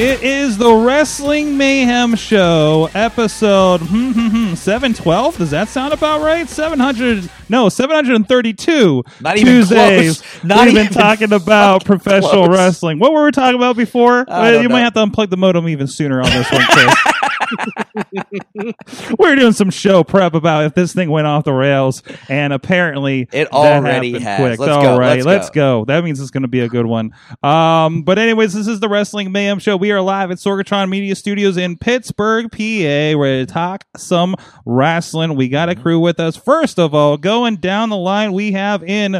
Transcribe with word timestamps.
It 0.00 0.22
is 0.22 0.56
the 0.56 0.72
Wrestling 0.72 1.58
Mayhem 1.58 2.14
Show, 2.14 2.88
episode 2.94 3.80
hmm, 3.80 4.12
hmm, 4.12 4.28
hmm, 4.28 4.54
712. 4.54 5.38
Does 5.38 5.50
that 5.50 5.66
sound 5.66 5.92
about 5.92 6.20
right? 6.20 6.48
700, 6.48 7.28
no, 7.48 7.68
732 7.68 9.04
Not 9.20 9.36
even 9.38 9.52
Tuesdays. 9.54 10.20
close. 10.22 10.44
Not 10.44 10.66
We've 10.66 10.74
been 10.74 10.92
talking 10.92 11.32
about 11.32 11.84
professional 11.84 12.46
close. 12.46 12.56
wrestling. 12.56 13.00
What 13.00 13.12
were 13.12 13.24
we 13.24 13.32
talking 13.32 13.56
about 13.56 13.76
before? 13.76 14.24
Uh, 14.30 14.60
you 14.62 14.68
might 14.68 14.82
have 14.82 14.94
to 14.94 15.00
unplug 15.00 15.30
the 15.30 15.36
modem 15.36 15.68
even 15.68 15.88
sooner 15.88 16.20
on 16.22 16.30
this 16.30 16.48
one, 16.52 16.62
Chris. 16.62 16.94
we're 19.18 19.36
doing 19.36 19.52
some 19.52 19.70
show 19.70 20.04
prep 20.04 20.34
about 20.34 20.64
if 20.64 20.74
this 20.74 20.92
thing 20.92 21.10
went 21.10 21.26
off 21.26 21.44
the 21.44 21.52
rails, 21.52 22.02
and 22.28 22.52
apparently 22.52 23.28
It 23.32 23.52
already 23.52 24.18
has. 24.18 24.38
Quick. 24.40 24.58
Let's 24.58 24.72
All 24.72 24.82
go, 24.82 24.98
right, 24.98 25.14
let's 25.16 25.26
let's 25.26 25.50
go. 25.50 25.80
go. 25.80 25.84
That 25.86 26.04
means 26.04 26.20
it's 26.20 26.30
going 26.30 26.42
to 26.42 26.48
be 26.48 26.60
a 26.60 26.68
good 26.68 26.86
one. 26.86 27.12
Um, 27.42 28.02
but 28.02 28.18
anyways, 28.18 28.52
this 28.54 28.66
is 28.66 28.80
the 28.80 28.88
Wrestling 28.88 29.32
Mayhem 29.32 29.58
Show. 29.58 29.76
We 29.76 29.90
are 29.92 30.00
live 30.00 30.30
at 30.30 30.38
Sorgatron 30.38 30.88
Media 30.88 31.14
Studios 31.14 31.56
in 31.56 31.76
Pittsburgh, 31.76 32.50
PA, 32.50 32.56
ready 32.58 33.44
to 33.44 33.46
talk 33.46 33.84
some 33.96 34.34
wrestling. 34.64 35.34
We 35.36 35.48
got 35.48 35.68
a 35.68 35.72
Mm-hmm. 35.72 35.82
crew 35.82 36.00
with 36.00 36.18
us. 36.18 36.34
First 36.36 36.78
of 36.78 36.94
all, 36.94 37.16
going 37.18 37.56
down 37.56 37.90
the 37.90 37.96
line, 37.96 38.32
we 38.32 38.52
have 38.52 38.82
in. 38.82 39.16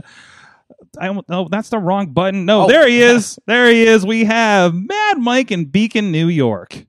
I 0.98 1.07
don't 1.07 1.29
know. 1.29 1.47
That's 1.51 1.69
the 1.69 1.79
wrong 1.79 2.13
button. 2.13 2.47
No, 2.47 2.63
Oh. 2.65 2.67
there 2.67 2.89
he 2.89 3.01
is. 3.03 3.39
There 3.47 3.69
he 3.70 3.83
is. 3.87 4.05
We 4.05 4.25
have 4.25 4.75
Mad 4.75 5.19
Mike 5.19 5.51
in 5.53 5.67
Beacon, 5.67 6.11
New 6.11 6.29
York. 6.29 6.87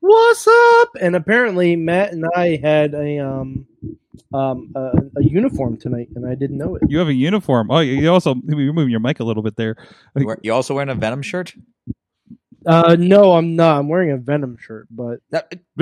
What's 0.00 0.46
up? 0.48 0.88
And 1.00 1.14
apparently, 1.14 1.76
Matt 1.76 2.12
and 2.12 2.24
I 2.34 2.56
had 2.62 2.94
a 2.94 3.18
um 3.18 3.66
um 4.32 4.72
a, 4.74 4.92
a 5.16 5.22
uniform 5.22 5.76
tonight, 5.76 6.08
and 6.14 6.26
I 6.26 6.34
didn't 6.34 6.58
know 6.58 6.76
it. 6.76 6.82
You 6.88 6.98
have 6.98 7.08
a 7.08 7.14
uniform. 7.14 7.70
Oh, 7.70 7.80
you 7.80 7.94
you 8.00 8.10
also 8.10 8.34
you're 8.46 8.72
moving 8.72 8.90
your 8.90 9.00
mic 9.00 9.20
a 9.20 9.24
little 9.24 9.42
bit 9.42 9.56
there. 9.56 9.76
You 10.16 10.26
wear- 10.26 10.38
also 10.52 10.74
wearing 10.74 10.88
a 10.88 10.94
Venom 10.94 11.22
shirt? 11.22 11.54
Uh, 12.66 12.94
no, 12.98 13.32
I'm 13.32 13.56
not. 13.56 13.78
I'm 13.78 13.88
wearing 13.88 14.10
a 14.10 14.18
Venom 14.18 14.58
shirt, 14.58 14.86
but 14.90 15.20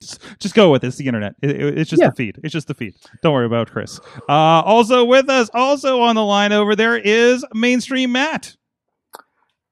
just, 0.00 0.20
just 0.38 0.54
go 0.54 0.70
with 0.72 0.82
it. 0.82 0.86
It's 0.88 0.96
the 0.96 1.06
internet. 1.06 1.34
It- 1.42 1.60
it- 1.60 1.78
it's 1.78 1.90
just 1.90 2.00
Yeah. 2.00 2.08
the 2.08 2.14
feed. 2.16 2.40
It's 2.42 2.54
just 2.54 2.68
the 2.68 2.74
feed. 2.74 2.94
Don't 3.22 3.34
worry 3.34 3.44
about 3.44 3.70
Chris. 3.70 4.00
Uh, 4.26 4.32
also 4.32 5.04
with 5.04 5.28
us, 5.28 5.50
also 5.52 6.00
on 6.00 6.14
the 6.14 6.24
line 6.24 6.52
over 6.52 6.74
there 6.74 6.96
is 6.96 7.44
Mainstream 7.52 8.12
Matt. 8.12 8.55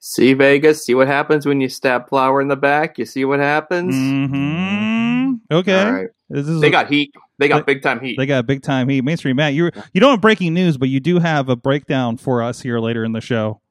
See 0.06 0.34
Vegas. 0.34 0.84
See 0.84 0.94
what 0.94 1.06
happens 1.06 1.47
when 1.47 1.62
you 1.62 1.69
stab 1.70 2.10
Flower 2.10 2.42
in 2.42 2.48
the 2.48 2.56
back. 2.56 2.98
You 2.98 3.06
see 3.06 3.24
what 3.24 3.41
happens. 3.41 3.94
hmm 3.94 5.33
Okay. 5.50 5.83
All 5.83 5.92
right. 5.92 6.08
This 6.28 6.47
is 6.47 6.60
They 6.60 6.69
got 6.70 6.88
heat. 6.91 7.14
They 7.38 7.48
got 7.48 7.64
They- 7.64 7.72
big 7.74 7.83
time 7.83 8.00
heat. 8.00 8.19
they 8.19 8.27
got 8.27 8.47
big 8.47 8.62
time 8.62 8.91
heat. 8.91 9.02
Mainstream 9.02 9.36
Matt, 9.36 9.55
you 9.55 9.70
you 9.94 10.00
don't 10.02 10.10
have 10.10 10.20
breaking 10.20 10.52
news, 10.52 10.77
but 10.77 10.91
you 10.91 11.00
do 11.00 11.20
have 11.20 11.48
a 11.48 11.56
breakdown 11.56 12.19
for 12.19 12.42
us 12.42 12.60
here 12.60 12.80
later 12.80 13.02
in 13.02 13.12
the 13.12 13.22
show. 13.22 13.62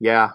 yeah. 0.00 0.30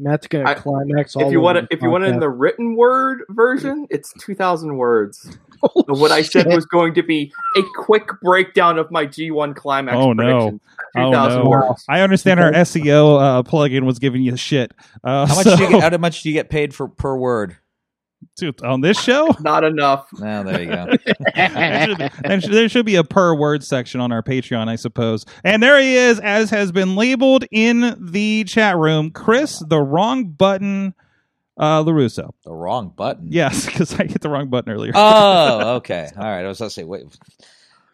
Matt's 0.00 0.26
gonna 0.26 0.48
I- 0.50 0.54
climax 0.54 1.14
all 1.14 1.26
If 1.26 1.32
you 1.32 1.40
want 1.40 1.58
it, 1.58 1.68
if 1.70 1.80
you 1.80 1.88
want 1.90 2.02
it 2.04 2.08
in 2.08 2.18
the 2.18 2.28
written 2.28 2.74
word 2.74 3.20
version, 3.28 3.86
it's 3.88 4.12
two 4.18 4.34
thousand 4.34 4.78
words. 4.78 5.38
So 5.90 5.94
what 5.98 6.10
I 6.12 6.22
said 6.22 6.46
was 6.46 6.64
going 6.66 6.94
to 6.94 7.02
be 7.02 7.32
a 7.56 7.62
quick 7.76 8.08
breakdown 8.22 8.78
of 8.78 8.90
my 8.90 9.06
G1 9.06 9.56
climax. 9.56 9.96
Oh, 9.96 10.12
no. 10.12 10.60
Oh, 10.96 11.10
no. 11.10 11.44
words. 11.48 11.84
I 11.88 12.00
understand 12.00 12.40
our 12.40 12.52
SEO 12.52 13.20
uh, 13.20 13.42
plugin 13.42 13.84
was 13.84 13.98
giving 13.98 14.22
you 14.22 14.36
shit. 14.36 14.72
Uh, 15.04 15.26
how 15.26 15.34
much 15.34 15.44
so- 15.44 15.56
do 15.56 15.64
you 15.64 15.70
get? 15.70 15.92
How 15.92 15.98
much 15.98 16.22
do 16.22 16.28
you 16.28 16.32
get 16.32 16.48
paid 16.50 16.74
for 16.74 16.88
per 16.88 17.16
word? 17.16 17.56
Dude, 18.36 18.62
on 18.62 18.80
this 18.82 19.00
show? 19.00 19.34
Not 19.40 19.64
enough. 19.64 20.06
Oh, 20.18 20.42
there 20.44 20.60
you 20.60 20.66
go. 20.70 20.86
there, 21.34 21.86
should, 21.86 21.98
there 22.22 22.40
should- 22.40 22.52
there 22.52 22.68
should 22.68 22.86
be 22.86 22.96
a 22.96 23.04
per 23.04 23.34
word 23.34 23.64
section 23.64 24.00
on 24.00 24.12
our 24.12 24.22
Patreon, 24.22 24.68
I 24.68 24.76
suppose. 24.76 25.24
And 25.44 25.62
there 25.62 25.80
he 25.80 25.96
is, 25.96 26.20
as 26.20 26.50
has 26.50 26.70
been 26.72 26.96
labeled 26.96 27.44
in 27.50 27.96
the 27.98 28.44
chat 28.44 28.76
room. 28.76 29.10
Chris, 29.10 29.62
the 29.68 29.80
wrong 29.80 30.28
button, 30.28 30.94
uh, 31.60 31.84
LeRusso. 31.84 32.30
the 32.44 32.52
wrong 32.52 32.92
button. 32.96 33.28
Yes, 33.30 33.66
because 33.70 33.94
I 33.98 34.04
hit 34.04 34.20
the 34.20 34.28
wrong 34.28 34.48
button 34.48 34.72
earlier. 34.72 34.92
Oh, 34.94 35.74
okay. 35.76 36.08
All 36.16 36.22
right. 36.24 36.44
I 36.44 36.48
was 36.48 36.58
going 36.58 36.70
to 36.70 36.74
say, 36.74 36.84
wait. 36.84 37.04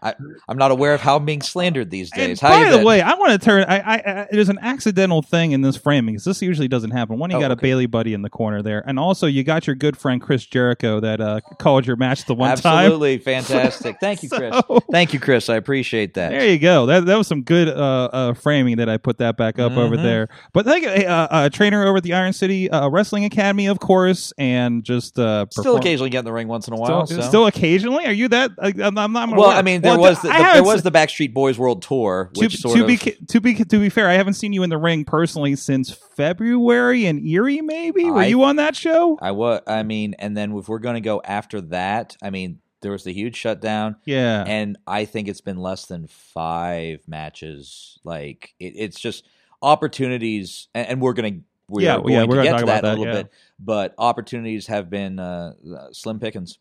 I, 0.02 0.14
I'm 0.48 0.58
not 0.58 0.70
aware 0.70 0.92
of 0.94 1.00
how 1.00 1.16
I'm 1.16 1.24
being 1.24 1.40
slandered 1.42 1.90
these 1.90 2.10
and 2.12 2.18
days. 2.20 2.40
How 2.40 2.50
by 2.50 2.70
the 2.76 2.84
way, 2.84 3.00
I 3.00 3.14
want 3.14 3.32
to 3.32 3.38
turn. 3.38 3.64
I, 3.66 3.78
I, 3.78 3.94
I 4.22 4.26
there's 4.30 4.48
an 4.50 4.58
accidental 4.60 5.22
thing 5.22 5.52
in 5.52 5.62
this 5.62 5.76
framing 5.76 6.14
because 6.14 6.24
this 6.24 6.42
usually 6.42 6.68
doesn't 6.68 6.90
happen. 6.90 7.18
One, 7.18 7.30
you 7.30 7.36
Oh, 7.36 7.40
got 7.40 7.50
a. 7.50 7.56
Bailey 7.56 7.86
buddy 7.86 8.12
in 8.14 8.22
the 8.22 8.28
corner 8.30 8.62
there, 8.62 8.84
and 8.86 8.98
also 8.98 9.26
you 9.26 9.42
got 9.42 9.66
your 9.66 9.74
good 9.74 9.96
friend 9.96 10.20
Chris 10.20 10.44
Jericho 10.44 11.00
that 11.00 11.20
uh, 11.20 11.40
called 11.58 11.86
your 11.86 11.96
match 11.96 12.26
the 12.26 12.34
one 12.34 12.56
time. 12.58 12.84
Absolutely 12.84 13.18
fantastic. 13.50 13.96
Thank 13.98 14.22
you, 14.22 14.28
Chris. 14.28 14.54
So- 14.68 14.80
Thank 14.92 15.12
you, 15.14 15.20
Chris. 15.20 15.48
I 15.48 15.56
appreciate 15.56 16.14
that. 16.14 16.30
There 16.30 16.46
you 16.46 16.58
go. 16.58 16.86
That 16.86 17.06
that 17.06 17.16
was 17.16 17.26
some 17.26 17.42
good 17.42 17.68
uh, 17.68 17.72
uh, 18.12 18.34
framing 18.34 18.76
that 18.76 18.88
I 18.88 18.98
put 18.98 19.18
that 19.18 19.36
back 19.36 19.58
up 19.58 19.72
over 19.72 19.96
Mhm. 19.96 20.02
there. 20.02 20.28
But 20.52 20.66
thank 20.66 20.84
you, 20.84 20.90
uh, 20.90 21.26
uh, 21.30 21.48
trainer 21.48 21.84
over 21.86 21.96
at 21.96 22.02
the 22.02 22.12
Iron 22.12 22.32
City 22.34 22.70
uh, 22.70 22.88
Wrestling 22.88 23.24
Academy, 23.24 23.66
of 23.66 23.80
course, 23.80 24.32
and 24.38 24.84
just 24.84 25.18
uh, 25.18 25.46
Still 25.50 25.76
occasionally 25.76 26.10
get 26.10 26.20
in 26.20 26.24
the 26.26 26.32
ring 26.32 26.48
once 26.48 26.68
in 26.68 26.74
a 26.74 26.76
while. 26.76 27.06
Still, 27.06 27.22
so. 27.22 27.28
still 27.28 27.46
occasionally. 27.46 28.04
Are 28.06 28.12
you 28.12 28.28
that? 28.28 28.50
I, 28.60 28.72
I'm, 28.82 28.96
I'm 28.98 29.12
not. 29.12 29.30
well, 29.30 29.46
aware. 29.46 29.56
I 29.56 29.62
mean, 29.62 29.80
there 29.86 29.98
Well, 29.98 30.10
was 30.10 30.22
the, 30.22 30.30
I 30.30 30.54
there 30.54 30.62
was 30.64 30.82
the 30.82 30.90
Backstreet 30.92 31.32
Boys 31.34 31.58
World 31.58 31.82
Tour, 31.82 32.30
to, 32.34 32.50
sort 32.50 32.76
to 32.76 32.82
of 32.82 32.86
be 32.88 32.96
to 32.96 33.40
be 33.40 33.54
to 33.54 33.78
be 33.80 33.88
fair, 33.88 34.08
I 34.08 34.14
haven't 34.14 34.34
seen 34.34 34.52
you 34.52 34.62
in 34.62 34.70
the 34.70 34.78
ring 34.78 35.04
personally 35.04 35.56
since 35.56 35.90
February 35.90 37.06
in 37.06 37.24
Erie. 37.26 37.60
Maybe 37.60 38.04
were 38.10 38.18
I- 38.20 38.26
you 38.26 38.42
on 38.42 38.56
that 38.56 38.76
show? 38.76 39.18
I 39.20 39.30
was. 39.32 39.62
I 39.66 39.82
mean, 39.82 40.14
and 40.18 40.36
then 40.36 40.56
if 40.56 40.68
we're 40.68 40.78
going 40.78 40.94
to 40.96 41.00
go 41.00 41.20
after 41.24 41.60
that, 41.62 42.16
I 42.22 42.30
mean, 42.30 42.60
there 42.82 42.92
was 42.92 43.04
the 43.04 43.12
huge 43.12 43.36
shutdown, 43.36 43.96
Yeah, 44.04 44.44
and 44.46 44.76
I 44.86 45.04
think 45.06 45.28
it's 45.28 45.40
been 45.40 45.56
less 45.58 45.86
than 45.86 46.06
five 46.08 47.00
matches. 47.08 47.98
Like 48.04 48.54
it, 48.60 48.74
it's 48.76 49.00
just 49.00 49.26
opportunities, 49.62 50.68
and, 50.74 50.88
and 50.88 51.00
we're 51.00 51.12
going 51.12 51.34
to. 51.40 51.44
We 51.68 51.84
Yeah, 51.84 51.96
are 51.96 52.00
going 52.00 52.12
yeah, 52.12 52.26
to 52.26 52.42
get 52.44 52.50
talk 52.50 52.58
to 52.58 52.64
about 52.64 52.82
that, 52.82 52.84
a 52.84 52.96
little 52.96 53.06
yeah. 53.06 53.22
bit, 53.22 53.32
but 53.58 53.94
opportunities 53.98 54.68
have 54.68 54.88
been 54.88 55.18
uh, 55.18 55.54
uh, 55.76 55.88
slim 55.92 56.20
pickings. 56.20 56.58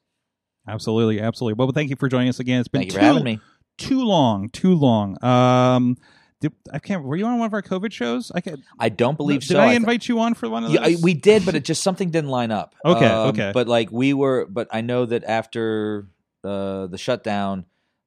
Absolutely, 0.67 1.19
absolutely. 1.21 1.57
Well, 1.57 1.71
thank 1.71 1.89
you 1.89 1.95
for 1.95 2.07
joining 2.09 2.29
us 2.29 2.39
again. 2.39 2.59
It's 2.59 2.67
been 2.67 2.81
Thank 2.81 2.91
you 2.93 2.99
too, 2.99 2.99
for 2.99 3.05
having 3.05 3.23
me. 3.23 3.39
too 3.77 4.03
long, 4.03 4.49
too 4.49 4.73
long. 4.75 5.23
Um, 5.23 5.97
did, 6.41 6.51
I 6.71 6.79
can't. 6.79 7.03
Were 7.03 7.15
you 7.15 7.25
on 7.25 7.39
one 7.39 7.45
of 7.47 7.53
our 7.53 7.61
COVID 7.61 7.91
shows? 7.93 8.31
I 8.35 8.41
can't. 8.41 8.59
I 8.79 8.89
don't 8.89 9.15
believe 9.17 9.41
did 9.41 9.47
so. 9.49 9.59
I 9.61 9.67
th- 9.67 9.77
invite 9.77 10.07
you 10.07 10.19
on 10.19 10.33
for 10.33 10.49
one 10.49 10.63
of 10.65 10.71
those? 10.71 10.79
Yeah, 10.79 10.85
I- 10.97 11.01
we 11.01 11.13
did, 11.13 11.45
but 11.45 11.55
it 11.55 11.63
just 11.65 11.81
something 11.81 12.09
didn't 12.11 12.29
line 12.29 12.51
up. 12.51 12.75
Okay, 12.83 13.05
Um, 13.05 13.29
okay. 13.29 13.51
But 13.53 13.67
like 13.67 13.91
we 13.91 14.13
were, 14.13 14.45
but 14.45 14.67
I 14.71 14.81
know 14.81 15.05
that 15.05 15.23
after 15.23 16.07
uh, 16.43 16.87
the 16.87 16.97
shutdown, 16.97 17.65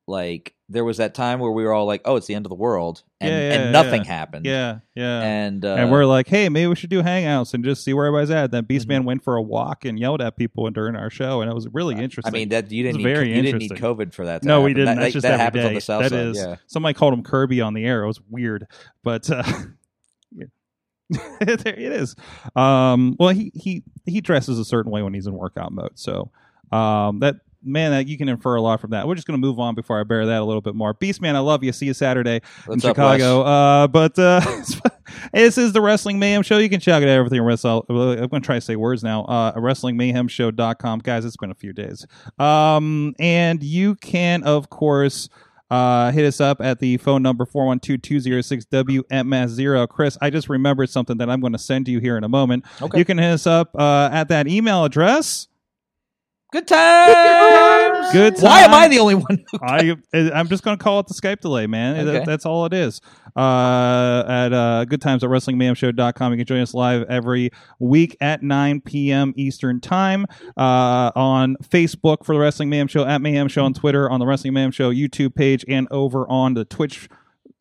like 0.08 0.54
there 0.70 0.84
was 0.84 0.96
that 0.98 1.14
time 1.14 1.38
where 1.38 1.50
we 1.50 1.64
were 1.64 1.72
all 1.72 1.86
like, 1.86 2.02
"Oh, 2.04 2.16
it's 2.16 2.26
the 2.26 2.34
end 2.34 2.44
of 2.46 2.50
the 2.50 2.56
world," 2.56 3.02
and, 3.20 3.30
Yeah, 3.30 3.38
yeah, 3.38 3.54
and 3.62 3.72
nothing 3.72 4.02
yeah. 4.04 4.08
happened. 4.12 4.46
Yeah, 4.46 4.78
yeah. 4.94 5.20
and 5.22 5.64
uh, 5.64 5.74
and 5.74 5.90
we're 5.90 6.04
like, 6.04 6.26
hey, 6.28 6.48
maybe 6.48 6.66
we 6.66 6.74
should 6.76 6.90
do 6.90 7.02
hangouts 7.02 7.54
and 7.54 7.62
just 7.64 7.84
see 7.84 7.92
where 7.94 8.06
everybody's 8.06 8.30
at. 8.30 8.50
Then 8.50 8.64
Mm-hmm. 8.64 8.90
Beastman 8.90 9.04
went 9.04 9.22
for 9.24 9.36
a 9.36 9.42
walk 9.42 9.84
and 9.84 9.98
yelled 9.98 10.20
at 10.20 10.36
people 10.36 10.68
during 10.70 10.96
our 10.96 11.10
show, 11.10 11.40
and 11.42 11.50
it 11.50 11.54
was 11.54 11.68
really 11.72 11.94
interesting. 11.96 12.32
I 12.34 12.36
mean 12.36 12.48
that 12.50 12.70
you 12.70 12.82
didn't 12.82 12.98
need, 12.98 13.04
very 13.04 13.34
you 13.34 13.42
didn't 13.42 13.60
need. 13.60 13.70
COVID 13.72 14.12
for 14.12 14.24
that. 14.26 14.42
No, 14.44 14.62
we 14.62 14.74
didn't. 14.74 14.96
That, 14.96 15.02
That's 15.02 15.12
just 15.12 15.22
that 15.22 15.38
happens 15.38 15.62
day. 15.64 15.68
on 15.68 15.74
the 15.74 15.80
south 15.80 16.02
That 16.02 16.10
side. 16.10 16.26
is. 16.26 16.36
Yeah. 16.38 16.56
Somebody 16.66 16.94
called 16.94 17.14
him 17.14 17.22
Kirby 17.22 17.60
on 17.60 17.74
the 17.74 17.84
air. 17.84 18.02
It 18.02 18.06
was 18.06 18.20
weird, 18.28 18.66
but 19.02 19.30
uh, 19.30 19.42
there 20.30 20.48
it 21.40 21.78
is. 21.92 22.14
Um, 22.54 23.16
well, 23.18 23.30
he 23.30 23.50
he 23.54 23.82
he 24.04 24.20
dresses 24.20 24.58
a 24.58 24.64
certain 24.64 24.92
way 24.92 25.02
when 25.02 25.14
he's 25.14 25.26
in 25.26 25.32
workout 25.34 25.72
mode, 25.72 25.92
so 25.98 26.30
um, 26.72 27.20
that 27.20 27.36
man, 27.62 27.90
that 27.90 28.08
you 28.08 28.16
can 28.16 28.28
infer 28.28 28.56
a 28.56 28.62
lot 28.62 28.80
from 28.80 28.90
that. 28.90 29.06
We're 29.06 29.14
just 29.14 29.26
going 29.26 29.40
to 29.40 29.46
move 29.46 29.58
on 29.58 29.74
before 29.74 30.00
I 30.00 30.04
bear 30.04 30.26
that 30.26 30.40
a 30.40 30.44
little 30.44 30.60
bit 30.60 30.74
more. 30.74 30.94
Beastman, 30.94 31.34
I 31.34 31.40
love 31.40 31.64
you. 31.64 31.72
See 31.72 31.86
you 31.86 31.94
Saturday 31.94 32.40
What's 32.66 32.84
in 32.84 32.90
up, 32.90 32.96
Chicago. 32.96 33.42
Uh, 33.42 33.88
but 33.88 34.18
uh, 34.18 34.40
this 35.32 35.58
is 35.58 35.72
the 35.72 35.80
Wrestling 35.80 36.18
Mayhem 36.18 36.42
Show. 36.42 36.58
You 36.58 36.68
can 36.68 36.80
check 36.80 37.02
it 37.02 37.08
out 37.08 37.12
everything. 37.12 37.42
Wrestle. 37.42 37.84
I'm 37.88 37.96
going 37.96 38.30
to 38.30 38.40
try 38.40 38.56
to 38.56 38.60
say 38.60 38.76
words 38.76 39.02
now. 39.02 39.24
Uh, 39.24 39.54
WrestlingMayhemShow.com. 39.54 41.00
Guys, 41.00 41.24
it's 41.24 41.36
been 41.36 41.50
a 41.50 41.54
few 41.54 41.72
days. 41.72 42.06
Um, 42.38 43.14
and 43.18 43.62
you 43.62 43.96
can, 43.96 44.42
of 44.44 44.70
course, 44.70 45.28
uh, 45.70 46.10
hit 46.12 46.24
us 46.24 46.40
up 46.40 46.60
at 46.60 46.78
the 46.78 46.96
phone 46.98 47.22
number 47.22 47.44
412-206-WMS0. 47.44 49.88
Chris, 49.88 50.16
I 50.20 50.30
just 50.30 50.48
remembered 50.48 50.90
something 50.90 51.16
that 51.18 51.28
I'm 51.28 51.40
going 51.40 51.52
to 51.52 51.58
send 51.58 51.88
you 51.88 51.98
here 52.00 52.16
in 52.16 52.24
a 52.24 52.28
moment. 52.28 52.64
Okay. 52.80 52.98
You 52.98 53.04
can 53.04 53.18
hit 53.18 53.32
us 53.32 53.46
up 53.46 53.74
uh, 53.78 54.08
at 54.12 54.28
that 54.28 54.48
email 54.48 54.84
address. 54.84 55.47
Good 56.50 56.66
time. 56.66 57.92
times. 57.92 58.12
Good. 58.12 58.34
Times. 58.36 58.42
Why 58.44 58.60
am 58.62 58.72
I 58.72 58.88
the 58.88 58.98
only 59.00 59.16
one? 59.16 59.44
Who 59.52 59.58
I 59.62 59.96
I'm 60.12 60.48
just 60.48 60.62
going 60.62 60.78
to 60.78 60.82
call 60.82 61.00
it 61.00 61.06
the 61.06 61.14
Skype 61.14 61.40
delay, 61.40 61.66
man. 61.66 62.06
That- 62.06 62.24
that's 62.26 62.46
all 62.46 62.64
it 62.66 62.72
is. 62.72 63.00
Uh, 63.36 64.24
at 64.26 64.52
uh, 64.52 64.84
good 64.86 65.00
times 65.00 65.22
at 65.22 65.30
wrestlingmayhemshow.com. 65.30 66.32
You 66.32 66.38
can 66.38 66.46
join 66.46 66.60
us 66.60 66.74
live 66.74 67.04
every 67.08 67.50
week 67.78 68.16
at 68.20 68.42
9 68.42 68.80
p.m. 68.80 69.32
Eastern 69.36 69.80
time 69.80 70.26
uh, 70.56 71.12
on 71.14 71.56
Facebook 71.62 72.24
for 72.24 72.34
the 72.34 72.40
Wrestling 72.40 72.68
Mayhem 72.70 72.88
Show, 72.88 73.04
at 73.04 73.20
Mayhem 73.20 73.46
Show 73.48 73.64
on 73.64 73.74
Twitter, 73.74 74.10
on 74.10 74.18
the 74.18 74.26
Wrestling 74.26 74.54
Mayhem 74.54 74.70
Show 74.72 74.90
YouTube 74.90 75.34
page, 75.36 75.64
and 75.68 75.86
over 75.90 76.28
on 76.28 76.54
the 76.54 76.64
Twitch 76.64 77.08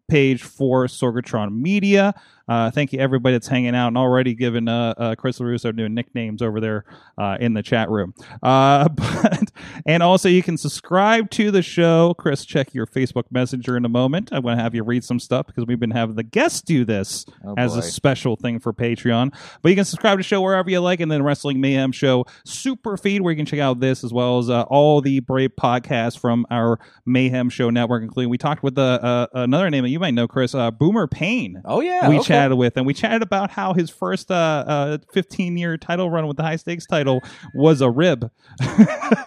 page 0.07 0.41
for 0.41 0.85
Sorgatron 0.87 1.51
Media. 1.61 2.13
Uh, 2.47 2.71
thank 2.71 2.93
you 2.93 2.99
everybody 2.99 3.33
that's 3.33 3.47
hanging 3.47 3.75
out 3.75 3.87
and 3.87 3.97
already 3.97 4.33
giving 4.33 4.67
uh, 4.67 4.93
uh, 4.97 5.15
Chris 5.15 5.39
LeRusso 5.39 5.73
new 5.75 5.89
nicknames 5.89 6.41
over 6.41 6.59
there 6.61 6.85
uh, 7.17 7.37
in 7.39 7.53
the 7.53 7.63
chat 7.63 7.89
room. 7.89 8.13
Uh, 8.41 8.87
but 8.89 9.51
and 9.85 10.01
also 10.01 10.29
you 10.29 10.41
can 10.41 10.57
subscribe 10.57 11.29
to 11.31 11.51
the 11.51 11.61
show. 11.61 12.13
Chris, 12.13 12.45
check 12.45 12.73
your 12.73 12.85
Facebook 12.85 13.25
Messenger 13.31 13.77
in 13.77 13.85
a 13.85 13.89
moment. 13.89 14.29
I'm 14.31 14.43
going 14.43 14.57
to 14.57 14.63
have 14.63 14.73
you 14.73 14.83
read 14.83 15.03
some 15.03 15.19
stuff 15.19 15.47
because 15.47 15.65
we've 15.65 15.79
been 15.79 15.91
having 15.91 16.15
the 16.15 16.23
guests 16.23 16.61
do 16.61 16.85
this 16.85 17.25
Oh, 17.45 17.55
as 17.57 17.75
a 17.75 17.81
special 17.81 18.35
thing 18.35 18.59
for 18.59 18.73
Patreon. 18.73 19.33
But 19.61 19.69
you 19.69 19.75
can 19.75 19.85
subscribe 19.85 20.17
to 20.17 20.19
the 20.19 20.23
show 20.23 20.41
wherever 20.41 20.69
you 20.69 20.79
like, 20.79 20.99
and 20.99 21.11
then 21.11 21.23
Wrestling 21.23 21.61
Mayhem 21.61 21.91
Show 21.91 22.25
Super 22.45 22.97
Feed, 22.97 23.21
where 23.21 23.31
you 23.31 23.37
can 23.37 23.45
check 23.45 23.59
out 23.59 23.79
this 23.79 24.03
as 24.03 24.13
well 24.13 24.39
as 24.39 24.49
uh, 24.49 24.63
all 24.63 25.01
the 25.01 25.19
Brave 25.19 25.51
podcasts 25.59 26.17
from 26.17 26.45
our 26.49 26.79
Mayhem 27.05 27.49
Show 27.49 27.69
network, 27.69 28.03
including 28.03 28.29
we 28.29 28.37
talked 28.37 28.63
with 28.63 28.77
another 28.77 29.69
name 29.69 29.83
that 29.83 29.89
you 29.89 29.99
might 29.99 30.13
know, 30.13 30.27
Chris, 30.27 30.55
uh, 30.55 30.71
Boomer 30.71 31.07
Payne. 31.07 31.61
Oh 31.65 31.81
yeah, 31.81 32.07
we 32.09 32.19
okay. 32.19 32.36
Chatted 32.37 32.57
with, 32.57 32.77
and 32.77 32.85
we 32.85 32.93
chatted 32.93 33.21
about 33.21 33.51
how 33.51 33.73
his 33.73 33.89
first 33.89 34.31
uh, 34.31 34.63
uh, 34.67 34.97
15 35.13 35.57
year 35.57 35.77
title 35.77 36.09
run 36.09 36.27
with 36.27 36.37
the 36.37 36.43
high 36.43 36.55
stakes 36.55 36.85
title 36.85 37.21
was 37.53 37.81
a 37.81 37.89
rib. 37.89 38.31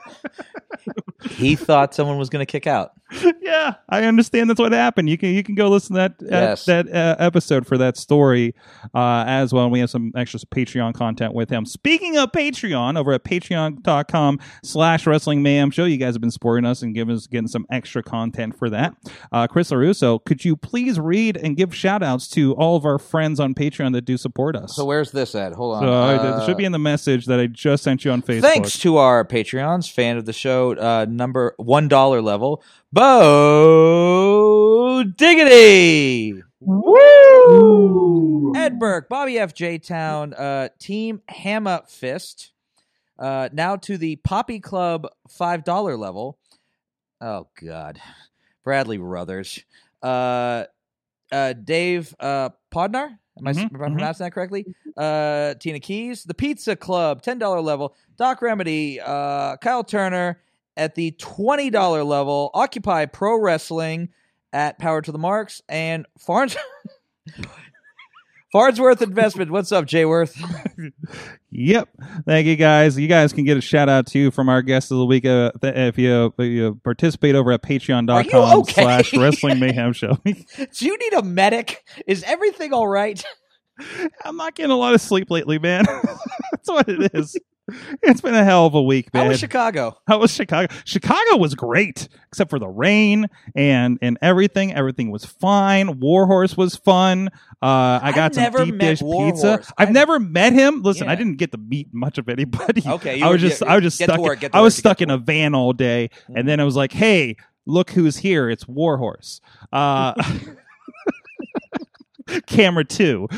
He 1.29 1.55
thought 1.55 1.95
someone 1.95 2.17
was 2.19 2.31
going 2.31 2.45
to 2.45 2.51
kick 2.51 2.67
out. 2.67 2.93
yeah, 3.43 3.75
I 3.89 4.05
understand 4.05 4.49
that's 4.49 4.61
what 4.61 4.73
happened. 4.73 5.11
You 5.11 5.19
can 5.19 5.31
you 5.31 5.43
can 5.43 5.55
go 5.55 5.69
listen 5.69 5.97
to 5.97 6.01
that 6.01 6.13
uh, 6.23 6.27
Yes. 6.31 6.65
that 6.65 6.89
uh, 6.89 7.17
episode 7.19 7.67
for 7.67 7.77
that 7.79 7.97
story 7.97 8.55
uh, 8.95 9.25
as 9.27 9.53
well. 9.53 9.65
And 9.65 9.73
we 9.73 9.81
have 9.81 9.91
some 9.91 10.13
extra 10.17 10.41
Patreon 10.41 10.95
content 10.95 11.35
with 11.35 11.51
him. 11.51 11.67
Speaking 11.67 12.17
of 12.17 12.33
Patreon, 12.33 12.97
over 12.99 13.13
at 13.13 13.25
patreon.com 13.25 14.39
slash 14.63 15.07
wrestling 15.07 15.43
mayhem 15.43 15.71
show, 15.71 15.85
you 15.85 15.97
guys 15.99 16.15
have 16.15 16.21
been 16.21 16.31
supporting 16.31 16.65
us 16.65 16.83
and 16.83 16.95
giving 16.95 17.15
us 17.15 17.27
getting 17.27 17.49
some 17.49 17.67
extra 17.71 18.03
content 18.03 18.57
for 18.57 18.71
that. 18.71 18.95
Uh, 19.33 19.47
Chris 19.47 19.71
LeRusso, 19.71 20.25
could 20.25 20.45
you 20.45 20.57
please 20.57 20.99
read 21.01 21.37
and 21.37 21.57
give 21.57 21.75
shout 21.75 22.03
outs 22.03 22.29
to 22.29 22.55
all 22.55 22.77
of 22.77 22.85
our 22.85 22.99
friends 23.01 23.41
on 23.41 23.55
Patreon 23.55 23.93
that 23.95 24.05
do 24.05 24.17
support 24.17 24.55
us? 24.55 24.77
So 24.77 24.85
where's 24.85 25.11
this 25.11 25.35
at? 25.35 25.53
Hold 25.55 25.77
on. 25.77 25.83
So, 25.83 25.93
uh, 25.93 26.17
Uh, 26.37 26.39
it 26.43 26.47
should 26.47 26.57
be 26.57 26.65
in 26.65 26.73
the 26.73 26.79
message 26.79 27.27
that 27.27 27.41
I 27.41 27.47
just 27.49 27.83
sent 27.83 28.05
you 28.05 28.13
on 28.13 28.23
Facebook. 28.23 28.43
Thanks 28.43 28.79
to 28.81 28.99
our 28.99 29.25
Patreons, 29.25 29.91
fan 29.91 30.17
of 30.17 30.25
the 30.27 30.33
show, 30.33 30.75
uh, 30.77 31.07
number 31.09 31.55
one 31.57 31.89
dollar 31.89 32.23
level, 32.23 32.63
Bo 33.81 35.03
Diggity, 35.17 36.43
Ed 38.57 38.79
Burke, 38.79 39.09
Bobby 39.09 39.39
F. 39.39 39.55
J. 39.55 39.79
Town, 39.79 40.35
uh, 40.35 40.69
Team 40.79 41.23
Hammer 41.29 41.81
Fist. 41.89 42.53
Uh, 43.19 43.49
now 43.53 43.77
to 43.77 43.97
the 43.99 44.17
Poppy 44.17 44.61
Club 44.61 45.07
five 45.29 45.65
dollar 45.65 45.97
level. 45.97 46.39
Oh 47.21 47.47
God, 47.63 48.01
Bradley 48.65 48.99
Ruthers, 48.99 49.61
uh, 50.03 50.65
uh, 51.31 51.53
Dave 51.53 52.15
uh, 52.19 52.49
Podnar. 52.71 53.19
Am 53.39 53.47
I, 53.47 53.53
Mhm, 53.53 53.59
am 53.75 53.83
I 53.83 53.89
mhm. 53.89 53.93
pronouncing 53.93 54.25
that 54.25 54.33
correctly? 54.33 54.67
Uh, 54.97 55.55
Tina 55.55 55.81
Keys, 55.81 56.25
the 56.25 56.35
Pizza 56.35 56.77
Club, 56.77 57.23
ten 57.23 57.39
dollar 57.39 57.61
level. 57.61 57.95
Doc 58.17 58.43
Remedy, 58.43 59.01
uh, 59.01 59.57
Kyle 59.59 59.85
Turner 59.85 60.41
at 60.77 60.95
the 60.95 61.13
twenty 61.13 61.71
dollar 61.71 62.05
level. 62.05 62.51
Occupy 62.55 63.07
Pro 63.07 63.39
Wrestling 63.41 64.11
at 64.53 64.79
Power 64.79 65.01
to 65.03 65.13
the 65.13 65.19
Marks 65.19 65.63
and 65.69 66.07
Farns. 66.19 66.57
Farnsworth 68.53 69.01
Investment. 69.01 69.51
What's 69.51 69.71
up, 69.71 69.87
Jay 69.87 70.05
Worth? 70.05 70.37
Yep. 71.53 71.89
Thank 72.27 72.47
you 72.47 72.57
guys. 72.57 72.99
You 72.99 73.09
guys 73.09 73.33
can 73.33 73.45
get 73.45 73.57
a 73.57 73.61
shout 73.61 73.89
out 73.89 74.07
too 74.07 74.31
from 74.31 74.49
our 74.49 74.63
guest 74.63 74.91
of 74.91 74.99
the 74.99 75.05
week 75.05 75.25
uh, 75.25 75.53
th- 75.61 75.75
if 75.75 75.99
you, 75.99 76.33
if 76.39 76.47
you 76.47 76.81
participate 76.85 77.35
over 77.35 77.53
at 77.53 77.63
patreon.com 77.63 78.61
okay? 78.61 78.73
slash 78.73 79.17
wrestling 79.17 79.59
mayhem 79.59 79.93
show. 79.93 80.19
Do 80.25 80.87
you 80.87 80.99
need 80.99 81.13
a 81.15 81.23
medic? 81.23 81.85
Is 82.07 82.23
everything 82.25 82.73
all 82.73 82.89
right? 82.89 83.23
I'm 84.25 84.37
not 84.37 84.55
getting 84.55 84.71
a 84.71 84.77
lot 84.77 84.95
of 84.95 85.01
sleep 85.01 85.31
lately, 85.31 85.59
man. 85.59 85.85
That's 86.53 86.69
what 86.69 86.89
it 86.89 87.11
is. 87.15 87.37
It's 88.03 88.21
been 88.21 88.35
a 88.35 88.45
hell 88.45 88.67
of 88.67 88.75
a 88.75 88.83
week, 88.83 89.13
man. 89.13 89.25
How 89.25 89.29
was 89.31 89.39
Chicago? 89.39 89.97
How 90.07 90.19
was 90.19 90.33
Chicago? 90.35 90.73
Chicago 90.85 91.37
was 91.37 91.55
great, 91.55 92.09
except 92.29 92.51
for 92.51 92.59
the 92.59 92.69
rain 92.69 93.27
and 93.55 93.99
and 94.03 94.19
everything. 94.23 94.73
Everything 94.75 95.11
was 95.11 95.25
fine. 95.25 96.01
Warhorse 96.01 96.57
was 96.57 96.77
fun. 96.77 97.29
Uh, 97.63 98.01
I 98.01 98.01
I've 98.05 98.15
got 98.15 98.35
some 98.35 98.53
deep 98.65 98.79
dish 98.79 99.03
Warhorse. 99.03 99.33
pizza. 99.33 99.53
I've, 99.53 99.73
I've- 99.89 99.93
never 99.93 100.19
met 100.19 100.53
him. 100.53 100.83
Listen, 100.83 101.09
I 101.09 101.15
didn't 101.15 101.37
get 101.37 101.53
to 101.53 101.59
meet 101.59 101.93
much 101.93 102.19
of 102.19 102.29
anybody. 102.29 102.83
Okay, 102.91 103.19
you 103.19 103.25
I 103.25 103.29
were- 103.29 103.33
was 103.35 103.43
just 103.43 103.61
yeah, 103.63 103.73
I 103.73 103.75
was 103.77 103.83
just 103.85 103.97
stuck. 104.03 104.41
get 104.41 104.55
I 104.55 104.61
was 104.61 104.75
stuck 104.77 105.01
in 105.03 105.11
a 105.11 105.19
van 105.19 105.55
all 105.55 105.73
day, 105.73 106.11
and 106.35 106.49
then 106.49 106.59
I 106.61 106.65
was 106.65 106.77
like, 106.77 106.93
"Hey, 106.93 107.37
look 107.67 107.91
who's 107.91 108.17
here! 108.17 108.49
It's 108.51 108.67
Warhorse." 108.67 109.41
Uh, 109.73 110.15
camera 112.47 112.85
two. 112.85 113.29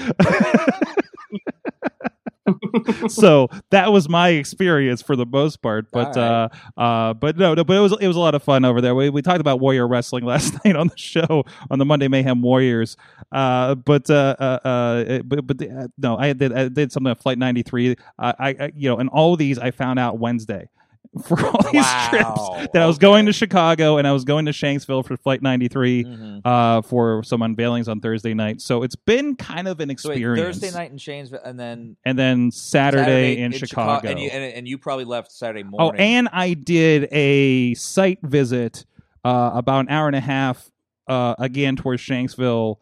So 3.08 3.48
that 3.70 3.92
was 3.92 4.08
my 4.08 4.30
experience 4.30 5.02
for 5.02 5.16
the 5.16 5.26
most 5.26 5.62
part. 5.62 5.90
But 5.90 6.16
All 6.16 6.22
uh, 6.22 6.48
uh, 6.76 7.14
but 7.14 7.36
no, 7.36 7.54
no, 7.54 7.64
but 7.64 7.76
it 7.76 7.80
was 7.80 7.96
it 8.00 8.06
was 8.06 8.16
a 8.16 8.20
lot 8.20 8.34
of 8.34 8.42
fun 8.42 8.64
over 8.64 8.80
there. 8.80 8.94
We 8.94 9.10
we 9.10 9.22
talked 9.22 9.40
about 9.40 9.60
Warrior 9.60 9.86
Wrestling 9.86 10.24
last 10.32 10.64
night 10.64 10.76
on 10.76 10.88
the 10.88 10.96
show 10.96 11.44
on 11.70 11.78
the 11.78 11.84
Monday 11.84 12.08
Mayhem 12.08 12.42
Warriors. 12.42 12.96
Uh, 13.30 13.74
but 13.74 14.10
uh, 14.10 14.36
uh, 14.38 14.42
uh 14.66 15.22
but 15.22 15.46
but 15.46 15.62
uh, 15.62 15.88
no, 15.98 16.16
I 16.16 16.32
did 16.32 16.52
I 16.52 16.68
did 16.68 16.92
something 16.92 17.10
at 17.10 17.20
Flight 17.20 17.38
ninety 17.38 17.62
three. 17.62 17.96
I, 18.18 18.34
I 18.38 18.72
you 18.74 18.88
know, 18.88 18.98
and 18.98 19.08
all 19.10 19.36
these 19.36 19.58
I 19.58 19.70
found 19.70 19.98
out 19.98 20.18
Wednesday. 20.18 20.68
For 21.24 21.38
all 21.46 21.60
these 21.70 21.82
Wow. 21.82 22.08
trips, 22.10 22.70
that 22.72 22.80
I 22.82 22.86
was 22.86 22.96
Okay. 22.96 23.02
going 23.02 23.26
to 23.26 23.32
Chicago 23.34 23.98
and 23.98 24.08
I 24.08 24.12
was 24.12 24.24
going 24.24 24.46
to 24.46 24.50
Shanksville 24.52 25.04
for 25.06 25.16
Flight 25.18 25.42
93 25.42 26.04
Mhm. 26.04 26.40
uh, 26.42 26.80
for 26.80 27.22
some 27.22 27.40
unveilings 27.42 27.86
on 27.86 28.00
Thursday 28.00 28.32
night. 28.32 28.62
So 28.62 28.82
it's 28.82 28.96
been 28.96 29.36
kind 29.36 29.68
of 29.68 29.80
an 29.80 29.94
So 29.98 30.08
wait, 30.08 30.16
experience. 30.16 30.58
Thursday 30.60 30.70
night 30.76 30.90
in 30.90 30.96
Shanksville, 30.96 31.42
and 31.44 31.60
then 31.60 31.96
and 32.06 32.18
then 32.18 32.50
Saturday, 32.50 33.36
in, 33.42 33.52
Chicago. 33.52 34.08
and 34.08 34.18
you 34.18 34.30
and, 34.30 34.54
and 34.54 34.66
you 34.66 34.78
probably 34.78 35.04
left 35.04 35.32
Saturday 35.32 35.64
morning. 35.64 36.00
oh, 36.00 36.02
and 36.02 36.28
I 36.32 36.54
did 36.54 37.08
a 37.12 37.74
site 37.74 38.20
visit 38.22 38.86
uh, 39.22 39.50
about 39.54 39.80
an 39.80 39.88
hour 39.90 40.06
and 40.06 40.16
a 40.16 40.20
half 40.20 40.70
uh, 41.08 41.34
again 41.38 41.76
towards 41.76 42.00
Shanksville 42.02 42.76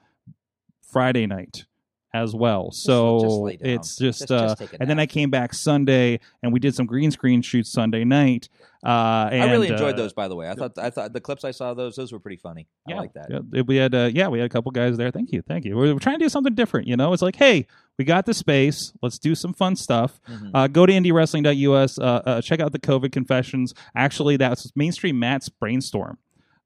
Friday 0.82 1.26
night 1.26 1.64
as 2.12 2.34
well. 2.34 2.70
So 2.72 3.48
just 3.48 3.62
down. 3.62 3.70
it's 3.72 3.96
just, 3.96 4.18
Just- 4.20 4.32
uh, 4.32 4.54
just 4.56 4.74
and 4.80 4.90
then 4.90 4.98
I 4.98 5.06
came 5.06 5.30
back 5.30 5.54
Sunday 5.54 6.20
and 6.42 6.52
we 6.52 6.58
did 6.58 6.74
some 6.74 6.86
green 6.86 7.10
screen 7.10 7.40
shoots 7.42 7.70
Sunday 7.70 8.04
night. 8.04 8.48
Uh, 8.84 9.28
and, 9.30 9.42
I 9.42 9.50
really 9.52 9.68
enjoyed 9.68 9.94
uh, 9.94 9.96
those, 9.98 10.12
by 10.14 10.26
the 10.26 10.34
way. 10.34 10.48
I 10.48 10.54
thought 10.54 10.78
I 10.78 10.88
thought 10.90 11.12
the 11.12 11.20
clips 11.20 11.44
I 11.44 11.50
saw 11.50 11.74
those 11.74 11.96
those 11.96 12.12
were 12.12 12.18
pretty 12.18 12.38
funny. 12.38 12.66
I 12.88 12.94
like 12.94 13.12
that. 13.12 13.28
Yeah, 13.52 13.62
we 13.62 13.76
had 13.76 13.94
uh, 13.94 14.10
yeah, 14.12 14.28
we 14.28 14.38
had 14.38 14.46
a 14.46 14.48
couple 14.48 14.72
guys 14.72 14.96
there. 14.96 15.10
Thank 15.10 15.32
you, 15.32 15.42
thank 15.42 15.66
you. 15.66 15.76
We're, 15.76 15.92
we're 15.92 16.00
trying 16.00 16.18
to 16.18 16.24
do 16.24 16.30
something 16.30 16.54
different. 16.54 16.88
You 16.88 16.96
know, 16.96 17.12
it's 17.12 17.20
like, 17.22 17.36
hey, 17.36 17.66
we 17.98 18.04
got 18.06 18.24
the 18.24 18.32
space. 18.32 18.92
Let's 19.02 19.18
do 19.18 19.34
some 19.34 19.52
fun 19.52 19.76
stuff. 19.76 20.18
Mhm. 20.28 20.50
Uh, 20.54 20.66
go 20.66 20.86
to 20.86 20.92
indywrestling.us. 20.94 21.98
Uh, 21.98 22.02
uh, 22.02 22.40
check 22.40 22.60
out 22.60 22.72
the 22.72 22.78
COVID 22.78 23.12
confessions. 23.12 23.74
Actually, 23.94 24.38
that's 24.38 24.72
mainstream 24.74 25.18
Matt's 25.18 25.50
brainstorm. 25.50 26.16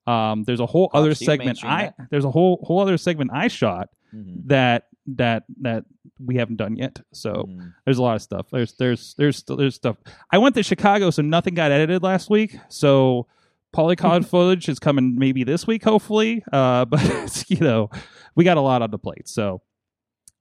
Um, 0.06 0.44
there's 0.44 0.60
a 0.60 0.66
whole 0.66 0.90
Oh, 0.94 1.00
other 1.00 1.14
segment. 1.14 1.64
I 1.64 1.92
there's 2.10 2.24
a 2.24 2.30
whole 2.30 2.60
whole 2.62 2.78
other 2.80 2.96
segment 2.96 3.32
I 3.34 3.48
shot 3.48 3.88
Mhm. 4.14 4.46
that 4.46 4.86
that 5.06 5.44
that 5.60 5.84
we 6.24 6.36
haven't 6.36 6.56
done 6.56 6.76
yet. 6.76 7.00
So 7.12 7.32
Mhm. 7.48 7.72
there's 7.84 7.98
a 7.98 8.02
lot 8.02 8.16
of 8.16 8.22
stuff. 8.22 8.46
There's 8.50 8.72
there's 8.74 9.14
there's 9.18 9.42
there's 9.42 9.74
stuff. 9.74 9.96
I 10.32 10.38
went 10.38 10.54
to 10.56 10.62
Chicago, 10.62 11.10
so 11.10 11.22
nothing 11.22 11.54
got 11.54 11.70
edited 11.72 12.02
last 12.02 12.30
week. 12.30 12.56
So 12.68 13.26
polycon 13.74 14.24
footage 14.28 14.68
is 14.68 14.78
coming 14.78 15.16
maybe 15.18 15.44
this 15.44 15.66
week, 15.66 15.84
hopefully. 15.84 16.42
Uh, 16.52 16.84
but 16.90 17.00
it's, 17.04 17.50
you 17.50 17.58
know, 17.60 17.90
we 18.34 18.44
got 18.44 18.56
a 18.56 18.60
lot 18.62 18.80
on 18.82 18.90
the 18.90 18.98
plate. 18.98 19.28
So, 19.28 19.60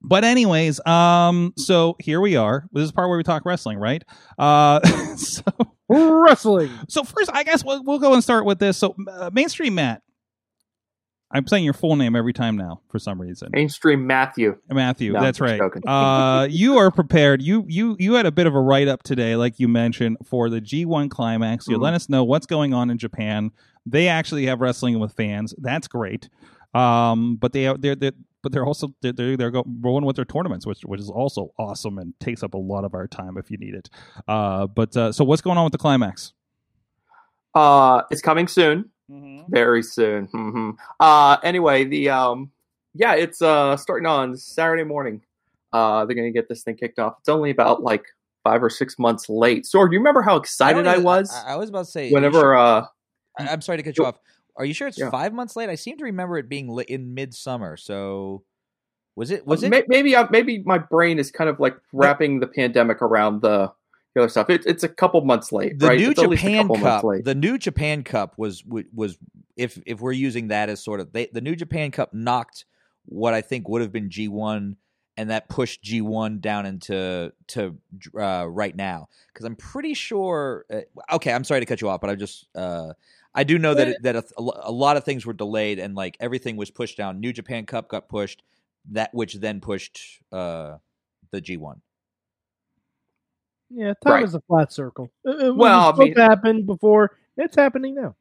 but 0.01 0.23
anyways, 0.23 0.85
um, 0.85 1.53
so 1.57 1.95
here 1.99 2.21
we 2.21 2.35
are. 2.35 2.67
This 2.71 2.83
is 2.83 2.89
the 2.91 2.95
part 2.95 3.09
where 3.09 3.17
we 3.17 3.23
talk 3.23 3.43
wrestling, 3.45 3.79
right? 3.79 4.03
Uh, 4.37 4.79
so 5.17 5.41
Wrestling. 5.89 6.71
so 6.87 7.03
first, 7.03 7.29
I 7.33 7.43
guess 7.43 7.63
we'll 7.65 7.83
we'll 7.83 7.99
go 7.99 8.13
and 8.13 8.23
start 8.23 8.45
with 8.45 8.59
this. 8.59 8.77
So 8.77 8.95
uh, 9.11 9.29
mainstream 9.33 9.75
Matt. 9.75 10.01
I'm 11.33 11.47
saying 11.47 11.63
your 11.63 11.73
full 11.73 11.95
name 11.95 12.15
every 12.15 12.33
time 12.33 12.55
now 12.55 12.81
for 12.89 12.99
some 12.99 13.19
reason. 13.19 13.49
Mainstream 13.51 14.05
Matthew. 14.05 14.57
Matthew, 14.69 15.13
No, 15.13 15.21
that's 15.21 15.41
right. 15.41 15.59
Uh, 15.85 16.47
you 16.51 16.77
are 16.77 16.91
prepared. 16.91 17.41
You 17.41 17.65
you 17.67 17.95
you 17.99 18.13
had 18.13 18.25
a 18.25 18.31
bit 18.31 18.45
of 18.45 18.53
a 18.53 18.61
write 18.61 18.87
up 18.87 19.01
today, 19.03 19.35
like 19.35 19.59
you 19.59 19.67
mentioned, 19.67 20.17
for 20.23 20.49
the 20.49 20.61
G1 20.61 21.09
climax. 21.09 21.67
You 21.67 21.77
Mhm. 21.77 21.81
let 21.81 21.93
us 21.95 22.07
know 22.07 22.23
what's 22.23 22.45
going 22.45 22.73
on 22.73 22.89
in 22.89 22.97
Japan. 22.97 23.51
They 23.85 24.07
actually 24.07 24.45
have 24.45 24.61
wrestling 24.61 24.99
with 24.99 25.13
fans. 25.13 25.55
That's 25.57 25.87
great. 25.87 26.29
Um, 26.73 27.35
but 27.35 27.51
they 27.53 27.73
they're, 27.79 27.95
they're 27.95 28.11
but 28.43 28.51
they're 28.51 28.65
also 28.65 28.93
they're 29.01 29.13
they're, 29.13 29.37
they're 29.37 29.51
go, 29.51 29.63
rolling 29.81 30.05
with 30.05 30.15
their 30.15 30.25
tournaments, 30.25 30.67
which 30.67 30.81
which 30.85 30.99
is 30.99 31.09
also 31.09 31.51
awesome 31.57 31.97
and 31.97 32.13
takes 32.19 32.43
up 32.43 32.53
a 32.53 32.57
lot 32.57 32.83
of 32.83 32.93
our 32.93 33.07
time 33.07 33.37
if 33.37 33.49
you 33.49 33.57
need 33.57 33.73
it. 33.73 33.89
Uh, 34.27 34.67
but 34.67 34.95
uh, 34.95 35.11
so 35.11 35.23
what's 35.23 35.41
going 35.41 35.57
on 35.57 35.63
with 35.63 35.71
the 35.71 35.77
climax? 35.79 36.33
Uh, 37.55 38.01
it's 38.11 38.21
coming 38.21 38.47
soon. 38.47 38.89
Mhm. 39.11 39.45
Very 39.49 39.83
soon. 39.83 40.25
hmm 40.27 40.71
Uh, 40.99 41.37
anyway, 41.43 41.83
the 41.83 42.09
um, 42.09 42.51
yeah, 42.93 43.13
it's 43.15 43.41
uh 43.41 43.75
starting 43.77 44.05
on 44.05 44.37
Saturday 44.37 44.83
morning. 44.83 45.21
Uh, 45.73 46.05
they're 46.05 46.15
gonna 46.15 46.31
get 46.31 46.47
this 46.47 46.63
thing 46.63 46.75
kicked 46.75 46.99
off. 46.99 47.15
It's 47.19 47.29
only 47.29 47.49
about 47.49 47.83
like 47.83 48.05
five 48.43 48.63
or 48.63 48.69
six 48.69 48.97
months 48.99 49.27
late. 49.29 49.65
So, 49.65 49.85
do 49.87 49.93
you 49.93 49.99
remember 49.99 50.21
how 50.21 50.35
excited 50.37 50.83
don't 50.83 50.87
I, 50.87 50.97
was 50.99 51.33
I, 51.33 51.53
I 51.53 51.55
was 51.55 51.69
about 51.69 51.85
to 51.85 51.91
say. 51.91 52.11
whenever? 52.11 52.39
sure- 52.39 52.55
Uh, 52.57 52.85
I, 53.39 53.47
I'm 53.49 53.61
sorry 53.61 53.77
to 53.77 53.83
cut 53.83 53.97
you 53.97 54.05
off. 54.05 54.19
Are 54.55 54.65
you 54.65 54.73
sure 54.75 54.87
it's 54.87 54.99
Yeah. 54.99 55.09
five 55.09 55.33
months 55.33 55.55
late? 55.55 55.69
I 55.69 55.75
seem 55.75 55.97
to 55.97 56.03
remember 56.03 56.37
it 56.37 56.47
being 56.47 56.69
in 56.87 57.13
midsummer. 57.15 57.75
So 57.77 58.43
was 59.15 59.31
it? 59.31 59.45
Was 59.47 59.63
it? 59.63 59.69
may- 59.69 59.83
maybe 59.87 60.15
uh, 60.15 60.27
maybe 60.29 60.59
my 60.65 60.77
brain 60.77 61.17
is 61.19 61.31
kind 61.31 61.49
of 61.49 61.59
like 61.59 61.75
wrapping 61.91 62.39
the 62.39 62.47
pandemic 62.47 63.01
around 63.01 63.41
the, 63.41 63.71
stuff. 64.27 64.49
It, 64.49 64.65
it's 64.65 64.83
a 64.83 64.89
couple 64.89 65.21
months 65.21 65.51
late, 65.51 65.79
the 65.79 65.87
right? 65.87 65.99
new 65.99 66.11
It's 66.11 66.21
at 66.21 66.29
least 66.29 66.43
a 66.43 66.47
Japan 66.47 66.67
Cup. 66.81 67.05
The 67.23 67.35
new 67.35 67.57
Japan 67.57 68.03
Cup 68.03 68.37
was 68.37 68.63
was 68.65 69.17
if 69.57 69.79
if 69.85 69.99
we're 70.01 70.11
using 70.11 70.49
that 70.49 70.69
as 70.69 70.83
sort 70.83 70.99
of 70.99 71.11
they, 71.11 71.27
the 71.27 71.41
new 71.41 71.55
Japan 71.55 71.91
Cup 71.91 72.13
knocked 72.13 72.65
what 73.05 73.33
I 73.33 73.41
think 73.41 73.67
would 73.67 73.81
have 73.81 73.91
been 73.91 74.09
G 74.09 74.27
one, 74.27 74.77
and 75.17 75.29
that 75.29 75.49
pushed 75.49 75.83
G 75.83 76.01
one 76.01 76.39
down 76.39 76.65
into 76.65 77.33
to 77.47 77.77
uh, 78.17 78.47
right 78.47 78.75
now 78.75 79.09
because 79.33 79.45
I'm 79.45 79.55
pretty 79.55 79.93
sure. 79.93 80.65
Uh, 80.71 80.81
okay, 81.15 81.33
I'm 81.33 81.43
sorry 81.43 81.61
to 81.61 81.65
cut 81.65 81.81
you 81.81 81.89
off, 81.89 82.01
but 82.01 82.09
I 82.09 82.15
just. 82.15 82.47
Uh, 82.55 82.93
I 83.35 83.43
do 83.43 83.57
know 83.57 83.73
that 83.73 83.87
it, 83.87 84.03
that 84.03 84.15
a, 84.15 84.23
a 84.37 84.71
lot 84.71 84.95
of 84.95 85.05
things 85.05 85.25
were 85.25 85.33
delayed 85.33 85.79
and 85.79 85.95
like 85.95 86.15
everything 86.19 86.55
was 86.55 86.69
pushed 86.69 86.97
down. 86.97 87.19
New 87.19 87.33
Japan 87.33 87.65
Cup 87.65 87.87
got 87.87 88.07
pushed, 88.07 88.43
that 88.91 89.11
which 89.11 89.33
then 89.33 89.59
pushed 89.59 90.21
uh, 90.31 90.77
the 91.31 91.41
G 91.41 91.57
one. 91.57 91.81
Yeah, 93.75 93.93
time 94.05 94.13
Right. 94.13 94.23
is 94.23 94.35
a 94.35 94.41
flat 94.41 94.71
circle. 94.71 95.11
It, 95.25 95.55
Well, 95.55 95.93
I 95.93 95.97
mean- 95.97 96.13
to 96.15 96.21
happen 96.21 96.65
before. 96.65 97.17
It's 97.37 97.55
happening 97.55 97.95
now. 97.95 98.15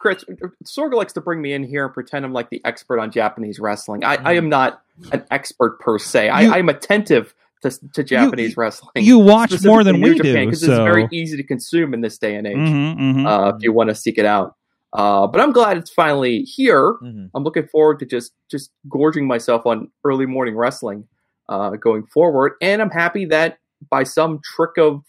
Chris 0.00 0.24
Sorga 0.64 0.94
likes 0.94 1.12
to 1.14 1.20
bring 1.20 1.40
me 1.40 1.52
in 1.52 1.62
here 1.62 1.84
and 1.84 1.94
pretend 1.94 2.24
I'm 2.24 2.32
like 2.32 2.50
the 2.50 2.60
expert 2.64 2.98
on 2.98 3.10
Japanese 3.10 3.58
wrestling. 3.60 4.02
I. 4.04 4.16
I 4.16 4.32
am 4.34 4.48
not 4.48 4.82
an 5.12 5.24
expert 5.30 5.78
per 5.80 5.98
se. 5.98 6.28
I, 6.28 6.42
You- 6.42 6.52
am 6.54 6.68
attentive 6.68 7.34
to, 7.62 7.70
to 7.94 8.02
Japanese 8.04 8.56
wrestling. 8.56 8.90
You 8.96 9.18
watch 9.18 9.52
more 9.64 9.84
than 9.84 10.00
we 10.00 10.14
Japan, 10.16 10.34
do, 10.34 10.46
because 10.46 10.60
so 10.60 10.70
it's 10.72 10.78
very 10.78 11.08
easy 11.12 11.36
to 11.36 11.42
consume 11.42 11.92
in 11.94 12.00
this 12.00 12.18
day 12.18 12.34
and 12.36 12.46
age. 12.46 12.56
Mhm, 12.56 12.96
mhm. 12.98 13.26
Uh, 13.26 13.54
if 13.56 13.62
you 13.62 13.72
want 13.72 13.88
to 13.90 13.94
seek 13.94 14.16
it 14.18 14.24
out, 14.26 14.54
uh, 14.92 15.26
but 15.26 15.40
I'm 15.40 15.52
glad 15.52 15.76
it's 15.76 15.90
finally 15.90 16.40
here. 16.42 16.94
Mm-hmm. 17.02 17.26
I'm 17.34 17.42
looking 17.44 17.66
forward 17.68 17.98
to 18.00 18.06
just 18.06 18.32
just 18.50 18.70
gorging 18.88 19.26
myself 19.26 19.66
on 19.66 19.90
early 20.04 20.26
morning 20.26 20.56
wrestling 20.56 21.08
uh, 21.48 21.70
going 21.70 22.04
forward, 22.06 22.52
and 22.62 22.80
I'm 22.82 22.90
happy 22.90 23.24
that 23.26 23.58
by 23.90 24.02
some 24.02 24.40
trick 24.56 24.78
of 24.78 25.02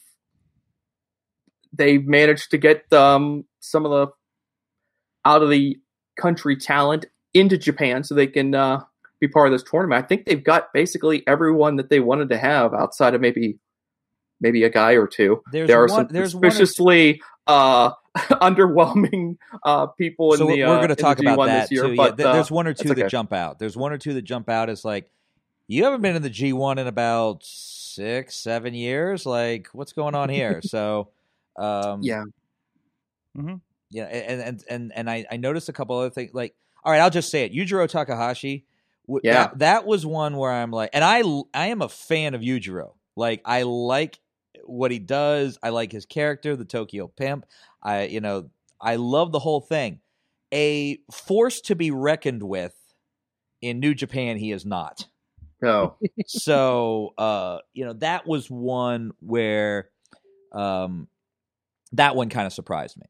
they 1.74 1.98
managed 1.98 2.52
to 2.52 2.58
get 2.58 2.92
um, 2.94 3.46
some 3.60 3.86
of 3.86 3.92
the 3.92 4.08
out 5.26 5.44
of 5.44 5.50
the 5.50 5.78
country 6.18 6.56
talent 6.56 7.06
into 7.34 7.58
Japan 7.58 8.04
so 8.04 8.16
they 8.16 8.28
can 8.28 8.56
uh, 8.56 8.82
be 9.20 9.28
part 9.28 9.48
of 9.48 9.54
this 9.54 9.64
tournament. 9.70 10.04
I 10.04 10.08
think 10.08 10.26
they've 10.26 10.44
got 10.44 10.74
basically 10.74 11.24
everyone 11.28 11.76
that 11.78 11.90
they 11.90 12.00
wanted 12.00 12.30
to 12.30 12.38
have 12.38 12.74
outside 12.74 13.14
of 13.14 13.22
maybe 13.22 13.60
maybe 14.42 14.64
a 14.64 14.70
guy 14.70 14.94
or 14.94 15.08
two. 15.08 15.42
There's 15.52 15.68
there 15.68 15.82
are 15.84 15.88
one, 15.88 16.08
some 16.08 16.08
there's 16.12 16.32
suspiciously 16.32 17.22
uh, 17.48 17.92
underwhelming 18.18 19.38
uh, 19.64 19.88
people 19.88 20.34
in 20.34 20.40
so 20.40 20.48
the. 20.48 20.64
we're 20.64 20.68
uh, 20.68 20.76
going 20.78 20.88
to 20.90 20.94
in 20.94 20.98
talk 20.98 21.20
about 21.20 21.38
G1 21.40 21.46
that 21.48 21.62
this 21.64 21.72
year, 21.72 21.84
too. 21.84 21.96
but 21.96 22.12
yeah, 22.12 22.16
There- 22.16 22.28
uh, 22.28 22.34
there's 22.34 22.52
one 22.52 22.68
or 22.68 22.74
two 22.74 22.94
that 22.94 23.10
jump 23.10 23.34
out. 23.34 23.60
There's 23.60 23.78
one 23.78 23.92
or 23.92 23.98
two 23.98 24.14
that 24.14 24.24
jump 24.24 24.50
out 24.50 24.70
as 24.70 24.86
like, 24.86 25.12
you 25.68 25.84
haven't 25.84 26.02
been 26.02 26.16
in 26.16 26.22
the 26.22 26.30
G1 26.30 26.78
in 26.78 26.88
about 26.88 27.44
six, 27.94 28.36
seven 28.36 28.74
years. 28.74 29.26
Like, 29.26 29.68
what's 29.74 29.94
going 29.94 30.16
on 30.16 30.30
here? 30.30 30.62
so, 30.64 31.10
um, 31.58 32.02
yeah. 32.04 32.24
mm-hmm. 33.38 33.56
yeah, 33.92 34.06
and 34.06 34.42
and 34.42 34.64
and 34.70 34.92
and 34.96 35.10
I, 35.10 35.26
I 35.32 35.38
noticed 35.38 35.70
a 35.70 35.74
couple 35.74 35.98
other 35.98 36.10
things. 36.10 36.32
Like, 36.34 36.56
all 36.84 36.92
right, 36.92 37.02
I'll 37.02 37.10
just 37.10 37.30
say 37.30 37.44
it. 37.44 37.54
Yujiro 37.54 37.88
Takahashi. 37.90 38.66
w- 39.08 39.22
Yeah. 39.24 39.34
that, 39.48 39.60
that 39.60 39.86
was 39.86 40.06
one 40.06 40.38
where 40.38 40.52
I'm 40.52 40.72
like, 40.72 40.92
and 40.94 41.04
I 41.04 41.24
I 41.54 41.68
am 41.68 41.82
a 41.82 41.90
fan 41.90 42.34
of 42.36 42.42
Yujiro. 42.42 42.94
Like, 43.16 43.42
I 43.46 43.64
like 43.64 44.20
what 44.66 44.92
he 44.92 45.00
does. 45.00 45.58
I 45.62 45.70
like 45.70 45.92
his 45.92 46.06
character, 46.06 46.56
the 46.56 46.66
Tokyo 46.66 47.08
Pimp. 47.08 47.46
I 47.84 48.04
you 48.04 48.22
know 48.22 48.50
I 48.82 48.96
love 48.96 49.32
the 49.32 49.40
whole 49.40 49.62
thing. 49.62 50.00
A 50.54 51.00
force 51.12 51.62
to 51.62 51.76
be 51.76 51.92
reckoned 51.92 52.42
with 52.42 52.74
in 53.62 53.80
New 53.80 53.94
Japan, 53.94 54.38
he 54.38 54.52
is 54.52 54.66
not 54.66 55.06
No. 55.62 55.96
so 56.28 57.14
uh 57.18 57.60
you 57.74 57.86
know 57.86 57.94
that 57.94 58.26
was 58.28 58.50
one 58.50 59.12
where 59.20 59.90
um 60.54 61.08
that 61.94 62.16
one 62.16 62.30
kind 62.30 62.48
of 62.48 62.54
surprised 62.54 62.98
me 62.98 63.06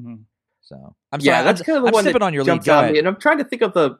Mhm. 0.00 0.24
so 0.62 0.94
i'm 1.12 1.20
yeah, 1.20 1.34
sorry 1.34 1.44
that's 1.44 1.60
I'm, 1.60 1.64
kind 1.66 1.76
of 1.78 1.82
the 1.84 1.88
I'm 1.88 1.92
one 1.94 2.04
sipping 2.04 2.18
that 2.20 2.24
on 2.26 2.34
your 2.34 2.42
lead 2.44 2.50
jumps 2.50 2.68
out 2.68 2.84
at 2.84 2.92
me, 2.92 2.98
and 2.98 3.08
I'm 3.08 3.16
trying 3.16 3.38
to 3.38 3.44
think 3.44 3.62
of 3.62 3.72
the. 3.74 3.98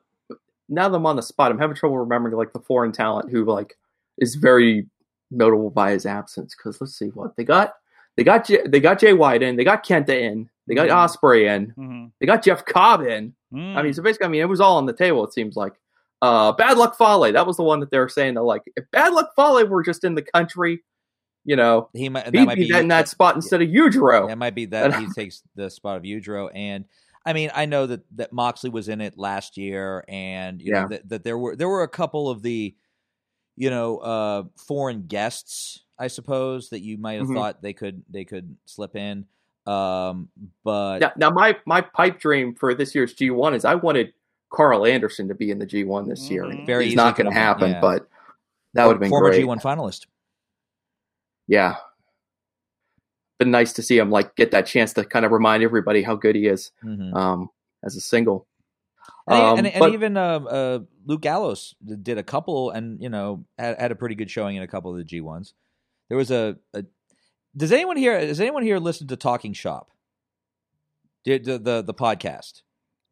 Now 0.69 0.89
that 0.89 0.97
I'm 0.97 1.05
on 1.07 1.17
the 1.17 1.23
spot, 1.23 1.51
I'm 1.53 1.59
having 1.59 1.77
trouble 1.77 1.99
remembering 1.99 2.35
like 2.37 2.53
the 2.55 2.59
foreign 2.61 2.91
talent 2.91 3.31
who 3.31 3.45
like 3.45 3.77
is 4.19 4.35
very 4.37 4.87
notable 5.31 5.69
by 5.71 5.91
his 5.91 6.07
absence. 6.07 6.55
Because 6.57 6.81
let's 6.81 6.95
see 6.99 7.09
what 7.09 7.37
they 7.37 7.45
got. 7.45 7.75
They 8.17 8.25
got 8.25 8.47
J- 8.47 8.67
they 8.67 8.81
got 8.81 8.99
Jay 8.99 9.13
White 9.13 9.43
in. 9.43 9.57
They 9.57 9.65
got 9.65 9.85
Kenta 9.85 10.19
in. 10.19 10.49
They 10.67 10.75
got 10.75 10.89
Mhm. 10.89 10.95
Ospreay 11.21 11.55
in. 11.55 11.75
Mhm. 11.77 12.13
They 12.19 12.27
got 12.27 12.43
Jeff 12.43 12.65
Cobb 12.65 13.03
in. 13.03 13.35
Mm. 13.53 13.77
I 13.77 13.83
mean, 13.83 13.93
so 13.93 14.03
basically, 14.03 14.25
I 14.25 14.29
mean, 14.31 14.41
it 14.41 14.49
was 14.49 14.61
all 14.61 14.79
on 14.79 14.87
the 14.87 14.93
table. 14.95 15.23
It 15.25 15.33
seems 15.35 15.55
like. 15.55 15.75
Uh, 16.23 16.53
Bad 16.53 16.79
Luck 16.79 16.97
Fale. 16.97 17.33
That 17.33 17.47
was 17.47 17.57
the 17.57 17.63
one 17.63 17.81
that 17.81 17.91
they 17.91 17.99
were 17.99 18.09
saying 18.09 18.35
that 18.35 18.43
like 18.43 18.63
if 18.77 18.85
Bad 18.91 19.13
Luck 19.13 19.31
Fale 19.37 19.67
were 19.67 19.83
just 19.83 20.05
in 20.05 20.15
the 20.15 20.23
country, 20.23 20.83
you 21.45 21.57
know, 21.57 21.89
he 21.93 22.09
might 22.09 22.25
that 22.25 22.33
might 22.47 22.55
be, 22.55 22.69
be 22.69 22.77
in 22.79 22.89
that 22.89 23.09
spot 23.09 23.35
instead 23.37 23.61
of 23.61 23.69
Yujiro. 23.69 24.29
that 24.29 24.39
might 24.39 24.55
be 24.55 24.65
that 24.67 24.95
he 24.95 25.07
takes 25.15 25.43
the 25.55 25.69
spot 25.71 25.97
of 25.99 26.03
Yujiro 26.05 26.51
and 26.55 26.87
I 27.27 27.35
mean 27.35 27.51
I 27.55 27.67
know 27.67 27.87
that 27.87 28.01
that 28.17 28.33
Moxley 28.33 28.71
was 28.71 28.89
in 28.89 29.01
it 29.03 29.19
last 29.19 29.59
year 29.59 30.05
and 30.09 30.63
you 30.63 30.73
Yeah. 30.73 30.83
know 30.83 30.89
that, 30.89 31.09
that 31.11 31.25
there 31.25 31.37
were 31.37 31.57
there 31.57 31.69
were 31.69 31.83
a 31.83 31.89
couple 31.89 32.31
of 32.31 32.41
the 32.43 32.75
you 33.57 33.69
know 33.71 33.99
uh 33.99 34.45
foreign 34.57 35.03
guests 35.07 35.83
I 35.99 36.07
suppose 36.09 36.71
that 36.71 36.81
you 36.81 36.97
might 36.97 37.19
have 37.19 37.29
Mhm. 37.29 37.35
thought 37.35 37.61
they 37.63 37.75
could 37.75 38.03
they 38.09 38.25
could 38.25 38.57
slip 38.65 38.97
in 38.97 39.27
um 39.67 40.29
but 40.65 41.01
Now, 41.01 41.13
now 41.17 41.31
my 41.31 41.57
my 41.67 41.83
pipe 41.83 42.19
dream 42.19 42.55
for 42.55 42.75
this 42.75 42.95
year's 42.95 43.15
G1 43.15 43.55
is 43.55 43.65
I 43.67 43.75
wanted 43.75 44.13
Karl 44.55 44.87
Anderson 44.87 45.29
to 45.29 45.35
be 45.35 45.51
in 45.51 45.59
the 45.59 45.67
G1 45.67 46.09
this 46.09 46.31
year. 46.31 46.45
Mhm. 46.45 46.67
Very 46.67 46.87
it's 46.87 46.97
not 46.97 47.17
going 47.17 47.27
to 47.31 47.33
happen, 47.33 47.73
yeah. 47.73 47.81
but 47.81 48.09
that 48.75 48.87
would 48.87 48.95
have 48.95 49.01
been 49.01 49.11
former 49.11 49.31
great. 49.31 49.45
G1 49.45 49.61
finalist 49.63 50.07
Yeah, 51.47 51.77
been 53.39 53.51
nice 53.51 53.73
to 53.75 53.83
see 53.83 53.99
him 53.99 54.11
like 54.11 54.35
get 54.37 54.51
that 54.53 54.67
chance 54.67 54.93
to 54.95 55.05
kind 55.05 55.25
of 55.25 55.33
remind 55.33 55.63
everybody 55.63 56.03
how 56.03 56.15
good 56.17 56.35
he 56.37 56.47
is 56.47 56.71
Mhm. 56.85 57.15
um, 57.15 57.51
as 57.83 57.97
a 57.97 58.01
single. 58.01 58.47
And, 59.27 59.39
Um, 59.43 59.59
and, 59.59 59.67
and 59.69 59.81
but- 59.81 59.93
even 59.93 60.17
uh, 60.17 60.39
uh, 60.41 60.79
Luke 61.07 61.21
Gallows 61.23 61.75
did 61.85 62.19
a 62.19 62.23
couple, 62.23 62.71
and 62.71 63.01
you 63.03 63.09
know 63.09 63.45
had, 63.59 63.79
had 63.81 63.93
a 63.93 63.95
pretty 63.95 64.15
good 64.15 64.31
showing 64.31 64.57
in 64.57 64.63
a 64.63 64.69
couple 64.69 64.91
of 64.91 64.97
the 64.97 65.05
G 65.05 65.21
ones. 65.21 65.55
There 66.09 66.17
was 66.19 66.31
a, 66.31 66.57
a. 66.75 66.85
Does 67.57 67.73
anyone 67.73 67.97
here? 67.97 68.19
Does 68.21 68.41
anyone 68.41 68.63
here 68.63 68.79
listen 68.79 69.07
to 69.09 69.17
Talking 69.17 69.53
Shop? 69.55 69.91
Did 71.25 71.45
the 71.45 71.59
the, 71.59 71.83
the 71.83 71.95
podcast? 71.95 72.63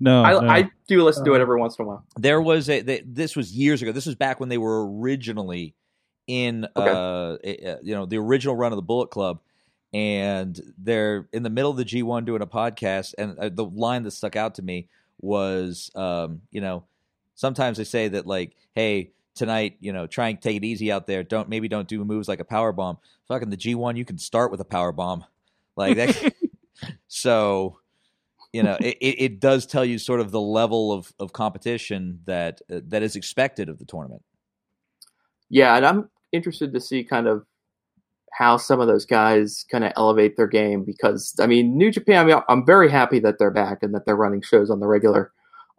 No, 0.03 0.25
I, 0.25 0.33
no. 0.33 0.49
I 0.49 0.71
do 0.89 1.05
listen 1.05 1.25
to 1.27 1.35
it 1.35 1.41
every 1.41 1.61
once 1.61 1.79
in 1.79 1.85
a 1.85 1.89
while. 1.89 2.05
There 2.19 2.43
was 2.43 2.69
a. 2.69 2.81
They, 2.81 3.05
this 3.07 3.37
was 3.37 3.53
years 3.53 3.83
ago. 3.83 3.93
This 3.93 4.05
was 4.05 4.17
back 4.17 4.41
when 4.41 4.49
they 4.49 4.59
were 4.59 4.99
originally 4.99 5.77
in, 6.27 6.67
uh, 6.75 7.35
eh, 7.45 7.77
you 7.83 7.95
know, 7.95 8.05
the 8.05 8.19
original 8.19 8.57
run 8.57 8.73
of 8.73 8.77
the 8.77 8.83
Bullet 8.83 9.11
Club, 9.13 9.39
and 9.93 10.61
they're 10.77 11.29
in 11.33 11.45
the 11.45 11.51
middle 11.51 11.71
of 11.71 11.77
the 11.77 11.85
G 11.85 12.03
one 12.03 12.25
doing 12.25 12.43
a 12.43 12.49
podcast, 12.49 13.15
and 13.17 13.39
uh, 13.39 13.49
the 13.49 13.65
line 13.65 14.03
that 14.03 14.11
stuck 14.11 14.35
out 14.35 14.57
to 14.57 14.63
me 14.63 14.89
was, 15.21 15.93
um, 15.95 16.43
you 16.51 16.61
know, 16.61 16.83
sometimes 17.37 17.79
they 17.79 17.85
say 17.85 18.09
that 18.09 18.27
like, 18.27 18.57
hey, 18.75 19.13
tonight, 19.37 19.77
you 19.79 19.93
know, 19.93 20.09
try 20.09 20.31
and 20.31 20.43
take 20.43 20.57
it 20.57 20.65
easy 20.65 20.91
out 20.91 21.07
there. 21.07 21.23
Don't 21.23 21.49
maybe 21.49 21.69
don't 21.69 21.87
do 21.87 22.05
moves 22.05 22.27
like 22.27 22.41
a 22.41 22.45
power 22.45 22.73
bomb. 22.73 22.99
Fucking 23.29 23.51
the 23.51 23.57
G 23.57 23.77
one, 23.77 23.95
you 23.95 24.05
can 24.05 24.19
start 24.19 24.51
with 24.51 24.61
a 24.61 24.65
power 24.65 24.91
bomb, 24.91 25.25
like 25.77 25.95
that. 25.95 26.35
so, 27.07 27.79
you 28.53 28.63
know, 28.63 28.77
it, 28.81 28.97
it, 29.01 29.41
does 29.41 29.65
tell 29.67 29.85
you 29.85 29.99
sort 29.99 30.21
of 30.21 30.31
the 30.31 30.41
level 30.41 30.93
of, 30.93 31.13
of 31.19 31.33
competition 31.33 32.21
that 32.27 32.61
uh, 32.71 32.81
that 32.89 33.03
is 33.03 33.17
expected 33.17 33.69
of 33.69 33.79
the 33.79 33.87
tournament. 33.87 34.23
Yeah, 35.49 35.77
and 35.77 35.87
I'm 35.87 36.11
interested 36.33 36.73
to 36.75 36.81
see 36.81 37.03
kind 37.03 37.27
of 37.27 37.45
how 38.33 38.57
some 38.57 38.81
of 38.81 38.89
those 38.89 39.05
guys 39.05 39.65
kind 39.71 39.85
of 39.85 39.93
elevate 39.97 40.37
their 40.37 40.47
game 40.47 40.85
because 40.85 41.35
I 41.41 41.47
mean, 41.47 41.77
New 41.77 41.91
Japan. 41.91 42.19
I 42.19 42.25
mean, 42.25 42.43
I'm 42.49 42.67
very 42.67 42.91
happy 42.91 43.21
that 43.21 43.39
they're 43.39 43.51
back 43.51 43.79
and 43.83 43.95
that 43.95 44.05
they're 44.05 44.17
running 44.17 44.43
shows 44.43 44.71
on 44.71 44.81
the 44.81 44.87
regular. 44.87 45.33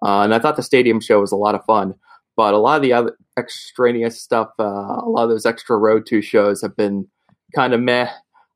Uh, 0.03 0.21
and 0.21 0.33
I 0.33 0.39
thought 0.39 0.55
the 0.55 0.63
stadium 0.63 0.99
show 0.99 1.21
was 1.21 1.31
a 1.31 1.37
lot 1.37 1.55
of 1.55 1.63
fun, 1.65 1.95
but 2.35 2.53
a 2.53 2.57
lot 2.57 2.75
of 2.75 2.81
the 2.81 2.93
other 2.93 3.15
extraneous 3.37 4.19
stuff, 4.19 4.49
uh, 4.59 4.63
a 4.63 5.07
lot 5.07 5.23
of 5.23 5.29
those 5.29 5.45
extra 5.45 5.77
road 5.77 6.05
to 6.07 6.21
shows 6.21 6.61
have 6.61 6.75
been 6.75 7.07
kind 7.55 7.73
of 7.73 7.79
meh. 7.79 8.09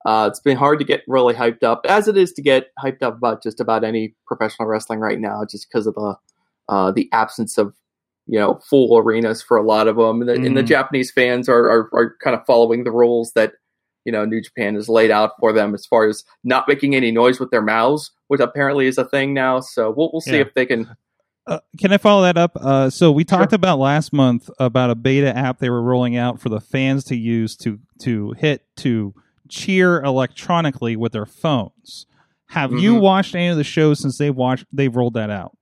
Uh, 0.06 0.28
it's 0.30 0.40
been 0.40 0.58
hard 0.58 0.80
to 0.80 0.86
get 0.86 1.02
really 1.08 1.34
hyped 1.34 1.64
up, 1.64 1.86
as 1.88 2.08
it 2.08 2.16
is 2.18 2.32
to 2.34 2.42
get 2.42 2.68
hyped 2.84 3.02
up 3.02 3.18
about 3.18 3.44
just 3.44 3.60
about 3.60 3.84
any 3.84 4.16
professional 4.26 4.68
wrestling 4.68 5.00
right 5.00 5.20
now, 5.20 5.44
just 5.50 5.68
because 5.70 5.88
of 5.88 5.96
the 5.96 6.16
uh, 6.70 6.92
the 6.92 7.10
absence 7.12 7.58
of 7.58 7.74
you 8.28 8.40
know 8.40 8.60
full 8.70 8.98
arenas 8.98 9.42
for 9.42 9.58
a 9.58 9.64
lot 9.64 9.88
of 9.88 9.96
them, 9.96 10.22
and 10.22 10.30
the, 10.30 10.34
and 10.34 10.58
the. 10.58 10.64
Japanese 10.64 11.12
fans 11.12 11.50
are, 11.50 11.70
are 11.70 11.90
are 11.94 12.16
kind 12.24 12.36
of 12.36 12.46
following 12.46 12.84
the 12.84 12.92
rules 12.92 13.32
that 13.34 13.54
you 14.06 14.12
know 14.12 14.24
New 14.26 14.42
Japan 14.42 14.76
has 14.76 14.88
laid 14.88 15.12
out 15.12 15.32
for 15.40 15.52
them 15.52 15.74
as 15.74 15.86
far 15.86 16.08
as 16.08 16.24
not 16.44 16.68
making 16.68 16.96
any 16.96 17.12
noise 17.12 17.40
with 17.40 17.52
their 17.52 17.62
mouths, 17.62 18.12
which 18.28 18.40
apparently 18.40 18.88
is 18.88 18.98
a 18.98 19.06
thing 19.06 19.34
now. 19.34 19.60
So 19.60 19.92
we'll 19.92 20.10
we'll 20.14 20.22
see 20.22 20.36
Yeah. 20.36 20.42
if 20.42 20.54
they 20.54 20.66
can. 20.66 20.96
Uh, 21.48 21.60
can 21.80 21.94
I 21.94 21.98
follow 21.98 22.24
that 22.24 22.38
up? 22.38 22.58
Uh, 22.60 22.90
so 22.90 23.10
we 23.10 23.24
talked 23.24 23.52
Sure. 23.52 23.56
about 23.56 23.80
last 23.80 24.12
month 24.12 24.50
about 24.60 24.90
a 24.90 24.96
beta 24.96 25.36
app 25.36 25.60
they 25.60 25.70
were 25.70 25.82
rolling 25.82 26.18
out 26.18 26.42
for 26.42 26.50
the 26.50 26.60
fans 26.60 27.06
to 27.06 27.16
use 27.16 27.56
to 27.58 27.80
to 28.02 28.34
hit 28.38 28.64
to 28.78 29.14
cheer 29.50 30.02
electronically 30.04 30.96
with 30.96 31.12
their 31.12 31.26
phones. 31.26 32.06
Have 32.48 32.72
you 32.72 32.96
Mhm. 32.96 33.02
watched 33.02 33.36
any 33.36 33.48
of 33.48 33.58
the 33.58 33.64
shows 33.64 34.00
since 34.00 34.18
they've 34.18 34.36
watched 34.36 34.66
they've 34.72 34.96
rolled 34.96 35.14
that 35.16 35.30
out? 35.30 35.58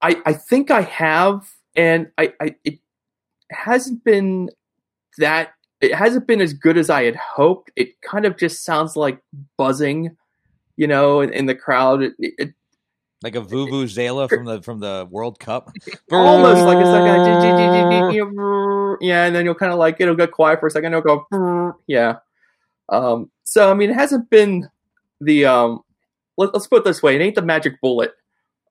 I 0.00 0.20
I 0.26 0.32
think 0.32 0.70
I 0.70 0.82
have, 0.82 1.48
and 1.76 2.10
I, 2.18 2.32
I 2.40 2.56
it 2.64 2.78
hasn't 3.50 4.02
been 4.04 4.50
that 5.18 5.52
it 5.80 5.94
hasn't 5.94 6.26
been 6.26 6.40
as 6.40 6.52
good 6.52 6.76
as 6.76 6.90
I 6.90 7.04
had 7.04 7.16
hoped. 7.16 7.70
It 7.76 8.00
kind 8.00 8.24
of 8.24 8.36
just 8.36 8.64
sounds 8.64 8.96
like 8.96 9.20
buzzing, 9.56 10.16
you 10.76 10.86
know, 10.86 11.20
in, 11.20 11.32
in 11.32 11.46
the 11.46 11.54
crowd. 11.54 12.02
It, 12.02 12.14
it, 12.18 12.54
Like 13.22 13.36
a 13.36 13.40
vuvuzela 13.40 14.28
from 14.30 14.44
the 14.44 14.62
from 14.62 14.80
the 14.80 15.06
World 15.10 15.38
Cup. 15.38 15.70
almost 16.12 16.62
like 16.62 16.78
it's 16.78 16.88
like 16.88 17.08
a 17.08 17.22
yeah, 19.06 19.24
and 19.24 19.34
then 19.34 19.44
you'll 19.44 19.54
kind 19.54 19.72
of 19.72 19.78
like 19.78 20.00
it'll 20.00 20.14
get 20.14 20.32
quiet 20.32 20.60
for 20.60 20.66
a 20.66 20.70
second. 20.70 20.94
It'll 20.94 21.24
go 21.26 21.74
yeah. 21.86 22.16
Um, 22.88 23.30
so 23.44 23.70
I 23.70 23.74
mean, 23.74 23.90
it 23.90 23.94
hasn't 23.94 24.30
been 24.30 24.68
the 25.20 25.46
um. 25.46 25.80
Let, 26.38 26.54
let's 26.54 26.66
put 26.66 26.78
it 26.78 26.84
this 26.84 27.02
way: 27.02 27.16
it 27.16 27.20
ain't 27.20 27.34
the 27.34 27.42
magic 27.42 27.80
bullet 27.80 28.12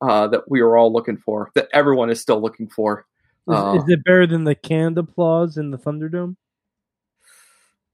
uh, 0.01 0.27
that 0.27 0.49
we 0.49 0.61
were 0.61 0.77
all 0.77 0.91
looking 0.91 1.17
for, 1.17 1.51
that 1.55 1.67
everyone 1.73 2.09
is 2.09 2.19
still 2.19 2.41
looking 2.41 2.67
for. 2.67 3.05
Is, 3.47 3.55
Uh, 3.55 3.77
is 3.77 3.83
it 3.87 4.03
better 4.03 4.27
than 4.27 4.43
the 4.43 4.55
canned 4.55 4.97
applause 4.97 5.57
in 5.57 5.71
the 5.71 5.77
Thunderdome? 5.77 6.35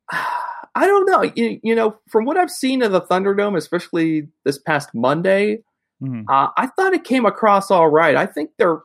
I 0.12 0.86
don't 0.86 1.06
know. 1.10 1.32
You, 1.36 1.60
you 1.64 1.76
know, 1.76 1.98
from 2.08 2.26
what 2.26 2.38
I've 2.38 2.52
seen 2.52 2.84
of 2.84 2.92
the 2.92 3.02
Thunderdome, 3.02 3.58
especially 3.58 4.28
this 4.44 4.60
past 4.60 4.94
Monday, 4.94 5.64
Mhm. 6.02 6.26
uh, 6.30 6.50
I 6.58 6.68
thought 6.68 6.94
it 6.94 7.04
came 7.04 7.26
across 7.26 7.72
all 7.72 7.90
right. 7.90 8.16
I 8.16 8.26
think 8.26 8.52
they're, 8.58 8.82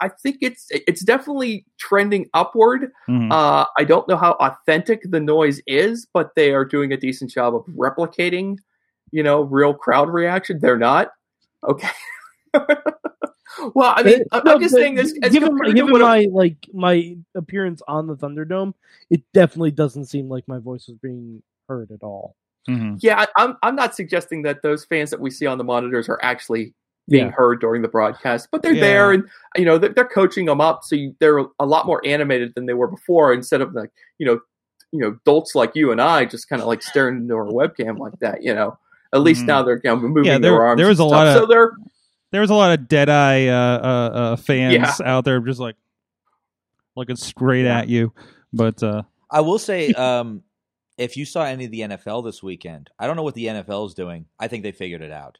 I 0.00 0.08
think 0.08 0.38
it's 0.40 0.66
it's 0.70 1.02
definitely 1.04 1.66
trending 1.78 2.26
upward. 2.34 2.90
Mhm. 3.08 3.30
Uh, 3.32 3.66
I 3.76 3.84
don't 3.84 4.06
know 4.08 4.16
how 4.16 4.32
authentic 4.40 5.02
the 5.10 5.20
noise 5.20 5.60
is, 5.66 6.06
but 6.14 6.30
they 6.36 6.52
are 6.54 6.64
doing 6.64 6.92
a 6.92 6.96
decent 6.96 7.30
job 7.32 7.54
of 7.54 7.64
replicating, 7.66 8.56
you 9.10 9.22
know, 9.22 9.42
real 9.42 9.74
crowd 9.74 10.08
reaction. 10.08 10.58
They're 10.60 10.78
not 10.78 11.10
okay. 11.68 11.88
well, 13.74 13.92
I 13.96 14.02
mean, 14.02 14.22
I- 14.32 14.42
No, 14.44 14.54
I'm 14.54 14.60
just 14.62 14.74
saying 14.74 14.94
this. 14.94 15.12
As 15.22 15.32
Given, 15.32 15.56
given 15.74 15.90
what 15.92 16.00
a- 16.00 16.04
my 16.04 16.26
like 16.32 16.68
my 16.72 17.16
appearance 17.34 17.82
on 17.88 18.06
the 18.06 18.16
Thunderdome, 18.16 18.74
it 19.10 19.22
definitely 19.34 19.72
doesn't 19.72 20.06
seem 20.06 20.28
like 20.28 20.46
my 20.48 20.58
voice 20.58 20.86
was 20.88 20.96
being 20.98 21.42
heard 21.68 21.90
at 21.90 22.02
all. 22.02 22.36
Mhm. 22.68 22.98
Yeah, 23.00 23.20
I- 23.36 23.42
I'm 23.44 23.56
I'm 23.62 23.74
not 23.76 23.94
suggesting 23.94 24.42
that 24.42 24.62
those 24.62 24.84
fans 24.84 25.10
that 25.10 25.20
we 25.20 25.30
see 25.30 25.46
on 25.46 25.58
the 25.58 25.64
monitors 25.64 26.08
are 26.08 26.18
actually 26.22 26.74
being 27.08 27.26
Yeah. 27.26 27.32
heard 27.32 27.60
during 27.60 27.80
the 27.82 27.88
broadcast, 27.88 28.48
but 28.52 28.62
they're 28.62 28.74
Yeah. 28.74 28.80
there 28.82 29.12
and 29.12 29.24
you 29.56 29.64
know 29.64 29.78
they're, 29.78 29.90
they're 29.94 30.04
coaching 30.04 30.44
them 30.44 30.60
up, 30.60 30.84
so 30.84 30.94
you, 30.94 31.14
they're 31.20 31.38
a 31.58 31.64
lot 31.66 31.86
more 31.86 32.02
animated 32.04 32.54
than 32.54 32.66
they 32.66 32.74
were 32.74 32.86
before. 32.88 33.32
Instead 33.32 33.60
of 33.62 33.72
like 33.74 33.90
you 34.18 34.26
know 34.26 34.40
you 34.92 35.00
know 35.00 35.16
dolts 35.24 35.54
like 35.54 35.74
you 35.74 35.90
and 35.90 36.00
I 36.00 36.24
just 36.26 36.48
kind 36.48 36.60
of 36.62 36.68
like 36.68 36.82
staring 36.82 37.16
into 37.16 37.34
our 37.34 37.46
webcam 37.46 37.98
like 37.98 38.18
that. 38.20 38.42
You 38.42 38.54
know, 38.54 38.78
at 39.14 39.20
least 39.22 39.42
Mhm. 39.44 39.46
now 39.46 39.62
they're 39.62 39.76
you 39.82 39.90
know, 39.90 39.96
moving 39.96 40.24
Yeah, 40.26 40.32
there- 40.38 40.50
their 40.52 40.62
arms. 40.62 40.78
there 40.78 40.88
was 40.88 40.98
a 40.98 41.04
lot 41.04 41.26
of- 41.26 41.34
so 41.36 41.46
they're 41.46 41.72
There 42.30 42.42
was 42.42 42.50
a 42.50 42.54
lot 42.54 42.78
of 42.78 42.88
dead 42.88 43.08
eye 43.08 43.46
uh, 43.46 43.54
uh, 43.54 44.10
uh, 44.18 44.36
fans 44.36 44.74
Yeah. 44.74 44.92
out 45.02 45.24
there, 45.24 45.40
just 45.40 45.60
like 45.60 45.76
looking 46.94 47.16
straight 47.16 47.64
at 47.64 47.88
you. 47.88 48.12
But 48.52 48.82
uh, 48.82 49.02
I 49.30 49.40
will 49.40 49.58
say, 49.58 49.92
um, 49.94 50.42
if 50.98 51.16
you 51.16 51.24
saw 51.24 51.44
any 51.44 51.64
of 51.64 51.70
the 51.70 51.80
NFL 51.80 52.24
this 52.24 52.42
weekend, 52.42 52.90
I 52.98 53.06
don't 53.06 53.16
know 53.16 53.22
what 53.22 53.34
the 53.34 53.46
NFL 53.46 53.86
is 53.86 53.94
doing. 53.94 54.26
I 54.38 54.48
think 54.48 54.64
they 54.64 54.72
figured 54.72 55.00
it 55.00 55.12
out 55.12 55.38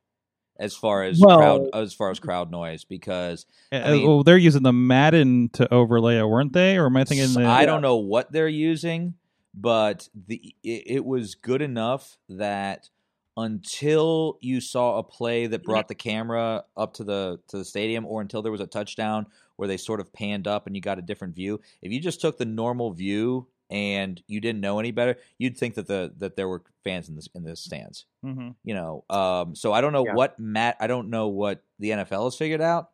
as 0.59 0.75
far 0.75 1.03
as 1.03 1.21
Well- 1.21 1.38
crowd 1.38 1.69
as 1.75 1.93
far 1.93 2.11
as 2.11 2.19
crowd 2.19 2.50
noise 2.50 2.85
because 2.85 3.45
uh, 3.73 3.93
mean- 3.93 4.07
well, 4.07 4.23
they're 4.23 4.38
using 4.38 4.62
the 4.62 4.73
Madden 4.73 5.50
to 5.54 5.73
overlay 5.73 6.19
it, 6.19 6.25
weren't 6.25 6.52
they? 6.52 6.76
Or 6.76 6.87
am 6.87 6.97
I 6.97 7.04
thinking? 7.04 7.35
The, 7.35 7.47
I 7.47 7.67
don't 7.67 7.82
know 7.82 7.97
what 7.97 8.32
they're 8.32 8.49
using, 8.49 9.15
but 9.52 10.09
the 10.15 10.54
it, 10.63 10.82
it 10.87 11.04
was 11.04 11.35
good 11.35 11.63
enough 11.63 12.17
that 12.28 12.89
until 13.37 14.37
you 14.41 14.61
saw 14.61 14.99
a 14.99 15.02
play 15.02 15.47
that 15.47 15.63
brought 15.63 15.87
the 15.87 15.95
camera 15.95 16.65
up 16.76 16.95
to 16.95 17.04
the 17.04 17.39
to 17.49 17.59
the 17.59 17.65
stadium 17.65 18.04
or 18.04 18.21
until 18.21 18.43
there 18.43 18.50
was 18.52 18.61
a 18.61 18.67
touchdown 18.67 19.26
where 19.56 19.69
they 19.69 19.76
sort 19.76 20.00
of 20.00 20.13
panned 20.13 20.49
up 20.49 20.67
and 20.67 20.75
you 20.75 20.82
got 20.82 20.99
a 20.99 21.02
different 21.02 21.37
view 21.37 21.61
if 21.80 21.93
you 21.93 22.00
just 22.00 22.21
took 22.21 22.37
the 22.37 22.45
normal 22.45 22.93
view 22.93 23.47
and 23.71 24.23
you 24.26 24.41
didn't 24.41 24.61
know 24.61 24.78
any 24.78 24.91
better 24.91 25.17
you'd 25.39 25.57
think 25.57 25.75
that 25.75 25.87
the 25.87 26.13
that 26.17 26.37
there 26.37 26.49
were 26.49 26.63
fans 26.85 27.09
in 27.09 27.15
this 27.17 27.28
in 27.35 27.45
the 27.45 27.54
stands 27.54 28.07
Mhm. 28.25 28.54
you 28.65 28.75
know 28.75 29.04
um 29.11 29.54
so 29.54 29.73
i 29.73 29.81
don't 29.81 29.93
know 29.93 30.04
Yeah. 30.07 30.15
what 30.15 30.39
matt 30.39 30.76
i 30.81 30.87
don't 30.87 31.11
know 31.11 31.28
what 31.28 31.63
the 31.78 31.91
nfl 31.91 32.25
has 32.25 32.35
figured 32.37 32.61
out 32.63 32.91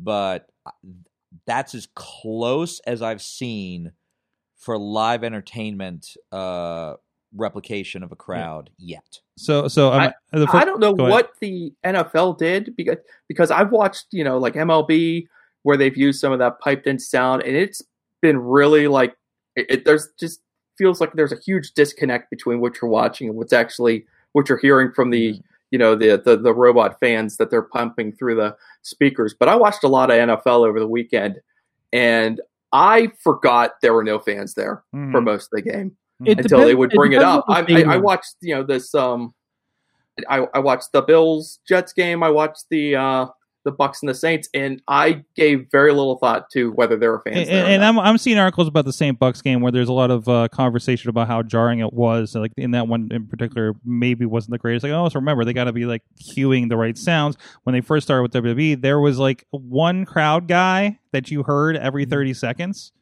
but 0.00 0.48
that's 1.46 1.74
as 1.74 1.86
close 1.94 2.80
as 2.80 3.02
i've 3.02 3.22
seen 3.22 3.92
for 4.56 4.76
live 4.78 5.22
entertainment 5.22 6.16
uh 6.32 6.94
replication 7.36 8.02
of 8.02 8.12
a 8.12 8.16
crowd 8.16 8.70
yet 8.78 9.20
So, 9.36 9.68
so 9.68 9.92
um, 9.92 10.12
the 10.32 10.46
fir- 10.46 10.56
I 10.58 10.64
don't 10.64 10.80
know 10.80 10.94
go 10.94 11.04
ahead. 11.04 11.12
what 11.12 11.32
the 11.40 11.74
NFL 11.84 12.38
did 12.38 12.74
because 12.76 12.96
because 13.28 13.50
I've 13.50 13.70
watched 13.72 14.06
you 14.12 14.24
know 14.24 14.38
like 14.38 14.54
MLB 14.54 15.26
where 15.62 15.76
they've 15.76 15.96
used 15.96 16.18
some 16.20 16.32
of 16.32 16.38
that 16.38 16.58
piped 16.60 16.86
in 16.86 16.98
sound 16.98 17.42
and 17.42 17.54
it's 17.54 17.82
been 18.22 18.38
really 18.38 18.88
like 18.88 19.14
it, 19.56 19.66
it 19.68 19.84
there's 19.84 20.08
just 20.18 20.40
feels 20.78 21.00
like 21.00 21.12
there's 21.14 21.32
a 21.32 21.38
huge 21.44 21.72
disconnect 21.72 22.30
between 22.30 22.60
what 22.60 22.80
you're 22.80 22.90
watching 22.90 23.28
and 23.28 23.36
what's 23.36 23.52
actually 23.52 24.06
what 24.32 24.48
you're 24.48 24.58
hearing 24.58 24.92
from 24.92 25.10
the 25.10 25.32
Mm-hmm. 25.32 25.40
you 25.72 25.78
know 25.78 25.94
the, 25.96 26.16
the 26.24 26.36
the 26.36 26.54
robot 26.54 26.98
fans 27.00 27.36
that 27.38 27.50
they're 27.50 27.62
pumping 27.62 28.12
through 28.12 28.36
the 28.36 28.56
speakers. 28.82 29.34
But 29.38 29.48
I 29.48 29.56
watched 29.56 29.82
a 29.84 29.88
lot 29.88 30.10
of 30.10 30.16
NFL 30.16 30.66
over 30.66 30.78
the 30.78 30.86
weekend 30.86 31.40
and 31.92 32.40
I 32.72 33.10
forgot 33.22 33.72
there 33.82 33.92
were 33.94 34.04
no 34.04 34.18
fans 34.18 34.54
there 34.54 34.84
Mhm. 34.94 35.10
for 35.12 35.20
most 35.20 35.44
of 35.52 35.62
the 35.64 35.70
game 35.70 35.96
It 36.24 36.38
until 36.38 36.60
they 36.60 36.74
would 36.74 36.90
bring 36.90 37.12
it 37.12 37.18
depends 37.20 37.38
up. 37.38 37.44
I, 37.48 37.64
I, 37.68 37.94
I 37.94 37.96
watched, 37.96 38.36
you 38.42 38.54
know, 38.54 38.62
this. 38.62 38.94
Um, 38.94 39.34
I, 40.28 40.46
I 40.54 40.58
watched 40.60 40.92
the 40.92 41.02
Bills 41.02 41.58
Jets 41.68 41.92
game. 41.92 42.22
I 42.22 42.30
watched 42.30 42.64
the 42.70 42.96
uh, 42.96 43.26
the 43.66 43.72
Bucks 43.72 44.00
and 44.00 44.08
the 44.08 44.14
Saints, 44.14 44.48
and 44.54 44.80
I 44.88 45.22
gave 45.34 45.66
very 45.70 45.92
little 45.92 46.16
thought 46.16 46.48
to 46.52 46.70
whether 46.72 46.96
there 46.96 47.10
were 47.10 47.20
fans 47.20 47.36
and, 47.40 47.48
there. 47.48 47.66
and. 47.66 47.84
I'm 47.84 47.98
I'm 47.98 48.16
seeing 48.16 48.38
articles 48.38 48.66
about 48.68 48.86
the 48.86 48.92
St. 48.92 49.18
Bucks 49.18 49.42
game 49.42 49.60
where 49.60 49.70
there's 49.70 49.88
a 49.90 49.92
lot 49.92 50.10
of 50.10 50.26
uh, 50.28 50.48
conversation 50.48 51.10
about 51.10 51.26
how 51.28 51.42
jarring 51.42 51.80
it 51.80 51.92
was. 51.92 52.34
Like 52.34 52.52
in 52.56 52.70
that 52.70 52.88
one 52.88 53.08
in 53.10 53.26
particular, 53.26 53.74
maybe 53.84 54.24
wasn't 54.24 54.52
the 54.52 54.58
greatest. 54.58 54.84
Like, 54.84 54.92
oh, 54.92 55.08
so 55.10 55.16
remember 55.20 55.44
they 55.44 55.52
got 55.52 55.64
to 55.64 55.72
be 55.72 55.84
like 55.84 56.02
cueing 56.22 56.68
the 56.70 56.76
right 56.76 56.96
sounds. 56.96 57.36
When 57.64 57.74
they 57.74 57.80
first 57.82 58.06
started 58.06 58.22
with 58.22 58.32
WWE, 58.44 58.80
there 58.80 58.98
was 59.00 59.18
like 59.18 59.44
one 59.50 60.06
crowd 60.06 60.48
guy 60.48 60.98
that 61.12 61.30
you 61.30 61.42
heard 61.42 61.76
every 61.76 62.04
Mm-hmm. 62.06 62.10
30 62.10 62.34
seconds. 62.34 62.92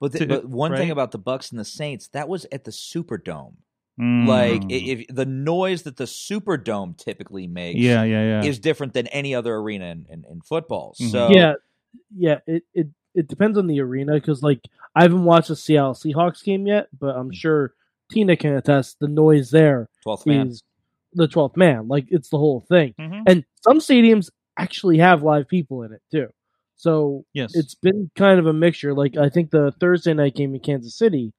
but, 0.00 0.12
the, 0.12 0.18
To- 0.20 0.26
but 0.26 0.48
one 0.48 0.70
right? 0.72 0.78
thing 0.78 0.90
about 0.90 1.12
the 1.12 1.18
bucks 1.18 1.50
and 1.50 1.60
the 1.60 1.64
saints 1.64 2.08
that 2.08 2.28
was 2.28 2.46
at 2.50 2.64
the 2.64 2.70
superdome 2.70 3.54
Mm. 4.00 4.26
like 4.26 4.62
i- 4.64 4.66
if 4.74 5.06
the 5.08 5.24
noise 5.24 5.82
that 5.84 5.96
the 5.96 6.04
superdome 6.04 6.96
typically 6.98 7.46
makes 7.46 7.78
yeah, 7.78 8.02
yeah, 8.02 8.42
yeah. 8.42 8.48
is 8.48 8.58
different 8.58 8.92
than 8.92 9.06
any 9.08 9.34
other 9.36 9.54
arena 9.54 9.84
in, 9.86 10.06
in, 10.10 10.24
in 10.28 10.40
football 10.40 10.94
Mhm. 11.00 11.10
so 11.12 11.28
yeah, 11.30 11.52
yeah. 12.16 12.38
It, 12.46 12.64
it 12.74 12.88
it 13.14 13.28
depends 13.28 13.56
on 13.56 13.68
the 13.68 13.80
arena 13.80 14.14
because 14.14 14.42
like 14.42 14.60
I 14.96 15.02
haven't 15.02 15.22
watched 15.24 15.46
the 15.48 15.54
Seattle 15.56 15.94
Seahawks 15.94 16.42
game 16.42 16.66
yet, 16.66 16.88
but 16.98 17.14
I'm 17.16 17.30
sure 17.32 17.72
Tina 18.10 18.36
can 18.36 18.54
attest 18.54 18.98
the 18.98 19.06
noise 19.08 19.50
there 19.52 19.88
12th 20.04 20.26
man 20.26 20.48
is 20.48 20.62
the 21.12 21.28
twelfth 21.28 21.56
man. 21.56 21.86
Like 21.86 22.06
it's 22.10 22.28
the 22.30 22.38
whole 22.38 22.60
thing. 22.68 22.94
Mhm. 23.00 23.22
And 23.28 23.44
some 23.62 23.78
stadiums 23.78 24.30
actually 24.58 24.98
have 24.98 25.22
live 25.22 25.46
people 25.46 25.84
in 25.84 25.92
it 25.92 26.02
too. 26.10 26.28
So 26.84 27.24
yes, 27.32 27.52
it's 27.54 27.74
been 27.74 28.10
kind 28.14 28.38
of 28.38 28.44
a 28.46 28.52
mixture. 28.52 28.92
Like 28.92 29.16
I 29.16 29.30
think 29.30 29.50
the 29.50 29.72
Thursday 29.80 30.12
night 30.12 30.34
game 30.34 30.54
in 30.54 30.60
Kansas 30.60 30.94
City 30.98 31.32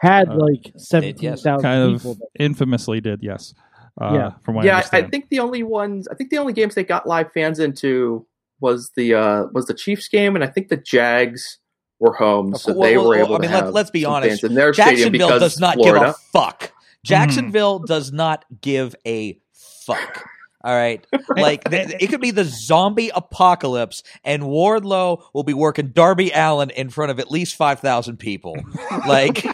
had 0.00 0.28
Uh, 0.28 0.36
like 0.36 0.72
seventeen 0.76 1.36
thousand 1.36 1.62
kind 1.62 1.96
people. 1.96 2.12
of 2.12 2.20
infamously 2.38 3.00
did. 3.00 3.20
Yes. 3.22 3.54
Uh, 3.98 4.12
Yeah. 4.14 4.30
From 4.44 4.56
what 4.56 4.64
I 4.64 4.66
yeah, 4.68 4.82
I, 4.92 4.98
I 4.98 5.02
think 5.08 5.30
the 5.30 5.38
only 5.40 5.62
ones, 5.62 6.06
I 6.08 6.14
think 6.14 6.28
the 6.30 6.36
only 6.38 6.52
games 6.52 6.74
they 6.74 6.84
got 6.84 7.06
live 7.06 7.32
fans 7.32 7.58
into 7.58 8.26
was 8.60 8.90
the 8.94 9.14
uh, 9.14 9.44
was 9.54 9.64
the 9.66 9.74
Chiefs 9.74 10.06
game, 10.08 10.34
and 10.34 10.44
I 10.44 10.48
think 10.48 10.68
the 10.68 10.76
Jags 10.76 11.58
were 11.98 12.12
home, 12.12 12.54
so 12.54 12.74
course- 12.74 12.86
they 12.86 12.96
well, 12.98 13.08
were 13.08 13.16
well, 13.16 13.24
able 13.24 13.34
I 13.36 13.38
to 13.38 13.42
mean, 13.42 13.50
let- 13.52 13.64
have 13.64 13.74
let's 13.74 13.90
be 13.90 14.04
honest. 14.04 14.42
fans 14.42 14.44
in 14.44 14.54
their 14.54 14.74
stadium 14.74 15.12
Jacksonville 15.14 15.38
does 15.38 15.58
not 15.58 15.74
Florida. 15.76 16.00
give 16.00 16.08
a 16.10 16.12
fuck. 16.32 16.72
Jacksonville 17.06 17.78
does 17.78 18.12
not 18.12 18.44
give 18.60 18.94
a 19.06 19.38
fuck. 19.86 20.24
All 20.62 20.74
right, 20.74 21.06
like 21.36 21.64
th- 21.64 21.94
it 22.00 22.08
could 22.08 22.20
be 22.20 22.32
the 22.32 22.44
zombie 22.44 23.10
apocalypse, 23.14 24.02
and 24.24 24.42
Wardlow 24.42 25.22
will 25.32 25.42
be 25.44 25.54
working 25.54 25.88
Darby 25.88 26.30
Allin 26.34 26.70
in 26.70 26.90
front 26.90 27.10
of 27.10 27.18
at 27.18 27.30
least 27.30 27.56
five 27.56 27.80
thousand 27.80 28.18
people. 28.18 28.56
Like, 29.06 29.44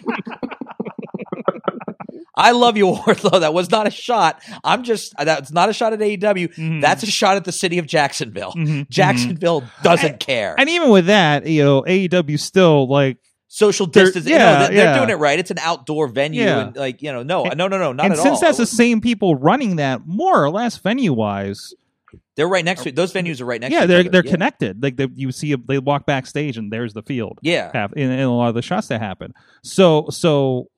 I 2.38 2.50
love 2.52 2.76
you, 2.76 2.86
Wardlow. 2.86 3.40
That 3.40 3.54
was 3.54 3.70
not 3.70 3.86
a 3.86 3.90
shot. 3.90 4.42
I'm 4.64 4.82
just 4.82 5.14
that's 5.18 5.52
not 5.52 5.68
a 5.68 5.72
shot 5.72 5.92
at 5.94 6.00
AEW. 6.00 6.54
Mhm. 6.54 6.80
That's 6.82 7.02
a 7.02 7.06
shot 7.06 7.36
at 7.36 7.44
the 7.44 7.52
city 7.52 7.78
of 7.78 7.86
Jacksonville. 7.86 8.52
Mhm, 8.52 8.66
mhm. 8.66 8.88
Jacksonville 8.90 9.64
doesn't 9.82 10.20
care. 10.20 10.54
And 10.58 10.68
even 10.68 10.90
with 10.90 11.06
that, 11.06 11.46
you 11.46 11.64
know, 11.64 11.82
AEW 11.82 12.38
still 12.38 12.88
like 12.88 13.16
social 13.48 13.86
distance. 13.86 14.26
yeah, 14.26 14.38
no, 14.38 14.44
they're, 14.44 14.68
they're 14.68 14.84
yeah. 14.86 14.96
doing 14.98 15.10
it 15.10 15.14
right. 15.14 15.38
It's 15.38 15.50
an 15.50 15.58
outdoor 15.58 16.08
venue, 16.08 16.42
Yeah. 16.42 16.66
and 16.68 16.76
like 16.76 17.02
you 17.02 17.12
know, 17.12 17.22
no, 17.22 17.44
And- 17.44 17.56
no, 17.58 17.68
no, 17.68 17.78
no, 17.78 17.92
not 17.92 18.06
and 18.06 18.12
at 18.14 18.18
since 18.18 18.34
all. 18.36 18.40
that's 18.40 18.58
the 18.58 18.66
same 18.66 19.00
people 19.00 19.34
running 19.36 19.76
that, 19.76 20.02
more 20.06 20.42
or 20.42 20.50
less 20.50 20.76
venue 20.78 21.12
wise, 21.12 21.74
they're 22.34 22.48
right 22.48 22.64
next 22.64 22.82
to 22.82 22.92
those 22.92 23.12
venues 23.12 23.40
are 23.40 23.44
right 23.46 23.60
next. 23.60 23.72
yeah, 23.72 23.82
to 23.82 23.86
they're 23.86 24.00
other. 24.00 24.08
they're 24.10 24.24
yeah. 24.24 24.30
connected. 24.30 24.82
Like 24.82 24.96
they, 24.96 25.08
you 25.14 25.32
see, 25.32 25.54
they 25.54 25.78
walk 25.78 26.06
backstage 26.06 26.58
and 26.58 26.72
there's 26.72 26.92
the 26.92 27.02
field. 27.02 27.38
Yeah, 27.42 27.70
Have 27.72 27.92
in, 27.96 28.10
in 28.10 28.20
a 28.20 28.34
lot 28.36 28.48
of 28.48 28.54
the 28.54 28.62
shots 28.62 28.88
that 28.88 29.00
happen. 29.00 29.32
So 29.62 30.06
so, 30.10 30.68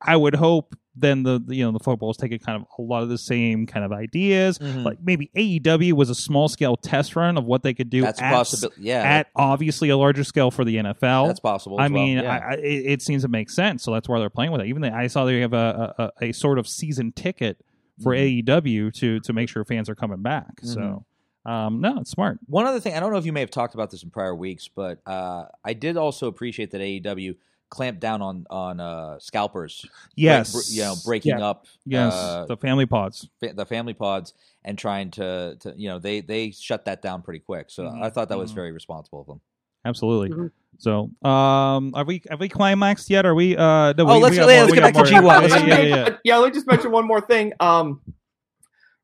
I 0.00 0.16
would 0.16 0.34
hope 0.34 0.76
then 0.98 1.22
the 1.24 1.38
the, 1.44 1.54
you 1.54 1.64
know 1.64 1.72
the 1.72 1.78
football's 1.78 2.16
taking 2.16 2.38
kind 2.38 2.60
of 2.62 2.66
a 2.78 2.82
lot 2.82 3.02
of 3.02 3.08
the 3.10 3.18
same 3.18 3.66
kind 3.66 3.84
of 3.84 3.92
ideas. 3.92 4.58
Mhm. 4.58 4.84
Like 4.84 4.98
maybe 5.02 5.30
AEW 5.36 5.92
was 5.92 6.08
a 6.10 6.14
small 6.14 6.48
scale 6.48 6.76
test 6.76 7.14
run 7.16 7.36
of 7.36 7.44
what 7.44 7.62
they 7.62 7.74
could 7.74 7.90
do 7.90 8.00
that's 8.02 8.20
at, 8.20 8.32
possibility. 8.32 8.82
Yeah, 8.82 9.02
at 9.02 9.26
obviously 9.36 9.88
a 9.90 9.96
larger 9.96 10.24
scale 10.24 10.50
for 10.50 10.64
the 10.64 10.76
NFL. 10.76 11.26
that's 11.26 11.40
possible. 11.40 11.78
I 11.78 11.86
as 11.86 11.90
well, 11.92 12.02
mean, 12.02 12.18
yeah. 12.18 12.30
I, 12.32 12.52
I, 12.52 12.56
it, 12.56 13.02
seems 13.02 13.22
to 13.22 13.28
make 13.28 13.50
sense. 13.50 13.82
So 13.82 13.92
that's 13.92 14.08
why 14.08 14.18
they're 14.18 14.30
playing 14.30 14.52
with 14.52 14.62
it. 14.62 14.68
Even 14.68 14.82
they, 14.82 14.90
I 14.90 15.06
saw 15.08 15.24
they 15.26 15.40
have 15.40 15.52
a, 15.52 16.12
a, 16.20 16.26
a 16.28 16.32
sort 16.32 16.58
of 16.58 16.66
season 16.66 17.12
ticket 17.12 17.60
for 18.02 18.12
Mm-hmm. 18.14 18.50
AEW 18.50 18.92
to 18.94 19.20
to 19.20 19.32
make 19.32 19.48
sure 19.48 19.64
fans 19.64 19.88
are 19.88 19.94
coming 19.94 20.20
back. 20.22 20.60
So, 20.62 21.04
Mm-hmm. 21.46 21.50
um, 21.50 21.80
no, 21.80 21.98
it's 22.00 22.10
smart. 22.10 22.38
One 22.46 22.66
other 22.66 22.80
thing, 22.80 22.94
I 22.94 23.00
don't 23.00 23.10
know 23.12 23.18
if 23.18 23.24
you 23.26 23.32
may 23.32 23.40
have 23.40 23.50
talked 23.50 23.72
about 23.74 23.90
this 23.90 24.02
in 24.02 24.10
prior 24.10 24.34
weeks, 24.34 24.68
but 24.68 25.00
uh, 25.06 25.44
I 25.64 25.72
did 25.74 25.96
also 25.96 26.26
appreciate 26.26 26.70
that 26.72 26.80
AEW 26.82 27.36
clamped 27.68 28.00
down 28.00 28.22
on 28.22 28.46
on 28.50 28.80
uh, 28.80 29.18
scalpers. 29.18 29.84
Yes, 30.14 30.52
break- 30.52 30.64
br- 30.66 30.72
you 30.72 30.82
know, 30.82 30.94
breaking 31.04 31.38
Yeah. 31.38 31.46
up 31.46 31.66
yes, 31.84 32.12
uh, 32.14 32.46
the 32.46 32.56
family 32.56 32.86
pods. 32.86 33.28
fa- 33.40 33.52
the 33.54 33.66
family 33.66 33.94
pods 33.94 34.34
and 34.64 34.78
trying 34.78 35.10
to, 35.12 35.56
to 35.60 35.74
you 35.76 35.88
know 35.88 35.98
they 35.98 36.20
they 36.20 36.50
shut 36.50 36.84
that 36.86 37.02
down 37.02 37.22
pretty 37.22 37.40
quick. 37.40 37.70
So 37.70 37.84
Mhm, 37.84 38.02
I 38.02 38.10
thought 38.10 38.28
that 38.28 38.38
was 38.38 38.52
mhm. 38.52 38.56
very 38.56 38.72
responsible 38.72 39.20
of 39.20 39.26
them. 39.26 39.40
Absolutely. 39.84 40.30
Mhm. 40.30 40.50
So, 40.78 41.10
um, 41.28 41.92
have 41.94 42.06
we 42.06 42.22
have 42.28 42.38
we 42.40 42.48
climaxed 42.48 43.08
yet? 43.08 43.24
Are 43.24 43.34
we? 43.34 43.56
Uh, 43.56 43.92
no, 43.94 44.08
Oh, 44.08 44.16
we, 44.16 44.22
let's- 44.22 44.30
we 44.32 44.36
yeah, 44.38 44.42
more- 44.42 44.46
let's 44.52 44.70
we 44.70 44.76
get 44.76 44.80
got 44.82 44.94
back 44.94 45.04
to 45.06 45.22
more- 45.22 45.32
G1. 45.32 45.48
Yeah, 45.68 45.78
yeah, 45.80 45.82
yeah. 45.96 46.16
yeah, 46.24 46.36
let 46.38 46.48
me 46.48 46.54
just 46.54 46.66
mention 46.66 46.90
one 46.92 47.06
more 47.06 47.20
thing. 47.20 47.52
Um, 47.60 48.00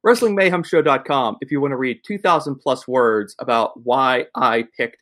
WrestlingMayhemShow.com. 0.06 1.36
If 1.40 1.50
you 1.50 1.60
want 1.60 1.72
to 1.72 1.76
read 1.76 2.00
2,000 2.04 2.56
plus 2.56 2.86
words 2.88 3.34
about 3.38 3.82
why 3.84 4.26
I 4.34 4.64
picked 4.76 4.96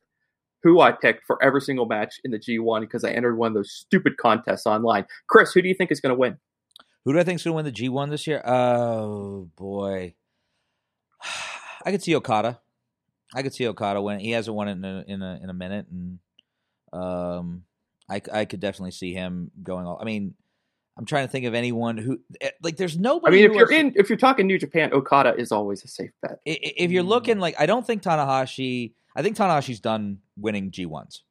who 0.62 0.80
I 0.80 0.92
picked 0.92 1.26
for 1.26 1.42
every 1.42 1.60
single 1.60 1.86
match 1.86 2.20
in 2.24 2.30
the 2.30 2.38
G1 2.38 2.80
because 2.80 3.04
I 3.04 3.10
entered 3.10 3.36
one 3.36 3.48
of 3.48 3.54
those 3.54 3.72
stupid 3.72 4.16
contests 4.16 4.66
online. 4.66 5.06
Chris, 5.26 5.52
who 5.52 5.62
do 5.62 5.68
you 5.68 5.74
think 5.74 5.90
is 5.90 6.00
going 6.00 6.14
to 6.14 6.18
win? 6.18 6.38
Who 7.04 7.12
do 7.12 7.18
I 7.18 7.24
think 7.24 7.36
is 7.36 7.44
going 7.44 7.52
to 7.52 7.56
win 7.56 7.64
the 7.64 7.72
G 7.72 7.88
one 7.88 8.10
this 8.10 8.26
year? 8.26 8.42
Oh 8.44 9.48
boy, 9.56 10.14
I 11.84 11.90
could 11.90 12.02
see 12.02 12.14
Okada. 12.14 12.60
I 13.34 13.42
could 13.42 13.54
see 13.54 13.66
Okada 13.66 14.02
win. 14.02 14.20
He 14.20 14.32
hasn't 14.32 14.56
won 14.56 14.68
it 14.68 14.72
in 14.72 14.84
a, 14.84 15.04
in 15.06 15.22
a 15.22 15.40
in 15.42 15.50
a 15.50 15.54
minute, 15.54 15.86
and 15.90 16.18
um, 16.92 17.62
I 18.08 18.20
I 18.32 18.44
could 18.44 18.60
definitely 18.60 18.90
see 18.90 19.14
him 19.14 19.50
going. 19.62 19.86
All, 19.86 19.98
I 20.00 20.04
mean, 20.04 20.34
I'm 20.98 21.06
trying 21.06 21.26
to 21.26 21.32
think 21.32 21.46
of 21.46 21.54
anyone 21.54 21.96
who 21.96 22.20
eh, 22.40 22.50
like. 22.62 22.76
There's 22.76 22.98
nobody. 22.98 23.38
I 23.38 23.48
mean, 23.48 23.50
if 23.50 23.56
you're 23.56 23.72
in, 23.72 23.92
if 23.96 24.10
you're 24.10 24.18
talking 24.18 24.46
New 24.46 24.58
Japan, 24.58 24.92
Okada 24.92 25.34
is 25.36 25.52
always 25.52 25.82
a 25.84 25.88
safe 25.88 26.10
bet. 26.20 26.40
if 26.44 26.90
you're 26.90 27.02
looking 27.02 27.38
like, 27.38 27.54
I 27.58 27.66
don't 27.66 27.86
think 27.86 28.02
Tanahashi. 28.02 28.92
I 29.16 29.22
think 29.22 29.36
Tanahashi's 29.36 29.80
done 29.80 30.20
winning 30.36 30.70
G 30.70 30.86
ones. 30.86 31.22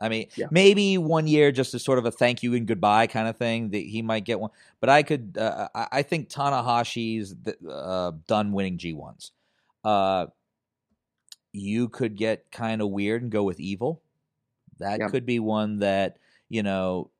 I 0.00 0.08
mean, 0.08 0.28
Yeah. 0.36 0.46
maybe 0.50 0.98
one 0.98 1.26
year 1.26 1.52
just 1.52 1.72
as 1.74 1.84
sort 1.84 1.98
of 1.98 2.04
a 2.06 2.10
thank 2.10 2.42
you 2.42 2.54
and 2.54 2.66
goodbye 2.66 3.06
kind 3.06 3.28
of 3.28 3.36
thing 3.36 3.70
that 3.70 3.78
he 3.78 4.02
might 4.02 4.24
get 4.24 4.40
one. 4.40 4.50
But 4.80 4.90
I 4.90 5.02
could, 5.02 5.38
uh, 5.38 5.68
I 5.74 5.88
I 5.92 6.02
think 6.02 6.28
Tanahashi's 6.28 7.34
uh, 7.68 8.12
done 8.26 8.52
winning 8.52 8.78
G 8.78 8.92
ones. 8.92 9.32
Uh, 9.84 10.26
you 11.52 11.88
could 11.88 12.16
get 12.16 12.50
kind 12.50 12.82
of 12.82 12.90
weird 12.90 13.22
and 13.22 13.30
go 13.30 13.42
with 13.44 13.60
Evil. 13.60 14.02
That 14.78 15.00
Yeah. 15.00 15.08
could 15.08 15.24
be 15.26 15.38
one 15.38 15.78
that 15.78 16.18
you 16.48 16.62
know, 16.62 17.10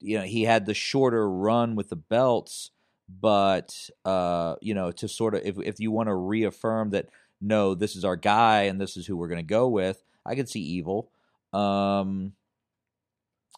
you 0.00 0.18
know, 0.18 0.24
he 0.24 0.42
had 0.42 0.66
the 0.66 0.74
shorter 0.74 1.28
run 1.28 1.74
with 1.74 1.88
the 1.88 1.96
belts, 1.96 2.70
but 3.08 3.88
uh, 4.04 4.56
you 4.60 4.74
know, 4.74 4.90
to 4.92 5.08
sort 5.08 5.34
of 5.34 5.42
if 5.44 5.58
if 5.58 5.80
you 5.80 5.90
want 5.90 6.08
to 6.08 6.14
reaffirm 6.14 6.90
that 6.90 7.08
no, 7.44 7.74
this 7.74 7.94
is 7.96 8.04
our 8.04 8.16
guy 8.16 8.62
and 8.62 8.80
this 8.80 8.96
is 8.96 9.06
who 9.06 9.16
we're 9.16 9.28
going 9.28 9.38
to 9.38 9.42
go 9.42 9.68
with, 9.68 10.02
I 10.24 10.34
could 10.34 10.48
see 10.48 10.60
Evil. 10.60 11.10
Um, 11.52 12.32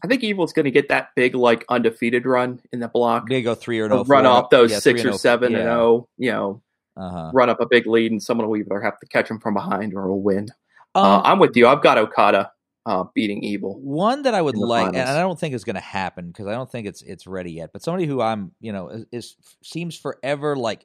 I 0.03 0.09
think 0.09 0.23
Evil's 0.23 0.53
going 0.53 0.65
to 0.65 0.71
get 0.71 0.89
that 0.91 1.11
big, 1.17 1.35
like 1.35 1.65
undefeated 1.69 2.27
run 2.27 2.61
in 2.73 2.81
the 2.81 2.89
block. 2.89 3.29
they 3.29 3.41
go 3.43 3.55
three 3.55 3.81
or 3.81 3.89
no, 3.89 4.05
run 4.05 4.27
off 4.27 4.51
those 4.51 4.71
yeah, 4.71 4.79
six 4.81 5.05
or 5.05 5.11
oh- 5.11 5.17
seven 5.17 5.55
and 5.55 5.65
yeah. 5.65 5.71
zero. 5.71 6.09
You 6.19 6.33
know, 6.33 6.63
Uh-huh. 6.97 7.31
run 7.33 7.49
up 7.49 7.61
a 7.61 7.67
big 7.67 7.87
lead, 7.87 8.11
and 8.11 8.23
someone 8.23 8.49
will 8.49 8.57
either 8.59 8.81
have 8.81 8.99
to 9.01 9.07
catch 9.07 9.31
him 9.31 9.39
from 9.39 9.55
behind 9.55 9.95
or 9.95 10.09
will 10.09 10.21
win. 10.23 10.49
uh, 10.95 11.01
Um, 11.17 11.23
I'm 11.25 11.39
with 11.39 11.57
you. 11.57 11.67
I've 11.67 11.83
got 11.83 11.97
Okada 11.99 12.51
uh, 12.85 13.05
beating 13.15 13.43
Evil. 13.43 13.79
One 13.81 14.23
that 14.23 14.35
I 14.35 14.43
would 14.43 14.57
like, 14.57 14.89
and. 14.89 14.99
I 14.99 15.21
don't 15.21 15.39
think 15.41 15.55
is 15.55 15.65
going 15.65 15.75
to 15.77 15.81
happen 15.81 16.29
because 16.29 16.47
I 16.47 16.53
don't 16.53 16.71
think 16.71 16.87
it's 16.87 17.01
it's 17.03 17.27
ready 17.27 17.53
yet. 17.53 17.71
But 17.73 17.83
somebody 17.83 18.07
who 18.07 18.21
I'm, 18.21 18.53
you 18.61 18.73
know, 18.73 18.89
is, 18.89 19.07
is 19.13 19.37
seems 19.63 19.97
forever 19.97 20.57
like 20.57 20.85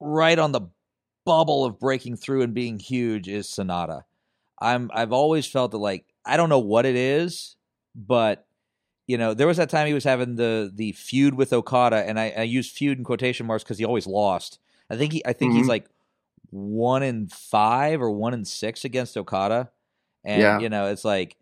right 0.00 0.38
on 0.38 0.52
the 0.52 0.62
bubble 1.26 1.66
of 1.66 1.80
breaking 1.80 2.16
through 2.18 2.42
and 2.44 2.54
being 2.54 2.80
huge 2.80 3.28
is 3.28 3.48
Sanada. 3.48 4.04
I'm 4.60 4.90
I've 4.94 5.12
always 5.12 5.46
felt 5.46 5.72
that 5.72 5.78
like 5.78 6.06
I 6.26 6.36
don't 6.36 6.50
know 6.50 6.60
what 6.60 6.86
it 6.86 6.96
is, 6.96 7.56
but 7.96 8.46
you 9.06 9.18
know, 9.18 9.34
there 9.34 9.46
was 9.46 9.58
that 9.58 9.70
time 9.70 9.86
he 9.86 9.94
was 9.94 10.04
having 10.04 10.36
the 10.36 10.70
the 10.74 10.92
feud 10.92 11.34
with 11.34 11.52
Okada, 11.52 11.98
and 12.08 12.18
I, 12.20 12.30
I 12.38 12.42
use 12.42 12.70
feud 12.70 12.98
in 12.98 13.04
quotation 13.04 13.46
marks 13.46 13.64
because 13.64 13.78
he 13.78 13.84
always 13.84 14.06
lost. 14.06 14.58
I 14.90 14.96
think 14.96 15.12
he 15.12 15.26
I 15.26 15.32
think 15.34 15.54
he's 15.54 15.68
Mhm. 15.68 15.70
like 15.70 15.88
one 16.50 17.02
in 17.02 17.28
five 17.28 18.02
or 18.02 18.10
one 18.10 18.34
in 18.34 18.44
six 18.44 18.84
against 18.84 19.16
Okada, 19.16 19.70
and 20.24 20.42
Yeah. 20.42 20.60
you 20.60 20.68
know, 20.70 20.88
it's 20.88 21.04
like 21.04 21.36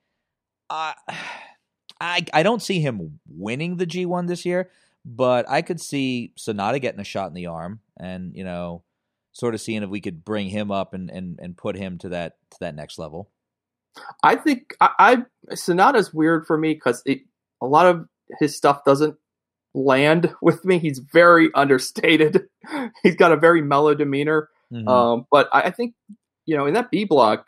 I 0.71 0.95
I 2.01 2.27
I 2.35 2.43
don't 2.45 2.63
see 2.63 2.81
him 2.81 3.21
winning 3.29 3.77
the 3.79 3.87
G 3.87 4.07
one 4.07 4.27
this 4.27 4.47
year, 4.47 4.71
but 5.05 5.49
I 5.51 5.63
could 5.63 5.81
see 5.81 6.33
Sanada 6.39 6.81
getting 6.81 7.01
a 7.01 7.05
shot 7.05 7.29
in 7.29 7.35
the 7.35 7.47
arm, 7.49 7.81
and 7.99 8.37
you 8.37 8.45
know, 8.45 8.84
sort 9.35 9.55
of 9.55 9.61
seeing 9.61 9.83
if 9.83 9.91
we 9.91 10.01
could 10.01 10.25
bring 10.25 10.49
him 10.49 10.71
up 10.71 10.95
and 10.95 11.11
and 11.11 11.39
and 11.43 11.57
put 11.57 11.77
him 11.77 11.99
to 11.99 12.09
that 12.11 12.37
to 12.53 12.57
that 12.61 12.75
next 12.75 12.99
level. 12.99 13.31
I 14.23 14.37
think 14.37 14.75
I, 14.81 14.91
I 14.99 15.17
Sanada's 15.55 16.15
weird 16.15 16.47
for 16.47 16.57
me 16.57 16.73
because 16.73 17.03
a 17.07 17.21
lot 17.67 17.87
of 17.87 18.07
his 18.41 18.57
stuff 18.57 18.85
doesn't 18.85 19.17
land 19.75 20.35
with 20.43 20.65
me. 20.65 20.79
He's 20.79 21.01
very 21.13 21.51
understated. 21.55 22.45
He's 23.03 23.17
got 23.17 23.33
a 23.33 23.37
very 23.37 23.61
mellow 23.61 23.95
demeanor. 23.95 24.49
Mhm. 24.73 24.89
Um, 24.89 25.27
but 25.31 25.49
I, 25.53 25.63
I 25.63 25.71
think 25.71 25.95
you 26.47 26.57
know 26.57 26.67
in 26.67 26.75
that 26.75 26.91
B 26.91 27.05
block, 27.05 27.47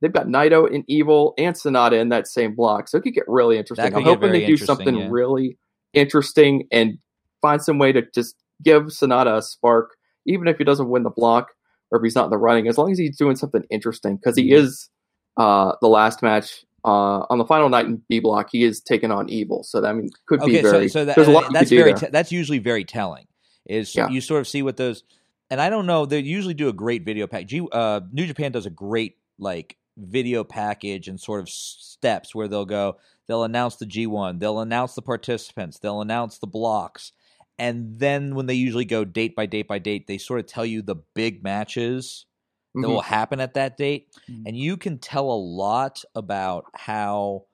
they've 0.00 0.12
got 0.12 0.26
Naito 0.26 0.72
and 0.72 0.84
Evil 0.88 1.34
and 1.38 1.54
Sanada 1.54 2.00
in 2.00 2.10
that 2.10 2.28
same 2.28 2.54
block, 2.54 2.88
so 2.88 2.98
it 2.98 3.02
could 3.02 3.14
get 3.14 3.24
really 3.28 3.56
interesting. 3.56 3.94
I'm 3.94 4.02
hoping 4.02 4.32
they 4.32 4.46
do 4.46 4.56
something 4.56 4.96
yeah. 4.96 5.08
really 5.10 5.58
interesting 5.94 6.68
and 6.70 6.98
find 7.40 7.62
some 7.62 7.78
way 7.78 7.92
to 7.92 8.02
just 8.14 8.36
give 8.62 8.84
Sanada 8.84 9.38
a 9.38 9.42
spark, 9.42 9.96
even 10.30 10.48
if 10.48 10.58
he 10.58 10.64
doesn't 10.64 10.88
win 10.88 11.02
the 11.02 11.10
block 11.10 11.50
or 11.90 11.98
if 11.98 12.02
he's 12.04 12.14
not 12.14 12.24
in 12.24 12.30
the 12.30 12.38
running, 12.38 12.68
as 12.68 12.78
long 12.78 12.90
as 12.92 12.98
he's 12.98 13.16
doing 13.16 13.36
something 13.36 13.64
interesting 13.70 14.16
because 14.16 14.36
he 14.36 14.50
Mm-hmm. 14.50 14.64
is 14.64 14.88
uh, 15.36 15.72
the 15.80 15.88
last 15.88 16.22
match. 16.22 16.64
Uh, 16.82 17.26
on 17.28 17.36
the 17.36 17.44
final 17.44 17.68
night 17.68 17.84
in 17.84 18.00
B 18.08 18.20
block, 18.20 18.48
he 18.52 18.64
is 18.64 18.80
taking 18.80 19.10
on 19.10 19.28
Evil, 19.28 19.62
so 19.62 19.82
that 19.82 19.88
I 19.88 19.92
mean 19.92 20.08
could 20.26 20.40
be 20.40 20.44
okay, 20.58 20.62
very. 20.62 20.88
so, 20.88 21.00
so 21.00 21.04
that, 21.04 21.14
there's 21.16 21.28
a 21.28 21.30
lot 21.30 21.44
you 21.44 21.52
that's 21.52 21.68
very 21.70 21.92
te- 21.92 22.06
that's 22.10 22.32
usually 22.32 22.58
very 22.58 22.84
telling. 22.84 23.26
Is 23.66 23.94
Yeah. 23.94 24.08
you 24.08 24.22
sort 24.22 24.40
of 24.40 24.48
see 24.48 24.62
what 24.62 24.78
those, 24.78 25.04
and 25.50 25.60
I 25.60 25.68
don't 25.68 25.84
know. 25.84 26.06
They 26.06 26.20
usually 26.20 26.54
do 26.54 26.68
a 26.68 26.72
great 26.72 27.04
video 27.04 27.26
pack. 27.26 27.46
G, 27.46 27.66
uh, 27.70 28.00
New 28.12 28.26
Japan 28.26 28.50
does 28.52 28.64
a 28.64 28.70
great 28.70 29.18
like 29.38 29.76
video 29.98 30.42
package 30.42 31.06
and 31.06 31.20
sort 31.20 31.40
of 31.42 31.50
steps 31.50 32.34
where 32.34 32.48
they'll 32.48 32.64
go. 32.64 32.96
They'll 33.28 33.44
announce 33.44 33.76
the 33.76 33.84
G 33.86 34.06
one. 34.06 34.38
They'll 34.38 34.60
announce 34.60 34.94
the 34.94 35.02
participants. 35.02 35.78
They'll 35.80 36.00
announce 36.00 36.38
the 36.38 36.46
blocks, 36.46 37.12
and 37.60 37.94
then 37.98 38.34
when 38.34 38.46
they 38.46 38.54
usually 38.54 38.84
go 38.86 39.04
date 39.04 39.36
by 39.36 39.46
date 39.46 39.68
by 39.68 39.78
date, 39.78 40.06
they 40.08 40.18
sort 40.18 40.40
of 40.40 40.46
tell 40.46 40.66
you 40.66 40.82
the 40.82 40.96
big 41.14 41.44
matches 41.44 42.26
that 42.74 42.80
Mhm. 42.82 42.88
will 42.88 43.00
happen 43.02 43.38
at 43.40 43.54
that 43.54 43.76
date. 43.76 44.08
Mhm. 44.28 44.42
And 44.46 44.56
you 44.56 44.76
can 44.76 44.98
tell 44.98 45.30
a 45.30 45.34
lot 45.64 46.02
about 46.14 46.64
how 46.74 47.44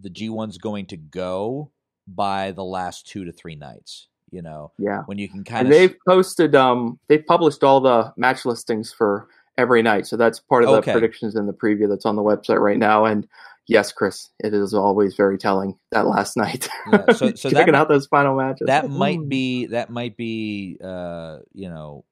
the 0.00 0.10
G1's 0.10 0.58
going 0.58 0.86
to 0.86 0.96
go 0.96 1.72
by 2.06 2.52
the 2.52 2.64
last 2.64 3.06
two 3.06 3.24
to 3.24 3.32
three 3.32 3.56
nights. 3.56 4.08
You 4.30 4.42
know, 4.42 4.72
Yeah. 4.78 5.02
when 5.06 5.18
you 5.18 5.28
can 5.28 5.42
kind 5.42 5.66
and 5.66 5.68
of. 5.74 5.78
they've 5.78 5.96
posted 6.06 6.54
um 6.54 6.98
they've 7.08 7.24
published 7.26 7.64
all 7.64 7.80
the 7.80 8.12
match 8.16 8.44
listings 8.44 8.92
for 8.92 9.28
every 9.56 9.82
night 9.82 10.06
so 10.06 10.16
that's 10.16 10.38
part 10.38 10.62
of 10.64 10.70
the 10.70 10.76
Okay. 10.76 10.92
predictions 10.92 11.34
in 11.34 11.46
the 11.46 11.52
preview 11.52 11.88
that's 11.88 12.04
on 12.06 12.14
the 12.14 12.22
website 12.22 12.60
right 12.60 12.78
now 12.78 13.04
and 13.06 13.26
yes 13.68 13.92
chris 13.92 14.30
it 14.40 14.52
is 14.54 14.72
always 14.74 15.14
very 15.14 15.38
telling 15.38 15.78
that 15.92 16.06
last 16.06 16.36
night 16.36 16.68
Yeah, 16.92 17.12
so- 17.12 17.34
so 17.34 17.50
checking 17.50 17.72
might- 17.72 17.78
out 17.78 17.88
those 17.88 18.06
final 18.06 18.34
matches 18.36 18.66
that 18.66 18.84
Like, 18.90 18.90
might 19.20 19.28
be 19.28 19.66
that 19.66 19.90
might 19.90 20.16
be 20.16 20.78
uh 20.82 21.38
you 21.52 21.68
know 21.68 22.04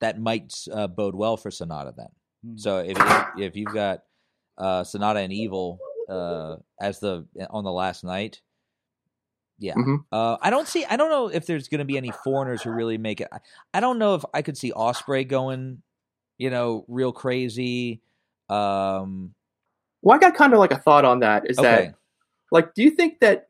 that 0.00 0.18
might 0.18 0.52
uh, 0.72 0.86
bode 0.88 1.14
well 1.14 1.36
for 1.36 1.50
sanada 1.50 1.94
then 1.96 2.08
Hmm. 2.42 2.56
so 2.56 2.78
if 2.78 2.96
if, 2.98 3.26
if 3.38 3.56
you've 3.56 3.74
got 3.74 4.02
uh 4.56 4.82
sanada 4.82 5.22
and 5.22 5.30
evil 5.32 5.78
uh 6.08 6.56
as 6.80 6.98
the 7.00 7.26
on 7.50 7.64
the 7.64 7.70
last 7.72 8.02
night 8.02 8.40
yeah 9.58 9.74
Mhm. 9.74 10.04
uh 10.10 10.38
i 10.40 10.48
don't 10.48 10.66
see 10.66 10.86
i 10.86 10.96
don't 10.96 11.10
know 11.10 11.28
if 11.28 11.44
there's 11.44 11.68
gonna 11.68 11.84
be 11.84 11.98
any 11.98 12.10
foreigners 12.24 12.62
who 12.62 12.70
really 12.70 12.96
make 12.96 13.20
it 13.20 13.28
i, 13.30 13.40
I 13.74 13.80
don't 13.80 13.98
know 13.98 14.14
if 14.14 14.24
i 14.32 14.40
could 14.40 14.56
see 14.56 14.72
ospreay 14.72 15.28
going 15.28 15.82
you 16.38 16.48
know 16.48 16.86
real 16.88 17.12
crazy 17.12 18.00
um 18.48 19.34
well 20.02 20.16
i 20.16 20.18
got 20.20 20.34
kind 20.34 20.52
of 20.52 20.58
like 20.58 20.72
a 20.72 20.78
thought 20.78 21.04
on 21.04 21.20
that 21.20 21.48
is 21.50 21.58
okay 21.58 21.64
that 21.86 21.94
like, 22.52 22.74
do 22.74 22.82
you 22.82 22.90
think 22.90 23.20
that 23.20 23.46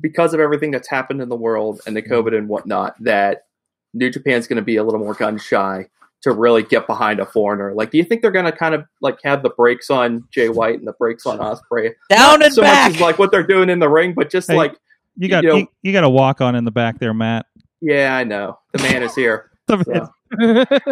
because 0.00 0.32
of 0.34 0.38
everything 0.38 0.70
that's 0.70 0.86
happened 0.88 1.20
in 1.20 1.28
the 1.28 1.34
world 1.36 1.80
and 1.86 1.96
the 1.96 2.02
Mm-hmm. 2.02 2.12
COVID 2.12 2.38
and 2.38 2.48
whatnot, 2.48 2.94
that 3.02 3.46
New 3.92 4.08
Japan's 4.08 4.46
going 4.46 4.56
to 4.58 4.62
be 4.62 4.76
a 4.76 4.84
little 4.84 5.00
more 5.00 5.14
gun 5.14 5.36
shy 5.36 5.88
to 6.22 6.30
really 6.30 6.62
get 6.62 6.86
behind 6.86 7.18
a 7.18 7.26
foreigner? 7.26 7.74
Like, 7.74 7.90
do 7.90 7.98
you 7.98 8.04
think 8.04 8.22
they're 8.22 8.30
going 8.30 8.44
to 8.44 8.52
kind 8.52 8.72
of 8.76 8.84
like 9.00 9.18
have 9.24 9.42
the 9.42 9.50
brakes 9.50 9.90
on 9.90 10.28
Jay 10.30 10.48
White 10.48 10.78
and 10.78 10.86
the 10.86 10.92
brakes 10.92 11.26
on 11.26 11.38
Ospreay? 11.38 11.94
Down 12.08 12.40
and 12.40 12.54
so 12.54 12.62
back. 12.62 12.90
much 12.90 12.94
as 12.96 13.00
like 13.00 13.18
what 13.18 13.32
they're 13.32 13.42
doing 13.46 13.68
in 13.68 13.80
the 13.80 13.88
ring, 13.88 14.12
but 14.14 14.30
just 14.30 14.48
Hey. 14.48 14.56
like, 14.56 14.76
You 15.16 15.28
got 15.28 15.42
You 15.42 15.48
know- 15.50 15.56
you, 15.56 15.68
you 15.82 15.92
got 15.92 16.04
a 16.04 16.08
walk 16.08 16.40
on 16.40 16.54
in 16.54 16.64
the 16.64 16.70
back 16.70 17.00
there, 17.00 17.14
Matt. 17.14 17.46
yeah, 17.80 18.14
I 18.16 18.22
know 18.22 18.60
the 18.74 18.82
man 18.84 19.02
is 19.02 19.14
here. 19.16 19.50
So, 19.68 20.08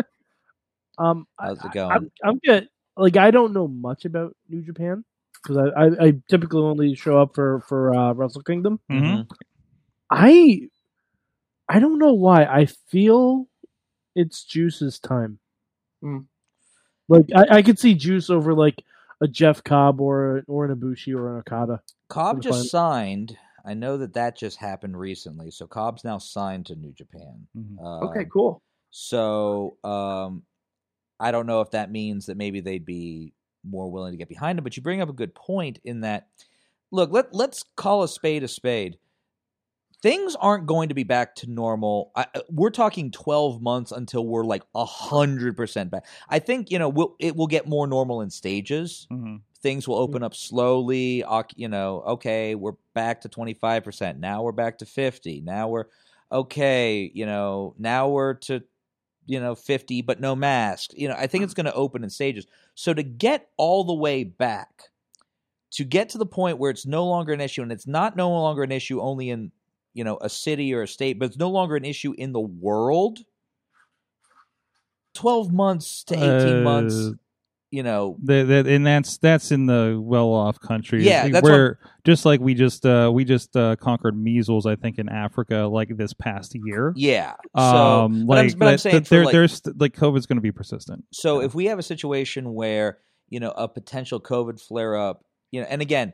um, 0.99 1.27
How's 1.38 1.59
it 1.59 1.67
I- 1.71 1.73
going? 1.73 1.93
I'm, 1.93 2.11
I'm 2.25 2.38
good. 2.45 2.69
Like 2.96 3.16
I 3.16 3.30
don't 3.30 3.52
know 3.52 3.68
much 3.68 4.04
about 4.04 4.37
New 4.48 4.62
Japan 4.62 5.04
because 5.42 5.57
I, 5.57 5.80
I, 5.80 6.07
I 6.07 6.12
typically 6.28 6.62
only 6.62 6.94
show 6.94 7.20
up 7.20 7.35
for 7.35 7.61
for 7.61 7.94
uh, 7.94 8.12
Wrestle 8.12 8.42
Kingdom. 8.42 8.80
Mhm. 8.90 9.28
I 10.11 10.68
I 11.68 11.78
don't 11.78 11.98
know 11.98 12.12
why 12.12 12.44
I 12.44 12.66
feel 12.66 13.48
it's 14.14 14.44
Juice's 14.44 14.98
time. 14.98 15.38
Hmm. 16.00 16.18
Like 17.09 17.26
I, 17.35 17.57
I 17.57 17.62
could 17.62 17.78
see 17.78 17.94
Juice 17.94 18.30
over 18.30 18.54
like 18.54 18.83
a 19.20 19.28
Jeff 19.28 19.62
Cobb 19.64 20.00
or 20.00 20.44
or 20.46 20.64
an 20.66 20.76
Ibushi 20.76 21.14
or 21.14 21.35
an 21.35 21.40
Okada. 21.40 21.83
Cobb 22.09 22.42
just 22.42 22.59
fine. 22.59 22.68
signed. 22.68 23.38
I 23.66 23.74
know 23.74 23.96
that 23.98 24.12
that 24.14 24.37
just 24.37 24.59
happened 24.59 24.98
recently. 24.98 25.50
So 25.50 25.66
Cobb's 25.66 26.04
now 26.04 26.18
signed 26.18 26.66
to 26.66 26.76
New 26.76 26.92
Japan. 26.92 27.46
Mhm. 27.57 27.78
Uh, 27.83 28.07
okay, 28.09 28.26
cool. 28.30 28.62
So 28.90 29.76
um, 29.83 30.42
I 31.24 31.30
don't 31.32 31.46
know 31.46 31.60
if 31.60 31.70
that 31.72 31.90
means 31.90 32.26
that 32.26 32.37
maybe 32.37 32.60
they'd 32.60 32.84
be 32.84 33.32
more 33.64 33.90
willing 33.90 34.12
to 34.12 34.18
get 34.18 34.28
behind 34.28 34.58
him. 34.58 34.62
But 34.64 34.76
you 34.76 34.82
bring 34.82 35.00
up 35.00 35.08
a 35.08 35.12
good 35.14 35.34
point 35.34 35.80
in 35.84 36.02
that. 36.02 36.28
Look, 36.92 37.10
let 37.10 37.34
let's 37.34 37.64
call 37.76 38.02
a 38.02 38.08
spade 38.08 38.42
a 38.44 38.48
spade. 38.48 38.98
Things 40.02 40.37
aren't 40.37 40.66
going 40.66 40.90
to 40.90 40.94
be 40.94 41.04
back 41.04 41.34
to 41.37 41.50
normal. 41.50 42.12
I, 42.14 42.26
uh, 42.34 42.40
we're 42.50 42.68
talking 42.70 43.10
twelve 43.10 43.62
months 43.62 43.90
until 43.90 44.26
we're 44.26 44.44
like 44.44 44.62
hundred 44.76 45.56
percent 45.56 45.90
back. 45.90 46.04
I 46.28 46.40
think 46.40 46.70
you 46.70 46.78
know 46.78 46.90
we'll, 46.90 47.16
it 47.18 47.34
will 47.34 47.46
get 47.46 47.66
more 47.66 47.87
normal 47.87 48.20
in 48.20 48.28
stages 48.28 49.06
Mhm. 49.10 49.40
things 49.62 49.88
will 49.88 49.96
open 49.96 50.22
up 50.22 50.34
slowly 50.34 51.24
you 51.56 51.68
know 51.68 52.02
okay 52.06 52.54
we're 52.54 52.74
back 52.92 53.22
to 53.22 53.30
25% 53.30 54.18
now 54.18 54.42
we're 54.42 54.52
back 54.52 54.76
to 54.78 54.84
50 54.87 55.40
now 55.40 55.68
we're 55.68 55.87
okay 56.30 57.10
you 57.14 57.24
know 57.24 57.74
now 57.78 58.08
we're 58.10 58.34
to 58.34 58.62
you 59.26 59.40
know 59.40 59.54
50 59.54 60.02
but 60.02 60.20
no 60.20 60.34
mask. 60.37 60.90
You 60.94 61.08
know 61.08 61.14
i 61.16 61.26
think 61.26 61.44
it's 61.44 61.54
going 61.54 61.66
to 61.66 61.74
open 61.74 62.04
in 62.04 62.10
stages. 62.10 62.46
So 62.74 62.94
to 62.94 63.02
get 63.02 63.48
all 63.56 63.84
the 63.84 63.94
way 63.94 64.24
back 64.24 64.90
to 65.72 65.84
get 65.84 66.08
to 66.10 66.18
the 66.18 66.26
point 66.26 66.58
where 66.58 66.70
it's 66.70 66.87
no 66.87 67.04
longer 67.06 67.32
an 67.32 67.40
issue 67.40 67.62
and 67.62 67.72
it's 67.72 67.87
not 67.87 68.16
no 68.16 68.30
longer 68.30 68.62
an 68.62 68.70
issue 68.72 69.00
only 69.00 69.30
in 69.30 69.50
you 69.92 70.04
know 70.04 70.18
a 70.20 70.28
city 70.28 70.72
or 70.74 70.82
a 70.82 70.88
state 70.88 71.18
but 71.18 71.26
it's 71.26 71.37
no 71.37 71.50
longer 71.50 71.76
an 71.76 71.84
issue 71.84 72.12
in 72.16 72.32
the 72.32 72.40
world 72.40 73.18
12 75.14 75.52
months 75.52 76.04
to 76.04 76.14
18 76.14 76.62
months 76.62 76.94
Uh, 76.94 77.12
you 77.74 77.82
know 77.82 78.16
The, 78.22 78.44
the, 78.44 78.70
and 78.74 78.87
that's 78.87 79.18
that's 79.18 79.50
in 79.50 79.66
the 79.66 79.98
well-off 80.00 80.60
countries. 80.60 81.04
Yeah, 81.04 81.28
that's 81.28 81.42
where 81.42 81.78
just 82.04 82.24
like 82.24 82.40
we 82.40 82.54
just 82.54 82.87
uh, 82.87 83.10
we 83.12 83.24
just 83.24 83.56
uh, 83.56 83.76
conquered 83.76 84.16
measles, 84.16 84.64
I 84.66 84.76
think, 84.76 84.98
in 84.98 85.08
Africa 85.08 85.68
like 85.70 85.96
this 85.96 86.12
past 86.12 86.54
year. 86.54 86.92
yeah 86.96 87.34
so 87.56 87.62
um, 87.62 88.26
but 88.26 88.38
I'm- 88.38 88.52
but 88.58 88.68
I'm 88.68 88.78
saying 88.78 89.04
for, 89.04 89.10
there, 89.10 89.24
like- 89.24 89.32
there's 89.32 89.62
like 89.78 89.94
COVID's 89.96 90.26
going 90.26 90.37
to 90.38 90.42
be 90.42 90.52
persistent. 90.52 91.04
So 91.12 91.40
if 91.40 91.54
we 91.54 91.64
have 91.66 91.78
a 91.78 91.82
situation 91.82 92.54
where 92.54 92.98
you 93.28 93.40
know 93.40 93.50
a 93.50 93.66
potential 93.68 94.20
COVID 94.20 94.60
flare 94.60 94.96
up, 94.96 95.24
you 95.50 95.60
know, 95.60 95.66
and 95.68 95.82
again, 95.82 96.12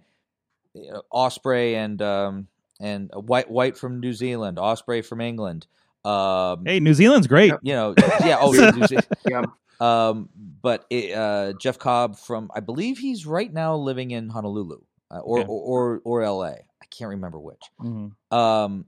you 0.74 0.90
know, 0.92 1.02
Ospreay 1.12 1.74
and 1.74 2.00
um 2.00 2.46
and 2.80 3.10
White 3.14 3.50
White 3.50 3.76
from 3.76 4.00
New 4.00 4.12
Zealand, 4.14 4.56
Ospreay 4.56 5.04
from 5.04 5.20
England, 5.20 5.66
um, 6.04 6.64
Hey, 6.64 6.80
New 6.80 6.94
Zealand's 6.94 7.26
great. 7.26 7.52
you 7.62 7.74
know, 7.74 7.94
yeah, 8.24 8.38
oh, 8.40 8.54
yeah, 8.54 8.70
New 8.70 8.86
Ze- 8.86 8.96
Yeah. 9.28 9.42
Um, 9.80 10.28
but 10.62 10.84
it, 10.90 11.12
uh, 11.12 11.52
Jeff 11.60 11.78
Cobb 11.78 12.16
from 12.18 12.50
I 12.54 12.60
believe 12.60 12.98
he's 12.98 13.26
right 13.26 13.52
now 13.52 13.74
living 13.76 14.10
in 14.10 14.28
Honolulu 14.28 14.80
uh, 15.10 15.18
or, 15.18 15.38
Okay. 15.40 15.48
or 15.48 15.60
or 15.98 16.00
or 16.04 16.22
L.A. 16.22 16.50
I 16.82 16.86
can't 16.90 17.08
remember 17.10 17.38
which. 17.40 17.62
Mhm. 17.80 18.12
Um, 18.30 18.84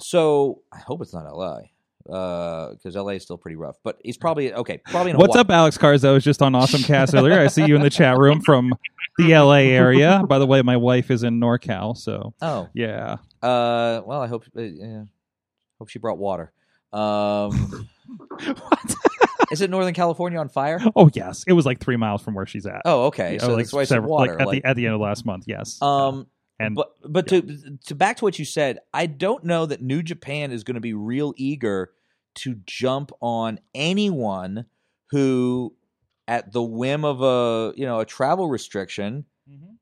so 0.00 0.62
I 0.72 0.78
hope 0.78 1.00
it's 1.02 1.14
not 1.14 1.26
L.A. 1.26 1.70
because 2.04 2.96
LA 2.96 3.10
is 3.12 3.22
still 3.22 3.38
pretty 3.38 3.56
rough, 3.56 3.76
but 3.84 3.98
he's 4.04 4.16
probably 4.16 4.52
okay. 4.52 4.78
Probably 4.86 5.12
in 5.12 5.16
What's 5.16 5.36
up, 5.36 5.50
Alex 5.50 5.78
Cars? 5.78 6.04
I 6.04 6.10
was 6.10 6.24
just 6.24 6.42
on 6.42 6.54
Awesome 6.54 6.82
Cast 6.82 7.14
earlier. 7.14 7.38
I 7.38 7.46
see 7.46 7.64
you 7.64 7.76
in 7.76 7.82
the 7.82 7.90
chat 7.90 8.18
room 8.18 8.40
from 8.40 8.74
the 9.18 9.28
LA 9.34 9.70
area. 9.70 10.22
By 10.28 10.38
the 10.40 10.46
way, 10.46 10.62
my 10.62 10.76
wife 10.76 11.10
is 11.10 11.22
in 11.22 11.38
NorCal, 11.38 11.96
so 11.96 12.34
Oh, 12.42 12.68
yeah. 12.74 13.18
Uh, 13.40 14.02
well, 14.04 14.20
I 14.20 14.26
hope 14.26 14.44
uh, 14.56 14.62
yeah, 14.62 15.04
hope 15.78 15.88
she 15.88 15.98
brought 16.00 16.18
water. 16.18 16.52
Um, 16.92 17.88
what? 18.28 18.94
Is 19.52 19.60
it 19.60 19.70
Northern 19.70 19.94
California 19.94 20.38
on 20.38 20.48
fire? 20.48 20.80
Oh 20.96 21.10
yes, 21.14 21.44
it 21.46 21.52
was 21.52 21.66
like 21.66 21.78
three 21.80 21.96
miles 21.96 22.22
from 22.22 22.34
where 22.34 22.46
she's 22.46 22.66
at. 22.66 22.82
Oh, 22.84 23.06
okay. 23.06 23.34
Yeah, 23.34 23.40
So 23.40 23.48
like 23.48 23.58
that's 23.64 23.72
why 23.72 23.84
several- 23.84 24.10
water. 24.12 24.32
like 24.32 24.40
at 24.40 24.46
like- 24.46 24.62
the 24.62 24.68
at 24.68 24.76
the 24.76 24.86
end 24.86 24.94
of 24.94 25.00
last 25.00 25.24
month. 25.26 25.44
Yes. 25.46 25.80
um, 25.82 26.26
and 26.58 26.74
but 26.74 26.92
but 27.08 27.26
to 27.28 27.42
to 27.86 27.94
back 27.94 28.16
to 28.18 28.24
what 28.24 28.38
you 28.38 28.44
said, 28.44 28.78
I 28.94 29.06
don't 29.06 29.44
know 29.44 29.66
that 29.66 29.82
New 29.82 30.02
Japan 30.02 30.52
is 30.52 30.64
going 30.64 30.74
to 30.76 30.80
be 30.80 30.94
real 30.94 31.34
eager 31.36 31.90
to 32.36 32.56
jump 32.66 33.10
on 33.20 33.58
anyone 33.74 34.64
who, 35.10 35.74
at 36.28 36.52
the 36.52 36.62
whim 36.62 37.04
of 37.04 37.20
a 37.22 37.72
you 37.76 37.84
know 37.86 38.00
a 38.00 38.04
travel 38.06 38.48
restriction, 38.48 39.24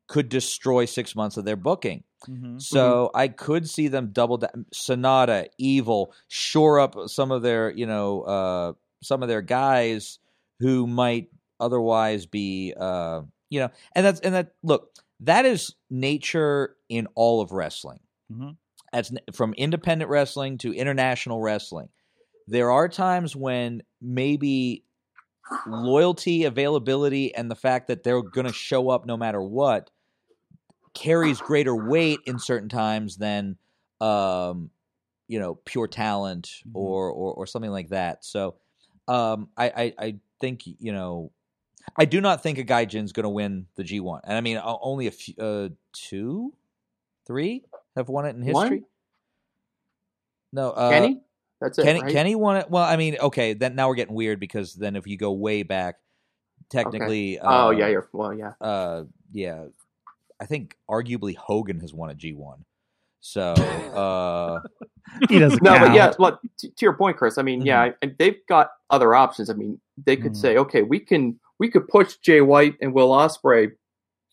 could 0.09 0.28
destroy 0.28 0.85
six 0.85 1.14
months 1.14 1.37
of 1.37 1.44
their 1.44 1.56
booking. 1.56 2.02
Mhm. 2.28 2.61
So 2.61 3.11
I 3.14 3.28
could 3.28 3.68
see 3.68 3.88
them 3.88 4.11
double 4.12 4.38
down. 4.38 4.66
Sanada, 4.74 5.46
Evil, 5.59 6.12
shore 6.28 6.80
up 6.80 6.96
some 7.06 7.30
of 7.30 7.42
their, 7.42 7.70
you 7.70 7.87
know, 7.87 8.22
uh, 8.22 8.72
some 9.02 9.22
of 9.22 9.28
their 9.28 9.42
guys 9.42 10.18
who 10.60 10.86
might 10.86 11.28
otherwise 11.58 12.26
be, 12.26 12.74
uh, 12.78 13.22
you 13.48 13.60
know, 13.60 13.70
and 13.94 14.04
that's 14.04 14.20
and 14.20 14.34
that. 14.34 14.52
Look, 14.62 14.94
that 15.20 15.44
is 15.44 15.74
nature 15.90 16.76
in 16.88 17.06
all 17.14 17.40
of 17.40 17.52
wrestling. 17.52 18.00
Mhm. 18.32 18.56
That's 18.92 19.12
from 19.32 19.54
independent 19.54 20.10
wrestling 20.10 20.58
to 20.58 20.72
international 20.74 21.40
wrestling. 21.40 21.88
There 22.46 22.70
are 22.70 22.88
times 22.88 23.36
when 23.36 23.82
maybe 24.00 24.84
loyalty, 25.66 26.44
availability, 26.44 27.34
and 27.34 27.50
the 27.50 27.54
fact 27.56 27.88
that 27.88 28.02
they're 28.02 28.22
going 28.22 28.46
to 28.46 28.52
show 28.52 28.88
up 28.90 29.06
no 29.06 29.16
matter 29.16 29.40
what 29.40 29.90
carries 30.94 31.40
greater 31.40 31.74
weight 31.74 32.20
in 32.26 32.38
certain 32.38 32.68
times 32.68 33.16
than 33.16 33.56
um 34.00 34.70
you 35.28 35.38
know 35.38 35.54
pure 35.64 35.86
talent 35.86 36.50
or, 36.74 37.10
or 37.10 37.34
or 37.34 37.46
something 37.46 37.70
like 37.70 37.90
that 37.90 38.24
so 38.24 38.56
um 39.11 39.49
i 39.57 39.66
i, 39.68 39.94
I 39.99 40.14
think 40.40 40.62
you 40.66 40.92
know 40.92 41.33
i 41.99 42.05
do 42.05 42.20
not 42.20 42.42
think 42.42 42.59
a 42.59 42.64
gaijin's 42.64 43.12
going 43.12 43.25
to 43.25 43.31
win 43.31 43.66
the 43.77 43.83
g1 43.85 44.20
and 44.25 44.37
i 44.37 44.40
mean 44.40 44.61
only 44.64 45.07
a 45.07 45.11
few 45.11 45.35
uh 45.38 45.68
two 45.92 46.55
three 47.27 47.64
have 47.96 48.09
won 48.09 48.25
it 48.27 48.37
in 48.37 48.42
One? 48.42 48.62
history 48.62 48.85
no 50.53 50.70
uh 50.70 50.90
Kenny? 50.90 51.20
That's 51.61 51.79
it. 51.79 51.85
Kenny, 51.85 52.01
right? 52.01 52.12
Kenny 52.12 52.35
won 52.35 52.57
it. 52.57 52.70
Well, 52.70 52.85
I 52.85 52.96
mean, 52.96 53.16
okay, 53.20 53.53
then 53.53 53.75
now 53.75 53.88
we're 53.88 53.94
getting 53.94 54.14
weird 54.14 54.40
because 54.40 54.75
then 54.75 54.96
if 54.96 55.07
you 55.07 55.16
go 55.16 55.33
way 55.33 55.62
back, 55.62 55.96
technically, 56.70 57.38
Oh 57.38 57.68
uh, 57.68 57.70
yeah, 57.70 57.88
you're 57.88 58.09
well, 58.12 58.33
yeah. 58.33 58.53
uh, 58.61 59.05
yeah, 59.33 59.66
I 60.40 60.46
think 60.46 60.77
arguably 60.88 61.37
Hogan 61.37 61.81
has 61.81 61.92
won 61.92 62.11
a 62.11 62.14
G 62.14 62.33
one. 62.33 62.64
So, 63.20 63.42
uh, 63.94 64.61
he 65.28 65.38
doesn't 65.38 65.62
No, 65.62 65.72
count. 65.76 65.87
but 65.88 65.94
yeah, 65.94 66.12
look, 66.18 66.40
to, 66.59 66.68
to 66.68 66.74
your 66.83 66.94
point, 66.94 67.16
Chris. 67.16 67.38
I 67.38 67.42
mean, 67.42 67.64
yeah, 67.64 67.90
and 68.02 68.14
they've 68.18 68.38
got 68.48 68.70
other 68.90 69.14
options. 69.14 69.50
I 69.50 69.54
mean, 69.54 69.80
they 70.06 70.16
could 70.16 70.33
Mhm. 70.33 70.37
say, 70.37 70.56
okay, 70.56 70.83
we 70.83 70.98
can 71.00 71.38
we 71.59 71.70
could 71.70 71.87
push 71.88 72.16
Jay 72.16 72.40
White 72.40 72.74
and 72.80 72.94
Will 72.94 73.11
Ospreay 73.11 73.68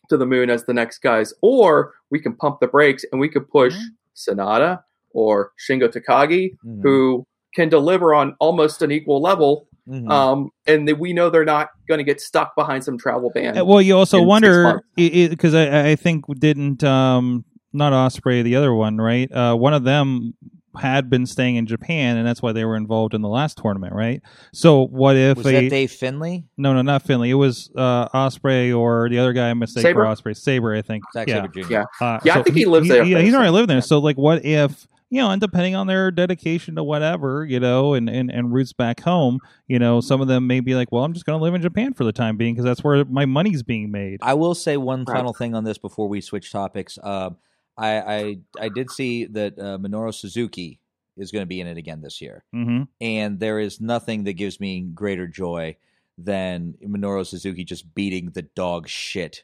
to 0.10 0.16
the 0.18 0.26
moon 0.26 0.50
as 0.50 0.64
the 0.66 0.74
next 0.74 1.00
guys, 1.00 1.34
or 1.42 1.94
we 2.10 2.20
can 2.22 2.34
pump 2.34 2.60
the 2.62 2.68
brakes 2.68 3.04
and 3.12 3.20
we 3.20 3.28
could 3.28 3.50
push 3.50 3.76
Mhm. 3.76 3.88
Sanada 4.16 4.80
or 5.12 5.52
Shingo 5.60 5.90
Takagi, 5.92 6.52
mhm, 6.66 6.82
who 6.84 7.26
can 7.54 7.68
deliver 7.70 8.14
on 8.14 8.36
almost 8.40 8.82
an 8.82 8.92
equal 8.92 9.22
level. 9.22 9.68
mhm. 9.90 10.10
Um, 10.12 10.50
and 10.66 10.86
that 10.88 11.00
we 11.00 11.14
know 11.14 11.30
they're 11.30 11.46
not 11.46 11.70
going 11.88 11.98
to 12.00 12.04
get 12.04 12.20
stuck 12.20 12.56
behind 12.58 12.84
some 12.84 12.98
travel 12.98 13.30
ban. 13.34 13.58
Uh, 13.58 13.64
well, 13.64 13.82
you 13.82 13.96
also 13.98 14.22
wonder 14.22 14.82
because 14.96 15.54
I, 15.56 15.90
I 15.92 15.96
think 15.96 16.26
didn't 16.40 16.84
um 16.84 17.46
not 17.78 17.94
Ospreay 17.94 18.44
the 18.44 18.56
other 18.56 18.74
one 18.74 18.98
right? 18.98 19.32
Uh, 19.32 19.56
one 19.56 19.74
of 19.74 19.84
them 19.84 20.34
had 20.80 21.10
been 21.10 21.26
staying 21.26 21.56
in 21.56 21.66
Japan, 21.66 22.18
and 22.18 22.28
that's 22.28 22.42
why 22.42 22.52
they 22.52 22.64
were 22.64 22.76
involved 22.76 23.14
in 23.14 23.22
the 23.22 23.28
last 23.30 23.58
tournament, 23.58 23.94
right? 23.94 24.22
So 24.54 24.86
what 24.86 25.16
if 25.16 25.38
was 25.38 25.48
a 25.48 25.52
that 25.54 25.70
Dave 25.70 25.92
Finlay? 25.92 26.46
no, 26.58 26.74
no, 26.74 26.82
not 26.82 27.04
Finlay? 27.04 27.30
It 27.32 27.36
was 27.36 27.72
uh, 27.76 28.10
Ospreay 28.10 28.78
or 28.78 29.10
the 29.10 29.20
other 29.20 29.34
guy. 29.34 29.50
I 29.50 29.54
mistake 29.54 29.82
Sabre? 29.82 30.06
for 30.06 30.06
Ospreay, 30.06 30.38
Sabre, 30.38 30.76
I 30.76 30.82
think. 30.82 31.04
Zack 31.14 31.28
yeah. 31.28 31.42
Sabre 31.42 31.64
Jr. 31.64 31.72
Yeah. 31.72 31.84
Uh, 32.00 32.20
Yeah, 32.24 32.38
I 32.38 32.44
think 32.44 32.56
he 32.56 32.66
lives 32.66 32.88
there 32.88 33.04
Yeah, 33.04 33.20
he's 33.22 33.34
already 33.34 33.52
living 33.52 33.68
there. 33.68 33.82
So, 33.82 34.00
like, 34.00 34.18
what 34.18 34.46
if 34.46 34.88
you 35.10 35.22
know, 35.22 35.32
and 35.32 35.40
depending 35.40 35.74
on 35.74 35.88
their 35.88 36.12
dedication 36.12 36.76
to 36.76 36.84
whatever, 36.84 37.46
you 37.46 37.60
know, 37.60 37.94
and, 37.94 38.10
and, 38.10 38.30
and 38.30 38.54
roots 38.54 38.74
back 38.74 39.00
home, 39.00 39.40
you 39.68 39.80
know, 39.80 40.02
some 40.02 40.20
of 40.20 40.28
them 40.28 40.48
may 40.48 40.60
be 40.60 40.76
like, 40.76 40.92
well, 40.92 41.06
I'm 41.06 41.14
just 41.14 41.26
going 41.26 41.40
to 41.40 41.44
live 41.44 41.54
in 41.56 41.62
Japan 41.62 41.94
for 41.94 42.04
the 42.04 42.12
time 42.12 42.36
being 42.36 42.54
because 42.54 42.66
that's 42.66 42.84
where 42.84 43.06
my 43.06 43.26
money's 43.26 43.64
being 43.64 43.90
made. 43.90 44.20
I 44.22 44.34
will 44.34 44.54
say 44.54 44.76
one 44.76 45.06
Right. 45.06 45.16
final 45.16 45.34
thing 45.34 45.56
on 45.56 45.64
this 45.64 45.78
before 45.78 46.10
we 46.10 46.20
switch 46.20 46.52
topics. 46.52 47.00
Um, 47.02 47.38
I 47.78 48.00
I, 48.00 48.38
I 48.60 48.70
did 48.70 48.90
see 48.92 49.26
that 49.26 49.58
uh, 49.58 49.78
Minoru 49.78 50.14
Suzuki 50.14 50.80
is 51.16 51.32
going 51.32 51.42
to 51.42 51.48
be 51.48 51.62
in 51.62 51.68
it 51.68 51.78
again 51.78 52.02
this 52.02 52.22
year, 52.22 52.44
mm-hmm. 52.54 52.84
and 53.02 53.40
there 53.40 53.60
is 53.60 53.82
nothing 53.82 54.24
that 54.26 54.34
gives 54.34 54.60
me 54.60 54.82
greater 54.82 55.28
joy 55.28 55.78
than 56.18 56.76
Minoru 56.84 57.26
Suzuki 57.26 57.64
just 57.64 57.94
beating 57.94 58.32
the 58.32 58.42
dog 58.42 58.88
shit 58.88 59.44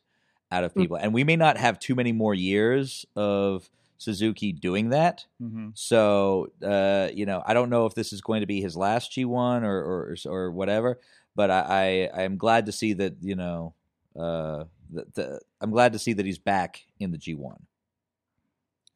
out 0.51 0.63
of 0.63 0.73
mm. 0.73 0.81
people. 0.81 0.97
Mm-hmm. 0.97 1.05
And 1.05 1.13
we 1.13 1.23
may 1.23 1.35
not 1.35 1.57
have 1.57 1.79
too 1.79 1.95
many 1.95 2.11
more 2.11 2.33
years 2.33 3.05
of 3.15 3.69
Suzuki 3.97 4.51
doing 4.51 4.89
that. 4.89 5.25
Mm-hmm. 5.41 5.69
So 5.75 6.51
uh, 6.63 7.09
you 7.13 7.25
know, 7.25 7.43
I 7.45 7.53
don't 7.53 7.69
know 7.69 7.85
if 7.85 7.95
this 7.95 8.13
is 8.13 8.21
going 8.21 8.41
to 8.41 8.47
be 8.47 8.61
his 8.61 8.75
last 8.75 9.11
G1 9.11 9.63
or 9.63 9.65
or, 9.65 10.15
or 10.25 10.51
whatever. 10.51 10.99
But 11.35 11.49
I, 11.49 12.09
I, 12.13 12.19
I 12.19 12.23
am 12.23 12.37
glad 12.37 12.67
to 12.67 12.71
see 12.71 12.93
that 12.93 13.15
you 13.21 13.35
know 13.35 13.73
uh, 14.15 14.65
the, 14.91 15.05
the, 15.13 15.41
I'm 15.61 15.71
glad 15.71 15.93
to 15.93 15.99
see 15.99 16.13
that 16.13 16.25
he's 16.25 16.37
back 16.37 16.85
in 16.99 17.11
the 17.11 17.17
G1. 17.17 17.57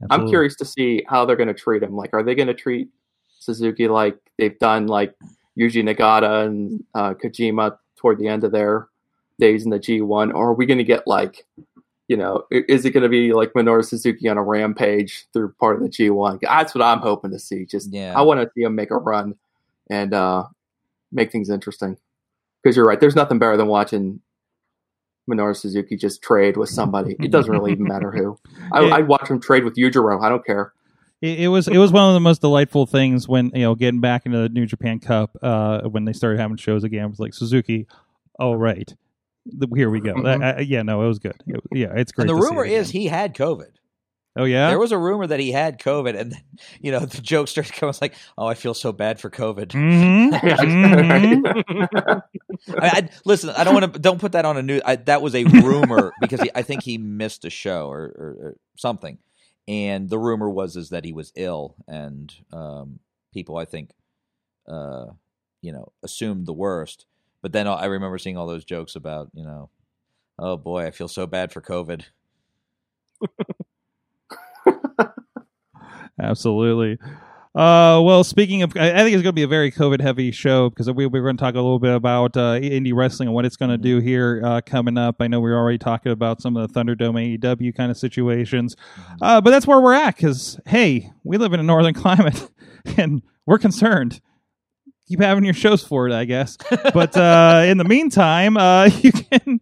Absolutely. 0.03 0.25
I'm 0.25 0.29
curious 0.29 0.55
to 0.57 0.65
see 0.65 1.03
how 1.07 1.25
they're 1.25 1.35
going 1.35 1.47
to 1.47 1.53
treat 1.53 1.83
him. 1.83 1.95
Like, 1.95 2.11
are 2.13 2.23
they 2.23 2.35
going 2.35 2.47
to 2.47 2.53
treat 2.53 2.89
Suzuki 3.39 3.87
like 3.87 4.17
they've 4.37 4.57
done 4.59 4.87
like 4.87 5.15
Yuji 5.59 5.83
Nagata 5.83 6.45
and 6.45 6.83
uh, 6.93 7.13
Kojima 7.13 7.77
toward 7.95 8.19
the 8.19 8.27
end 8.27 8.43
of 8.43 8.51
their 8.51 8.87
days 9.39 9.63
in 9.63 9.71
the 9.71 9.79
G1, 9.79 10.33
or 10.33 10.49
are 10.49 10.53
we 10.53 10.65
going 10.65 10.77
to 10.77 10.83
get 10.83 11.07
like, 11.07 11.45
you 12.07 12.17
know, 12.17 12.43
is 12.51 12.85
it 12.85 12.91
going 12.91 13.03
to 13.03 13.09
be 13.09 13.33
like 13.33 13.53
Minoru 13.53 13.83
Suzuki 13.83 14.29
on 14.29 14.37
a 14.37 14.43
rampage 14.43 15.25
through 15.33 15.53
part 15.53 15.77
of 15.77 15.83
the 15.83 15.89
G1? 15.89 16.39
That's 16.41 16.73
what 16.73 16.83
I'm 16.83 16.99
hoping 16.99 17.31
to 17.31 17.39
see. 17.39 17.65
Just 17.65 17.91
yeah. 17.91 18.13
I 18.15 18.21
want 18.21 18.39
to 18.39 18.49
see 18.55 18.63
him 18.63 18.75
make 18.75 18.91
a 18.91 18.97
run 18.97 19.35
and 19.89 20.13
uh, 20.13 20.45
make 21.11 21.31
things 21.31 21.49
interesting. 21.49 21.97
Because 22.63 22.75
you're 22.75 22.85
right, 22.85 22.99
there's 22.99 23.15
nothing 23.15 23.39
better 23.39 23.57
than 23.57 23.67
watching 23.67 24.19
Minoru 25.29 25.55
Suzuki 25.55 25.95
just 25.97 26.21
trade 26.21 26.57
with 26.57 26.69
somebody. 26.69 27.15
It 27.19 27.31
doesn't 27.31 27.51
really 27.51 27.71
even 27.73 27.83
matter 27.85 28.11
who. 28.11 28.37
I, 28.71 28.81
Yeah. 28.81 28.95
I'd 28.95 29.07
watch 29.07 29.29
him 29.29 29.39
trade 29.41 29.63
with 29.63 29.75
Yujiro. 29.75 30.23
I 30.23 30.29
don't 30.29 30.45
care. 30.45 30.73
It, 31.21 31.39
it 31.41 31.47
was 31.47 31.67
it 31.67 31.77
was 31.77 31.91
one 31.91 32.07
of 32.07 32.13
the 32.13 32.19
most 32.19 32.41
delightful 32.41 32.85
things 32.85 33.27
when 33.27 33.51
you 33.55 33.61
know 33.63 33.73
getting 33.75 33.99
back 34.01 34.25
into 34.25 34.37
the 34.37 34.49
New 34.49 34.65
Japan 34.67 34.99
Cup 34.99 35.35
uh, 35.41 35.81
when 35.81 36.05
they 36.05 36.13
started 36.13 36.39
having 36.39 36.57
shows 36.57 36.83
again. 36.83 37.05
It 37.05 37.09
was 37.09 37.19
like 37.19 37.33
Suzuki. 37.33 37.87
All 38.39 38.55
right, 38.55 38.93
here 39.75 39.89
we 39.89 39.99
go. 39.99 40.13
Mhm. 40.13 40.43
Uh, 40.43 40.57
uh, 40.59 40.61
yeah, 40.61 40.83
no, 40.83 41.01
it 41.03 41.07
was 41.07 41.17
good. 41.17 41.33
It- 41.47 41.59
yeah, 41.73 41.91
it's 41.95 42.11
great. 42.11 42.29
and 42.29 42.37
the 42.37 42.39
to 42.39 42.41
see 42.45 42.49
rumor 42.49 42.65
it 42.65 42.71
is 42.71 42.89
again. 42.91 43.01
he 43.01 43.07
had 43.07 43.33
COVID. 43.33 43.71
Oh 44.37 44.43
yeah. 44.45 44.67
There 44.67 44.79
was 44.79 44.91
a 44.91 44.97
rumor 44.97 45.25
that 45.27 45.39
he 45.39 45.51
had 45.51 45.79
COVID, 45.79 46.17
and 46.19 46.31
then 46.33 46.41
you 46.81 46.91
know 46.91 46.99
the 46.99 47.21
joke 47.21 47.47
started 47.47 47.73
coming. 47.73 47.89
It's 47.89 48.01
like, 48.01 48.15
oh, 48.37 48.45
I 48.45 48.53
feel 48.53 48.73
so 48.73 48.91
bad 48.91 49.19
for 49.19 49.29
COVID. 49.29 49.69
Mhm. 49.71 50.31
Mhm. 50.31 52.21
I, 52.81 52.87
I, 52.87 53.09
listen, 53.25 53.49
I 53.51 53.63
don't 53.63 53.73
want 53.73 53.93
to. 53.93 53.99
Don't 53.99 54.19
put 54.19 54.33
that 54.33 54.45
on 54.45 54.57
a 54.57 54.61
new. 54.63 54.81
I, 54.85 54.95
that 54.97 55.21
was 55.21 55.35
a 55.35 55.43
rumor 55.43 56.13
because 56.21 56.41
he, 56.41 56.49
I 56.55 56.61
think 56.61 56.83
he 56.83 56.97
missed 56.97 57.45
a 57.45 57.49
show 57.49 57.87
or, 57.89 58.01
or, 58.17 58.35
or 58.41 58.57
something, 58.75 59.17
and 59.67 60.09
the 60.09 60.17
rumor 60.19 60.49
was 60.49 60.75
is 60.75 60.89
that 60.89 61.05
he 61.05 61.13
was 61.13 61.31
ill, 61.35 61.75
and 61.87 62.33
um, 62.51 62.99
people 63.33 63.57
I 63.57 63.65
think, 63.65 63.91
uh, 64.67 65.05
you 65.61 65.71
know, 65.71 65.91
assumed 66.03 66.45
the 66.45 66.53
worst. 66.53 67.05
But 67.41 67.51
then 67.53 67.67
I 67.67 67.85
remember 67.85 68.17
seeing 68.17 68.37
all 68.37 68.47
those 68.47 68.65
jokes 68.65 68.95
about 68.95 69.29
you 69.33 69.43
know, 69.43 69.69
oh 70.39 70.57
boy, 70.57 70.85
I 70.85 70.91
feel 70.91 71.07
so 71.07 71.27
bad 71.27 71.51
for 71.51 71.61
COVID. 71.61 72.03
Absolutely. 76.21 76.97
Uh, 77.57 77.99
well, 78.03 78.23
speaking 78.23 78.61
of, 78.61 78.77
I 78.77 78.97
think 78.97 79.15
it's 79.15 79.23
going 79.23 79.25
to 79.25 79.33
be 79.33 79.41
a 79.41 79.47
very 79.47 79.71
COVID 79.71 79.99
heavy 79.99 80.29
show 80.29 80.69
because 80.69 80.91
we, 80.91 81.07
we're 81.07 81.23
going 81.23 81.37
to 81.37 81.41
talk 81.41 81.55
a 81.55 81.57
little 81.57 81.79
bit 81.79 81.95
about 81.95 82.37
uh, 82.37 82.59
indie 82.59 82.93
wrestling 82.93 83.29
and 83.29 83.33
what 83.33 83.45
it's 83.45 83.55
going 83.55 83.71
to 83.71 83.79
do 83.79 83.97
here 83.97 84.43
uh, 84.45 84.61
coming 84.63 84.95
up. 84.95 85.15
I 85.21 85.27
know 85.27 85.39
we 85.39 85.49
are 85.49 85.57
already 85.57 85.79
talking 85.79 86.11
about 86.11 86.39
some 86.39 86.55
of 86.55 86.71
the 86.71 86.79
Thunderdome 86.79 87.39
AEW 87.39 87.75
kind 87.75 87.89
of 87.89 87.97
situations, 87.97 88.75
uh, 89.23 89.41
but 89.41 89.49
that's 89.49 89.65
where 89.65 89.81
we're 89.81 89.95
at 89.95 90.15
because, 90.15 90.59
hey, 90.67 91.11
we 91.23 91.39
live 91.39 91.51
in 91.53 91.59
a 91.59 91.63
northern 91.63 91.93
climate 91.95 92.47
and 92.95 93.23
we're 93.47 93.57
concerned. 93.57 94.21
Keep 95.07 95.21
having 95.21 95.43
your 95.43 95.55
shows 95.55 95.83
for 95.83 96.07
it, 96.07 96.13
I 96.13 96.25
guess. 96.25 96.57
But 96.93 97.17
uh, 97.17 97.63
in 97.65 97.79
the 97.79 97.85
meantime, 97.85 98.57
uh, 98.57 98.85
you 99.01 99.11
can 99.11 99.56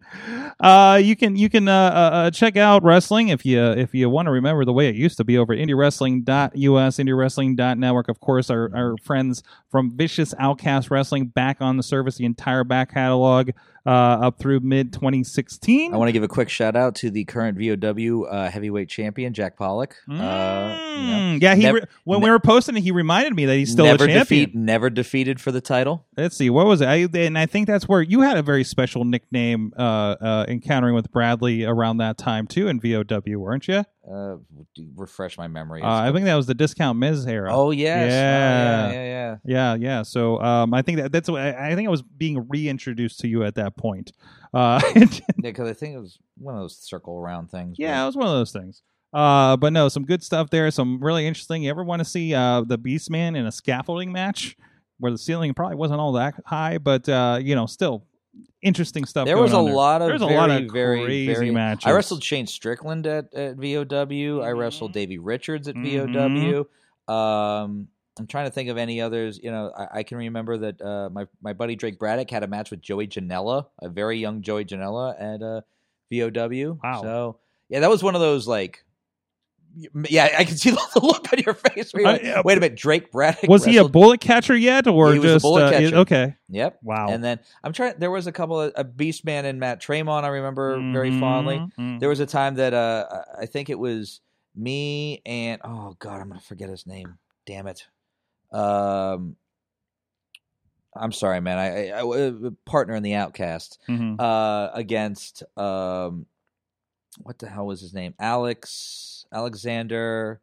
uh, 0.60 1.00
you 1.02 1.16
can 1.16 1.36
you 1.36 1.48
can 1.48 1.68
uh, 1.68 1.72
uh, 1.72 2.10
uh, 2.16 2.30
check 2.30 2.56
out 2.56 2.82
wrestling 2.82 3.28
if 3.28 3.44
you 3.44 3.62
if 3.62 3.94
you 3.94 4.08
want 4.08 4.26
to 4.26 4.32
remember 4.32 4.64
the 4.64 4.72
way 4.72 4.88
it 4.88 4.94
used 4.94 5.16
to 5.18 5.24
be 5.24 5.36
over 5.38 5.52
at 5.52 5.58
indywrestling.us, 5.58 6.96
indywrestling.network. 6.96 8.08
Of 8.08 8.20
course, 8.20 8.50
our, 8.50 8.70
our 8.74 8.96
friends 9.02 9.42
from 9.70 9.96
Vicious 9.96 10.34
Outcast 10.38 10.90
Wrestling 10.90 11.26
back 11.26 11.58
on 11.60 11.76
the 11.76 11.82
service, 11.82 12.16
the 12.16 12.24
entire 12.24 12.64
back 12.64 12.92
catalog 12.94 13.50
uh, 13.86 13.90
up 13.90 14.38
through 14.38 14.60
mid 14.60 14.92
2016. 14.92 15.94
I 15.94 15.96
want 15.96 16.08
to 16.08 16.12
give 16.12 16.22
a 16.22 16.28
quick 16.28 16.48
shout 16.48 16.76
out 16.76 16.94
to 16.96 17.10
the 17.10 17.24
current 17.24 17.56
VOW 17.58 18.24
uh, 18.24 18.50
heavyweight 18.50 18.88
champion 18.88 19.32
Jack 19.32 19.56
Pollock. 19.56 19.96
Uh, 20.08 20.12
you 20.12 20.16
know, 20.18 21.22
Mm, 21.26 21.42
yeah, 21.42 21.54
he 21.54 21.70
re- 21.70 21.82
when 22.04 22.20
we 22.22 22.30
were 22.30 22.38
posting 22.38 22.76
it, 22.76 22.80
he 22.82 22.90
reminded 22.90 23.34
me 23.34 23.44
that 23.46 23.56
he's 23.56 23.70
still 23.70 23.84
never 23.84 24.04
a 24.04 24.06
champion. 24.06 24.44
defeat, 24.46 24.54
never 24.54 24.88
defeated 24.90 25.40
for 25.40 25.52
the 25.52 25.60
title. 25.60 26.06
Let's 26.16 26.36
see, 26.36 26.48
what 26.50 26.66
was 26.66 26.80
it? 26.80 26.86
I, 26.88 27.06
and 27.14 27.36
I 27.38 27.46
think 27.46 27.66
that's 27.66 27.86
where 27.88 28.00
you 28.00 28.20
had 28.22 28.36
a 28.38 28.42
very 28.42 28.64
special 28.64 29.04
nickname, 29.04 29.72
uh, 29.76 29.82
uh, 29.82 30.44
encountering 30.48 30.94
with 30.94 31.10
Bradley 31.12 31.64
around 31.64 31.98
that 31.98 32.16
time 32.16 32.46
too 32.46 32.68
in 32.68 32.80
VOW, 32.80 33.38
weren't 33.38 33.68
you? 33.68 33.84
Uh, 34.10 34.36
refresh 34.94 35.36
my 35.36 35.48
memory. 35.48 35.82
Uh, 35.82 35.88
I 35.88 36.12
think 36.12 36.26
that 36.26 36.36
was 36.36 36.46
the 36.46 36.54
discount 36.54 36.96
Miz 36.98 37.26
era. 37.26 37.50
oh 37.52 37.72
yes, 37.72 38.04
Oh, 38.04 38.06
Yeah. 38.06 38.90
yeah, 38.90 38.92
yeah, 38.92 39.04
yeah. 39.04 39.36
Yeah, 39.44 39.74
yeah. 39.74 40.02
So 40.02 40.40
um, 40.40 40.72
I 40.72 40.82
think 40.82 40.98
that 40.98 41.10
that's 41.12 41.28
what 41.28 41.40
I 41.42 41.70
I 41.70 41.74
think 41.74 41.88
I 41.88 41.90
was 41.90 42.02
being 42.02 42.46
reintroduced 42.48 43.18
to 43.20 43.28
you 43.28 43.42
at 43.42 43.56
that 43.56 43.75
point. 43.76 44.12
Uh, 44.54 44.80
Because 45.40 45.68
I 45.68 45.72
think 45.74 45.94
it 45.94 45.98
was 46.00 46.18
one 46.38 46.54
of 46.54 46.60
those 46.60 46.76
circle 46.78 47.18
around 47.18 47.50
things. 47.50 47.76
yeah, 47.78 48.02
it 48.02 48.06
was 48.06 48.16
one 48.16 48.26
of 48.26 48.32
those 48.32 48.52
things. 48.52 48.82
Uh, 49.12 49.56
but 49.56 49.72
no, 49.72 49.88
some 49.88 50.04
good 50.04 50.22
stuff 50.22 50.50
there. 50.50 50.70
Some 50.70 50.98
really 51.02 51.26
interesting. 51.26 51.62
You 51.62 51.70
ever 51.70 51.84
want 51.84 52.00
to 52.00 52.04
see 52.04 52.34
uh, 52.34 52.62
the 52.62 52.76
Beastman 52.78 53.36
in 53.36 53.46
a 53.46 53.52
scaffolding 53.52 54.10
match 54.12 54.56
where 54.98 55.12
the 55.12 55.18
ceiling 55.18 55.54
probably 55.54 55.76
wasn't 55.76 56.00
all 56.00 56.12
that 56.12 56.34
high, 56.46 56.78
but 56.78 57.08
uh, 57.08 57.38
you 57.40 57.54
know, 57.54 57.66
still 57.66 58.04
interesting 58.62 59.04
stuff. 59.04 59.26
There 59.26 59.36
going 59.36 59.44
was 59.44 59.52
a 59.52 59.56
on 59.56 59.64
there. 59.66 59.74
lot 59.74 60.02
of 60.02 60.08
There's 60.08 60.22
a 60.22 60.26
very, 60.26 60.36
lot 60.38 60.50
of 60.50 60.70
very, 60.72 61.04
crazy 61.04 61.32
very- 61.32 61.50
matches. 61.50 61.86
I 61.86 61.92
wrestled 61.92 62.22
Shane 62.24 62.46
Strickland 62.46 63.06
at, 63.06 63.32
at 63.34 63.56
VOW. 63.56 64.40
I 64.42 64.50
wrestled 64.52 64.92
Davey 64.92 65.18
Richards 65.18 65.68
at 65.68 65.76
Mhm. 65.76 66.66
VOW. 67.06 67.14
Um, 67.14 67.88
I'm 68.18 68.26
trying 68.26 68.46
to 68.46 68.50
think 68.50 68.68
of 68.70 68.78
any 68.78 69.00
others. 69.00 69.38
You 69.42 69.50
know, 69.50 69.72
I, 69.76 69.98
I 69.98 70.02
can 70.02 70.16
remember 70.18 70.56
that 70.58 70.80
uh, 70.80 71.10
my 71.12 71.26
my 71.42 71.52
buddy 71.52 71.76
Drake 71.76 71.98
Braddock 71.98 72.30
had 72.30 72.42
a 72.42 72.46
match 72.46 72.70
with 72.70 72.80
Joey 72.80 73.06
Janela, 73.08 73.66
a 73.82 73.88
very 73.88 74.18
young 74.18 74.42
Joey 74.42 74.64
Janela 74.64 75.14
at 75.20 75.42
uh, 75.42 75.60
VOW. 76.10 76.78
Wow. 76.82 77.02
So 77.02 77.38
yeah, 77.68 77.80
that 77.80 77.90
was 77.90 78.02
one 78.02 78.14
of 78.14 78.20
those 78.20 78.46
like. 78.48 78.82
Yeah, 80.08 80.34
I 80.38 80.44
can 80.44 80.56
see 80.56 80.70
the 80.94 81.00
look 81.02 81.30
on 81.30 81.38
your 81.40 81.52
face. 81.52 81.92
Where 81.92 82.02
you're 82.02 82.12
like, 82.12 82.24
Uh, 82.24 82.42
Wait 82.46 82.56
a 82.56 82.60
minute, 82.62 82.78
Drake 82.78 83.12
Braddock 83.12 83.50
Was 83.50 83.62
he 83.66 83.76
a 83.76 83.86
bullet 83.86 84.20
catcher 84.22 84.56
yet, 84.56 84.86
or 84.86 85.12
He 85.12 85.20
just 85.20 85.42
bullet 85.42 85.64
uh, 85.64 85.70
catcher. 85.72 85.96
okay? 85.96 86.36
Yep. 86.48 86.78
Wow. 86.82 87.08
And 87.10 87.22
then 87.22 87.40
I'm 87.62 87.74
trying. 87.74 87.92
There 87.98 88.10
was 88.10 88.26
a 88.26 88.32
couple 88.32 88.58
of 88.58 88.72
a 88.74 88.84
Beastman 88.84 89.44
and 89.44 89.60
Matt 89.60 89.82
Tremont. 89.82 90.24
I 90.24 90.30
remember 90.30 90.80
very 90.92 91.10
Mhm, 91.10 91.20
fondly. 91.20 91.62
mhm. 91.78 92.00
There 92.00 92.08
was 92.08 92.20
a 92.20 92.26
time 92.26 92.54
that 92.54 92.72
uh, 92.72 93.24
I 93.38 93.44
think 93.44 93.68
it 93.68 93.78
was 93.78 94.22
me 94.54 95.20
and 95.26 95.60
oh 95.62 95.94
god, 95.98 96.22
I'm 96.22 96.28
gonna 96.28 96.40
forget 96.40 96.70
his 96.70 96.86
name. 96.86 97.18
Damn 97.44 97.66
it. 97.66 97.86
Um, 98.56 99.36
I'm 100.94 101.12
sorry, 101.12 101.40
man. 101.40 101.58
I 101.58 102.52
partner 102.64 102.94
in 102.94 103.02
the 103.02 103.14
Outcast 103.14 103.78
Mhm. 103.88 104.18
uh, 104.18 104.70
against 104.72 105.42
um, 105.58 106.26
what 107.22 107.38
the 107.38 107.48
hell 107.48 107.66
was 107.66 107.80
his 107.80 107.92
name? 107.92 108.14
Alex 108.18 109.26
Alexander. 109.32 110.40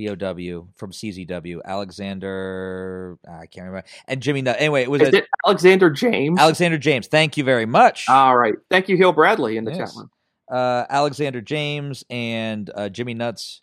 VOW 0.00 0.68
from 0.74 0.90
CZW, 0.90 1.60
Alexander. 1.64 3.18
I 3.28 3.46
can't 3.46 3.66
remember. 3.66 3.84
And 4.08 4.22
Jimmy. 4.22 4.40
Nut- 4.42 4.56
Anyway, 4.58 4.82
it 4.82 4.90
was 4.90 5.02
Is 5.02 5.08
a, 5.10 5.16
it 5.18 5.26
Alexander 5.46 5.90
James? 5.90 6.40
Alexander 6.40 6.78
James. 6.78 7.06
Thank 7.06 7.36
you 7.36 7.44
very 7.44 7.66
much. 7.66 8.08
All 8.08 8.36
right. 8.36 8.54
Thank 8.70 8.88
you, 8.88 8.96
Hill 8.96 9.12
Bradley, 9.12 9.58
in 9.58 9.64
the 9.64 9.70
Yes. 9.72 9.92
chat 9.94 9.98
room. 9.98 10.10
uh, 10.50 10.86
Alexander 10.88 11.40
James 11.42 12.04
and 12.10 12.70
uh, 12.74 12.88
Jimmy 12.88 13.14
Nuts. 13.14 13.60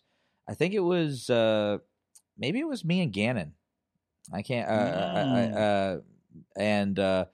I 0.48 0.54
think 0.54 0.72
it 0.72 0.80
was 0.80 1.28
uh, 1.28 1.78
maybe 2.40 2.58
it 2.58 2.66
was 2.66 2.84
me 2.84 3.02
and 3.02 3.12
Gannon. 3.12 3.52
I 4.32 4.42
can't. 4.42 4.68
Uh, 4.68 4.72
I, 4.72 5.20
I, 5.20 5.44
uh, 5.60 6.00
and 6.56 6.98
uh, 6.98 7.24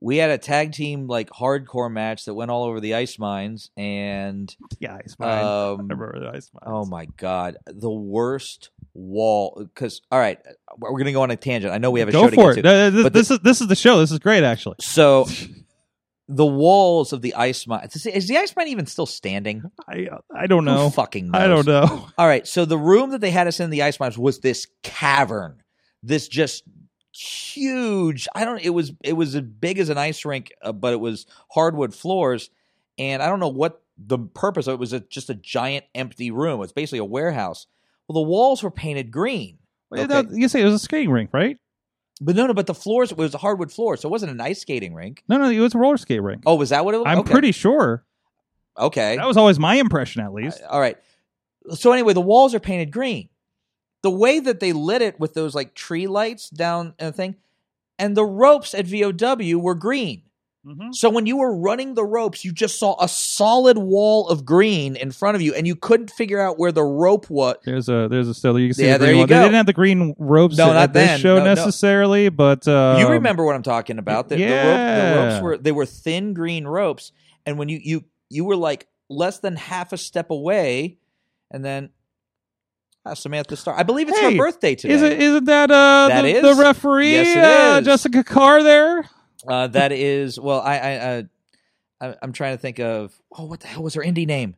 we 0.00 0.18
had 0.18 0.30
a 0.30 0.38
tag 0.38 0.72
team 0.72 1.06
like 1.08 1.28
hardcore 1.30 1.90
match 1.90 2.24
that 2.26 2.34
went 2.34 2.50
all 2.50 2.64
over 2.64 2.80
the 2.80 2.94
ice 2.94 3.18
mines, 3.18 3.70
and 3.76 4.54
yeah, 4.78 4.98
it's 5.04 5.14
fine. 5.16 5.28
I 5.38 5.70
um, 5.70 5.78
remember 5.78 6.18
the 6.18 6.28
ice 6.28 6.50
mines. 6.54 6.64
oh 6.66 6.84
my 6.86 7.06
god, 7.16 7.56
the 7.66 7.90
worst 7.90 8.70
wall. 8.94 9.54
Because 9.58 10.00
all 10.10 10.18
right, 10.18 10.38
we're 10.78 10.98
gonna 10.98 11.12
go 11.12 11.22
on 11.22 11.30
a 11.30 11.36
tangent. 11.36 11.72
I 11.72 11.78
know 11.78 11.90
we 11.90 12.00
have 12.00 12.08
a 12.08 12.12
Go 12.12 12.24
show 12.24 12.30
to 12.30 12.36
for 12.36 12.54
get 12.54 12.58
it. 12.60 12.62
to. 12.62 12.68
Uh, 12.68 12.90
this, 12.90 13.02
But 13.02 13.12
this 13.12 13.30
is 13.30 13.38
this 13.40 13.60
is 13.60 13.66
the 13.66 13.76
show. 13.76 13.98
This 13.98 14.12
is 14.12 14.18
great, 14.18 14.44
actually. 14.44 14.76
So 14.80 15.26
the 16.28 16.46
walls 16.46 17.12
of 17.12 17.22
the 17.22 17.34
ice 17.34 17.66
mine. 17.66 17.88
Is 17.92 18.28
the 18.28 18.36
ice 18.36 18.54
mine 18.54 18.68
even 18.68 18.86
still 18.86 19.06
standing? 19.06 19.62
I 19.88 20.08
I 20.34 20.46
don't 20.46 20.66
Who 20.66 20.72
know. 20.74 20.90
fucking 20.90 21.30
knows? 21.30 21.40
I 21.42 21.46
don't 21.48 21.66
know. 21.66 22.08
All 22.18 22.26
right, 22.26 22.46
so 22.46 22.64
the 22.64 22.78
room 22.78 23.10
that 23.10 23.20
they 23.20 23.30
had 23.30 23.46
us 23.46 23.60
in 23.60 23.70
the 23.70 23.82
ice 23.82 23.98
mines 23.98 24.18
was 24.18 24.40
this 24.40 24.66
cavern, 24.82 25.62
this 26.02 26.28
just 26.28 26.64
huge. 27.12 28.28
I 28.34 28.44
don't. 28.44 28.60
It 28.62 28.70
was 28.70 28.92
it 29.02 29.14
was 29.14 29.34
as 29.34 29.42
big 29.42 29.78
as 29.78 29.88
an 29.88 29.98
ice 29.98 30.24
rink, 30.24 30.52
uh, 30.62 30.72
but 30.72 30.92
it 30.92 31.00
was 31.00 31.26
hardwood 31.50 31.94
floors, 31.94 32.50
and 32.98 33.22
I 33.22 33.28
don't 33.28 33.40
know 33.40 33.48
what 33.48 33.82
the 33.96 34.18
purpose 34.18 34.66
of 34.66 34.74
it 34.74 34.80
was. 34.80 34.92
A, 34.92 35.00
just 35.00 35.30
a 35.30 35.34
giant 35.34 35.84
empty 35.94 36.30
room. 36.30 36.62
It's 36.62 36.72
basically 36.72 36.98
a 36.98 37.04
warehouse. 37.04 37.66
Well, 38.06 38.22
the 38.22 38.28
walls 38.28 38.62
were 38.62 38.70
painted 38.70 39.10
green, 39.10 39.58
Okay. 39.94 40.24
You 40.32 40.48
say 40.48 40.62
it 40.62 40.64
was 40.64 40.74
a 40.74 40.78
skating 40.78 41.10
rink, 41.10 41.30
right? 41.32 41.56
But 42.20 42.34
no, 42.36 42.46
no. 42.46 42.54
But 42.54 42.66
the 42.66 42.74
floors 42.74 43.12
it 43.12 43.18
was 43.18 43.34
a 43.34 43.38
hardwood 43.38 43.70
floor, 43.72 43.96
so 43.96 44.08
it 44.08 44.12
wasn't 44.12 44.32
an 44.32 44.40
ice 44.40 44.60
skating 44.60 44.94
rink. 44.94 45.22
No, 45.28 45.36
no, 45.38 45.48
it 45.50 45.58
was 45.60 45.74
a 45.74 45.78
roller 45.78 45.96
skate 45.96 46.22
rink. 46.22 46.42
Oh, 46.46 46.54
was 46.56 46.70
that 46.70 46.84
what 46.84 46.94
it 46.94 46.98
was? 46.98 47.06
I'm 47.06 47.18
Okay. 47.20 47.30
pretty 47.32 47.52
sure. 47.52 48.04
okay. 48.76 49.16
That 49.16 49.26
was 49.26 49.36
always 49.36 49.58
my 49.58 49.74
impression, 49.76 50.22
at 50.22 50.32
least. 50.32 50.60
All 50.68 50.80
right. 50.80 50.96
So 51.74 51.92
anyway, 51.92 52.12
the 52.14 52.20
walls 52.20 52.54
are 52.54 52.60
painted 52.60 52.90
green. 52.90 53.28
The 54.02 54.10
way 54.10 54.38
that 54.40 54.60
they 54.60 54.72
lit 54.72 55.02
it 55.02 55.18
with 55.18 55.34
those 55.34 55.54
like 55.54 55.74
tree 55.74 56.06
lights 56.06 56.48
down 56.50 56.94
and 56.98 57.14
thing, 57.14 57.34
and 57.98 58.16
the 58.16 58.24
ropes 58.24 58.72
at 58.74 58.86
VOW 58.86 59.58
were 59.58 59.74
green. 59.74 60.22
Mhm. 60.66 60.94
So 60.94 61.08
when 61.08 61.24
you 61.26 61.36
were 61.36 61.56
running 61.56 61.94
the 61.94 62.04
ropes, 62.04 62.44
you 62.44 62.52
just 62.52 62.78
saw 62.78 62.96
a 63.02 63.08
solid 63.08 63.78
wall 63.78 64.28
of 64.28 64.44
green 64.44 64.96
in 64.96 65.12
front 65.12 65.36
of 65.36 65.40
you, 65.40 65.54
and 65.54 65.66
you 65.66 65.76
couldn't 65.76 66.10
figure 66.10 66.40
out 66.40 66.58
where 66.58 66.72
the 66.72 66.82
rope 66.82 67.30
was. 67.30 67.56
There's 67.64 67.88
a 67.88 68.08
there's 68.10 68.28
a 68.28 68.34
still 68.34 68.58
you 68.58 68.68
can 68.68 68.74
see 68.74 68.86
Yeah, 68.86 68.98
the 68.98 69.04
there 69.06 69.12
you 69.14 69.20
one. 69.20 69.28
go. 69.28 69.36
They 69.36 69.42
didn't 69.44 69.54
have 69.54 69.66
the 69.66 69.72
green 69.72 70.14
ropes 70.18 70.56
No, 70.56 70.70
at 70.70 70.74
not 70.74 70.92
this 70.92 71.06
then. 71.08 71.20
show 71.20 71.36
No, 71.38 71.44
no. 71.44 71.54
necessarily, 71.54 72.28
but 72.28 72.66
uh, 72.66 72.96
you 72.98 73.08
remember 73.08 73.44
what 73.44 73.54
I'm 73.54 73.62
talking 73.62 73.98
about? 73.98 74.28
The, 74.28 74.36
the, 74.36 74.42
rope, 74.44 74.52
the 74.52 75.14
ropes 75.16 75.42
were 75.42 75.56
they 75.58 75.72
were 75.72 75.86
thin 75.86 76.34
green 76.34 76.66
ropes, 76.66 77.12
and 77.46 77.56
when 77.58 77.68
you 77.68 77.78
you 77.82 78.04
you 78.28 78.44
were 78.44 78.56
like 78.56 78.88
less 79.08 79.38
than 79.38 79.54
half 79.56 79.92
a 79.92 79.96
step 79.96 80.30
away, 80.30 80.98
and 81.52 81.64
then 81.64 81.90
uh, 83.06 83.14
Samantha 83.14 83.56
Starr. 83.56 83.78
I 83.78 83.84
believe 83.84 84.08
it's 84.08 84.18
Hey, 84.18 84.32
her 84.32 84.36
birthday 84.38 84.74
today. 84.74 84.92
Is 84.92 85.02
it 85.02 85.22
isn't 85.22 85.44
that 85.44 85.70
uh 85.70 86.08
That 86.08 86.22
the, 86.22 86.28
is? 86.36 86.42
the 86.42 86.60
referee 86.62 87.12
Yes, 87.12 87.36
it 87.36 87.44
uh. 87.44 87.80
Jessica 87.80 88.24
Carr 88.24 88.62
there? 88.64 89.08
Uh, 89.46 89.66
that 89.68 89.92
is 89.92 90.38
well, 90.40 90.60
I 90.60 90.78
I, 90.78 91.24
I 92.00 92.14
I'm 92.22 92.32
trying 92.32 92.56
to 92.56 92.60
think 92.60 92.80
of 92.80 93.20
oh, 93.36 93.44
what 93.44 93.60
the 93.60 93.68
hell 93.68 93.82
was 93.82 93.94
her 93.94 94.02
indie 94.02 94.26
name? 94.26 94.56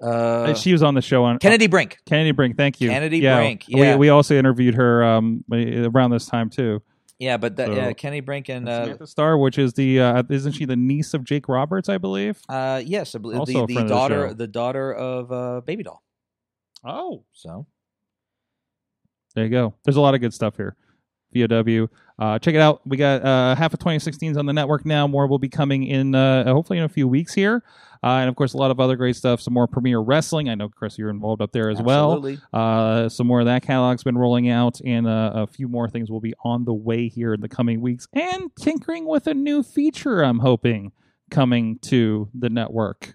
Uh, 0.00 0.54
she 0.54 0.72
was 0.72 0.82
on 0.82 0.94
the 0.94 1.02
show 1.02 1.24
on 1.24 1.38
Kennedy 1.38 1.66
Brink. 1.66 1.98
Kennedy 2.06 2.30
Brink. 2.32 2.56
Thank 2.56 2.80
you, 2.80 2.88
Kennedy 2.88 3.18
yeah. 3.18 3.36
Brink, 3.36 3.64
yeah. 3.66 3.94
We 3.94 3.98
we 3.98 4.08
also 4.10 4.36
interviewed 4.36 4.74
her 4.74 5.02
um 5.02 5.44
around 5.50 6.10
this 6.10 6.26
time 6.26 6.50
too. 6.50 6.82
Yeah, 7.18 7.36
but 7.36 7.56
that 7.56 7.66
So- 7.66 7.74
yeah, 7.74 7.92
Kennedy 7.92 8.20
Brink 8.20 8.48
and 8.48 8.68
uh, 8.68 8.84
Samantha 8.84 9.06
Starr, 9.08 9.38
which 9.38 9.58
is 9.58 9.72
the 9.72 10.00
uh, 10.00 10.22
isn't 10.30 10.52
she 10.52 10.66
the 10.66 10.76
niece 10.76 11.14
of 11.14 11.24
Jake 11.24 11.48
Roberts? 11.48 11.88
I 11.88 11.98
believe. 11.98 12.40
uh 12.48 12.80
yes, 12.84 13.14
I 13.14 13.18
believe 13.18 13.40
Also 13.40 13.66
the, 13.66 13.74
the 13.74 13.80
of 13.80 13.88
the 13.88 13.88
daughter 13.88 14.34
the 14.34 14.46
daughter 14.46 14.92
of 14.94 15.32
uh, 15.32 15.60
Baby 15.62 15.82
Doll. 15.82 16.02
Oh, 16.84 17.24
So 17.32 17.66
There 19.34 19.44
you 19.44 19.50
go. 19.50 19.74
There's 19.84 19.96
a 19.96 20.00
lot 20.00 20.14
of 20.14 20.20
good 20.20 20.32
stuff 20.32 20.56
here. 20.56 20.76
VOW. 21.34 21.88
Uh, 22.18 22.38
check 22.38 22.54
it 22.54 22.60
out. 22.60 22.80
We 22.86 22.96
got 22.96 23.24
uh, 23.24 23.54
half 23.54 23.72
of 23.72 23.78
2016s 23.80 24.36
on 24.36 24.46
the 24.46 24.52
network 24.52 24.84
now. 24.84 25.06
More 25.06 25.26
will 25.26 25.38
be 25.38 25.48
coming 25.48 25.84
in, 25.84 26.14
uh, 26.14 26.44
hopefully, 26.52 26.78
in 26.78 26.84
a 26.84 26.88
few 26.88 27.06
weeks 27.06 27.32
here. 27.32 27.62
Uh, 28.02 28.18
and 28.18 28.28
of 28.28 28.36
course, 28.36 28.54
a 28.54 28.56
lot 28.56 28.70
of 28.70 28.80
other 28.80 28.96
great 28.96 29.16
stuff. 29.16 29.40
Some 29.40 29.54
more 29.54 29.66
Premier 29.66 30.00
Wrestling. 30.00 30.48
I 30.48 30.54
know, 30.54 30.68
Chris, 30.68 30.98
you're 30.98 31.10
involved 31.10 31.42
up 31.42 31.52
there 31.52 31.70
as 31.70 31.80
absolutely. 31.80 32.38
well. 32.52 33.04
Uh, 33.04 33.08
some 33.08 33.26
more 33.26 33.40
of 33.40 33.46
that 33.46 33.62
catalog's 33.62 34.04
been 34.04 34.18
rolling 34.18 34.48
out, 34.48 34.80
and 34.84 35.06
uh, 35.06 35.32
a 35.34 35.46
few 35.46 35.68
more 35.68 35.88
things 35.88 36.10
will 36.10 36.20
be 36.20 36.34
on 36.44 36.64
the 36.64 36.74
way 36.74 37.08
here 37.08 37.34
in 37.34 37.40
the 37.40 37.48
coming 37.48 37.80
weeks. 37.80 38.06
And 38.12 38.54
tinkering 38.56 39.06
with 39.06 39.26
a 39.26 39.34
new 39.34 39.62
feature, 39.62 40.22
I'm 40.22 40.38
hoping, 40.40 40.92
coming 41.30 41.78
to 41.82 42.28
the 42.34 42.48
network. 42.48 43.14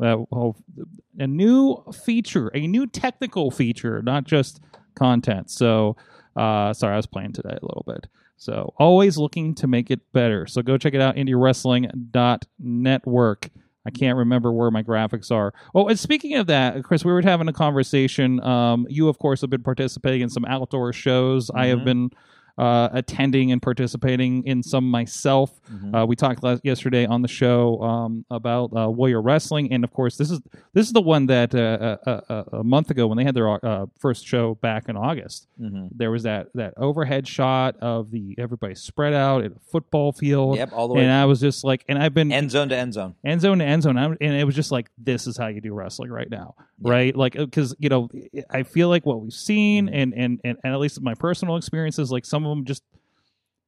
A 0.00 1.26
new 1.26 1.84
feature, 2.04 2.52
a 2.54 2.66
new 2.68 2.86
technical 2.86 3.50
feature, 3.50 4.00
not 4.00 4.24
just 4.24 4.60
content. 4.94 5.50
So, 5.50 5.96
uh, 6.38 6.72
sorry, 6.72 6.94
I 6.94 6.96
was 6.96 7.06
playing 7.06 7.32
today 7.32 7.58
a 7.60 7.66
little 7.66 7.84
bit. 7.86 8.06
So, 8.36 8.72
always 8.78 9.18
looking 9.18 9.54
to 9.56 9.66
make 9.66 9.90
it 9.90 10.00
better. 10.12 10.46
So, 10.46 10.62
go 10.62 10.78
check 10.78 10.94
it 10.94 11.00
out, 11.00 11.16
indywrestling.network. 11.16 13.50
I 13.86 13.90
can't 13.90 14.18
remember 14.18 14.52
where 14.52 14.70
my 14.70 14.82
graphics 14.82 15.30
are. 15.32 15.54
Oh, 15.74 15.88
and 15.88 15.98
speaking 15.98 16.34
of 16.34 16.46
that, 16.48 16.84
Chris, 16.84 17.04
we 17.04 17.12
were 17.12 17.22
having 17.22 17.48
a 17.48 17.52
conversation. 17.52 18.40
Um, 18.44 18.86
you, 18.90 19.08
of 19.08 19.18
course, 19.18 19.40
have 19.40 19.50
been 19.50 19.62
participating 19.62 20.20
in 20.20 20.28
some 20.28 20.44
outdoor 20.44 20.92
shows. 20.92 21.50
I 21.54 21.66
have 21.68 21.78
Mhm. 21.80 21.84
been 21.84 22.10
uh, 22.58 22.88
attending 22.92 23.52
and 23.52 23.62
participating 23.62 24.44
in 24.44 24.62
some 24.62 24.90
myself. 24.90 25.50
Mhm. 25.72 25.94
Uh, 26.02 26.06
we 26.06 26.16
talked 26.16 26.42
last, 26.42 26.60
yesterday 26.64 27.06
on 27.06 27.22
the 27.22 27.28
show 27.28 27.80
um, 27.82 28.24
about 28.30 28.70
uh, 28.76 28.90
Warrior 28.90 29.22
Wrestling, 29.22 29.72
and 29.72 29.84
of 29.84 29.92
course, 29.92 30.16
this 30.16 30.30
is 30.30 30.40
this 30.74 30.86
is 30.86 30.92
the 30.92 31.00
one 31.00 31.26
that 31.26 31.54
uh, 31.54 31.96
uh, 32.06 32.20
uh, 32.28 32.44
a 32.58 32.64
month 32.64 32.90
ago 32.90 33.06
when 33.06 33.16
they 33.16 33.24
had 33.24 33.34
their 33.34 33.64
uh, 33.64 33.86
first 33.98 34.26
show 34.26 34.56
back 34.56 34.88
in 34.88 34.96
August, 34.96 35.46
Mhm. 35.60 35.88
there 35.94 36.10
was 36.10 36.24
that 36.24 36.48
that 36.54 36.74
overhead 36.76 37.26
shot 37.28 37.76
of 37.80 38.10
the 38.10 38.34
everybody 38.38 38.74
spread 38.74 39.14
out 39.14 39.44
at 39.44 39.52
a 39.52 39.58
football 39.70 40.12
field, 40.12 40.56
Yep, 40.56 40.72
all 40.72 40.88
the 40.88 40.94
way. 40.94 41.02
and 41.02 41.12
I 41.12 41.24
was 41.26 41.40
just 41.40 41.62
like, 41.64 41.84
and 41.88 41.98
I've 41.98 42.14
been 42.14 42.32
end 42.32 42.50
zone 42.50 42.68
to 42.70 42.76
end 42.76 42.94
zone. 42.94 43.14
end 43.24 43.40
zone 43.40 43.58
to 43.60 43.64
end 43.64 43.82
zone, 43.84 43.96
I'm- 43.96 44.16
and 44.20 44.34
it 44.34 44.44
was 44.44 44.54
just 44.56 44.72
like, 44.72 44.90
this 44.98 45.26
is 45.26 45.36
how 45.36 45.46
you 45.46 45.60
do 45.60 45.72
wrestling 45.74 46.10
right 46.10 46.28
now, 46.30 46.54
Yeah. 46.82 46.90
right? 46.90 47.16
Like, 47.16 47.34
because 47.34 47.74
you 47.78 47.88
know, 47.88 48.08
I 48.50 48.64
feel 48.64 48.88
like 48.88 49.06
what 49.06 49.20
we've 49.20 49.32
seen, 49.32 49.86
Mhm. 49.86 49.90
and 49.92 50.14
and 50.14 50.40
and, 50.44 50.58
and 50.64 50.72
at 50.74 50.80
least 50.80 51.00
my 51.02 51.14
personal 51.14 51.56
experiences, 51.56 52.10
like 52.10 52.24
some 52.24 52.47
of 52.50 52.56
them 52.56 52.64
just. 52.64 52.82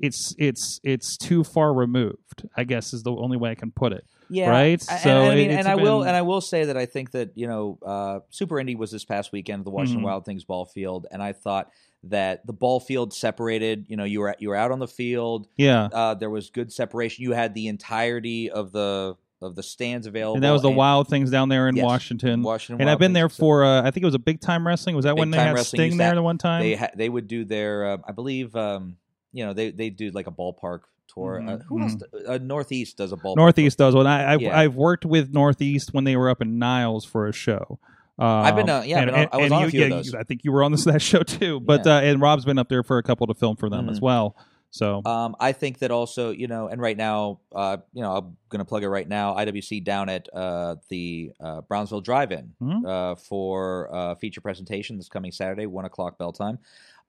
It's 0.03 0.35
it's 0.39 0.81
it's 0.83 1.19
too 1.19 1.45
far 1.45 1.75
removed. 1.75 2.49
I 2.57 2.65
guess 2.65 2.95
is 2.95 3.03
the 3.03 3.13
only 3.13 3.37
way 3.37 3.51
I 3.51 3.55
can 3.55 3.71
put 3.71 3.93
it. 3.93 4.03
Yeah, 4.31 4.49
Right? 4.49 4.83
I- 4.89 4.97
So 4.97 5.11
and, 5.11 5.33
I 5.33 5.35
mean, 5.35 5.51
and 5.51 5.69
I 5.69 5.75
will, 5.75 6.05
and 6.05 6.17
I 6.17 6.23
will 6.23 6.41
say 6.41 6.65
that 6.65 6.77
I 6.77 6.87
think 6.87 7.11
that 7.11 7.33
you 7.35 7.47
know, 7.47 7.79
uh, 7.85 8.21
Super 8.31 8.59
Indy 8.59 8.77
was 8.77 8.91
this 8.91 9.05
past 9.05 9.31
weekend 9.31 9.61
at 9.61 9.65
the 9.67 9.71
Washington 9.71 10.01
Mhm. 10.01 10.07
Wild 10.07 10.25
Things 10.25 10.45
ball 10.45 10.65
field, 10.65 11.07
and 11.11 11.23
I 11.23 11.35
thought 11.35 11.69
that 12.05 12.47
the 12.47 12.55
ball 12.55 12.81
field 12.81 13.13
separated. 13.13 13.85
You 13.89 13.99
know, 13.99 14.05
you 14.05 14.21
were 14.21 14.35
you 14.39 14.49
were 14.49 14.57
out 14.57 14.71
on 14.73 14.79
the 14.79 14.89
field. 14.89 15.49
Yeah, 15.59 15.91
Uh, 15.93 16.15
there 16.15 16.31
was 16.31 16.49
good 16.49 16.73
separation. 16.73 17.23
You 17.25 17.33
had 17.33 17.53
the 17.53 17.67
entirety 17.69 18.51
of 18.51 18.73
the 18.73 19.17
of 19.43 19.57
the 19.57 19.63
stands 19.63 20.07
available, 20.07 20.35
and 20.37 20.45
that 20.45 20.51
was 20.51 20.63
the 20.63 20.71
Wild 20.71 21.09
Things 21.09 21.31
down 21.31 21.49
there 21.49 21.69
in 21.69 21.77
Yes, 21.77 21.85
Washington. 21.85 22.43
Washington. 22.43 22.81
And 22.81 22.87
Wild 22.89 22.95
I've 22.95 22.99
been 22.99 23.13
there 23.15 23.29
for 23.29 23.65
uh, 23.65 23.81
I 23.83 23.91
think 23.91 24.03
it 24.03 24.07
was 24.07 24.15
a 24.15 24.19
big 24.21 24.41
time 24.41 24.67
wrestling. 24.67 24.97
Was 24.97 25.05
that 25.05 25.17
when 25.17 25.31
they 25.31 25.39
had 25.39 25.59
Sting 25.61 25.97
there 25.97 26.15
the 26.15 26.23
one 26.23 26.39
time? 26.39 26.63
they 26.63 26.75
ha- 26.75 26.91
they 26.95 27.09
would 27.09 27.27
do 27.29 27.45
their, 27.45 27.87
uh, 27.93 27.97
I 28.07 28.13
believe, 28.13 28.55
um, 28.57 28.97
you 29.33 29.45
know, 29.47 29.53
they 29.53 29.71
they 29.71 29.91
do 29.91 30.11
like 30.11 30.27
a 30.27 30.31
ballpark 30.33 30.81
tour. 31.13 31.41
Uh, 31.41 31.45
Mhm, 31.57 31.63
who 31.65 31.81
else? 31.81 31.95
do- 31.97 32.07
Uh, 32.29 32.39
Northeast 32.43 32.97
does 32.99 33.13
a 33.13 33.17
ballpark. 33.17 33.37
Northeast 33.37 33.79
does 33.79 33.95
one. 33.95 34.07
I, 34.07 34.35
I've, 34.35 34.43
Yeah. 34.43 34.59
I've 34.59 34.75
worked 34.77 35.05
with 35.07 35.33
Northeast 35.33 35.93
when 35.95 36.05
they 36.05 36.17
were 36.17 36.29
up 36.31 36.41
in 36.43 36.59
Niles 36.59 37.05
for 37.05 37.27
a 37.27 37.33
show. 37.33 37.79
Um, 38.19 38.27
I've 38.27 38.55
been, 38.57 38.69
uh, 38.69 38.83
yeah, 38.85 39.01
I've 39.01 39.07
been 39.07 39.15
on- 39.15 39.29
I 39.33 39.37
was 39.39 39.51
on 39.53 39.63
a 39.63 39.65
you- 39.65 39.71
few 39.71 39.85
of 39.85 39.91
those. 39.91 40.15
I 40.15 40.23
think 40.25 40.45
you 40.45 40.53
were 40.53 40.63
on 40.63 40.71
this 40.73 40.85
that 40.91 41.01
show 41.01 41.23
too. 41.23 41.59
But 41.61 41.87
Yeah. 41.87 41.97
uh, 41.97 42.01
and 42.03 42.21
Rob's 42.21 42.45
been 42.45 42.59
up 42.59 42.69
there 42.69 42.83
for 42.83 42.99
a 42.99 43.03
couple 43.03 43.27
to 43.29 43.35
film 43.35 43.57
for 43.57 43.71
them 43.71 43.89
as 43.89 43.99
Mhm. 43.99 44.03
well. 44.03 44.37
So 44.71 45.03
Um, 45.05 45.35
I 45.41 45.53
think 45.53 45.79
that 45.79 45.91
also, 45.91 46.31
you 46.31 46.47
know, 46.47 46.69
and 46.69 46.81
right 46.81 46.97
now, 46.97 47.41
uh, 47.55 47.79
you 47.93 48.03
know, 48.03 48.17
I'm 48.17 48.37
going 48.51 48.59
to 48.61 48.65
plug 48.65 48.83
it 48.85 48.89
right 48.89 49.09
now. 49.09 49.35
IWC 49.35 49.81
down 49.81 50.09
at 50.09 50.29
uh, 50.33 50.77
the 50.89 51.33
uh, 51.41 51.63
Brownsville 51.63 52.03
Drive-In 52.03 52.55
Mhm. 52.61 52.87
uh, 52.87 53.15
for 53.17 53.93
uh, 53.95 54.15
feature 54.17 54.41
presentation 54.41 54.97
this 54.97 55.09
coming 55.09 55.33
Saturday, 55.33 55.67
one 55.67 55.87
o'clock 55.87 56.19
bell 56.19 56.33
time. 56.33 56.59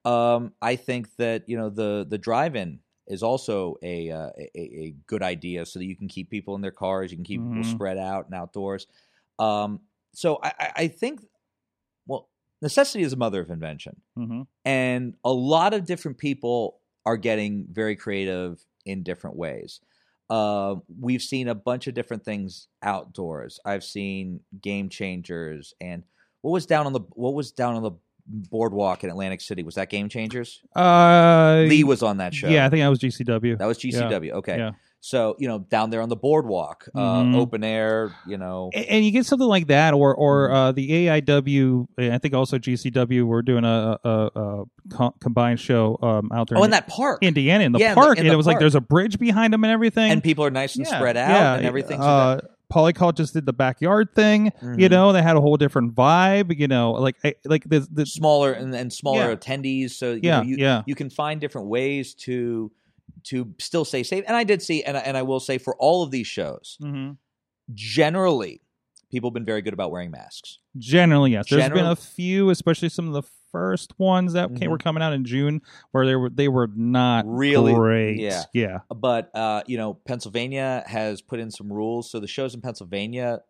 Um, 0.04 0.54
I 0.60 0.74
think 0.76 1.14
that 1.16 1.48
you 1.48 1.56
know 1.56 1.70
the 1.70 2.04
the 2.08 2.18
drive-in 2.18 2.80
is 3.06 3.22
also 3.22 3.76
a, 3.82 4.10
uh, 4.10 4.30
a 4.38 4.50
a 4.58 4.94
good 5.06 5.22
idea, 5.22 5.64
so 5.66 5.78
that 5.78 5.84
you 5.84 5.96
can 5.96 6.08
keep 6.08 6.30
people 6.30 6.54
in 6.56 6.60
their 6.60 6.72
cars, 6.72 7.10
you 7.12 7.16
can 7.16 7.24
keep 7.24 7.40
Mhm. 7.40 7.52
people 7.52 7.64
spread 7.64 7.98
out 7.98 8.26
and 8.26 8.34
outdoors. 8.34 8.86
Um, 9.38 9.80
so 10.14 10.38
I, 10.42 10.72
I, 10.76 10.88
think, 10.88 11.24
well, 12.06 12.28
necessity 12.60 13.02
is 13.04 13.12
a 13.12 13.16
mother 13.16 13.40
of 13.40 13.50
invention 13.50 14.00
mhm. 14.16 14.42
and 14.64 15.16
a 15.24 15.32
lot 15.32 15.74
of 15.74 15.86
different 15.86 16.18
people 16.18 16.80
are 17.04 17.16
getting 17.16 17.66
very 17.70 17.96
creative 17.96 18.64
in 18.84 19.02
different 19.02 19.36
ways. 19.36 19.80
Uh, 20.30 20.76
we've 21.00 21.22
seen 21.22 21.48
a 21.48 21.54
bunch 21.54 21.86
of 21.86 21.94
different 21.94 22.24
things 22.24 22.68
outdoors. 22.82 23.60
I've 23.64 23.84
seen 23.84 24.40
game 24.60 24.88
changers, 24.88 25.74
and 25.80 26.04
what 26.40 26.52
was 26.52 26.66
down 26.66 26.86
on 26.86 26.92
the 26.92 27.00
what 27.10 27.34
was 27.34 27.52
down 27.52 27.74
on 27.74 27.82
the 27.82 27.92
boardwalk 28.26 29.04
in 29.04 29.10
Atlantic 29.10 29.40
City? 29.40 29.62
Was 29.62 29.74
that 29.74 29.90
Game 29.90 30.08
Changers? 30.08 30.62
uh, 30.76 31.64
Lee 31.68 31.84
was 31.84 32.02
on 32.02 32.18
that 32.18 32.34
show. 32.34 32.48
Yeah, 32.48 32.66
I 32.66 32.70
think 32.70 32.80
that 32.82 32.88
was 32.88 32.98
GCW. 33.00 33.58
that 33.58 33.66
was 33.66 33.78
GCW. 33.78 34.30
Okay, 34.32 34.56
Yeah. 34.58 34.70
So 35.04 35.34
you 35.40 35.48
know 35.48 35.58
down 35.58 35.90
there 35.90 36.00
on 36.00 36.08
the 36.08 36.16
boardwalk, 36.16 36.88
uh, 36.94 37.24
open 37.34 37.64
air. 37.64 38.14
You 38.24 38.38
know, 38.38 38.70
A- 38.72 38.88
and 38.90 39.04
you 39.04 39.10
get 39.10 39.26
something 39.26 39.48
like 39.48 39.66
that, 39.66 39.94
or 39.94 40.14
or 40.14 40.48
Mhm. 40.48 40.54
uh, 40.54 40.72
the 40.72 40.88
AIW. 41.08 41.86
I 41.98 42.18
think 42.18 42.34
also 42.34 42.56
GCW. 42.56 43.24
We're 43.26 43.42
doing 43.42 43.64
a, 43.64 43.98
a, 44.04 44.10
a 44.34 44.64
co- 44.90 45.14
combined 45.20 45.58
show 45.58 45.98
um, 46.02 46.30
out 46.32 46.48
there. 46.48 46.56
oh, 46.58 46.62
in 46.62 46.66
in 46.66 46.70
that 46.70 46.86
park, 46.86 47.18
Indiana 47.22 47.64
in 47.64 47.72
the 47.72 47.80
Yeah, 47.80 47.90
in 47.90 47.94
the- 47.96 48.00
park, 48.00 48.16
in 48.18 48.20
and 48.24 48.30
the 48.30 48.34
it 48.34 48.36
was 48.36 48.46
like 48.46 48.60
there's 48.60 48.76
a 48.76 48.80
bridge 48.80 49.18
behind 49.18 49.52
them 49.52 49.64
and 49.64 49.72
everything. 49.72 50.10
and 50.12 50.22
people 50.22 50.44
are 50.44 50.50
nice 50.50 50.76
and 50.76 50.86
Yeah, 50.86 50.96
spread 50.96 51.16
out, 51.16 51.30
yeah, 51.30 51.54
and 51.56 51.66
everything. 51.66 52.00
So 52.00 52.06
Uh, 52.06 52.34
that- 52.36 52.44
Polycult 52.72 53.16
just 53.16 53.34
did 53.34 53.44
the 53.44 53.52
backyard 53.52 54.14
thing. 54.14 54.46
You 54.62 54.88
Mhm. 54.88 54.90
know, 54.90 55.12
they 55.12 55.20
had 55.20 55.36
a 55.36 55.42
whole 55.42 55.58
different 55.58 55.94
vibe. 55.94 56.56
You 56.58 56.68
know, 56.68 56.92
like 56.92 57.16
I- 57.22 57.34
like 57.44 57.68
the 57.68 57.86
the 57.92 58.06
smaller 58.06 58.52
and, 58.52 58.74
and 58.74 58.90
smaller 58.90 59.36
attendees. 59.36 59.90
So 59.90 60.12
you 60.12 60.20
yeah 60.22 60.36
know, 60.38 60.42
you, 60.46 60.56
yeah 60.58 60.82
you 60.86 60.94
can 60.94 61.10
find 61.10 61.38
different 61.38 61.66
ways 61.68 62.14
to 62.26 62.70
to 63.24 63.54
still 63.58 63.84
stay 63.84 64.02
safe. 64.02 64.24
And 64.26 64.36
I 64.36 64.44
did 64.44 64.62
see, 64.62 64.82
and 64.82 64.96
I, 64.96 65.00
and 65.00 65.16
I 65.16 65.22
will 65.22 65.40
say 65.40 65.58
for 65.58 65.76
all 65.76 66.02
of 66.02 66.10
these 66.10 66.26
shows, 66.26 66.76
Mm-hmm. 66.82 67.12
generally, 67.74 68.60
people 69.10 69.30
have 69.30 69.34
been 69.34 69.44
very 69.44 69.62
good 69.62 69.72
about 69.74 69.90
wearing 69.90 70.10
masks. 70.10 70.58
Generally, 70.78 71.32
yes. 71.32 71.48
There's 71.48 71.68
been 71.70 71.86
a 71.86 71.96
few, 71.96 72.50
especially 72.50 72.88
some 72.88 73.06
of 73.08 73.14
the 73.14 73.22
first 73.50 73.98
ones 73.98 74.32
that 74.32 74.48
came, 74.56 74.68
Mhm. 74.68 74.70
were 74.70 74.78
coming 74.78 75.02
out 75.02 75.12
in 75.12 75.24
June, 75.24 75.60
where 75.90 76.06
they 76.06 76.16
were 76.16 76.30
they 76.30 76.48
were 76.48 76.70
not 76.74 77.24
Really? 77.28 77.74
great. 77.74 78.18
Yeah. 78.18 78.42
yeah. 78.54 78.78
But 78.94 79.30
uh, 79.36 79.62
you 79.66 79.76
know, 79.76 79.94
Pennsylvania 79.94 80.82
has 80.86 81.20
put 81.20 81.38
in 81.38 81.50
some 81.50 81.70
rules. 81.70 82.10
So 82.10 82.18
the 82.18 82.26
shows 82.26 82.54
in 82.54 82.62
Pennsylvania, 82.62 83.40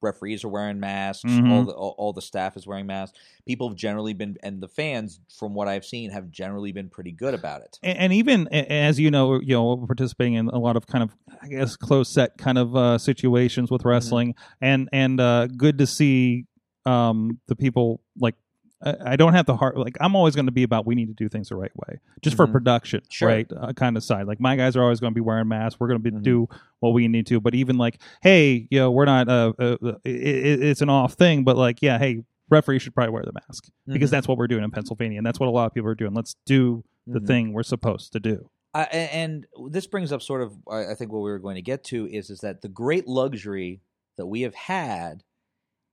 referees 0.00 0.44
are 0.44 0.48
wearing 0.48 0.78
masks. 0.80 1.24
Mhm. 1.24 1.50
All 1.50 1.64
the 1.64 1.72
all, 1.72 1.94
all 1.98 2.12
the 2.12 2.22
staff 2.22 2.56
is 2.56 2.66
wearing 2.66 2.86
masks. 2.86 3.18
People 3.46 3.68
have 3.68 3.76
generally 3.76 4.12
been, 4.12 4.36
and 4.42 4.60
the 4.62 4.68
fans, 4.68 5.20
from 5.38 5.54
what 5.54 5.68
I've 5.68 5.84
seen, 5.84 6.10
have 6.10 6.30
generally 6.30 6.72
been 6.72 6.88
pretty 6.88 7.12
good 7.12 7.34
about 7.34 7.62
it. 7.62 7.78
and, 7.82 7.98
and 7.98 8.12
even 8.12 8.48
as 8.48 8.98
you 9.00 9.10
know, 9.10 9.40
you 9.40 9.54
know, 9.54 9.76
participating 9.86 10.34
in 10.34 10.48
a 10.48 10.58
lot 10.58 10.76
of 10.76 10.86
kind 10.86 11.02
of, 11.02 11.16
I 11.42 11.48
guess, 11.48 11.76
close 11.76 12.08
set 12.08 12.38
kind 12.38 12.58
of 12.58 12.76
uh, 12.76 12.98
situations 12.98 13.70
with 13.70 13.84
wrestling, 13.84 14.34
and 14.60 14.88
and 14.92 15.20
uh, 15.20 15.46
good 15.46 15.78
to 15.78 15.86
see 15.86 16.46
um, 16.86 17.40
the 17.48 17.56
people 17.56 18.00
like. 18.18 18.34
I 18.82 19.12
I 19.12 19.16
don't 19.16 19.32
have 19.34 19.46
the 19.46 19.56
heart. 19.56 19.76
Like 19.76 19.96
I'm 20.00 20.14
always 20.16 20.34
going 20.34 20.46
to 20.46 20.52
be 20.52 20.62
about 20.62 20.86
we 20.86 20.94
need 20.94 21.06
to 21.08 21.14
do 21.14 21.28
things 21.28 21.48
the 21.48 21.56
right 21.56 21.72
way, 21.76 22.00
just 22.22 22.36
for 22.36 22.46
Mhm. 22.46 22.52
production, 22.52 23.00
Sure. 23.10 23.28
right? 23.28 23.46
Uh, 23.54 23.72
kind 23.72 23.96
of 23.96 24.04
side. 24.04 24.26
Like 24.26 24.40
my 24.40 24.56
guys 24.56 24.76
are 24.76 24.82
always 24.82 25.00
going 25.00 25.12
to 25.12 25.14
be 25.14 25.20
wearing 25.20 25.48
masks. 25.48 25.78
We're 25.80 25.88
going 25.88 26.02
to 26.02 26.10
be 26.10 26.16
Mhm. 26.16 26.22
do 26.22 26.48
what 26.80 26.90
we 26.90 27.08
need 27.08 27.26
to. 27.26 27.40
But 27.40 27.54
even 27.54 27.76
like, 27.78 28.00
hey, 28.22 28.66
you 28.70 28.78
know, 28.78 28.90
we're 28.90 29.04
not. 29.04 29.28
Uh, 29.28 29.52
uh, 29.58 29.76
uh, 29.82 29.92
it, 30.04 30.62
it's 30.62 30.80
an 30.82 30.88
off 30.90 31.14
thing, 31.14 31.44
but 31.44 31.56
like, 31.56 31.82
yeah, 31.82 31.98
hey, 31.98 32.22
referee 32.50 32.78
should 32.78 32.94
probably 32.94 33.12
wear 33.12 33.24
the 33.24 33.32
mask 33.32 33.68
because 33.86 34.08
Mhm. 34.08 34.12
that's 34.12 34.28
what 34.28 34.38
we're 34.38 34.46
doing 34.48 34.64
in 34.64 34.70
Pennsylvania, 34.70 35.18
and 35.18 35.26
that's 35.26 35.38
what 35.40 35.48
a 35.48 35.52
lot 35.52 35.66
of 35.66 35.74
people 35.74 35.88
are 35.90 35.94
doing. 35.94 36.14
Let's 36.14 36.36
do 36.46 36.84
the 37.06 37.20
Mhm. 37.20 37.26
thing 37.26 37.52
we're 37.52 37.62
supposed 37.62 38.12
to 38.12 38.20
do. 38.20 38.48
And 38.74 39.46
this 39.70 39.86
brings 39.88 40.12
up 40.12 40.22
sort 40.22 40.40
of 40.42 40.52
I 40.70 40.92
I 40.92 40.94
think 40.94 41.10
what 41.12 41.20
we 41.20 41.30
were 41.30 41.40
going 41.40 41.56
to 41.56 41.62
get 41.62 41.82
to 41.84 42.06
is 42.06 42.30
is 42.30 42.40
that 42.40 42.62
the 42.62 42.68
great 42.68 43.08
luxury 43.08 43.80
that 44.16 44.26
we 44.26 44.42
have 44.42 44.54
had 44.54 45.24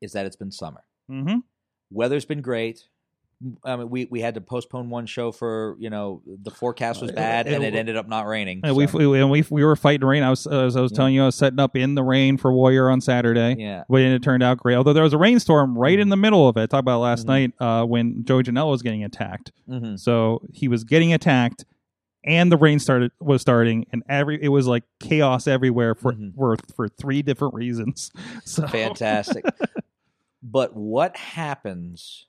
is 0.02 0.12
that 0.12 0.26
it's 0.28 0.36
been 0.36 0.52
summer. 0.52 0.84
Mm-hmm. 1.92 1.96
Weather's 1.96 2.26
been 2.26 2.42
great. 2.42 2.84
I 3.66 3.76
mean, 3.76 3.90
we, 3.90 4.06
we 4.06 4.22
had 4.22 4.36
to 4.36 4.42
postpone 4.42 4.90
one 4.90 5.06
show 5.06 5.32
for 5.34 5.76
you 5.78 5.90
know 5.90 6.22
the 6.26 6.50
forecast 6.52 7.02
was 7.02 7.12
Uh, 7.12 7.16
bad 7.16 7.48
and 7.48 7.66
it- 7.66 7.76
ended 7.76 7.98
up 7.98 8.08
not 8.08 8.26
raining. 8.28 8.62
And 8.64 8.76
we 8.78 8.88
so, 8.88 8.98
we 9.10 9.20
and 9.20 9.30
we 9.30 9.44
we 9.50 9.64
were 9.66 9.76
fighting 9.76 10.08
rain. 10.08 10.24
I 10.24 10.30
was 10.30 10.48
as 10.48 10.78
I 10.78 10.82
was 10.82 10.92
Yeah. 10.92 10.96
telling 10.96 11.14
you, 11.16 11.24
I 11.24 11.26
was 11.26 11.36
setting 11.36 11.60
up 11.60 11.76
in 11.76 11.96
the 11.96 12.04
rain 12.04 12.38
for 12.38 12.54
Warrior 12.54 12.90
on 12.90 13.02
Saturday. 13.02 13.58
yeah, 13.60 13.84
But 13.90 14.02
it 14.02 14.24
turned 14.24 14.42
out 14.42 14.58
great. 14.60 14.76
Although 14.76 14.94
there 14.94 15.04
was 15.04 15.12
a 15.14 15.18
rainstorm 15.18 15.78
right 15.78 16.00
in 16.00 16.08
the 16.10 16.16
middle 16.18 16.48
of 16.48 16.56
it. 16.56 16.70
Talk 16.70 16.80
about 16.80 17.02
last 17.02 17.26
Mhm. 17.26 17.28
night 17.28 17.54
uh, 17.60 17.84
when 17.86 18.24
Joey 18.24 18.44
Janela 18.44 18.72
was 18.72 18.82
getting 18.82 19.04
attacked. 19.04 19.52
hmm 19.68 19.98
So 19.98 20.42
he 20.54 20.70
was 20.70 20.86
getting 20.86 21.12
attacked, 21.14 21.66
and 22.24 22.50
the 22.50 22.58
rain 22.58 22.80
started 22.80 23.12
was 23.20 23.42
starting, 23.42 23.86
and 23.92 24.02
every 24.08 24.42
it 24.42 24.48
was 24.50 24.66
like 24.66 24.86
chaos 25.02 25.46
everywhere 25.46 25.94
for 25.94 26.14
Mhm. 26.14 26.34
for 26.36 26.56
for 26.74 26.88
three 26.88 27.22
different 27.22 27.54
reasons. 27.54 28.12
So 28.46 28.66
fantastic. 28.66 29.44
But 30.46 30.76
what 30.76 31.18
happens 31.18 32.28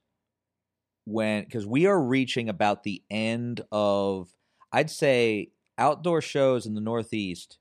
when 1.04 1.44
because 1.44 1.66
we 1.66 1.86
are 1.86 2.02
reaching 2.02 2.48
about 2.48 2.82
the 2.82 3.02
end 3.10 3.60
of 3.70 4.28
I'd 4.72 4.90
say 4.90 5.50
outdoor 5.78 6.20
shows 6.22 6.66
in 6.66 6.74
the 6.74 6.80
Northeast, 6.80 7.58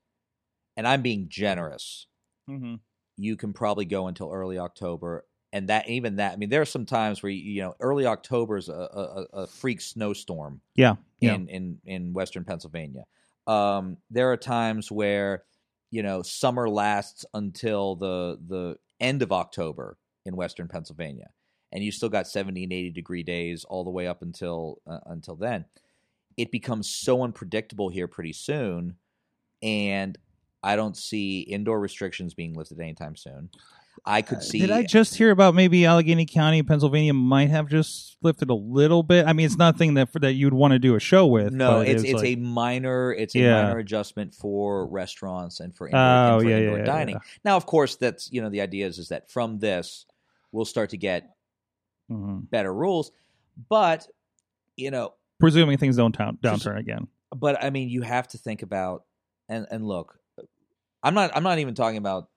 and 0.77 0.87
I'm 0.87 1.01
being 1.01 1.27
generous. 1.29 2.07
Mhm. 2.49 2.79
you 3.17 3.35
can 3.37 3.53
probably 3.53 3.85
go 3.85 4.07
until 4.07 4.31
early 4.31 4.59
October. 4.59 5.25
And 5.53 5.69
that 5.69 5.87
even 5.89 6.17
that, 6.17 6.33
I 6.33 6.35
mean, 6.35 6.49
there 6.49 6.61
are 6.61 6.65
some 6.65 6.85
times 6.85 7.23
where 7.23 7.31
you 7.31 7.61
know 7.61 7.75
early 7.79 8.05
October 8.05 8.57
is 8.57 8.67
a, 8.69 8.73
a, 8.73 9.25
a 9.43 9.47
freak 9.47 9.79
snowstorm 9.81 10.61
Yeah, 10.75 10.95
yeah. 11.21 11.35
in 11.35 11.47
in 11.49 11.79
in 11.85 12.13
Western 12.13 12.43
Pennsylvania. 12.43 13.05
Um, 13.47 13.97
there 14.09 14.31
are 14.31 14.37
times 14.37 14.91
where 14.91 15.43
you 15.91 16.03
know 16.03 16.21
summer 16.23 16.69
lasts 16.69 17.25
until 17.33 17.95
the 17.95 18.37
the 18.47 18.77
end 18.99 19.21
of 19.21 19.31
October 19.31 19.97
in 20.25 20.35
Western 20.35 20.67
Pennsylvania, 20.67 21.29
and 21.71 21.83
you 21.83 21.91
still 21.91 22.09
got 22.09 22.27
seventy 22.27 22.63
and 22.63 22.73
eighty 22.73 22.89
degree 22.91 23.23
days 23.23 23.63
all 23.63 23.83
the 23.83 23.89
way 23.91 24.07
up 24.07 24.21
until 24.21 24.81
uh, 24.87 24.99
until 25.05 25.35
then. 25.35 25.65
It 26.37 26.51
becomes 26.51 26.89
so 26.89 27.23
unpredictable 27.23 27.89
here 27.89 28.07
pretty 28.07 28.33
soon, 28.33 28.97
and 29.63 30.17
I 30.63 30.75
don't 30.75 30.97
see 30.97 31.41
indoor 31.41 31.79
restrictions 31.79 32.33
being 32.33 32.53
lifted 32.53 32.79
anytime 32.79 33.15
soon. 33.15 33.49
I 34.05 34.21
could 34.21 34.43
see. 34.43 34.59
Uh, 34.61 34.67
Did 34.67 34.71
I 34.75 34.83
just 34.83 35.15
hear 35.15 35.31
about 35.31 35.55
maybe 35.55 35.85
Allegheny 35.85 36.25
County, 36.25 36.61
Pennsylvania, 36.61 37.13
might 37.13 37.49
have 37.49 37.69
just 37.69 38.17
lifted 38.21 38.49
a 38.49 38.53
little 38.53 39.01
bit? 39.01 39.25
I 39.25 39.31
mean, 39.33 39.45
it's 39.45 39.55
nothing 39.57 39.93
that 39.93 40.11
for, 40.11 40.19
that 40.19 40.33
you'd 40.33 40.53
want 40.53 40.73
to 40.73 40.79
do 40.79 40.95
a 40.95 40.99
show 40.99 41.25
with. 41.25 41.53
No, 41.53 41.79
it's 41.79 42.03
it's 42.03 42.13
like- 42.21 42.25
a 42.25 42.35
minor 42.35 43.13
it's 43.13 43.33
a 43.35 43.39
Yeah. 43.39 43.63
minor 43.63 43.79
adjustment 43.79 44.33
for 44.33 44.85
restaurants 44.87 45.59
and 45.61 45.73
for 45.75 45.87
indoor, 45.87 46.01
Oh, 46.01 46.33
and 46.33 46.41
for 46.43 46.49
yeah, 46.49 46.57
indoor 46.57 46.77
yeah, 46.79 46.83
dining. 46.85 47.17
Now, 47.45 47.55
of 47.55 47.65
course, 47.65 47.95
that's 47.95 48.29
you 48.31 48.41
know 48.41 48.49
the 48.49 48.61
idea 48.61 48.85
is 48.85 48.99
is 48.99 49.07
that 49.07 49.31
from 49.31 49.59
this 49.59 50.05
we'll 50.55 50.65
start 50.65 50.89
to 50.91 50.97
get 50.97 51.35
Mhm. 52.11 52.49
better 52.49 52.73
rules, 52.73 53.11
but 53.69 54.07
you 54.77 54.91
know, 54.91 55.13
presuming 55.39 55.77
things 55.77 55.95
don't 55.97 56.17
down, 56.17 56.37
downturn 56.37 56.77
again. 56.79 57.07
but 57.35 57.61
I 57.63 57.69
mean, 57.69 57.89
you 57.89 58.01
have 58.01 58.27
to 58.29 58.37
think 58.37 58.61
about 58.61 59.05
and 59.49 59.65
and 59.71 59.85
look, 59.87 60.19
I'm 61.03 61.13
not 61.13 61.31
I'm 61.35 61.43
not 61.43 61.59
even 61.59 61.75
talking 61.75 61.97
about 61.97 62.29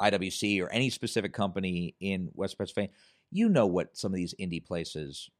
IWC 0.00 0.62
or 0.62 0.68
any 0.70 0.90
specific 0.90 1.32
company 1.32 1.94
in 2.00 2.30
West 2.34 2.56
Pennsylvania. 2.58 2.90
You 3.30 3.48
know 3.48 3.66
what 3.66 3.96
some 3.96 4.12
of 4.12 4.16
these 4.16 4.34
indie 4.40 4.64
places 4.64 5.30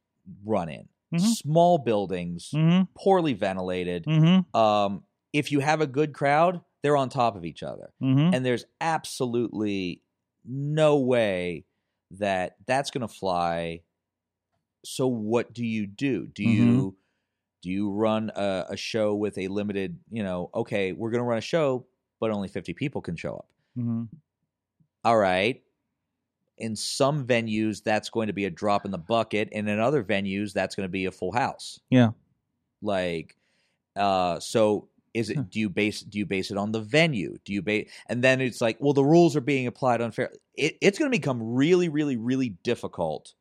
run 0.45 0.69
in. 0.69 0.87
Mhm. 1.13 1.19
Small 1.19 1.77
buildings, 1.79 2.51
Mm-hmm. 2.53 2.83
poorly 2.95 3.33
ventilated. 3.33 4.05
Mm-hmm. 4.05 4.55
Um, 4.55 5.03
if 5.33 5.51
you 5.51 5.59
have 5.61 5.81
a 5.81 5.87
good 5.87 6.13
crowd, 6.13 6.61
they're 6.83 6.95
on 6.97 7.09
top 7.09 7.35
of 7.35 7.43
each 7.45 7.63
other. 7.63 7.91
Mm-hmm. 8.01 8.33
And 8.33 8.45
there's 8.45 8.65
absolutely 8.79 10.01
no 10.45 10.97
way 10.99 11.65
that 12.19 12.55
that's 12.65 12.91
going 12.91 13.01
to 13.01 13.13
fly. 13.13 13.81
So 14.83 15.07
what 15.07 15.53
do 15.53 15.65
you 15.65 15.87
do? 15.87 16.27
Do 16.27 16.43
Mm-hmm. 16.43 16.51
you 16.51 16.95
do 17.61 17.69
you 17.69 17.91
run 17.91 18.31
a, 18.35 18.65
a 18.69 18.77
show 18.77 19.13
with 19.13 19.37
a 19.37 19.47
limited, 19.47 19.99
you 20.09 20.23
know, 20.23 20.49
okay, 20.55 20.93
we're 20.93 21.11
going 21.11 21.19
to 21.19 21.25
run 21.25 21.37
a 21.37 21.41
show, 21.41 21.85
but 22.19 22.31
only 22.31 22.47
50 22.47 22.73
people 22.73 23.01
can 23.03 23.15
show 23.15 23.35
up. 23.35 23.47
Mm-hmm. 23.77 24.05
All 25.05 25.17
right. 25.17 25.61
In 26.57 26.75
some 26.75 27.25
venues, 27.27 27.83
that's 27.83 28.09
going 28.09 28.27
to 28.27 28.33
be 28.33 28.45
a 28.45 28.49
drop 28.49 28.83
in 28.85 28.89
the 28.91 28.97
bucket, 28.97 29.49
and 29.51 29.69
in 29.69 29.79
other 29.79 30.03
venues, 30.03 30.53
that's 30.53 30.75
going 30.75 30.85
to 30.85 30.91
be 30.91 31.05
a 31.05 31.11
full 31.11 31.31
house. 31.31 31.79
Yeah. 31.91 32.09
Like, 32.81 33.37
uh, 33.95 34.39
so 34.39 34.87
is 35.13 35.27
Huh. 35.33 35.41
it? 35.41 35.49
Do 35.49 35.59
you 35.59 35.69
base? 35.69 36.01
Do 36.01 36.17
you 36.19 36.25
base 36.25 36.51
it 36.51 36.57
on 36.57 36.71
the 36.71 36.81
venue? 36.81 37.37
Do 37.45 37.53
you 37.53 37.61
base? 37.61 37.89
And 38.07 38.23
then 38.23 38.41
it's 38.41 38.61
like, 38.61 38.77
well, 38.79 38.93
the 38.93 39.03
rules 39.05 39.35
are 39.35 39.41
being 39.41 39.67
applied 39.67 40.01
unfairly. 40.01 40.37
It, 40.55 40.77
it's 40.81 40.97
going 40.99 41.11
to 41.11 41.17
become 41.17 41.41
really, 41.41 41.89
really, 41.89 42.17
really 42.17 42.49
difficult 42.63 43.33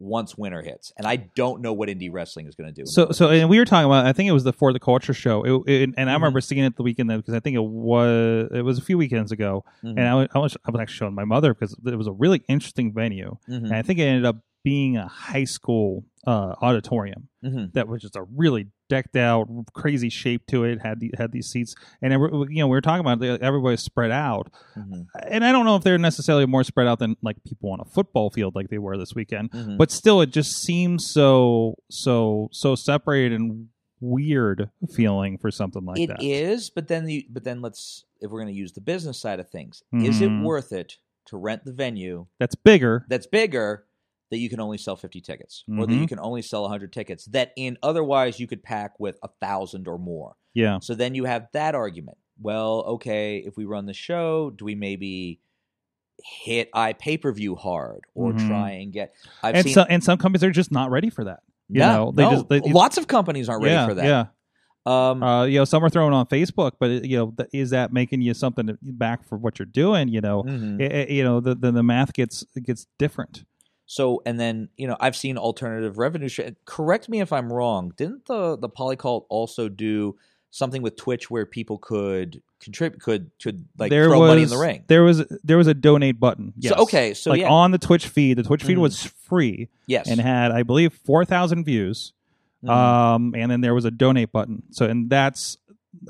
once 0.00 0.38
winter 0.38 0.62
hits, 0.62 0.92
and 0.96 1.08
I 1.08 1.16
don't 1.16 1.60
know 1.60 1.72
what 1.72 1.88
indie 1.88 2.08
wrestling 2.12 2.46
is 2.46 2.54
going 2.54 2.72
to 2.72 2.72
do. 2.72 2.86
So, 2.86 3.10
so, 3.10 3.30
and 3.30 3.50
we 3.50 3.58
were 3.58 3.64
talking 3.64 3.86
about. 3.86 4.06
I 4.06 4.12
think 4.12 4.28
it 4.28 4.32
was 4.32 4.44
the 4.44 4.52
For 4.52 4.72
the 4.72 4.78
Culture 4.78 5.12
show, 5.12 5.42
it, 5.42 5.68
it, 5.68 5.90
and 5.96 6.08
I 6.08 6.12
Mhm. 6.12 6.16
remember 6.18 6.40
seeing 6.40 6.62
it 6.64 6.76
the 6.76 6.84
weekend 6.84 7.10
then 7.10 7.18
because 7.18 7.34
I 7.34 7.40
think 7.40 7.56
it 7.56 7.64
was 7.64 8.48
it 8.52 8.62
was 8.62 8.78
a 8.78 8.80
few 8.80 8.96
weekends 8.96 9.32
ago, 9.32 9.64
Mhm. 9.82 9.90
and 9.96 10.00
I 10.00 10.14
was, 10.14 10.28
I 10.32 10.70
was 10.70 10.80
actually 10.80 10.94
showing 10.96 11.14
my 11.14 11.24
mother 11.24 11.52
because 11.52 11.74
it 11.84 11.96
was 11.96 12.06
a 12.06 12.12
really 12.12 12.42
interesting 12.48 12.92
venue, 12.92 13.36
Mhm. 13.48 13.56
and 13.64 13.74
I 13.74 13.82
think 13.82 13.98
it 13.98 14.04
ended 14.04 14.24
up 14.24 14.36
being 14.64 14.96
a 14.96 15.06
high 15.08 15.44
school 15.44 16.04
uh, 16.26 16.54
auditorium 16.60 17.28
Mhm. 17.42 17.72
that 17.72 17.88
was 17.88 18.02
just 18.02 18.14
a 18.16 18.22
really 18.36 18.66
decked 18.90 19.16
out, 19.16 19.48
crazy 19.72 20.10
shape 20.10 20.46
to 20.48 20.64
it. 20.64 20.80
had 20.82 21.00
the, 21.00 21.10
had 21.16 21.32
these 21.32 21.46
seats, 21.48 21.74
and 22.02 22.12
every, 22.12 22.28
you 22.50 22.58
know 22.60 22.66
we 22.66 22.72
were 22.76 22.80
talking 22.82 23.00
about 23.00 23.22
it, 23.22 23.40
everybody's 23.40 23.80
spread 23.82 24.10
out, 24.10 24.52
Mhm. 24.76 25.06
and 25.26 25.44
I 25.44 25.52
don't 25.52 25.64
know 25.64 25.76
if 25.76 25.84
they're 25.84 25.96
necessarily 25.96 26.44
more 26.46 26.64
spread 26.64 26.86
out 26.86 26.98
than 26.98 27.16
like 27.22 27.42
people 27.44 27.70
on 27.70 27.80
a 27.80 27.84
football 27.84 28.30
field 28.30 28.54
like 28.54 28.68
they 28.68 28.78
were 28.78 28.98
this 28.98 29.14
weekend, 29.14 29.50
Mhm. 29.52 29.78
but 29.78 29.90
still 29.90 30.20
it 30.20 30.30
just 30.32 30.52
seems 30.62 31.06
so 31.10 31.76
so 31.90 32.48
so 32.52 32.74
separated 32.74 33.40
and 33.40 33.68
weird 34.00 34.70
feeling 34.94 35.38
for 35.38 35.50
something 35.50 35.84
like 35.84 35.98
It 35.98 36.08
that. 36.08 36.22
is, 36.22 36.68
but 36.70 36.88
then 36.88 37.04
the 37.04 37.26
but 37.30 37.44
then 37.44 37.60
let's 37.62 38.04
if 38.20 38.30
we're 38.30 38.40
going 38.42 38.52
to 38.52 38.58
use 38.58 38.72
the 38.72 38.80
business 38.80 39.18
side 39.20 39.40
of 39.40 39.48
things, 39.48 39.82
is 39.92 40.20
it 40.20 40.28
Mhm. 40.30 40.42
worth 40.44 40.72
it 40.72 40.98
to 41.26 41.36
rent 41.36 41.64
the 41.64 41.72
venue 41.72 42.26
That's 42.38 42.54
bigger. 42.54 43.06
that's 43.08 43.26
bigger 43.26 43.84
that 44.30 44.38
you 44.38 44.48
can 44.50 44.60
only 44.60 44.78
sell 44.78 44.94
50 44.96 45.20
tickets 45.20 45.64
or 45.78 45.86
that 45.86 45.94
you 45.94 46.06
can 46.06 46.18
only 46.18 46.42
sell 46.42 46.62
100 46.62 46.92
tickets 46.92 47.24
that 47.26 47.52
in 47.56 47.78
otherwise 47.82 48.38
you 48.38 48.46
could 48.46 48.62
pack 48.62 48.92
with 49.00 49.18
a 49.22 49.28
thousand 49.40 49.88
or 49.88 49.98
more 49.98 50.36
Yeah. 50.54 50.78
so 50.80 50.94
then 50.94 51.14
you 51.14 51.24
have 51.24 51.48
that 51.52 51.74
argument 51.74 52.18
well 52.40 52.80
okay 52.86 53.38
if 53.38 53.56
we 53.56 53.64
run 53.64 53.86
the 53.86 53.94
show 53.94 54.50
do 54.50 54.64
we 54.64 54.74
maybe 54.74 55.40
hit 56.44 56.68
i 56.74 56.92
pay-per-view 56.92 57.54
hard 57.54 58.00
or 58.14 58.32
Mhm. 58.32 58.46
try 58.48 58.70
and 58.72 58.92
get 58.92 59.14
i've 59.42 59.54
And 59.54 59.64
seen 59.64 59.74
some 59.74 59.86
and 59.88 60.02
some 60.02 60.18
companies 60.18 60.42
are 60.44 60.50
just 60.50 60.72
not 60.72 60.90
ready 60.90 61.10
for 61.10 61.24
that. 61.24 61.40
You 61.70 61.80
no, 61.80 61.92
know, 62.06 62.12
they 62.12 62.22
no, 62.24 62.30
just 62.30 62.48
they, 62.48 62.60
lots 62.60 62.96
of 62.96 63.06
companies 63.06 63.48
aren't 63.48 63.62
ready 63.62 63.74
yeah, 63.74 63.86
for 63.86 63.94
that 63.94 64.04
Yeah. 64.04 64.26
um 64.86 65.22
Uh, 65.22 65.44
you 65.44 65.58
know, 65.58 65.64
some 65.64 65.84
are 65.84 65.90
throwing 65.90 66.14
on 66.14 66.26
Facebook, 66.26 66.72
but 66.80 67.04
you 67.04 67.16
know, 67.18 67.34
th- 67.36 67.50
is 67.52 67.70
that 67.70 67.92
making 67.92 68.22
you 68.22 68.32
something 68.34 68.66
to, 68.68 68.78
back 68.82 69.22
for 69.24 69.36
what 69.38 69.58
you're 69.58 69.66
doing? 69.66 70.08
You 70.08 70.20
know, 70.22 70.42
mhm. 70.44 70.80
It- 70.80 70.92
it- 70.92 71.10
you 71.10 71.22
know, 71.22 71.40
the, 71.40 71.54
the 71.54 71.70
the 71.72 71.82
math 71.82 72.12
gets 72.14 72.44
gets 72.62 72.86
different. 72.98 73.44
So 73.90 74.22
and 74.26 74.38
then 74.38 74.68
you 74.76 74.86
know 74.86 74.96
I've 75.00 75.16
seen 75.16 75.38
alternative 75.38 75.96
revenue. 75.98 76.28
Sh- 76.28 76.40
correct 76.66 77.08
me 77.08 77.20
if 77.20 77.32
I'm 77.32 77.50
wrong. 77.50 77.92
Didn't 77.96 78.26
the 78.26 78.56
the 78.56 78.68
Polycult 78.68 79.24
also 79.30 79.68
do 79.70 80.14
something 80.50 80.82
with 80.82 80.96
Twitch 80.96 81.30
where 81.30 81.46
people 81.46 81.78
could 81.78 82.42
contribute, 82.60 83.00
could 83.00 83.30
could 83.42 83.64
like 83.78 83.88
there 83.90 84.04
throw 84.04 84.20
was 84.20 84.28
money 84.28 84.42
in 84.42 84.48
the 84.50 84.58
ring. 84.58 84.84
there 84.88 85.02
was 85.02 85.24
there 85.42 85.56
was 85.56 85.66
a 85.68 85.74
donate 85.74 86.20
button. 86.20 86.52
Yes. 86.58 86.74
So 86.74 86.82
okay, 86.82 87.14
so 87.14 87.30
like 87.30 87.40
yeah, 87.40 87.48
on 87.48 87.70
the 87.70 87.78
Twitch 87.78 88.06
feed, 88.08 88.36
the 88.36 88.42
Twitch 88.42 88.62
feed 88.62 88.76
Mhm. 88.76 88.82
was 88.82 89.02
free 89.04 89.68
yes, 89.86 90.06
and 90.08 90.20
had 90.20 90.50
I 90.52 90.64
believe 90.64 90.92
four 90.92 91.24
thousand 91.24 91.64
views. 91.64 92.12
Mhm. 92.62 92.68
Um, 92.70 93.34
and 93.36 93.50
then 93.50 93.62
there 93.62 93.72
was 93.74 93.84
a 93.86 93.90
donate 93.90 94.32
button. 94.32 94.64
So, 94.72 94.84
and 94.84 95.08
that's, 95.08 95.56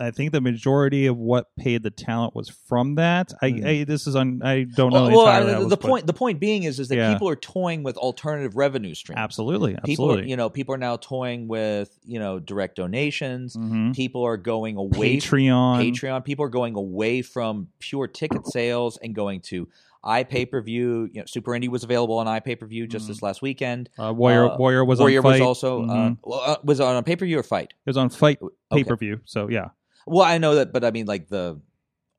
I 0.01 0.11
think 0.11 0.33
the 0.33 0.41
majority 0.41 1.07
of 1.07 1.16
what 1.16 1.47
paid 1.57 1.83
the 1.83 1.91
talent 1.91 2.35
was 2.35 2.49
from 2.49 2.97
that. 2.97 3.33
I, 3.41 3.51
Mhm. 3.53 3.66
I 3.81 3.85
this 3.85 4.07
is 4.07 4.16
on. 4.16 4.41
I 4.43 4.64
don't 4.64 4.93
know 4.93 5.05
well, 5.09 5.24
well, 5.24 5.47
the 5.61 5.64
was 5.66 5.76
put. 5.76 5.81
point 5.81 6.07
the 6.07 6.12
point 6.12 6.41
being 6.41 6.64
is 6.64 6.81
is 6.81 6.89
that 6.89 6.97
Yeah. 6.97 7.12
people 7.12 7.29
are 7.29 7.37
toying 7.37 7.85
with 7.85 7.97
alternative 7.97 8.57
revenue 8.57 8.95
streams. 8.95 9.18
Absolutely, 9.18 9.76
People, 9.85 10.07
are, 10.07 10.09
absolutely. 10.11 10.31
you 10.31 10.37
know, 10.37 10.51
people 10.51 10.74
are 10.74 10.79
now 10.79 10.97
toying 10.97 11.47
with 11.49 11.97
you 12.05 12.18
know 12.18 12.39
direct 12.41 12.76
donations. 12.76 13.57
Mhm. 13.57 13.95
People 13.95 14.24
are 14.24 14.37
going 14.37 14.76
away 14.76 15.16
Patreon. 15.18 15.93
Patreon. 15.93 16.24
People 16.24 16.45
are 16.45 16.49
going 16.51 16.74
away 16.74 17.22
from 17.22 17.68
pure 17.79 18.09
ticket 18.09 18.47
sales 18.49 18.99
and 19.03 19.14
going 19.14 19.41
to 19.43 19.68
iPay 20.05 20.51
per 20.51 20.61
view. 20.63 21.09
You 21.13 21.21
know, 21.21 21.27
Super 21.27 21.53
Indie 21.53 21.69
was 21.69 21.83
available 21.85 22.19
on 22.19 22.27
iPay 22.27 22.59
per 22.59 22.67
view 22.67 22.87
just 22.87 23.05
Mhm. 23.07 23.09
this 23.09 23.23
last 23.23 23.43
weekend. 23.43 23.91
Uh, 23.99 24.13
Warrior 24.17 24.51
Uh, 24.53 24.57
Warrior 24.57 24.85
was 24.85 25.01
Warrior 25.01 25.19
on 25.19 25.23
FITE. 25.25 25.31
was 25.33 25.41
also 25.41 25.83
uh, 25.83 25.87
Mhm. 25.87 26.19
uh, 26.31 26.57
was 26.65 26.81
on 26.81 26.97
a 26.97 27.03
pay 27.03 27.17
per 27.17 27.25
view 27.27 27.39
or 27.39 27.43
FITE. 27.43 27.71
it 27.73 27.87
was 27.91 27.97
on 27.97 28.09
FITE 28.11 28.39
pay 28.73 28.85
per 28.85 28.97
view. 28.97 29.21
So 29.25 29.49
yeah, 29.49 29.71
Well, 30.07 30.23
I 30.25 30.39
know 30.39 30.55
that, 30.55 30.73
but 30.73 30.85
I 30.85 30.91
mean 30.91 31.07
like 31.07 31.29
the 31.29 31.61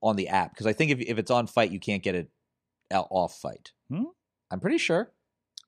on 0.01 0.15
the 0.15 0.27
app 0.29 0.51
because 0.53 0.65
I 0.67 0.73
think 0.73 0.91
if 0.91 0.99
if 0.99 1.17
it's 1.17 1.31
on 1.31 1.47
FITE, 1.47 1.71
you 1.71 1.79
can't 1.79 2.03
get 2.03 2.15
it 2.15 2.29
out 2.91 3.07
off 3.09 3.39
FITE. 3.41 3.71
Hmm? 3.89 4.03
I'm 4.51 4.59
pretty 4.59 4.77
sure. 4.77 5.11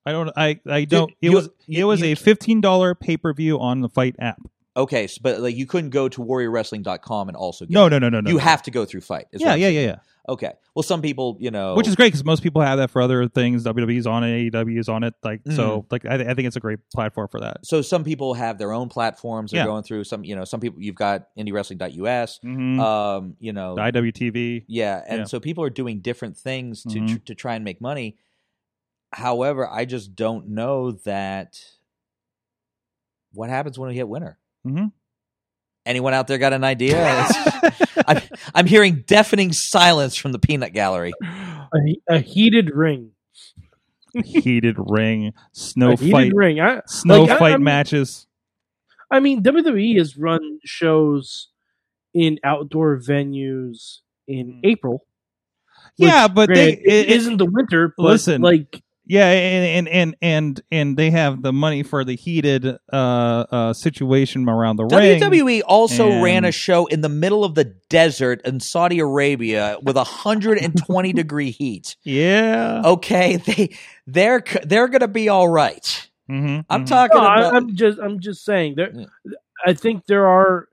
I 0.04 0.10
don't. 0.12 0.30
I 0.36 0.60
I 0.66 0.84
don't. 0.84 1.10
It 1.22 1.30
you- 1.30 1.32
was 1.32 1.48
you- 1.66 1.80
it 1.82 1.84
was 1.84 2.00
you- 2.00 2.08
a 2.08 2.14
fifteen 2.16 2.60
dollar 2.60 2.94
pay 2.94 3.16
per 3.16 3.32
view 3.32 3.58
on 3.60 3.80
the 3.80 3.88
FITE 3.88 4.16
app. 4.18 4.40
Okay, 4.74 5.06
so, 5.06 5.18
but 5.22 5.40
like 5.40 5.54
you 5.54 5.66
couldn't 5.66 5.90
go 5.90 6.08
to 6.08 6.20
warriorwrestling.com 6.22 7.28
and 7.28 7.36
also 7.36 7.66
get 7.66 7.74
No, 7.74 7.86
it. 7.86 7.90
no, 7.90 7.98
no, 7.98 8.08
no, 8.08 8.20
no. 8.22 8.30
you 8.30 8.36
no. 8.38 8.42
have 8.42 8.62
to 8.62 8.70
go 8.70 8.84
through 8.86 9.02
FITE. 9.02 9.26
is 9.32 9.40
what 9.40 9.46
Yeah, 9.48 9.52
I'm 9.52 9.58
yeah, 9.60 9.66
saying. 9.66 9.74
yeah, 9.76 9.80
yeah. 9.82 9.96
Okay. 10.28 10.52
Well, 10.74 10.84
some 10.84 11.02
people, 11.02 11.36
you 11.40 11.50
know, 11.50 11.74
Which 11.74 11.88
is 11.88 11.96
great 11.96 12.06
because 12.06 12.24
most 12.24 12.42
people 12.44 12.62
have 12.62 12.78
that 12.78 12.90
for 12.90 13.02
other 13.02 13.28
things. 13.28 13.64
WWE's 13.64 14.06
on 14.06 14.22
it, 14.24 14.52
AEW's 14.52 14.88
on 14.88 15.02
it. 15.02 15.14
Like 15.22 15.40
so, 15.50 15.84
like 15.90 16.06
I, 16.06 16.14
I 16.14 16.34
think 16.34 16.46
it's 16.46 16.54
a 16.56 16.60
great 16.60 16.78
platform 16.94 17.26
for 17.28 17.40
that. 17.40 17.66
so 17.66 17.82
some 17.82 18.02
people 18.04 18.32
have 18.34 18.56
their 18.56 18.72
own 18.72 18.88
platforms 18.88 19.50
they're 19.50 19.60
Yeah. 19.60 19.66
going 19.66 19.82
through. 19.82 20.04
Some, 20.04 20.24
you 20.24 20.36
know, 20.36 20.44
some 20.44 20.60
people 20.60 20.80
you've 20.80 20.94
got 20.94 21.26
indywrestling.us, 21.36 22.38
Mm-hmm. 22.44 22.80
um, 22.80 23.36
you 23.40 23.52
know, 23.52 23.74
the 23.74 23.82
IWTV. 23.82 24.64
yeah, 24.68 25.02
and 25.06 25.18
yeah. 25.18 25.24
so 25.24 25.38
people 25.40 25.64
are 25.64 25.70
doing 25.70 25.98
different 26.00 26.36
things 26.38 26.82
to 26.84 26.98
Mhm. 27.00 27.08
tr- 27.08 27.18
to 27.26 27.34
try 27.34 27.56
and 27.56 27.64
make 27.64 27.80
money. 27.80 28.16
However, 29.12 29.68
I 29.68 29.84
just 29.84 30.14
don't 30.16 30.48
know 30.50 30.92
that 30.92 31.60
what 33.34 33.50
happens 33.50 33.78
when 33.78 33.88
we 33.88 33.96
hit 33.96 34.08
winter. 34.08 34.38
Mhm. 34.66 34.92
Anyone 35.84 36.14
out 36.14 36.28
there 36.28 36.38
got 36.38 36.52
an 36.52 36.62
idea? 36.64 37.26
I'm, 38.06 38.20
I'm 38.54 38.66
hearing 38.66 39.02
deafening 39.06 39.52
silence 39.52 40.14
from 40.16 40.32
the 40.32 40.38
peanut 40.38 40.72
gallery. 40.72 41.12
A, 41.22 41.96
a 42.08 42.18
heated 42.20 42.70
ring. 42.74 43.10
heated 44.24 44.76
ring, 44.78 45.32
snow 45.52 45.92
a 45.92 45.96
heated 45.96 46.12
fight, 46.12 46.32
ring. 46.34 46.60
I, 46.60 46.82
snow 46.86 47.24
like, 47.24 47.38
fight 47.38 47.52
I'm- 47.52 47.64
matches. 47.64 48.26
I 49.10 49.20
mean, 49.20 49.42
WWE 49.42 49.98
has 49.98 50.16
run 50.16 50.58
shows 50.64 51.48
in 52.14 52.38
outdoor 52.44 52.98
venues 52.98 53.98
in 54.28 54.60
April. 54.64 55.04
which, 55.96 56.08
Yeah, 56.08 56.28
but 56.28 56.48
they 56.48 56.72
it 56.74 56.80
it- 56.84 57.08
isn't 57.10 57.36
the 57.38 57.44
winter. 57.46 57.92
But 57.96 58.04
Listen, 58.04 58.40
like 58.40 58.82
Yeah, 59.04 59.28
and 59.28 59.88
and 59.88 59.88
and 59.88 60.16
and 60.22 60.62
and 60.70 60.96
they 60.96 61.10
have 61.10 61.42
the 61.42 61.52
money 61.52 61.82
for 61.82 62.04
the 62.04 62.14
heated 62.14 62.66
uh 62.66 62.76
uh 62.92 63.72
situation 63.72 64.48
around 64.48 64.76
the 64.76 64.84
ring. 64.84 65.20
WWE 65.20 65.62
also 65.66 66.08
and- 66.08 66.22
ran 66.22 66.44
a 66.44 66.52
show 66.52 66.86
in 66.86 67.00
the 67.00 67.08
middle 67.08 67.44
of 67.44 67.54
the 67.54 67.64
desert 67.88 68.40
in 68.44 68.60
Saudi 68.60 69.00
Arabia 69.00 69.76
with 69.82 69.96
120 69.96 71.12
degree 71.14 71.50
heat. 71.50 71.96
Yeah. 72.04 72.82
Okay, 72.84 73.36
they 73.46 73.76
they're 74.06 74.44
they're 74.64 74.88
going 74.88 75.00
to 75.00 75.08
be 75.08 75.28
all 75.28 75.48
right. 75.48 76.08
Mhm, 76.30 76.64
I'm 76.70 76.84
mhm. 76.84 76.88
talking 76.88 77.16
no, 77.16 77.24
about 77.24 77.54
I'm 77.54 77.74
just 77.74 77.98
I'm 77.98 78.20
just 78.20 78.44
saying 78.44 78.74
there. 78.76 78.92
Yeah. 78.94 79.06
I 79.66 79.74
think 79.74 80.06
there 80.06 80.26
are 80.26 80.68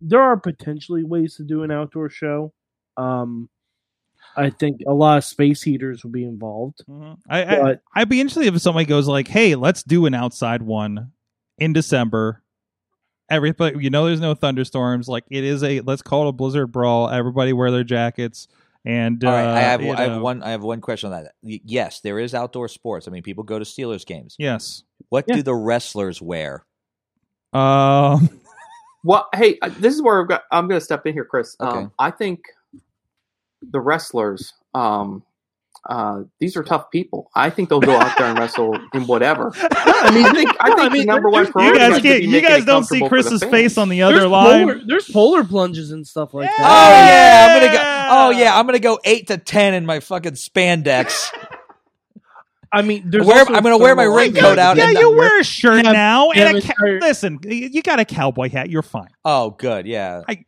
there 0.00 0.22
are 0.22 0.36
potentially 0.36 1.02
ways 1.04 1.36
to 1.36 1.44
do 1.44 1.62
an 1.64 1.70
outdoor 1.70 2.08
show. 2.08 2.52
Um, 2.96 3.48
I 4.36 4.50
think 4.50 4.80
a 4.86 4.94
lot 4.94 5.18
of 5.18 5.24
space 5.24 5.62
heaters 5.62 6.02
will 6.04 6.10
be 6.10 6.24
involved. 6.24 6.84
Mhm. 6.88 7.18
I, 7.28 7.44
I 7.44 7.60
But 7.60 7.80
I'd 7.94 8.08
be 8.08 8.20
interested 8.20 8.52
if 8.54 8.60
somebody 8.62 8.86
goes 8.86 9.06
like, 9.08 9.28
"Hey, 9.28 9.54
let's 9.54 9.82
do 9.82 10.06
an 10.06 10.14
outside 10.14 10.62
one 10.62 11.12
in 11.58 11.72
December." 11.72 12.42
Everybody, 13.30 13.82
you 13.82 13.90
know, 13.90 14.06
there's 14.06 14.20
no 14.20 14.34
thunderstorms. 14.34 15.08
Like 15.08 15.24
it 15.30 15.44
is 15.44 15.62
a 15.62 15.80
let's 15.80 16.02
call 16.02 16.26
it 16.26 16.28
a 16.30 16.32
blizzard 16.32 16.72
brawl. 16.72 17.08
Everybody 17.08 17.52
wear 17.52 17.70
their 17.70 17.84
jackets 17.84 18.48
and 18.84 19.22
all 19.24 19.32
right, 19.32 19.44
I 19.44 19.50
uh, 19.50 19.54
have 19.60 19.80
I 19.80 20.02
have 20.02 20.20
one 20.20 20.42
I 20.42 20.50
have 20.50 20.62
one 20.62 20.80
question 20.80 21.12
on 21.12 21.22
that. 21.22 21.32
Yes, 21.42 22.00
there 22.00 22.18
is 22.18 22.34
outdoor 22.34 22.68
sports. 22.68 23.06
I 23.06 23.10
mean, 23.10 23.22
people 23.22 23.44
go 23.44 23.58
to 23.58 23.64
Steelers 23.64 24.04
games. 24.04 24.34
Yes. 24.38 24.82
What 25.08 25.24
Yeah. 25.28 25.36
do 25.36 25.42
the 25.42 25.54
wrestlers 25.54 26.20
wear? 26.20 26.64
Um. 27.52 28.28
Well, 29.04 29.28
hey, 29.34 29.58
uh, 29.60 29.68
this 29.80 29.96
is 29.96 30.00
where 30.00 30.22
I've 30.22 30.28
got, 30.28 30.42
I'm 30.52 30.68
going 30.68 30.78
to 30.78 30.84
step 30.84 31.04
in 31.06 31.12
here, 31.12 31.24
Chris. 31.24 31.56
Okay. 31.60 31.76
Um, 31.76 31.92
I 31.98 32.12
think 32.12 32.44
the 33.70 33.80
wrestlers, 33.80 34.52
um, 34.74 35.22
uh, 35.88 36.22
these 36.38 36.56
are 36.56 36.62
tough 36.62 36.90
people. 36.92 37.28
I 37.34 37.50
think 37.50 37.68
they'll 37.68 37.80
go 37.80 37.96
out 37.96 38.16
there 38.16 38.28
and 38.28 38.38
wrestle 38.38 38.78
in 38.94 39.06
whatever. 39.08 39.52
I 39.60 40.10
mean, 40.14 40.24
I 40.26 40.32
think, 40.32 40.50
I 40.60 40.68
No, 40.68 40.76
think 40.76 40.90
I 40.90 40.92
mean, 40.92 41.00
the 41.06 41.12
number 41.12 41.28
one 41.28 41.44
you 41.56 41.62
You 41.64 41.74
guys 41.76 41.94
should 41.94 42.02
can't. 42.04 42.22
You 42.22 42.40
guys 42.40 42.64
don't 42.64 42.84
see 42.84 43.00
comfortable 43.00 43.08
for 43.08 43.16
the 43.22 43.30
Chris's 43.38 43.50
face 43.50 43.78
on 43.78 43.88
the 43.88 44.02
other 44.02 44.20
there's 44.20 44.30
line. 44.30 44.60
polar, 44.68 44.80
there's 44.86 45.08
polar 45.10 45.44
plunges 45.44 45.90
and 45.90 46.06
stuff 46.06 46.34
like 46.34 46.48
Yeah. 46.50 46.54
Oh 46.58 46.62
that. 46.62 47.08
yeah, 47.08 47.46
I'm 47.54 47.60
gonna 47.60 47.72
go. 47.72 48.08
Oh 48.14 48.30
yeah, 48.40 48.56
I'm 48.58 48.66
gonna 48.66 48.78
go 48.78 49.00
eight 49.04 49.26
to 49.28 49.38
ten 49.38 49.74
in 49.74 49.84
my 49.84 49.98
fucking 50.00 50.34
spandex. 50.34 51.32
I 52.74 52.80
mean, 52.82 53.10
there's 53.10 53.26
Wear- 53.26 53.44
I'm 53.46 53.62
gonna 53.62 53.76
wear 53.76 53.94
my 53.94 54.04
raincoat 54.04 54.58
out 54.58 54.76
Yeah, 54.78 54.88
and- 54.88 54.96
you 54.98 55.10
wear 55.10 55.40
a 55.40 55.44
shirt 55.44 55.84
Yeah, 55.84 55.92
now 55.92 56.30
yeah, 56.32 56.48
and 56.48 56.58
a 56.58 56.60
but 56.66 56.76
ca- 56.76 56.98
listen. 57.06 57.38
You 57.44 57.82
got 57.82 58.00
a 58.00 58.04
cowboy 58.06 58.48
hat. 58.48 58.70
You're 58.70 58.80
fine. 58.82 59.08
Oh, 59.26 59.50
good, 59.50 59.86
yeah. 59.86 60.22
I- 60.26 60.44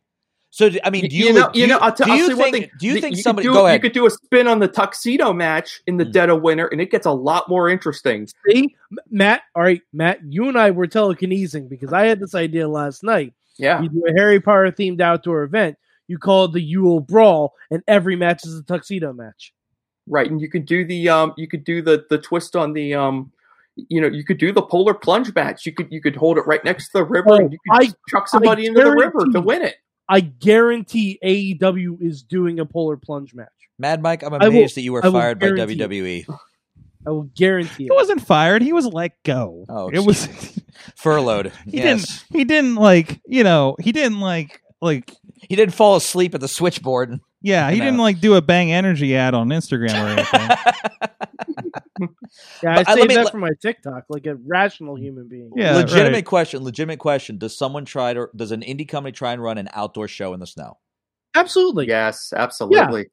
so 0.55 0.69
I 0.85 0.89
mean, 0.89 1.09
do 1.09 1.15
you, 1.17 1.25
you 1.25 1.33
know, 1.33 1.49
do 1.51 1.59
you 1.59 1.67
know, 1.67 1.77
I'll, 1.79 1.91
t- 1.91 2.05
do 2.05 2.11
I'll 2.11 2.17
you 2.17 2.27
say 2.27 2.33
one 2.33 2.51
think? 2.53 2.65
thing. 2.69 2.71
Do 2.79 2.87
you 2.87 3.01
think 3.01 3.15
could 3.15 3.23
somebody? 3.23 3.47
do, 3.49 3.53
Go 3.53 3.65
ahead. 3.65 3.75
You 3.75 3.81
could 3.81 3.91
do 3.91 4.05
a 4.05 4.09
spin 4.09 4.47
on 4.47 4.59
the 4.59 4.69
tuxedo 4.69 5.33
match 5.33 5.81
in 5.85 5.97
the 5.97 6.05
Mm. 6.05 6.11
dead 6.13 6.29
of 6.29 6.41
winter, 6.41 6.67
and 6.67 6.79
it 6.79 6.91
gets 6.91 7.05
a 7.05 7.11
lot 7.11 7.49
more 7.49 7.67
interesting. 7.67 8.27
See, 8.47 8.73
Matt. 9.11 9.41
All 9.53 9.63
right, 9.63 9.81
Matt. 9.91 10.19
You 10.27 10.47
and 10.47 10.57
I 10.57 10.71
were 10.71 10.87
telekinesing 10.87 11.67
because 11.67 11.91
I 11.91 12.05
had 12.05 12.21
this 12.21 12.33
idea 12.35 12.69
last 12.69 13.03
night. 13.03 13.33
Yeah, 13.57 13.81
You 13.81 13.89
do 13.89 14.03
a 14.07 14.13
Harry 14.17 14.39
Potter 14.39 14.71
themed 14.71 15.01
outdoor 15.01 15.43
event. 15.43 15.77
You 16.07 16.17
call 16.17 16.45
it 16.45 16.53
the 16.53 16.61
Yule 16.61 17.01
Brawl, 17.01 17.53
and 17.69 17.83
every 17.87 18.15
match 18.15 18.45
is 18.45 18.57
a 18.57 18.63
tuxedo 18.63 19.11
match. 19.11 19.51
right. 20.07 20.29
And 20.31 20.39
you 20.39 20.49
could 20.49 20.65
do 20.65 20.85
the 20.85 21.09
um, 21.09 21.33
you 21.37 21.47
could 21.49 21.65
do 21.65 21.81
the 21.81 22.05
the 22.09 22.17
twist 22.17 22.55
on 22.55 22.71
the 22.73 22.93
um, 22.93 23.31
you 23.89 23.99
know, 23.99 24.07
you 24.07 24.23
could 24.23 24.37
do 24.37 24.53
the 24.53 24.61
polar 24.61 24.93
plunge 24.93 25.33
match. 25.35 25.65
You 25.65 25.73
could 25.73 25.87
you 25.91 26.01
could 26.01 26.15
hold 26.15 26.37
it 26.37 26.45
right 26.47 26.63
next 26.63 26.85
to 26.91 26.99
the 26.99 27.03
river, 27.03 27.31
Oh, 27.31 27.35
and 27.35 27.51
you 27.51 27.59
could 27.69 27.89
I- 27.89 27.93
chuck 28.09 28.27
somebody 28.29 28.67
into 28.67 28.81
the 28.83 28.91
river 28.91 29.25
to 29.33 29.41
win 29.41 29.61
it. 29.63 29.75
I 30.07 30.19
guarantee 30.19 31.19
AEW 31.23 32.01
is 32.01 32.23
doing 32.23 32.59
a 32.59 32.65
polar 32.65 32.97
plunge 32.97 33.33
match. 33.33 33.49
Mad 33.79 34.01
Mike, 34.01 34.23
I'm 34.23 34.33
I 34.33 34.37
will- 34.37 34.47
amazed 34.47 34.75
that 34.77 34.81
you 34.81 34.93
were 34.93 35.05
I 35.05 35.11
fired 35.11 35.39
by 35.39 35.47
guarantee 35.51 35.77
WWE. 35.77 36.39
I 37.07 37.09
will 37.11 37.29
guarantee 37.35 37.83
He 37.85 37.91
wasn't 37.91 38.25
fired. 38.25 38.61
He 38.63 38.73
was 38.73 38.85
let 38.87 39.11
go. 39.23 39.65
Oh, 39.69 39.89
it 39.89 39.99
was. 39.99 40.27
Furloughed. 40.95 41.51
He 41.65 41.77
yes. 41.77 41.83
didn't. 41.83 42.25
He 42.39 42.43
didn't 42.45 42.75
like. 42.75 43.21
You 43.27 43.43
know. 43.43 43.75
He 43.79 43.91
didn't 43.91 44.19
like. 44.19 44.61
Like. 44.85 45.11
He 45.49 45.55
didn't 45.55 45.75
fall 45.75 45.95
asleep 45.97 46.33
at 46.33 46.41
the 46.41 46.47
switchboard. 46.47 47.19
Yeah. 47.41 47.69
He 47.69 47.77
No. 47.79 47.85
didn't 47.85 47.99
like 47.99 48.19
do 48.19 48.35
a 48.35 48.41
Bang 48.41 48.71
Energy 48.71 49.15
ad 49.15 49.33
on 49.35 49.49
Instagram 49.49 49.93
or 49.93 50.07
anything. 50.07 50.49
Yeah, 52.63 52.73
I 52.73 52.75
But, 52.75 52.89
uh, 52.89 52.91
let 52.91 52.97
saved 52.97 53.09
me- 53.09 53.15
that 53.15 53.23
let- 53.25 53.31
for 53.31 53.37
my 53.37 53.51
TikTok, 53.61 54.03
like 54.09 54.25
a 54.25 54.35
rational 54.35 54.95
human 54.95 55.27
being. 55.27 55.51
Yeah. 55.55 55.75
legitimate 55.77 56.13
right. 56.13 56.25
question. 56.25 56.63
Legitimate 56.63 56.99
question. 56.99 57.37
Does 57.37 57.57
someone 57.57 57.85
try 57.85 58.13
to? 58.13 58.27
Does 58.35 58.51
an 58.51 58.61
indie 58.61 58.87
company 58.87 59.11
try 59.13 59.33
and 59.33 59.41
run 59.41 59.57
an 59.57 59.69
outdoor 59.73 60.07
show 60.07 60.33
in 60.33 60.39
the 60.39 60.47
snow? 60.47 60.77
absolutely. 61.35 61.87
Yes, 61.87 62.31
absolutely. 62.35 63.07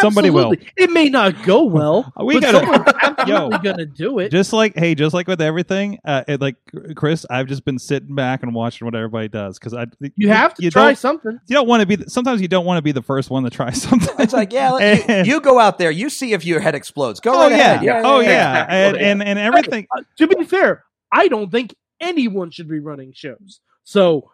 Somebody 0.00 0.30
will. 0.30 0.54
It 0.76 0.90
may 0.90 1.08
not 1.08 1.42
go 1.44 1.64
well. 1.64 2.12
We 2.24 2.34
but 2.34 2.42
gotta- 2.42 2.58
someone's 2.58 2.84
absolutely 3.02 3.34
Yo. 3.34 3.58
gonna 3.72 3.86
do 3.86 4.18
it. 4.20 4.30
Just 4.30 4.52
like 4.52 4.76
hey, 4.76 4.94
just 4.94 5.12
like 5.14 5.26
with 5.26 5.40
everything, 5.40 5.98
uh, 6.04 6.22
it, 6.28 6.40
like 6.40 6.56
Chris, 6.94 7.26
I've 7.28 7.46
just 7.48 7.64
been 7.64 7.78
sitting 7.78 8.14
back 8.14 8.42
and 8.42 8.54
watching 8.54 8.84
what 8.86 8.94
everybody 8.94 9.28
does 9.28 9.58
because 9.58 9.74
I. 9.74 9.86
you 10.16 10.28
have 10.28 10.54
to 10.54 10.62
you 10.62 10.70
try 10.70 10.94
something. 10.94 11.40
you 11.48 11.54
don't 11.56 11.66
want 11.66 11.80
to 11.88 11.96
be. 11.96 12.04
Sometimes 12.08 12.40
you 12.40 12.48
don't 12.48 12.64
want 12.64 12.78
to 12.78 12.82
be 12.82 12.92
the 12.92 13.02
first 13.02 13.30
one 13.30 13.42
to 13.44 13.50
try 13.50 13.70
something. 13.72 14.14
It's 14.18 14.32
like, 14.32 14.52
yeah, 14.52 14.70
let, 14.72 15.26
you, 15.26 15.34
you 15.34 15.40
go 15.40 15.58
out 15.58 15.78
there. 15.78 15.90
You 15.90 16.08
see 16.08 16.32
if 16.34 16.44
your 16.44 16.60
head 16.60 16.74
explodes. 16.74 17.18
Go 17.20 17.32
oh 17.34 17.38
right 17.40 17.50
yeah. 17.52 17.56
ahead. 17.56 17.82
Yeah, 17.82 18.02
oh 18.04 18.20
yeah, 18.20 18.28
yeah, 18.28 18.32
yeah. 18.32 18.66
and, 18.68 18.96
Oh, 18.96 19.00
yeah. 19.00 19.06
and 19.06 19.22
and 19.22 19.38
everything. 19.38 19.86
Uh, 19.96 20.02
to 20.18 20.26
be 20.28 20.44
fair, 20.44 20.84
I 21.12 21.26
don't 21.28 21.50
think 21.50 21.74
anyone 22.00 22.50
should 22.50 22.68
be 22.68 22.78
running 22.78 23.12
shows. 23.14 23.60
So 23.84 24.30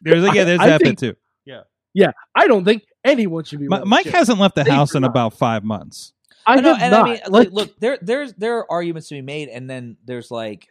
There's 0.00 0.24
a, 0.24 0.32
yeah, 0.34 0.44
there's 0.44 0.60
I 0.60 0.68
that 0.68 0.80
think- 0.80 1.00
Yeah. 1.02 2.06
too. 2.06 2.12
I 2.36 2.46
don't 2.46 2.64
think 2.64 2.84
anyone 3.08 3.44
should 3.44 3.58
be. 3.60 3.66
Mi- 3.68 3.76
running 3.76 3.88
Mike 3.88 4.04
shows. 4.04 4.12
hasn't 4.14 4.38
left 4.40 4.54
the 4.54 4.64
They 4.64 4.70
house 4.70 4.90
in 4.94 4.98
cannot. 5.02 5.10
about 5.10 5.34
five 5.34 5.64
months. 5.64 6.12
I, 6.46 6.54
I 6.54 6.60
know, 6.60 6.74
have 6.74 6.82
and 6.82 6.90
not. 6.92 7.06
I 7.06 7.10
mean, 7.12 7.20
like, 7.28 7.50
look, 7.52 7.78
there, 7.78 7.98
there's, 8.00 8.32
there 8.34 8.58
are 8.58 8.66
arguments 8.70 9.08
to 9.08 9.14
be 9.16 9.20
made, 9.22 9.48
and 9.48 9.68
then 9.68 9.96
there's 10.04 10.30
like, 10.30 10.68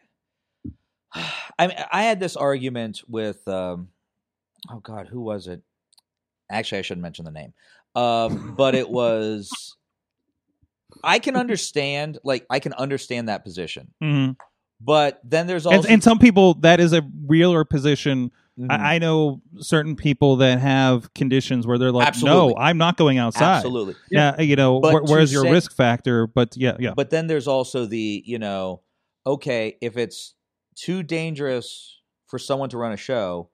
I 1.60 1.68
mean, 1.68 1.78
I 1.92 2.04
had 2.04 2.20
this 2.20 2.36
argument 2.36 3.02
with, 3.08 3.48
um, 3.48 3.90
oh 4.70 4.80
god, 4.80 5.08
who 5.08 5.22
was 5.22 5.48
it? 5.48 5.62
Actually, 6.50 6.80
I 6.80 6.82
shouldn't 6.84 7.04
mention 7.04 7.26
the 7.26 7.32
name. 7.32 7.54
Um, 7.96 8.56
but 8.56 8.76
it 8.76 8.90
was. 8.90 9.76
I 11.04 11.20
can 11.20 11.36
understand, 11.36 12.18
like 12.24 12.46
I 12.50 12.60
can 12.60 12.74
understand 12.74 13.30
that 13.30 13.44
position, 13.44 13.92
Mhm. 14.02 14.36
but 14.82 15.20
then 15.24 15.46
there's 15.46 15.66
also 15.66 15.80
And, 15.82 15.92
and 15.92 16.04
some 16.04 16.18
people 16.18 16.56
that 16.62 16.80
is 16.80 16.94
a 16.94 17.04
realer 17.26 17.66
position. 17.66 18.32
Mhm. 18.60 18.72
I, 18.72 18.95
I 18.95 18.97
know 18.99 19.41
certain 19.60 19.95
people 19.95 20.38
that 20.38 20.60
have 20.60 21.14
conditions 21.14 21.68
where 21.68 21.78
they're 21.78 21.91
like, 21.91 22.08
Absolutely. 22.08 22.53
no, 22.53 22.60
I'm 22.60 22.78
not 22.78 22.97
going 22.97 23.18
outside. 23.20 23.58
absolutely. 23.58 23.95
Yeah, 24.10 24.41
you 24.41 24.55
know, 24.55 24.82
to 24.82 25.01
where's 25.03 25.32
your 25.32 25.43
say- 25.43 25.51
risk 25.51 25.76
factor? 25.76 26.26
But 26.28 26.58
yeah, 26.58 26.76
yeah. 26.80 26.93
But 26.95 27.10
then 27.12 27.28
there's 27.28 27.47
also 27.47 27.86
the, 27.86 28.24
you 28.26 28.39
know, 28.39 28.82
okay, 29.26 29.78
if 29.82 29.95
it's 29.97 30.34
too 30.76 31.03
dangerous 31.03 32.01
for 32.28 32.39
someone 32.39 32.70
to 32.70 32.78
run 32.78 32.91
a 32.93 32.97
show, 32.97 33.49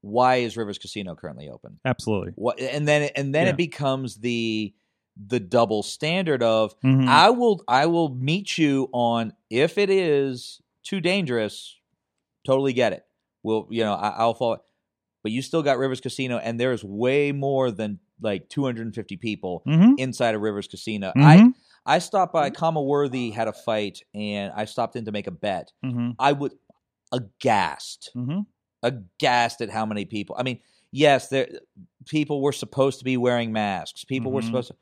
why 0.00 0.36
is 0.36 0.56
Rivers 0.56 0.78
Casino 0.78 1.14
currently 1.14 1.48
open? 1.48 1.78
Absolutely. 1.84 2.32
What 2.36 2.58
and 2.58 2.88
then 2.88 3.10
and 3.14 3.34
then 3.34 3.46
Yeah. 3.46 3.50
it 3.52 3.56
becomes 3.56 4.16
the 4.16 4.74
the 5.28 5.38
double 5.40 5.82
standard 5.82 6.42
of 6.42 6.74
Mhm. 6.80 7.06
I 7.06 7.30
will 7.30 7.62
I 7.68 7.84
will 7.86 8.08
meet 8.08 8.56
you 8.58 8.88
on 8.92 9.34
if 9.50 9.76
it 9.78 9.90
is 9.90 10.60
too 10.82 11.00
dangerous, 11.02 11.76
totally 12.46 12.72
get 12.72 12.92
it. 12.94 13.04
We'll 13.42 13.66
you 13.70 13.84
know, 13.84 13.94
I, 13.94 14.08
I'll 14.10 14.34
fall. 14.34 14.58
but 15.22 15.32
you 15.32 15.42
still 15.42 15.62
got 15.62 15.78
Rivers 15.78 16.00
Casino 16.00 16.38
and 16.38 16.58
there's 16.58 16.82
way 16.84 17.30
more 17.32 17.70
than 17.70 18.00
like 18.20 18.48
250 18.48 19.16
people 19.16 19.62
Mhm. 19.66 19.94
inside 19.98 20.34
of 20.34 20.40
Rivers 20.40 20.66
Casino. 20.68 21.12
I 21.16 21.36
Mhm. 21.38 21.54
I 21.86 21.98
stopped 21.98 22.32
by. 22.32 22.50
Kama 22.50 22.80
Worthy 22.80 23.30
had 23.30 23.48
a 23.48 23.52
fight, 23.52 24.02
and 24.14 24.52
I 24.54 24.64
stopped 24.66 24.94
in 24.96 25.04
to 25.06 25.12
make 25.12 25.26
a 25.26 25.32
bet. 25.32 25.72
Mhm. 25.84 26.14
I 26.18 26.30
would 26.32 26.52
aghast, 27.12 28.10
Mhm. 28.16 28.46
aghast 28.82 29.60
at 29.60 29.70
how 29.70 29.84
many 29.86 30.04
people. 30.04 30.36
I 30.38 30.42
mean, 30.44 30.60
yes, 30.92 31.28
there 31.28 31.48
people 32.06 32.40
were 32.40 32.52
supposed 32.52 32.98
to 33.00 33.04
be 33.04 33.16
wearing 33.16 33.52
masks. 33.52 34.04
People 34.04 34.30
were 34.32 34.40
Mhm. 34.42 34.46
supposed 34.46 34.68
to. 34.68 34.76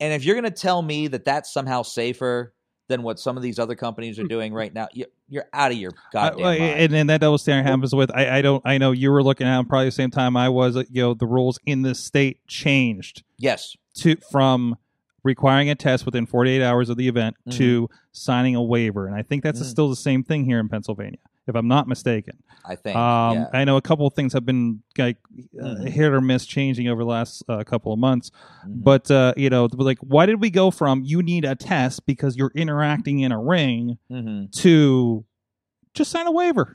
And 0.00 0.12
if 0.14 0.24
you're 0.24 0.34
going 0.34 0.44
to 0.44 0.50
tell 0.50 0.80
me 0.82 1.08
that 1.08 1.24
that's 1.24 1.52
somehow 1.52 1.82
safer 1.82 2.54
than 2.90 3.02
what 3.04 3.18
some 3.20 3.36
of 3.36 3.42
these 3.42 3.58
other 3.58 3.76
companies 3.76 4.18
are 4.18 4.24
doing 4.26 4.52
right 4.52 4.74
now, 4.74 4.88
you, 4.92 5.06
you're 5.28 5.46
out 5.52 5.70
of 5.70 5.78
your 5.78 5.92
goddamn 6.12 6.42
mind. 6.42 6.62
and, 6.62 6.92
and 6.94 7.08
that 7.08 7.20
double 7.20 7.38
standard 7.38 7.62
happens 7.70 7.94
with 7.94 8.10
I, 8.14 8.38
I 8.38 8.42
don't 8.42 8.60
I 8.66 8.76
know 8.78 8.90
you 8.90 9.10
were 9.12 9.22
looking 9.22 9.46
at 9.46 9.56
them 9.56 9.66
probably 9.66 9.86
the 9.86 9.92
same 9.92 10.10
time 10.10 10.36
I 10.36 10.48
was 10.48 10.74
you 10.90 11.00
know 11.02 11.14
the 11.14 11.26
rules 11.26 11.58
in 11.64 11.82
the 11.82 11.94
state 11.94 12.44
changed 12.48 13.22
yes, 13.38 13.76
to 13.98 14.16
from 14.30 14.76
requiring 15.22 15.70
a 15.70 15.74
test 15.74 16.04
within 16.04 16.26
48 16.26 16.62
hours 16.62 16.88
of 16.90 16.96
the 16.96 17.06
event 17.06 17.36
Mhm. 17.46 17.56
to 17.58 17.90
signing 18.12 18.56
a 18.56 18.62
waiver 18.62 19.06
and 19.06 19.14
I 19.14 19.22
think 19.22 19.42
that's 19.44 19.60
Mhm. 19.60 19.64
still 19.66 19.88
the 19.88 19.96
same 19.96 20.24
thing 20.24 20.44
here 20.44 20.58
in 20.58 20.68
Pennsylvania 20.68 21.18
if 21.50 21.54
I'm 21.56 21.68
not 21.68 21.86
mistaken 21.86 22.38
I 22.64 22.76
think. 22.76 22.96
um, 22.96 23.34
yeah. 23.36 23.46
I 23.52 23.64
know 23.64 23.76
a 23.76 23.82
couple 23.82 24.06
of 24.06 24.14
things 24.14 24.32
have 24.32 24.46
been 24.46 24.82
like 24.96 25.16
uh, 25.60 25.64
Mhm. 25.64 25.88
hit 25.88 26.12
or 26.12 26.20
miss 26.20 26.46
changing 26.46 26.88
over 26.88 27.02
the 27.02 27.08
last 27.10 27.42
uh, 27.48 27.62
couple 27.64 27.92
of 27.92 27.98
months 27.98 28.30
Mhm. 28.66 28.82
but 28.84 29.10
uh, 29.10 29.34
you 29.36 29.50
know 29.50 29.68
like 29.72 29.98
why 30.00 30.24
did 30.26 30.40
we 30.40 30.50
go 30.50 30.70
from 30.70 31.02
you 31.04 31.22
need 31.22 31.44
a 31.44 31.54
test 31.54 32.06
because 32.06 32.36
you're 32.36 32.52
interacting 32.54 33.20
in 33.20 33.32
a 33.32 33.38
ring 33.40 33.98
Mhm. 34.10 34.50
to 34.62 35.24
just 35.94 36.10
sign 36.10 36.26
a 36.26 36.32
waiver 36.32 36.72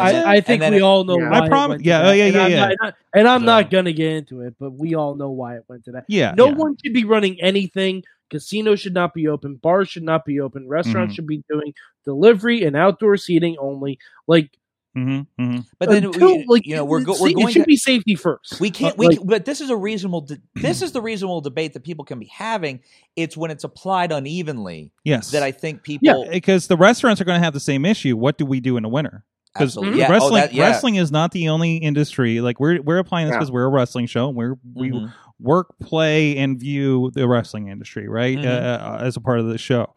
I, 0.00 0.36
I 0.36 0.40
think 0.40 0.62
we 0.62 0.76
it- 0.76 0.82
all 0.82 1.02
know 1.02 1.18
Yeah. 1.18 1.28
why. 1.30 1.38
I 1.40 1.46
it 1.46 1.48
promise- 1.48 1.68
went 1.70 1.82
to 1.82 1.88
yeah, 1.88 2.02
that. 2.02 2.08
oh, 2.08 2.12
yeah, 2.12 2.24
and 2.26 2.34
yeah, 2.36 2.44
I'm 2.44 2.50
yeah. 2.52 2.60
Not, 2.60 2.70
and, 2.70 2.78
I, 2.82 3.18
and 3.18 3.28
I'm 3.28 3.40
So- 3.40 3.46
not 3.46 3.70
gonna 3.70 3.92
get 3.92 4.12
into 4.12 4.42
it, 4.42 4.54
but 4.60 4.70
we 4.78 4.94
all 4.94 5.16
know 5.16 5.30
why 5.30 5.56
it 5.56 5.64
went 5.68 5.84
to 5.86 5.90
that. 5.92 6.04
yeah 6.08 6.34
No 6.36 6.46
yeah. 6.48 6.52
one 6.54 6.76
should 6.84 6.92
be 6.94 7.04
running 7.04 7.40
anything. 7.40 8.04
Casinos 8.30 8.80
should 8.80 8.94
not 8.94 9.14
be 9.14 9.28
open. 9.28 9.54
Bars 9.56 9.88
should 9.88 10.02
not 10.02 10.24
be 10.24 10.40
open. 10.40 10.68
Restaurants 10.68 11.12
Mhm. 11.12 11.16
should 11.16 11.26
be 11.26 11.42
doing 11.50 11.72
delivery 12.04 12.64
and 12.64 12.76
outdoor 12.76 13.16
seating 13.16 13.56
only. 13.58 13.98
Like, 14.26 14.50
Mm-hmm, 14.96 15.42
mm-hmm. 15.42 15.58
But 15.78 15.90
then 15.90 16.04
until, 16.06 16.38
we, 16.38 16.44
like 16.48 16.66
you 16.66 16.74
know 16.74 16.84
we're, 16.84 17.02
go, 17.02 17.12
it- 17.14 17.20
we're 17.20 17.28
it 17.28 17.34
going 17.34 17.52
should 17.52 17.60
to 17.62 17.66
be 17.66 17.76
safety 17.76 18.16
first. 18.16 18.58
We 18.58 18.70
can't. 18.70 18.94
Uh, 18.94 18.96
We 18.98 19.06
like, 19.08 19.18
can, 19.18 19.26
but 19.28 19.44
this 19.44 19.60
is 19.60 19.70
a 19.70 19.76
reasonable. 19.76 20.22
De- 20.22 20.38
this 20.56 20.82
is 20.82 20.90
the 20.90 21.00
reasonable 21.00 21.40
debate 21.40 21.74
that 21.74 21.84
people 21.84 22.04
can 22.04 22.18
be 22.18 22.26
having. 22.26 22.80
It's 23.14 23.36
when 23.36 23.52
it's 23.52 23.62
applied 23.62 24.10
unevenly 24.10 24.90
Yes. 25.04 25.30
that 25.32 25.42
I 25.44 25.52
think 25.52 25.84
people. 25.84 26.26
because 26.32 26.66
the 26.66 26.76
restaurants 26.76 27.20
are 27.20 27.24
going 27.24 27.38
to 27.38 27.44
have 27.44 27.52
the 27.54 27.60
same 27.60 27.84
issue. 27.84 28.16
What 28.16 28.38
do 28.38 28.46
we 28.46 28.58
do 28.58 28.76
in 28.76 28.82
the 28.82 28.88
winter? 28.88 29.24
Because 29.54 29.76
Absolutely. 29.76 30.00
Yeah. 30.00 30.08
Oh, 30.08 30.12
wrestling, 30.12 30.34
that- 30.34 30.54
yeah. 30.54 30.64
wrestling 30.66 30.94
is 30.96 31.12
not 31.12 31.30
the 31.30 31.48
only 31.50 31.76
industry. 31.76 32.40
Like 32.40 32.58
we're 32.58 32.80
we're 32.82 32.98
applying 32.98 33.26
this 33.28 33.34
Yeah. 33.34 33.38
because 33.38 33.52
we're 33.52 33.64
a 33.66 33.70
wrestling 33.70 34.06
show. 34.06 34.28
And 34.28 34.36
we're 34.36 34.54
we 34.74 34.90
Mhm. 34.90 35.12
Work, 35.40 35.78
play, 35.80 36.36
and 36.36 36.58
view 36.58 37.10
the 37.14 37.26
wrestling 37.28 37.68
industry, 37.68 38.08
right? 38.08 38.38
Mhm. 38.38 38.44
Uh, 38.46 38.98
as 39.00 39.16
a 39.16 39.20
part 39.20 39.38
of 39.40 39.46
the 39.46 39.58
show. 39.58 39.92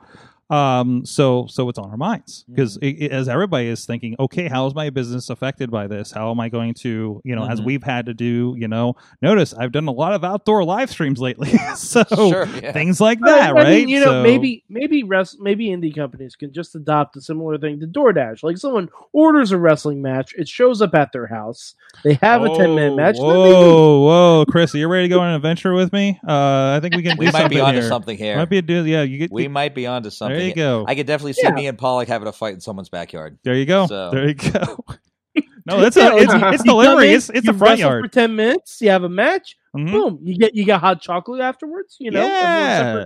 Um, 0.51 1.05
so 1.05 1.47
so 1.47 1.69
it's 1.69 1.79
on 1.79 1.89
our 1.89 1.97
minds 1.97 2.43
because 2.49 2.77
Mm-hmm. 2.77 3.13
as 3.13 3.29
everybody 3.29 3.67
is 3.67 3.85
thinking, 3.85 4.15
okay, 4.19 4.47
how 4.49 4.65
is 4.67 4.75
my 4.75 4.89
business 4.89 5.29
affected 5.29 5.71
by 5.71 5.87
this? 5.87 6.11
How 6.11 6.29
am 6.31 6.39
I 6.39 6.49
going 6.49 6.73
to, 6.75 7.21
you 7.23 7.35
know, 7.35 7.45
as 7.47 7.61
Mhm. 7.61 7.65
we've 7.65 7.83
had 7.83 8.07
to 8.07 8.13
do, 8.13 8.55
you 8.57 8.67
know, 8.67 8.95
notice 9.21 9.53
I've 9.53 9.71
done 9.71 9.87
a 9.87 9.91
lot 9.91 10.13
of 10.13 10.23
outdoor 10.25 10.63
live 10.65 10.89
streams 10.89 11.19
lately, 11.21 11.49
so 11.75 12.03
Sure, 12.13 12.45
yeah. 12.61 12.71
things 12.73 12.99
like 12.99 13.19
that, 13.21 13.51
I 13.51 13.53
right? 13.53 13.67
mean, 13.69 13.89
you 13.89 13.99
know, 13.99 14.05
So- 14.07 14.23
maybe 14.23 14.63
maybe 14.69 15.03
rest, 15.03 15.37
maybe 15.39 15.67
indie 15.67 15.95
companies 15.95 16.35
can 16.35 16.51
just 16.51 16.75
adopt 16.75 17.15
a 17.15 17.21
similar 17.21 17.57
thing 17.57 17.79
to 17.79 17.87
DoorDash. 17.87 18.43
Like 18.43 18.57
someone 18.57 18.89
orders 19.13 19.51
a 19.53 19.57
wrestling 19.57 20.01
match, 20.01 20.33
it 20.37 20.47
shows 20.49 20.81
up 20.81 20.93
at 20.95 21.13
their 21.13 21.27
house. 21.27 21.75
They 22.03 22.15
have 22.21 22.43
a 22.43 22.49
ten 22.49 22.75
minute 22.75 22.95
match. 22.95 23.15
and 23.17 23.25
then 23.29 23.35
they 23.35 23.43
leave. 23.43 23.53
Whoa, 23.55 23.99
whoa, 24.39 24.45
Chris, 24.49 24.75
are 24.75 24.79
you 24.79 24.87
ready 24.87 25.07
to 25.07 25.13
go 25.13 25.19
on 25.21 25.29
an 25.29 25.35
adventure 25.35 25.73
with 25.73 25.93
me? 25.93 26.19
Uh, 26.27 26.75
I 26.75 26.79
think 26.81 26.95
we 26.95 27.03
can 27.03 27.15
do 27.17 27.25
we 27.25 27.31
might 27.31 27.49
be 27.49 27.59
onto 27.59 27.79
here. 27.79 27.87
something 27.87 28.17
here. 28.17 28.35
Might 28.37 28.49
be 28.49 28.57
a 28.57 28.61
deal. 28.61 28.85
Yeah, 28.85 29.03
you 29.03 29.17
get. 29.17 29.31
we 29.31 29.47
might 29.47 29.73
be 29.75 29.87
onto 29.87 30.09
something. 30.09 30.40
There 30.41 30.47
you 30.49 30.53
here. 30.55 30.63
go. 30.63 30.85
I 30.87 30.95
could 30.95 31.07
definitely 31.07 31.33
see 31.33 31.41
Yeah. 31.43 31.51
me 31.51 31.67
and 31.67 31.77
Pollock 31.77 32.07
having 32.07 32.27
a 32.27 32.31
fight 32.31 32.53
in 32.53 32.59
someone's 32.61 32.89
backyard. 32.89 33.37
there 33.43 33.55
you 33.55 33.65
go. 33.65 33.87
So- 33.87 34.11
There 34.11 34.27
you 34.27 34.33
go. 34.35 34.83
no, 35.65 35.79
that's 35.79 35.95
Yeah, 35.95 36.11
a, 36.13 36.17
it's, 36.17 36.33
like, 36.33 36.53
it's 36.55 36.63
delivery. 36.63 37.09
in, 37.09 37.15
It's 37.15 37.29
it's 37.29 37.45
the 37.45 37.53
front 37.53 37.79
yard. 37.79 38.03
for 38.03 38.09
ten 38.09 38.35
minutes. 38.35 38.81
You 38.81 38.89
have 38.89 39.03
a 39.03 39.09
match. 39.09 39.55
Mhm. 39.75 39.91
Boom! 39.91 40.19
You 40.23 40.37
get 40.37 40.53
you 40.55 40.65
get 40.65 40.81
hot 40.81 41.01
chocolate 41.01 41.39
afterwards. 41.39 41.95
You 41.99 42.11
know, 42.11 42.21
Yeah. 42.25 43.05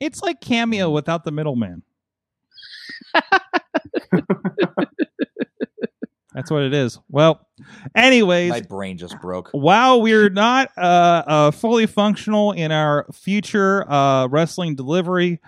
It's 0.00 0.22
like 0.22 0.40
cameo 0.40 0.88
without 0.90 1.24
the 1.24 1.30
middleman. 1.32 1.82
That's 6.32 6.48
what 6.50 6.62
it 6.62 6.72
is. 6.72 6.98
Well, 7.08 7.44
anyways, 7.96 8.50
My 8.50 8.60
brain 8.60 8.96
just 8.96 9.20
broke. 9.20 9.48
while 9.50 10.00
we're 10.00 10.30
not 10.30 10.70
uh, 10.78 10.80
uh, 11.26 11.50
fully 11.50 11.86
functional 11.86 12.52
in 12.52 12.70
our 12.70 13.04
future 13.12 13.90
uh, 13.90 14.28
wrestling 14.28 14.76
delivery, 14.76 15.40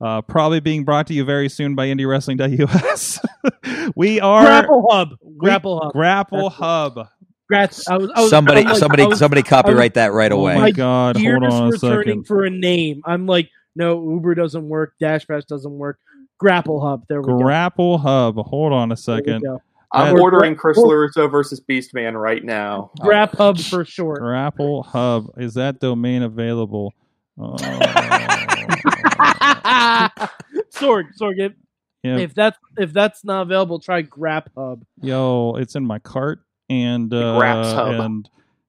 uh, 0.00 0.22
probably 0.22 0.60
being 0.60 0.84
brought 0.84 1.06
to 1.08 1.14
you 1.14 1.24
very 1.24 1.48
soon 1.48 1.74
by 1.74 1.86
IndyWrestling.us, 1.88 3.18
we 3.96 4.20
are 4.20 4.42
Grapple 4.44 4.86
Hub. 4.90 5.08
Grapple 5.38 5.80
Hub. 5.80 5.92
Grapple 5.92 6.50
That's- 6.50 6.58
Hub. 6.58 7.08
Grats. 7.52 7.82
I 7.90 7.96
was, 7.98 8.10
I 8.14 8.20
was, 8.20 8.30
somebody, 8.30 8.62
like- 8.62 8.76
somebody, 8.76 9.02
I 9.02 9.06
was- 9.06 9.18
somebody, 9.18 9.42
copyright 9.42 9.94
that 9.94 10.12
right 10.12 10.30
Oh 10.30 10.38
away. 10.40 10.54
my 10.54 10.60
My 10.60 10.70
God! 10.70 11.16
Hold 11.16 11.44
on 11.44 11.74
a 11.74 11.78
second. 11.78 12.26
for 12.26 12.44
a 12.44 12.50
name. 12.50 13.02
I'm 13.04 13.26
like, 13.26 13.50
no, 13.74 14.08
Uber 14.10 14.34
doesn't 14.36 14.68
work. 14.68 14.94
Dash 15.00 15.26
Pass 15.26 15.44
doesn't 15.46 15.72
work. 15.78 15.98
Grapple 16.38 16.80
Hub. 16.80 17.04
There 17.08 17.20
we 17.20 17.26
go. 17.26 17.38
Grapple 17.38 17.98
Hub. 17.98 18.36
Hold 18.36 18.72
on 18.72 18.92
a 18.92 18.96
second. 18.96 19.44
I'm 19.92 20.16
Uh, 20.16 20.20
ordering 20.20 20.54
Chris 20.54 20.78
LeRusso 20.78 21.28
versus 21.28 21.60
Beastman 21.60 22.14
right 22.14 22.44
now. 22.44 22.92
Grap 23.00 23.34
Hub 23.36 23.58
for 23.58 23.84
short. 23.84 24.20
Grapple 24.20 24.84
Hub. 24.84 25.26
Is 25.36 25.54
that 25.54 25.80
domain 25.80 26.22
available? 26.22 26.94
Oh. 27.36 27.56
Sorg, 30.74 31.08
Sorg. 31.20 31.34
If, 31.38 31.52
yeah. 32.02 32.18
if 32.18 32.34
that's 32.34 32.58
if 32.78 32.92
that's 32.92 33.24
not 33.24 33.42
available, 33.42 33.78
try 33.80 34.02
Grap 34.02 34.46
Hub. 34.56 34.84
Yo, 35.02 35.54
it's 35.58 35.74
in 35.74 35.84
my 35.84 35.98
cart, 35.98 36.40
and 36.68 37.12
uh, 37.12 37.38
Graps 37.38 37.72
Hub. 37.72 38.00
and 38.00 38.28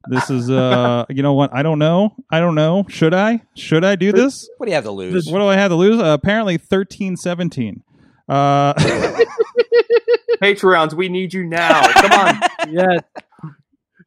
this 0.09 0.29
is 0.29 0.49
uh, 0.49 1.05
you 1.09 1.23
know 1.23 1.33
what? 1.33 1.53
I 1.53 1.63
don't 1.63 1.79
know. 1.79 2.15
I 2.31 2.39
don't 2.39 2.55
know. 2.55 2.85
Should 2.89 3.13
I? 3.13 3.41
Should 3.55 3.83
I 3.83 3.95
do 3.95 4.11
this? 4.11 4.49
What 4.57 4.65
do 4.65 4.71
you 4.71 4.75
have 4.75 4.85
to 4.85 4.91
lose? 4.91 5.27
What 5.27 5.39
do 5.39 5.45
I 5.45 5.55
have 5.55 5.71
to 5.71 5.75
lose? 5.75 5.99
Uh, 5.99 6.17
apparently, 6.19 6.57
thirteen 6.57 7.15
seventeen. 7.17 7.83
Uh, 8.27 8.73
Patreons, 10.41 10.93
we 10.93 11.07
need 11.09 11.33
you 11.33 11.45
now. 11.45 11.87
Come 11.93 12.11
on. 12.11 12.41
Yeah. 12.69 12.99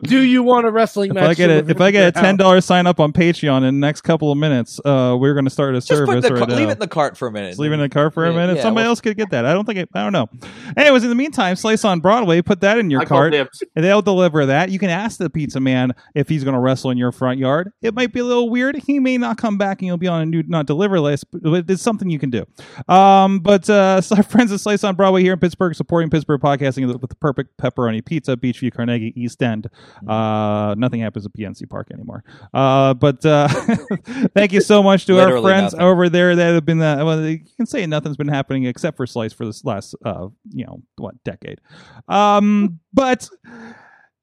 Do 0.03 0.21
you 0.23 0.43
want 0.43 0.67
a 0.67 0.71
wrestling 0.71 1.11
if 1.11 1.15
match? 1.15 1.31
I 1.31 1.35
get 1.35 1.51
a 1.51 1.69
if 1.71 1.81
I 1.81 1.91
get 1.91 2.09
a 2.09 2.13
ten 2.21 2.37
dollar 2.37 2.61
sign 2.61 2.87
up 2.87 3.01
on 3.01 3.13
Patreon 3.13 3.59
in 3.59 3.63
the 3.63 3.73
next 3.73 4.01
couple 4.03 4.31
of 4.33 4.39
minutes, 4.39 4.81
uh, 4.85 5.17
we're 5.19 5.35
going 5.35 5.45
to 5.45 5.51
start 5.51 5.75
a 5.75 5.79
Just 5.79 5.89
put 5.89 5.97
service 5.99 6.25
the, 6.25 6.31
right 6.35 6.39
car- 6.39 6.49
now. 6.49 6.57
leave 6.57 6.69
it 6.69 6.73
in 6.73 6.79
the 6.79 6.89
cart 6.89 7.17
for 7.17 7.29
a 7.29 7.33
minute. 7.33 7.49
Just 7.51 7.61
leave 7.61 7.71
it 7.73 7.75
in 7.75 7.81
the 7.81 7.89
cart 7.89 8.13
for 8.15 8.25
a 8.25 8.31
Yeah, 8.31 8.37
minute. 8.37 8.57
yeah, 8.57 8.63
Somebody 8.63 8.85
well- 8.85 8.91
else 8.91 9.01
could 9.01 9.17
get 9.17 9.31
that. 9.31 9.45
I 9.47 9.53
don't 9.53 9.65
think. 9.65 9.79
It, 9.79 9.89
I 9.95 10.03
don't 10.03 10.13
know. 10.13 10.29
Anyways, 10.77 11.03
in 11.05 11.09
the 11.09 11.15
meantime, 11.15 11.57
Slice 11.57 11.85
on 11.85 12.01
Broadway. 12.01 12.43
Put 12.43 12.61
that 12.61 12.79
in 12.79 12.91
your 12.91 13.03
I 13.03 13.05
cart. 13.05 13.35
and 13.35 13.49
they'll 13.77 14.03
deliver 14.03 14.47
that. 14.47 14.71
You 14.71 14.79
can 14.79 14.91
ask 14.91 15.19
the 15.19 15.31
pizza 15.31 15.61
man 15.61 15.93
if 16.15 16.29
he's 16.29 16.45
going 16.45 16.55
to 16.55 16.61
wrestle 16.61 16.91
in 16.91 16.99
your 16.99 17.13
front 17.13 17.39
yard. 17.39 17.73
It 17.83 17.95
might 17.95 18.13
be 18.13 18.21
a 18.21 18.25
little 18.25 18.51
weird. 18.51 18.77
He 18.77 18.99
may 19.01 19.19
not 19.19 19.39
come 19.39 19.59
back 19.59 19.81
and 19.81 19.87
you'll 19.87 19.97
be 19.97 20.09
on 20.09 20.21
a 20.23 20.27
new 20.27 20.43
not 20.47 20.67
deliver 20.67 21.01
list, 21.01 21.27
but 21.33 21.69
it's 21.71 21.83
something 21.83 22.09
you 22.11 22.19
can 22.19 22.31
do. 22.31 22.45
Um, 22.89 23.41
but 23.41 23.69
uh, 23.71 24.01
so 24.01 24.17
our 24.17 24.23
friends 24.23 24.53
at 24.53 24.61
Slice 24.61 24.85
on 24.85 24.95
Broadway 24.95 25.23
here 25.23 25.33
in 25.33 25.39
Pittsburgh, 25.39 25.75
supporting 25.75 26.11
Pittsburgh 26.11 26.41
podcasting 26.41 26.87
with 26.87 27.09
the 27.09 27.15
perfect 27.17 27.57
pepperoni 27.59 28.05
pizza, 28.05 28.37
Beechview, 28.37 28.73
Carnegie, 28.73 29.13
East 29.17 29.43
End. 29.43 29.69
Uh, 30.07 30.75
nothing 30.77 31.01
happens 31.01 31.27
at 31.27 31.33
PNC 31.33 31.69
Park 31.69 31.89
anymore. 31.93 32.25
Uh, 32.53 32.95
but 32.95 33.25
uh, 33.25 33.49
thank 34.35 34.53
you 34.53 34.61
so 34.61 34.83
much 34.83 35.07
to 35.07 35.19
our 35.21 35.41
friends 35.41 35.73
nothing. 35.73 35.87
over 35.87 36.09
there 36.09 36.37
that 36.37 36.55
have 36.55 36.65
been. 36.65 36.81
Uh, 36.81 37.05
well, 37.05 37.25
you 37.27 37.41
can 37.57 37.67
say 37.67 37.87
nothing's 37.87 38.17
been 38.17 38.29
happening 38.29 38.65
except 38.65 38.97
for 38.97 39.07
Slice 39.07 39.33
for 39.33 39.47
this 39.47 39.65
last, 39.65 39.95
uh, 40.05 40.29
you 40.51 40.65
know, 40.67 40.83
what 40.97 41.23
decade. 41.25 41.61
Um, 42.09 42.81
but 42.93 43.29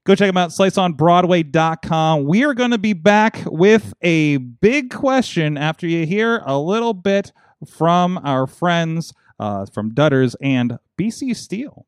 Go 0.03 0.15
check 0.15 0.30
them 0.30 0.38
out, 0.38 0.49
sliceonbroadway.com. 0.49 2.24
We 2.24 2.43
are 2.43 2.55
going 2.55 2.72
to 2.72 2.80
be 2.80 2.93
back 2.93 3.43
with 3.45 3.93
a 4.01 4.38
big 4.38 4.89
question 4.89 5.59
after 5.59 5.86
you 5.86 6.07
hear 6.07 6.41
a 6.43 6.57
little 6.57 6.95
bit 6.95 7.32
from 7.67 8.19
our 8.24 8.47
friends 8.47 9.13
uh, 9.39 9.67
from 9.67 9.91
Dutters 9.91 10.36
and 10.41 10.80
BC 10.99 11.36
Steele. 11.36 11.86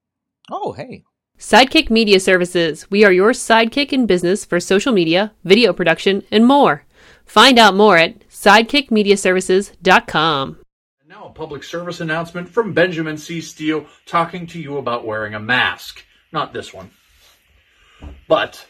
Oh, 0.51 0.73
hey. 0.73 1.03
Sidekick 1.43 1.89
Media 1.89 2.21
Services. 2.21 2.89
We 2.89 3.03
are 3.03 3.11
your 3.11 3.31
sidekick 3.31 3.91
in 3.91 4.05
business 4.05 4.45
for 4.45 4.61
social 4.61 4.93
media, 4.93 5.33
video 5.43 5.73
production, 5.73 6.23
and 6.31 6.45
more. 6.45 6.85
Find 7.25 7.59
out 7.59 7.75
more 7.75 7.97
at 7.97 8.25
sidekickmediaservices.com. 8.29 10.57
And 11.01 11.09
now 11.09 11.25
a 11.25 11.29
public 11.31 11.65
service 11.65 11.99
announcement 11.99 12.47
from 12.47 12.71
Benjamin 12.71 13.17
C. 13.17 13.41
Steele 13.41 13.85
talking 14.05 14.47
to 14.47 14.57
you 14.57 14.77
about 14.77 15.05
wearing 15.05 15.33
a 15.33 15.39
mask. 15.39 16.05
Not 16.31 16.53
this 16.53 16.73
one, 16.73 16.91
but 18.29 18.65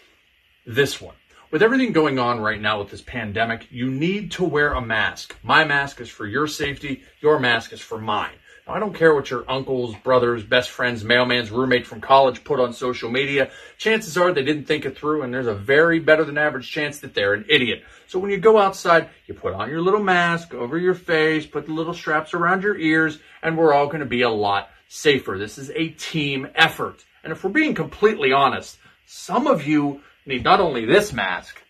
this 0.66 1.00
one. 1.00 1.14
With 1.52 1.62
everything 1.62 1.92
going 1.92 2.18
on 2.18 2.40
right 2.40 2.60
now 2.60 2.80
with 2.80 2.90
this 2.90 3.04
pandemic, 3.04 3.68
you 3.70 3.92
need 3.92 4.32
to 4.32 4.44
wear 4.44 4.74
a 4.74 4.82
mask. 4.82 5.38
My 5.44 5.64
mask 5.64 6.02
is 6.02 6.10
for 6.10 6.26
your 6.26 6.48
safety, 6.48 7.04
your 7.22 7.40
mask 7.40 7.72
is 7.72 7.82
for 7.82 8.00
mine. 8.00 8.34
I 8.66 8.80
don't 8.80 8.96
care 8.96 9.14
what 9.14 9.30
your 9.30 9.44
uncles, 9.50 9.94
brothers, 10.04 10.42
best 10.42 10.70
friends, 10.70 11.04
mailman's 11.04 11.52
roommate 11.52 11.86
from 11.86 12.00
college 12.00 12.46
put 12.46 12.62
on 12.62 12.72
social 12.72 13.12
media. 13.12 13.52
Chances 13.78 14.18
are 14.18 14.32
they 14.32 14.42
didn't 14.42 14.66
think 14.66 14.86
it 14.86 14.98
through, 14.98 15.24
and 15.24 15.34
there's 15.34 15.48
a 15.48 15.54
very 15.54 16.00
better 16.00 16.24
than 16.24 16.38
average 16.38 16.72
chance 16.72 17.00
that 17.00 17.14
they're 17.14 17.34
an 17.34 17.44
idiot. 17.50 17.84
So 18.08 18.20
when 18.20 18.32
you 18.32 18.38
go 18.38 18.58
outside, 18.58 19.10
you 19.28 19.34
put 19.34 19.54
on 19.54 19.70
your 19.70 19.82
little 19.82 20.02
mask 20.02 20.54
over 20.54 20.78
your 20.78 20.94
face, 20.94 21.46
put 21.46 21.66
the 21.66 21.74
little 21.74 21.94
straps 21.94 22.34
around 22.34 22.64
your 22.64 22.78
ears, 22.78 23.20
and 23.42 23.58
we're 23.58 23.74
all 23.74 23.88
going 23.88 24.00
to 24.00 24.06
be 24.06 24.22
a 24.22 24.30
lot 24.30 24.70
safer. 24.88 25.38
This 25.38 25.58
is 25.58 25.70
a 25.72 25.90
team 25.90 26.48
effort. 26.56 27.04
And 27.26 27.34
if 27.34 27.44
we're 27.44 27.50
being 27.50 27.76
completely 27.76 28.32
honest, 28.32 28.78
some 29.06 29.46
of 29.46 29.68
you 29.68 30.02
need 30.26 30.46
not 30.46 30.62
only 30.62 30.86
this 30.86 31.12
mask, 31.12 31.62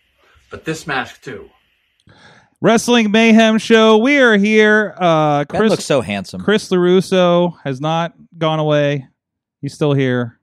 but 0.48 0.64
this 0.64 0.86
mask 0.86 1.22
too. 1.22 1.50
Wrestling 2.64 3.10
Mayhem 3.10 3.58
Show. 3.58 3.98
We 3.98 4.16
are 4.16 4.38
here. 4.38 4.94
Uh, 4.96 5.44
Ben 5.44 5.60
Chris, 5.60 5.70
looks 5.70 5.84
so 5.84 6.00
handsome. 6.00 6.40
Chris 6.40 6.70
LeRusso 6.70 7.58
has 7.62 7.78
not 7.78 8.14
gone 8.38 8.58
away. 8.58 9.06
He's 9.60 9.74
still 9.74 9.92
here, 9.92 10.40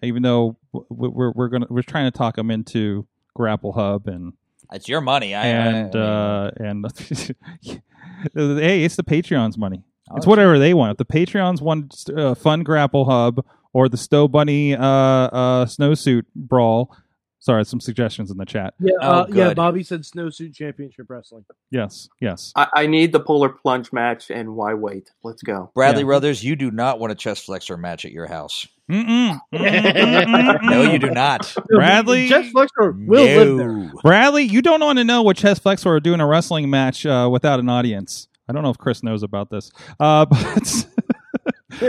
even 0.00 0.22
though 0.22 0.56
we're 0.88 1.32
we're 1.32 1.48
gonna 1.48 1.66
we're 1.68 1.82
trying 1.82 2.04
to 2.04 2.16
talk 2.16 2.38
him 2.38 2.52
into 2.52 3.08
Grapple 3.34 3.72
Hub 3.72 4.06
and 4.06 4.34
It's 4.72 4.88
your 4.88 5.00
money. 5.00 5.34
I, 5.34 5.46
and 5.46 5.96
I, 5.96 5.98
I 5.98 6.02
uh, 6.02 6.50
and 6.58 6.86
hey, 8.60 8.84
it's 8.84 8.94
the 8.94 9.02
Patreon's 9.02 9.58
money. 9.58 9.82
Oh, 10.12 10.16
it's 10.16 10.28
whatever 10.28 10.56
they 10.60 10.72
want. 10.72 10.92
If 10.92 10.98
the 10.98 11.04
Patreons 11.04 11.60
want 11.60 12.04
uh, 12.16 12.36
fun 12.36 12.62
Grapple 12.62 13.06
Hub 13.06 13.44
or 13.72 13.88
the 13.88 13.96
Stow 13.96 14.28
Bunny 14.28 14.76
uh, 14.76 14.80
uh, 14.80 15.66
snowsuit 15.66 16.26
brawl. 16.36 16.96
Sorry, 17.44 17.62
some 17.66 17.78
suggestions 17.78 18.30
in 18.30 18.38
the 18.38 18.46
chat. 18.46 18.72
Yeah, 18.80 18.94
Oh, 19.02 19.10
uh, 19.10 19.26
yeah. 19.28 19.52
Bobby 19.52 19.82
said 19.82 20.00
snowsuit 20.00 20.54
championship 20.54 21.04
wrestling. 21.10 21.44
Yes, 21.70 22.08
yes. 22.18 22.54
I, 22.56 22.68
I 22.74 22.86
need 22.86 23.12
the 23.12 23.20
polar 23.20 23.50
plunge 23.50 23.92
match, 23.92 24.30
and 24.30 24.56
why 24.56 24.72
wait? 24.72 25.10
Let's 25.22 25.42
go. 25.42 25.70
Bradley 25.74 26.04
yeah. 26.04 26.06
Brothers, 26.06 26.42
you 26.42 26.56
do 26.56 26.70
not 26.70 26.98
want 27.00 27.12
a 27.12 27.14
chest 27.14 27.44
flexor 27.44 27.76
match 27.76 28.06
at 28.06 28.12
your 28.12 28.26
house. 28.26 28.66
Mm-mm. 28.90 29.38
Mm-mm. 29.52 30.62
No, 30.70 30.90
you 30.90 30.98
do 30.98 31.10
not. 31.10 31.54
Bradley? 31.68 32.28
Jeff 32.28 32.50
Flexor 32.50 32.92
will 32.92 33.24
live 33.24 33.58
there. 33.58 33.92
Bradley, 34.02 34.44
you 34.44 34.62
don't 34.62 34.80
want 34.80 34.96
to 34.98 35.04
know 35.04 35.20
what 35.22 35.36
chest 35.36 35.62
flexor 35.62 35.90
are 35.90 36.00
doing 36.00 36.20
a 36.20 36.26
wrestling 36.26 36.70
match 36.70 37.04
uh, 37.04 37.28
without 37.30 37.60
an 37.60 37.68
audience. 37.68 38.26
I 38.48 38.54
don't 38.54 38.62
know 38.62 38.70
if 38.70 38.78
Chris 38.78 39.02
knows 39.02 39.22
about 39.22 39.50
this, 39.50 39.70
uh, 40.00 40.24
but 40.30 40.86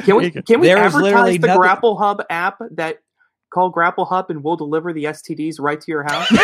Can 0.04 0.18
we 0.18 0.32
can 0.48 0.60
we 0.60 0.68
There 0.68 0.86
is 0.86 0.94
literally 0.96 1.36
advertise 1.36 1.40
the 1.42 1.48
nothing- 1.48 1.62
Grapple 1.62 1.98
Hub 1.98 2.24
app 2.30 2.60
that 2.72 2.98
call 3.56 3.70
Grapple 3.70 4.06
Hub 4.06 4.30
and 4.30 4.44
we'll 4.44 4.58
deliver 4.58 4.94
the 4.94 5.06
STDs 5.06 5.60
right 5.60 5.80
to 5.82 5.92
your 5.92 6.04
house? 6.04 6.28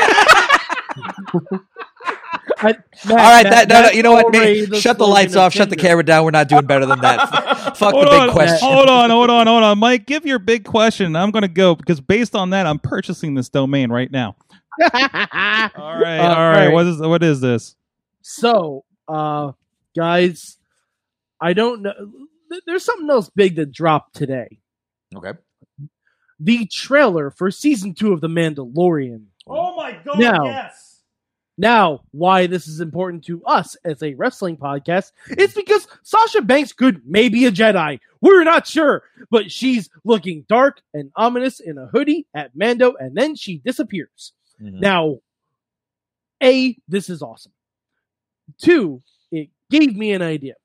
I, 2.63 2.75
All 3.09 3.15
right, 3.15 3.43
that, 3.43 3.67
no, 3.69 3.81
no, 3.81 3.89
you 3.89 4.03
know 4.03 4.11
what? 4.13 4.31
man, 4.31 4.71
shut 4.73 4.97
the 4.99 5.07
lights 5.07 5.35
off. 5.35 5.51
Shut 5.51 5.69
the 5.69 5.75
camera 5.75 6.05
down. 6.05 6.23
We're 6.25 6.31
not 6.31 6.47
doing 6.47 6.65
better 6.65 6.85
than 6.85 6.99
that. 7.01 7.75
Fuck 7.77 7.93
hold 7.93 8.05
the 8.05 8.11
big 8.11 8.19
on, 8.19 8.29
question. 8.31 8.67
hold 8.67 8.87
on, 8.87 9.09
hold 9.09 9.29
on, 9.31 9.47
hold 9.47 9.63
on, 9.63 9.77
Mike. 9.79 10.05
Give 10.05 10.25
your 10.25 10.37
big 10.39 10.63
question. 10.63 11.15
I'm 11.15 11.31
going 11.31 11.41
to 11.41 11.47
go 11.47 11.75
because 11.75 11.99
based 11.99 12.35
on 12.35 12.51
that, 12.51 12.67
I'm 12.67 12.77
purchasing 12.79 13.33
this 13.33 13.49
domain 13.49 13.91
right 13.91 14.11
now. 14.11 14.35
All 14.81 14.89
right, 14.91 15.69
Uh, 15.75 15.81
all 15.81 15.95
right. 15.99 16.19
alright. 16.19 16.71
What 16.71 16.85
is 16.85 16.99
what 16.99 17.23
is 17.23 17.41
this? 17.41 17.75
So, 18.21 18.85
uh, 19.07 19.51
guys, 19.95 20.57
I 21.41 21.53
don't 21.53 21.81
know. 21.81 21.93
There's 22.65 22.85
something 22.85 23.09
else 23.09 23.29
big 23.35 23.55
that 23.57 23.71
dropped 23.71 24.15
today. 24.15 24.59
Okay. 25.15 25.33
The 26.43 26.65
trailer 26.65 27.29
for 27.29 27.51
season 27.51 27.93
two 27.93 28.13
of 28.13 28.21
The 28.21 28.27
Mandalorian. 28.27 29.25
Oh 29.47 29.75
my 29.75 29.93
god! 30.03 30.19
Now- 30.19 30.43
yes. 30.45 30.87
Now, 31.57 32.01
why 32.11 32.47
this 32.47 32.65
is 32.67 32.79
important 32.79 33.23
to 33.25 33.43
us 33.45 33.75
as 33.85 34.01
a 34.01 34.15
wrestling 34.15 34.57
podcast 34.57 35.11
is 35.37 35.53
because 35.53 35.87
Sasha 36.01 36.41
Banks 36.41 36.73
could 36.73 37.01
maybe 37.05 37.45
a 37.45 37.51
Jedi. 37.51 37.99
We're 38.19 38.43
not 38.43 38.65
sure, 38.65 39.03
but 39.29 39.51
she's 39.51 39.87
looking 40.03 40.45
dark 40.49 40.81
and 40.93 41.11
ominous 41.15 41.59
in 41.59 41.77
a 41.77 41.85
hoodie 41.87 42.25
at 42.33 42.55
Mando, 42.55 42.93
and 42.99 43.15
then 43.15 43.35
she 43.35 43.59
disappears. 43.59 44.33
Mhm. 44.59 44.79
Now, 44.79 45.19
A, 46.41 46.77
this 46.87 47.09
is 47.11 47.21
awesome. 47.21 47.51
Two, 48.57 49.03
it 49.31 49.49
gave 49.69 49.95
me 49.95 50.13
an 50.13 50.23
idea 50.23 50.55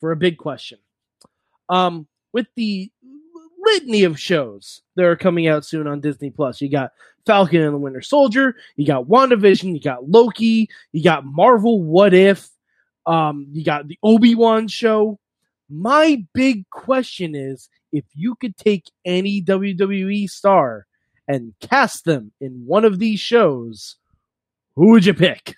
for 0.00 0.12
a 0.12 0.16
big 0.16 0.36
question. 0.36 0.78
Um, 1.70 2.06
with 2.34 2.48
the 2.56 2.90
litany 3.64 4.04
of 4.04 4.18
shows 4.18 4.82
that 4.96 5.04
are 5.04 5.16
coming 5.16 5.46
out 5.46 5.64
soon 5.64 5.86
on 5.86 6.00
Disney 6.00 6.30
Plus, 6.30 6.60
you 6.60 6.70
got 6.70 6.92
Falcon 7.26 7.62
and 7.62 7.74
the 7.74 7.78
Winter 7.78 8.02
Soldier, 8.02 8.56
you 8.76 8.86
got 8.86 9.06
WandaVision, 9.06 9.74
you 9.74 9.80
got 9.80 10.08
Loki, 10.08 10.68
you 10.92 11.02
got 11.02 11.24
Marvel 11.24 11.82
What 11.82 12.14
If, 12.14 12.48
um, 13.06 13.46
you 13.52 13.64
got 13.64 13.88
the 13.88 13.98
Obi 14.02 14.34
Wan 14.34 14.68
show. 14.68 15.18
My 15.70 16.24
big 16.34 16.68
question 16.70 17.34
is 17.34 17.68
if 17.92 18.04
you 18.14 18.34
could 18.34 18.56
take 18.56 18.90
any 19.04 19.42
WWE 19.42 20.28
star 20.28 20.86
and 21.26 21.54
cast 21.60 22.04
them 22.04 22.32
in 22.40 22.64
one 22.66 22.84
of 22.84 22.98
these 22.98 23.20
shows, 23.20 23.96
who 24.76 24.90
would 24.90 25.06
you 25.06 25.14
pick? 25.14 25.54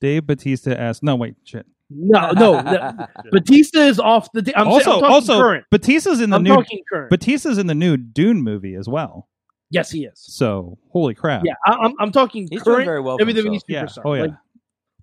Dave 0.00 0.26
Batista 0.26 0.72
asked. 0.72 1.02
No, 1.02 1.16
wait, 1.16 1.36
shit. 1.44 1.66
No, 1.96 2.30
no. 2.32 2.60
no. 2.62 3.06
Batista 3.30 3.80
is 3.80 3.98
off 3.98 4.28
the. 4.32 4.52
I'm, 4.56 4.68
also, 4.68 4.92
I'm 4.94 5.00
talking 5.00 5.14
also, 5.14 5.40
current. 5.40 5.64
Batista's 5.70 6.20
in 6.20 6.30
the 6.30 6.36
I'm 6.36 6.42
new. 6.42 6.54
talking 6.54 6.82
current. 6.90 7.10
Batista's 7.10 7.58
in 7.58 7.66
the 7.66 7.74
new 7.74 7.96
Dune 7.96 8.42
movie 8.42 8.74
as 8.74 8.88
well. 8.88 9.28
yes, 9.70 9.90
he 9.90 10.04
is. 10.04 10.12
So, 10.16 10.78
holy 10.92 11.14
crap! 11.14 11.42
Yeah, 11.44 11.54
I, 11.66 11.72
I'm, 11.74 11.92
I'm 12.00 12.12
talking 12.12 12.48
He's 12.50 12.62
doing 12.62 12.84
very 12.84 13.00
well. 13.00 13.18
For 13.18 13.24
WWE 13.24 13.44
himself. 13.44 13.62
Yeah. 13.68 13.84
superstar. 13.84 14.02
Oh 14.04 14.14
yeah. 14.14 14.22
Like, 14.22 14.32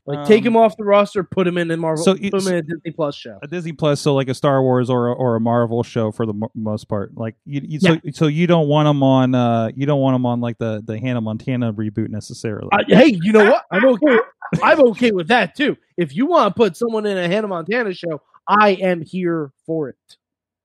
like 0.06 0.28
take 0.28 0.42
Um, 0.42 0.48
him 0.48 0.58
off 0.58 0.76
the 0.76 0.86
roster, 0.86 1.24
put 1.24 1.46
him 1.48 1.58
in 1.60 1.70
a 1.70 1.78
Marvel, 1.78 2.04
so 2.04 2.14
put 2.14 2.22
you- 2.24 2.32
him 2.34 2.48
in 2.48 2.56
a 2.56 2.62
Disney 2.64 2.92
Plus 2.92 3.16
show. 3.16 3.38
a 3.44 3.48
Disney 3.48 3.74
Plus, 3.74 4.02
so 4.02 4.16
like 4.16 4.28
a 4.28 4.34
Star 4.34 4.64
Wars 4.64 4.90
or 4.90 5.08
a, 5.10 5.14
or 5.14 5.36
a 5.36 5.40
Marvel 5.40 5.84
show 5.84 6.12
for 6.12 6.26
the 6.26 6.34
mo- 6.34 6.50
most 6.56 6.86
part. 6.88 7.16
Like 7.16 7.36
you, 7.46 7.62
you 7.64 7.80
so 7.80 7.98
so 8.14 8.26
you 8.26 8.48
don't 8.48 8.68
want 8.68 8.88
them 8.88 9.04
on 9.04 9.36
uh 9.36 9.70
you 9.76 9.86
don't 9.86 10.00
want 10.00 10.16
them 10.16 10.26
on 10.26 10.42
like 10.42 10.58
the 10.58 10.82
the 10.84 10.98
Hannah 10.98 11.22
Montana 11.22 11.74
reboot 11.74 12.10
necessarily. 12.10 12.70
Uh, 12.72 12.84
hey, 12.88 13.20
you 13.22 13.32
know 13.34 13.52
what? 13.52 13.66
I'm 13.72 13.86
okay. 13.86 14.18
I'm 14.64 14.80
okay 14.90 15.12
with 15.12 15.28
that 15.30 15.56
too. 15.56 15.78
If 15.98 16.16
you 16.16 16.26
want 16.26 16.54
to 16.54 16.58
put 16.58 16.76
someone 16.78 17.06
in 17.06 17.18
a 17.18 17.28
Hannah 17.28 17.48
Montana 17.48 17.94
show, 17.94 18.22
I 18.48 18.72
am 18.72 19.02
here 19.02 19.52
for 19.66 19.90
it. 19.90 20.18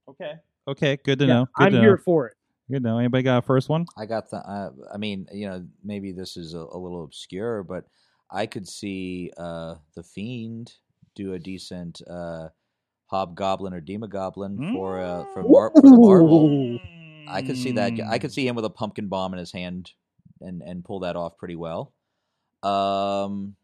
okay, 0.08 0.34
okay, 0.68 0.96
good 1.04 1.18
to 1.20 1.26
Yeah, 1.26 1.32
know. 1.34 1.46
Good 1.56 1.64
I'm 1.66 1.72
to 1.72 1.80
here 1.80 1.96
know. 1.96 2.02
for 2.04 2.26
it. 2.28 2.34
Good 2.70 2.82
to 2.82 2.88
know. 2.88 2.98
Anybody 2.98 3.22
got 3.22 3.38
a 3.38 3.42
first 3.42 3.68
one? 3.68 3.84
I 3.98 4.06
got 4.06 4.30
the. 4.30 4.38
Uh, 4.38 4.70
I 4.92 4.96
mean, 4.96 5.26
you 5.32 5.48
know, 5.48 5.66
maybe 5.82 6.12
this 6.12 6.36
is 6.36 6.54
a, 6.54 6.58
a 6.60 6.78
little 6.78 7.04
obscure, 7.04 7.62
but 7.62 7.84
I 8.30 8.46
could 8.46 8.66
see 8.66 9.30
uh, 9.36 9.74
the 9.94 10.02
Fiend 10.02 10.72
do 11.14 11.34
a 11.34 11.38
decent 11.38 12.00
uh, 12.08 12.48
Hobgoblin 13.06 13.74
or 13.74 13.80
Demogoblin 13.82 14.72
for 14.72 15.00
uh, 15.00 15.24
for, 15.34 15.42
Mar- 15.42 15.72
for 15.74 15.82
the 15.82 15.90
Marvel. 15.96 16.46
Ooh. 16.74 16.78
I 17.28 17.42
could 17.42 17.56
see 17.58 17.72
that. 17.72 17.92
I 18.08 18.18
could 18.18 18.32
see 18.32 18.46
him 18.46 18.56
with 18.56 18.64
a 18.64 18.70
pumpkin 18.70 19.08
bomb 19.08 19.34
in 19.34 19.38
his 19.38 19.52
hand 19.52 19.92
and 20.40 20.62
and 20.62 20.84
pull 20.84 21.00
that 21.00 21.16
off 21.16 21.36
pretty 21.36 21.56
well. 21.56 21.92
Um. 22.62 23.56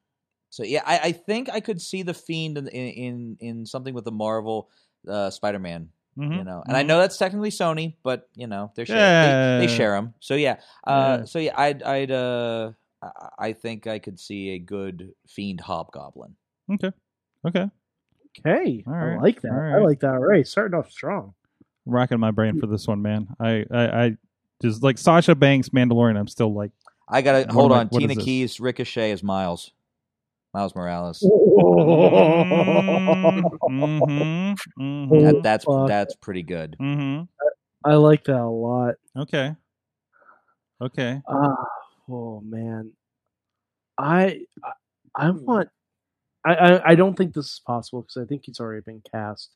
So 0.50 0.64
yeah, 0.64 0.82
I, 0.84 0.98
I 0.98 1.12
think 1.12 1.48
I 1.48 1.60
could 1.60 1.80
see 1.80 2.02
the 2.02 2.14
Fiend 2.14 2.58
in 2.58 2.66
in 2.68 3.36
in 3.40 3.66
something 3.66 3.94
with 3.94 4.04
the 4.04 4.12
Marvel 4.12 4.68
uh, 5.08 5.30
Spider 5.30 5.58
Man 5.58 5.88
Mhm. 6.18 6.38
you 6.38 6.44
know 6.44 6.60
and 6.66 6.76
i 6.76 6.82
Mhm. 6.82 6.88
know 6.88 6.98
that's 6.98 7.16
technically 7.16 7.50
sony 7.50 7.94
but 8.02 8.28
you 8.34 8.48
know 8.48 8.72
they're 8.74 8.84
share, 8.84 8.96
Yeah. 8.98 9.58
they, 9.58 9.66
they 9.66 9.72
share 9.72 9.92
them 9.92 10.12
so 10.18 10.34
yeah 10.34 10.56
uh 10.84 11.18
Yeah. 11.20 11.24
so 11.24 11.38
yeah 11.38 11.54
i'd 11.56 11.82
i'd 11.84 12.10
uh 12.10 12.72
I- 13.00 13.28
i 13.38 13.52
think 13.52 13.86
i 13.86 14.00
could 14.00 14.18
see 14.18 14.50
a 14.50 14.58
good 14.58 15.12
fiend 15.28 15.60
hobgoblin 15.60 16.34
Okay, 16.68 16.90
okay. 17.46 17.70
Okay, 18.44 18.82
All 18.88 18.92
I 18.94 19.16
like 19.22 19.40
that. 19.42 19.52
all 19.52 19.58
I 19.58 19.78
like 19.78 20.00
that. 20.00 20.14
All 20.14 20.18
right, 20.18 20.46
starting 20.46 20.76
off 20.78 20.90
strong. 20.90 21.32
I'm 21.86 21.94
racking 21.94 22.18
my 22.20 22.32
brain 22.32 22.58
for 22.60 22.66
this 22.66 22.86
one, 22.88 23.02
man. 23.02 23.28
I 23.38 23.64
I, 23.70 24.04
I 24.04 24.16
just 24.62 24.82
like 24.82 24.98
Sasha 24.98 25.34
Banks 25.36 25.68
Mandalorian. 25.70 26.18
I'm 26.18 26.28
still 26.28 26.52
like 26.52 26.72
i 27.08 27.22
gotta 27.22 27.46
What 27.46 27.52
hold 27.52 27.72
am 27.72 27.78
I- 27.78 27.80
on 27.82 27.88
tina 27.88 28.14
keys 28.16 28.58
ricochet 28.60 29.12
is 29.12 29.22
miles 29.22 29.70
miles 30.54 30.74
morales 30.74 31.20
hmm 31.20 31.32
hmm 34.76 35.08
Oh, 35.12 35.22
that, 35.22 35.42
that's 35.42 35.64
fuck. 35.64 35.88
that's 35.88 36.14
pretty 36.16 36.42
good 36.42 36.76
hmm 36.78 37.22
I 37.84 37.94
like 37.94 38.24
that 38.24 38.36
a 38.36 38.44
lot. 38.46 38.96
Okay. 39.16 39.56
Okay. 40.82 41.20
Uh, 41.26 41.54
oh 42.10 42.42
man, 42.44 42.92
I 43.96 44.42
I, 44.62 44.72
I 45.16 45.30
want. 45.30 45.68
I, 46.44 46.54
I 46.54 46.90
I 46.90 46.94
don't 46.94 47.16
think 47.16 47.34
this 47.34 47.46
is 47.46 47.60
possible 47.66 48.02
because 48.02 48.22
I 48.22 48.26
think 48.26 48.42
he's 48.44 48.60
already 48.60 48.82
been 48.82 49.02
cast. 49.10 49.50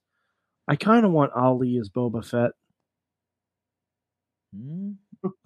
I 0.68 0.76
kind 0.76 1.04
of 1.04 1.12
want 1.12 1.32
Ali 1.34 1.78
as 1.78 1.90
Boba 1.90 2.24
Fett. 2.26 2.52
Hmm? 4.54 4.92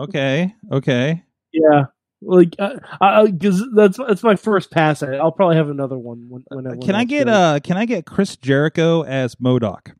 Okay. 0.01 0.55
Okay. 0.71 1.23
Yeah, 1.53 1.87
like 2.21 2.51
because 2.51 3.65
that's 3.75 3.97
that's 3.99 4.23
my 4.23 4.37
first 4.37 4.71
pass 4.71 5.03
at 5.03 5.11
it. 5.11 5.21
I'll 5.21 5.33
probably 5.33 5.57
have 5.57 5.69
another 5.71 5.97
one 5.99 6.27
when. 6.29 6.45
when, 6.49 6.65
when 6.65 6.81
Can 6.81 6.95
I 6.95 7.05
get 7.05 7.25
good. 7.27 7.29
uh 7.33 7.61
can 7.63 7.77
I 7.77 7.85
get 7.85 8.07
Chris 8.07 8.37
Jericho 8.37 9.03
as 9.03 9.37
MODOK? 9.37 9.93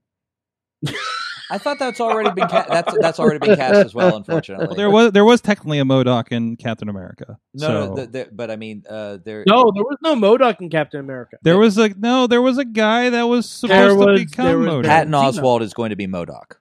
I 1.51 1.57
thought 1.57 1.79
that's 1.79 1.99
already 1.99 2.31
been 2.31 2.47
ca- 2.47 2.67
that's 2.69 2.95
that's 3.01 3.19
already 3.19 3.39
been 3.39 3.57
cast 3.57 3.75
as 3.87 3.95
well. 3.95 4.15
Unfortunately, 4.17 4.67
Well, 4.67 4.77
there 4.77 4.91
was 4.91 5.13
there 5.13 5.25
was 5.25 5.41
technically 5.41 5.79
a 5.79 5.85
MODOK 5.85 6.29
in 6.31 6.57
Captain 6.57 6.89
America. 6.91 7.39
no, 7.55 7.67
so. 7.67 7.87
no 7.87 7.95
the, 7.97 8.07
the, 8.07 8.29
but 8.31 8.51
I 8.51 8.57
mean, 8.57 8.83
uh, 8.89 9.17
there. 9.25 9.45
No, 9.47 9.73
there 9.75 9.83
was 9.83 9.97
no 10.03 10.15
MODOK 10.15 10.61
in 10.61 10.69
Captain 10.69 11.01
America. 11.01 11.39
there 11.43 11.57
was 11.57 11.79
a 11.79 11.89
no, 11.89 12.27
there 12.27 12.43
was 12.43 12.59
a 12.59 12.67
guy 12.67 13.09
that 13.11 13.23
was 13.23 13.49
supposed 13.49 13.97
was- 13.97 14.19
to 14.21 14.27
become 14.27 14.45
there 14.45 14.59
was 14.59 14.69
MODOK. 14.69 14.85
Patton 14.85 15.13
Zeno. 15.13 15.23
Oswalt 15.33 15.63
is 15.63 15.73
going 15.73 15.91
to 15.91 15.97
be 15.97 16.07
MODOK. 16.07 16.57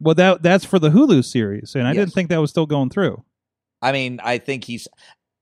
Well, 0.00 0.14
that 0.14 0.42
that's 0.42 0.64
for 0.64 0.78
the 0.78 0.88
Hulu 0.90 1.22
series, 1.24 1.74
and 1.74 1.86
I 1.86 1.90
Yes. 1.92 1.96
didn't 2.06 2.12
think 2.14 2.30
that 2.30 2.40
was 2.40 2.48
still 2.50 2.66
going 2.66 2.88
through. 2.90 3.22
I 3.86 3.92
mean, 3.92 4.18
I 4.22 4.38
think 4.38 4.64
he's 4.64 4.88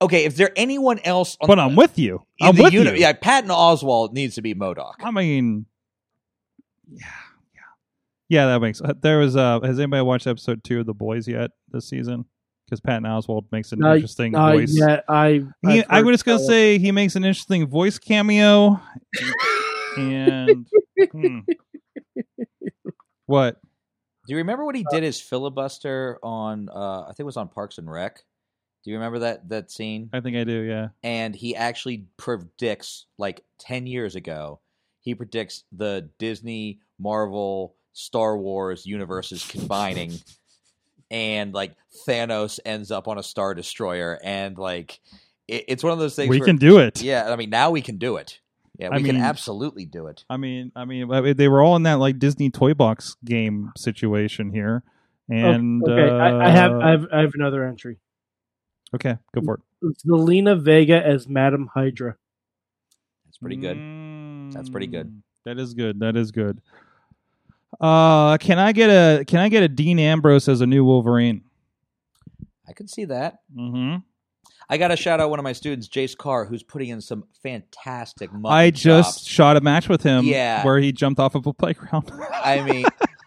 okay. 0.03 0.25
If 0.25 0.37
there 0.37 0.51
anyone 0.55 0.99
else, 1.01 1.37
on, 1.41 1.47
But 1.47 1.59
I'm 1.59 1.77
with 1.77 1.99
you. 1.99 2.23
in 2.39 2.49
I'm 2.49 2.57
with 2.57 2.73
uni- 2.75 2.91
you. 2.91 2.97
Yeah, 2.97 3.13
Patton 3.15 3.49
Oswalt 3.51 4.13
needs 4.13 4.35
to 4.35 4.43
be 4.43 4.55
MODOK. 4.55 4.95
I 5.03 5.11
mean, 5.11 5.65
yeah, 6.91 7.07
yeah, 7.55 7.61
yeah. 8.29 8.47
That 8.47 8.61
makes. 8.61 8.83
There 9.01 9.19
was. 9.19 9.35
Uh, 9.35 9.61
has 9.61 9.79
anybody 9.79 10.03
watched 10.03 10.27
episode 10.27 10.63
two 10.63 10.81
of 10.81 10.87
The 10.87 10.93
Boys 10.93 11.27
yet 11.27 11.53
this 11.71 11.89
season? 11.89 12.27
Because 12.67 12.81
Patton 12.81 13.05
Oswalt 13.05 13.45
makes 13.53 13.73
an 13.73 13.79
Not- 13.79 13.97
interesting 13.97 14.35
Uh, 14.35 14.53
voice. 14.53 14.77
yeah, 14.79 15.01
I. 15.09 15.45
He, 15.63 15.81
I've 15.81 15.85
I 15.89 15.97
heard 15.97 16.07
was 16.07 16.15
just 16.15 16.25
gonna 16.27 16.39
so. 16.39 16.47
say 16.47 16.79
he 16.79 16.93
makes 16.93 17.17
an 17.17 17.25
interesting 17.25 17.67
voice 17.67 17.99
cameo. 17.99 18.81
and 19.97 20.67
hmm. 21.13 21.39
what? 23.27 23.61
Do 24.27 24.33
you 24.33 24.39
remember 24.39 24.65
what 24.65 24.75
he 24.75 24.85
did 24.91 25.05
as 25.05 25.21
filibuster 25.21 26.19
on? 26.23 26.69
Uh, 26.71 27.03
I 27.03 27.07
think 27.09 27.21
it 27.21 27.25
was 27.25 27.37
on 27.37 27.49
Parks 27.49 27.77
and 27.79 27.91
Rec. 27.91 28.23
Do 28.85 28.91
you 28.91 28.97
remember 28.99 29.21
that 29.21 29.49
that 29.49 29.71
scene? 29.71 30.11
I 30.13 30.21
think 30.21 30.37
I 30.37 30.45
do. 30.45 30.61
Yeah. 30.61 30.89
And 31.03 31.35
he 31.35 31.57
actually 31.57 32.05
predicts, 32.19 33.07
like 33.17 33.43
ten 33.59 33.87
years 33.87 34.15
ago, 34.15 34.61
he 35.01 35.15
predicts 35.15 35.65
the 35.73 36.11
Disney, 36.19 36.81
Marvel, 36.99 37.75
Star 37.95 38.37
Wars 38.37 38.85
universes 38.85 39.47
combining, 39.47 40.13
and 41.11 41.55
like 41.55 41.75
Thanos 42.07 42.61
ends 42.65 42.91
up 42.91 43.09
on 43.09 43.19
a 43.19 43.23
star 43.23 43.55
destroyer, 43.55 44.19
and 44.23 44.59
like 44.59 45.01
it, 45.49 45.65
it's 45.69 45.83
one 45.83 45.95
of 45.95 45.99
those 45.99 46.15
things. 46.15 46.29
we 46.29 46.41
where- 46.41 46.47
can 46.47 46.57
do 46.57 46.79
it. 46.79 47.03
Yeah, 47.03 47.33
I 47.33 47.37
mean, 47.37 47.51
now 47.51 47.71
we 47.71 47.81
can 47.81 47.97
do 47.97 48.17
it. 48.17 48.39
Yeah, 48.79 48.89
I 48.91 48.97
we 48.97 49.05
can 49.05 49.17
absolutely 49.19 49.85
do 49.87 50.09
it. 50.09 50.25
I 50.29 50.37
mean, 50.37 50.73
I 50.75 50.85
mean, 50.85 51.11
I 51.13 51.21
mean, 51.21 51.37
they 51.37 51.47
were 51.47 51.63
all 51.63 51.77
in 51.77 51.85
that 51.85 52.01
like 52.01 52.19
Disney 52.19 52.51
toy 52.51 52.75
box 52.75 53.17
game 53.25 53.71
situation 53.77 54.53
here, 54.53 54.83
and 55.29 55.81
okay, 55.89 56.11
uh, 56.11 56.17
I, 56.17 56.47
I 56.47 56.51
have 56.51 56.73
I 56.73 56.91
have 56.91 57.07
I 57.13 57.21
have 57.21 57.35
another 57.35 57.65
entry. 57.65 57.99
Okay, 58.95 59.17
go 59.35 59.43
for 59.43 59.61
it. 59.83 59.97
Zelina 60.07 60.61
Vega 60.61 61.05
as 61.05 61.29
Madam 61.29 61.69
Hydra. 61.75 62.17
That's 63.27 63.39
pretty 63.39 63.57
good. 63.57 63.77
That's 64.55 64.69
pretty 64.71 64.87
good. 64.87 65.09
Mm, 65.09 65.21
That 65.45 65.59
is 65.59 65.75
good. 65.75 66.01
That 66.01 66.17
is 66.17 66.31
good. 66.31 66.61
Uh, 67.81 68.37
can 68.39 68.59
I 68.59 68.73
get 68.73 68.89
a 68.89 69.25
can 69.25 69.41
I 69.41 69.49
get 69.49 69.63
a 69.63 69.69
Dean 69.69 69.99
Ambrose 69.99 70.49
as 70.49 70.61
a 70.61 70.67
new 70.67 70.85
Wolverine? 70.85 71.43
I 72.69 72.73
can 72.73 72.87
see 72.89 73.05
that. 73.07 73.39
Mm-hmm. 73.57 73.97
I 74.71 74.79
got 74.79 74.89
to 74.89 74.97
shout 74.97 75.21
out 75.21 75.29
one 75.29 75.39
of 75.39 75.43
my 75.43 75.53
students, 75.53 75.89
Jace 75.89 76.17
Carr, 76.17 76.47
who's 76.47 76.63
putting 76.63 76.89
in 76.89 77.01
some 77.03 77.25
fantastic. 77.43 78.31
I 78.47 78.71
just 78.71 79.19
chops. 79.19 79.27
shot 79.29 79.57
a 79.59 79.61
match 79.61 79.89
with 79.91 80.03
him. 80.03 80.25
Yeah. 80.25 80.65
where 80.65 80.79
he 80.79 80.91
jumped 80.93 81.21
off 81.21 81.35
of 81.35 81.47
a 81.47 81.53
playground. 81.53 82.11
I 82.33 82.63
mean, 82.63 82.87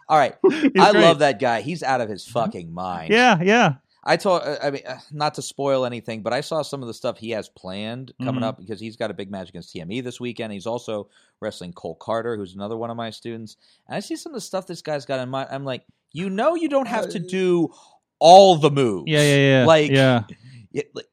all 0.10 0.18
right. 0.18 0.34
He's 0.50 0.72
I 0.80 0.92
great. 0.94 1.04
love 1.04 1.20
that 1.20 1.40
guy. 1.40 1.62
He's 1.62 1.84
out 1.84 2.02
of 2.02 2.10
his 2.10 2.26
fucking 2.26 2.74
mind. 2.74 3.12
Yeah, 3.14 3.40
yeah. 3.44 3.74
I 4.08 4.18
told. 4.18 4.42
uh, 4.44 4.58
I 4.64 4.72
mean, 4.72 4.82
uh, 4.88 4.98
not 5.12 5.36
to 5.36 5.42
spoil 5.42 5.86
anything, 5.86 6.22
but 6.24 6.32
I 6.34 6.42
saw 6.42 6.62
some 6.62 6.82
of 6.82 6.88
the 6.88 6.94
stuff 6.94 7.18
he 7.18 7.32
has 7.32 7.50
planned 7.50 8.14
coming 8.24 8.42
Mhm. 8.42 8.48
up 8.48 8.58
because 8.58 8.80
he's 8.80 8.96
got 8.96 9.12
a 9.12 9.14
big 9.14 9.30
match 9.30 9.50
against 9.50 9.74
TME 9.76 10.02
this 10.02 10.20
weekend. 10.20 10.54
He's 10.54 10.66
also 10.66 11.10
wrestling 11.42 11.74
Cole 11.74 11.96
Carter, 11.96 12.38
who's 12.38 12.56
another 12.56 12.78
one 12.78 12.90
of 12.90 12.98
my 12.98 13.10
students. 13.10 13.58
And 13.88 13.96
I 13.96 14.00
see 14.00 14.16
some 14.16 14.32
of 14.32 14.36
the 14.36 14.42
stuff 14.42 14.66
this 14.66 14.82
guy's 14.82 15.06
got 15.06 15.20
in 15.20 15.30
mind. 15.30 15.50
I'm 15.52 15.66
like, 15.66 15.84
you 16.14 16.30
know, 16.30 16.56
you 16.56 16.70
don't 16.70 16.88
have 16.88 17.10
to 17.10 17.20
do 17.20 17.70
all 18.20 18.56
the 18.56 18.72
moves. 18.72 19.04
Yeah, 19.12 19.22
yeah, 19.22 19.60
yeah. 19.60 19.66
Like, 19.66 19.92
yeah. 19.92 20.24
it- 20.74 20.90
like, 20.96 21.06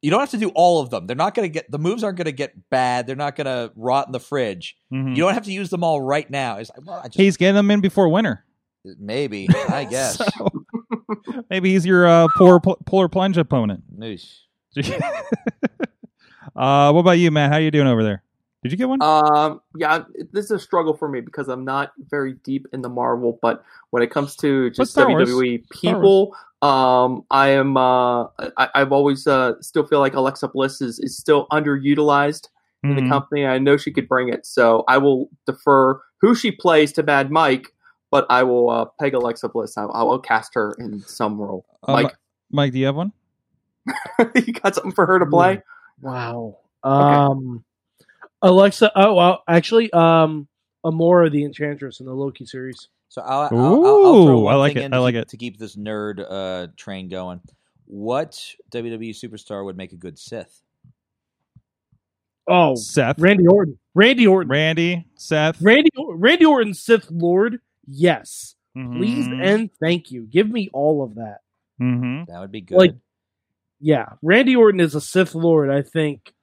you 0.00 0.10
don't 0.12 0.20
have 0.20 0.30
to 0.30 0.36
do 0.38 0.50
all 0.54 0.80
of 0.80 0.90
them. 0.90 1.06
They're 1.06 1.16
not 1.16 1.34
going 1.34 1.44
to 1.48 1.52
get 1.52 1.70
the 1.70 1.78
moves 1.78 2.04
aren't 2.04 2.16
going 2.18 2.26
to 2.26 2.32
get 2.32 2.70
bad. 2.70 3.06
They're 3.06 3.16
not 3.16 3.34
going 3.36 3.46
to 3.46 3.72
rot 3.74 4.06
in 4.06 4.12
the 4.12 4.20
fridge. 4.20 4.76
Mhm. 4.92 5.10
You 5.10 5.22
don't 5.24 5.34
have 5.34 5.44
to 5.46 5.52
use 5.52 5.70
them 5.70 5.82
all 5.82 6.00
right 6.00 6.28
now. 6.30 6.56
Like, 6.56 6.68
well, 6.84 7.00
I 7.00 7.08
just 7.08 7.16
He's 7.18 7.36
getting 7.36 7.56
them 7.56 7.70
in 7.70 7.80
before 7.80 8.08
winter. 8.08 8.44
maybe 8.84 9.48
I 9.68 9.84
guess. 9.84 10.16
So, 10.18 10.48
maybe 11.50 11.72
he's 11.72 11.86
your 11.86 12.06
uh, 12.06 12.28
polar 12.36 12.60
pl- 12.60 12.78
polar 12.86 13.08
plunge 13.08 13.36
opponent. 13.38 13.82
Noosh. 13.98 14.40
uh, 16.56 16.90
what 16.92 17.00
about 17.00 17.12
you, 17.12 17.30
Matt? 17.30 17.50
How 17.50 17.58
you 17.58 17.70
doing 17.70 17.86
over 17.86 18.02
there? 18.02 18.22
Did 18.62 18.72
you 18.72 18.78
get 18.78 18.88
one? 18.88 19.00
Um, 19.02 19.60
yeah, 19.76 20.02
this 20.32 20.46
is 20.46 20.50
a 20.50 20.58
struggle 20.58 20.94
for 20.94 21.08
me 21.08 21.20
because 21.20 21.48
I'm 21.48 21.64
not 21.64 21.92
very 22.10 22.34
deep 22.44 22.66
in 22.72 22.82
the 22.82 22.88
Marvel, 22.88 23.38
but 23.40 23.64
when 23.90 24.02
it 24.02 24.10
comes 24.10 24.34
to 24.36 24.70
just 24.70 24.96
WWE 24.96 25.68
people, 25.70 26.36
um, 26.60 27.24
I 27.30 27.50
am, 27.50 27.76
uh, 27.76 28.24
I, 28.56 28.68
I've 28.74 28.90
always, 28.90 29.28
uh, 29.28 29.52
still 29.60 29.86
feel 29.86 30.00
like 30.00 30.14
Alexa 30.14 30.48
Bliss 30.48 30.80
is, 30.80 30.98
is 30.98 31.16
still 31.16 31.46
underutilized 31.52 32.48
in 32.82 32.96
the 32.96 33.02
Mhm. 33.02 33.08
company. 33.08 33.46
I 33.46 33.58
know 33.58 33.76
she 33.76 33.92
could 33.92 34.08
bring 34.08 34.28
it, 34.28 34.44
so 34.44 34.82
I 34.88 34.98
will 34.98 35.28
defer 35.46 36.00
who 36.20 36.34
she 36.34 36.50
plays 36.50 36.92
to 36.94 37.04
Bad 37.04 37.30
Mike, 37.30 37.72
but 38.10 38.26
I 38.30 38.42
will, 38.42 38.70
uh, 38.70 38.84
peg 39.00 39.14
Alexa 39.14 39.48
Bliss. 39.48 39.76
I, 39.78 39.84
I 39.84 40.02
will 40.02 40.18
cast 40.18 40.54
her 40.54 40.74
in 40.78 41.00
some 41.00 41.40
role. 41.40 41.64
Uh, 41.86 41.92
Mike, 41.92 42.14
Mike, 42.50 42.72
do 42.72 42.78
you 42.78 42.86
have 42.86 42.96
one? 42.96 43.12
you 44.34 44.52
got 44.52 44.74
something 44.74 44.92
for 44.92 45.06
her 45.06 45.18
to 45.18 45.26
play? 45.26 45.62
Wow. 46.00 46.58
Um, 46.84 47.64
Alexa. 48.42 48.92
Oh 48.94 49.14
well, 49.14 49.42
actually, 49.48 49.92
um, 49.92 50.46
Amora 50.84 51.30
the 51.30 51.44
Enchantress 51.44 52.00
in 52.00 52.06
the 52.06 52.12
Loki 52.14 52.44
series. 52.46 52.88
So 53.08 53.22
I'll, 53.22 53.48
I'll, 53.50 53.58
I'll, 53.58 53.86
I'll 54.06 54.24
throw 54.26 54.38
one 54.40 54.54
I 54.54 54.56
like 54.56 54.74
thing 54.74 54.82
it. 54.82 54.86
in 54.86 54.92
I 54.94 54.96
to 54.98 55.02
like 55.02 55.14
keep- 55.14 55.22
it. 55.22 55.28
to 55.30 55.36
keep 55.38 55.58
this 55.58 55.76
nerd 55.76 56.24
uh, 56.28 56.66
train 56.76 57.08
going. 57.08 57.40
What 57.86 58.32
WWE 58.70 59.10
superstar 59.10 59.64
would 59.64 59.76
make 59.76 59.92
a 59.92 59.96
good 59.96 60.18
Sith? 60.18 60.60
Oh, 62.46 62.74
Seth, 62.76 63.18
Randy 63.18 63.46
Orton. 63.46 63.78
Randy 63.94 64.26
Orton. 64.26 64.48
Randy, 64.50 65.04
Seth. 65.16 65.60
Randy. 65.60 65.90
Randy 65.96 66.44
Orton, 66.44 66.74
Sith 66.74 67.10
Lord. 67.10 67.60
Yes, 67.90 68.54
please 68.74 69.26
Mhm. 69.26 69.42
and 69.44 69.70
thank 69.80 70.10
you. 70.10 70.22
Give 70.26 70.48
me 70.48 70.68
all 70.72 71.02
of 71.02 71.14
that. 71.16 71.38
Mhm. 71.80 72.26
That 72.26 72.40
would 72.40 72.52
be 72.52 72.60
good. 72.60 72.76
Like- 72.78 72.96
Yeah, 73.80 74.14
Randy 74.22 74.56
Orton 74.56 74.80
is 74.80 74.94
a 74.94 75.00
Sith 75.00 75.34
Lord. 75.34 75.70
I 75.70 75.82
think. 75.82 76.34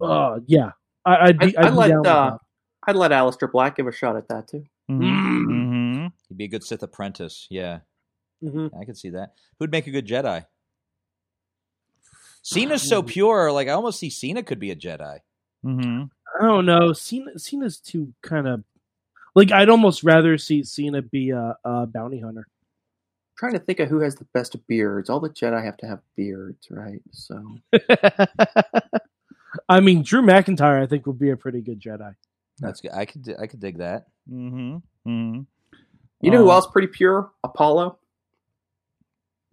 Uh 0.00 0.40
yeah, 0.46 0.72
I, 1.04 1.28
I'd 1.28 1.38
be. 1.38 1.56
I, 1.56 1.62
I 1.62 1.66
I'd 1.66 1.70
be 1.70 1.76
let, 1.76 1.88
down 1.90 2.06
uh. 2.06 2.38
I'd 2.86 2.96
let 2.96 3.12
Aleister 3.12 3.50
Black 3.50 3.76
give 3.76 3.86
a 3.86 3.92
shot 3.92 4.16
at 4.16 4.26
that 4.28 4.48
too. 4.48 4.64
Mhm. 4.90 5.44
Mhm. 5.46 6.12
He'd 6.28 6.36
be 6.38 6.44
a 6.44 6.48
good 6.48 6.64
Sith 6.64 6.82
apprentice. 6.82 7.46
Yeah, 7.50 7.80
Mhm. 8.42 8.70
I 8.78 8.84
could 8.84 8.98
see 8.98 9.10
that. 9.10 9.34
Who'd 9.60 9.70
make 9.70 9.86
a 9.86 9.92
good 9.92 10.06
Jedi? 10.06 10.44
Cena's 12.42 12.82
so 12.82 13.02
pure. 13.02 13.52
Like 13.52 13.68
I 13.68 13.72
almost 13.72 14.00
see 14.00 14.10
Cena 14.10 14.42
could 14.42 14.58
be 14.58 14.72
a 14.72 14.76
Jedi. 14.76 15.20
Mhm. 15.64 16.10
I 16.40 16.42
don't 16.44 16.66
know. 16.66 16.92
Cena, 16.92 17.38
Cena's 17.38 17.78
too 17.78 18.12
kind 18.22 18.48
of 18.48 18.64
like 19.34 19.50
I'd 19.52 19.68
almost 19.68 20.02
rather 20.04 20.36
see 20.38 20.62
Cena 20.62 21.02
be 21.02 21.30
a, 21.30 21.56
a 21.64 21.86
bounty 21.86 22.20
hunter. 22.20 22.46
trying 23.38 23.52
to 23.54 23.58
think 23.58 23.80
of 23.80 23.88
who 23.88 24.00
has 24.00 24.14
the 24.16 24.26
best 24.34 24.56
beards. 24.66 25.08
All 25.10 25.20
the 25.20 25.30
Jedi 25.30 25.62
have 25.64 25.76
to 25.78 25.86
have 25.86 26.00
beards, 26.16 26.66
right? 26.70 27.00
So 27.12 27.42
I 29.68 29.80
mean, 29.80 30.02
Drew 30.02 30.22
McIntyre, 30.22 30.82
I 30.82 30.86
think 30.86 31.06
would 31.06 31.18
be 31.18 31.30
a 31.30 31.36
pretty 31.36 31.60
good 31.60 31.80
Jedi. 31.80 32.14
That's 32.58 32.80
good. 32.80 32.92
I 32.92 33.04
could. 33.04 33.34
I 33.38 33.46
could 33.46 33.60
dig 33.60 33.78
that. 33.78 34.06
Mhm. 34.30 34.82
Mhm. 35.06 35.46
you 36.20 36.30
know 36.30 36.38
who 36.38 36.50
Uh, 36.50 36.54
else 36.54 36.66
pretty 36.68 36.88
pure? 36.88 37.32
Apollo. 37.42 37.98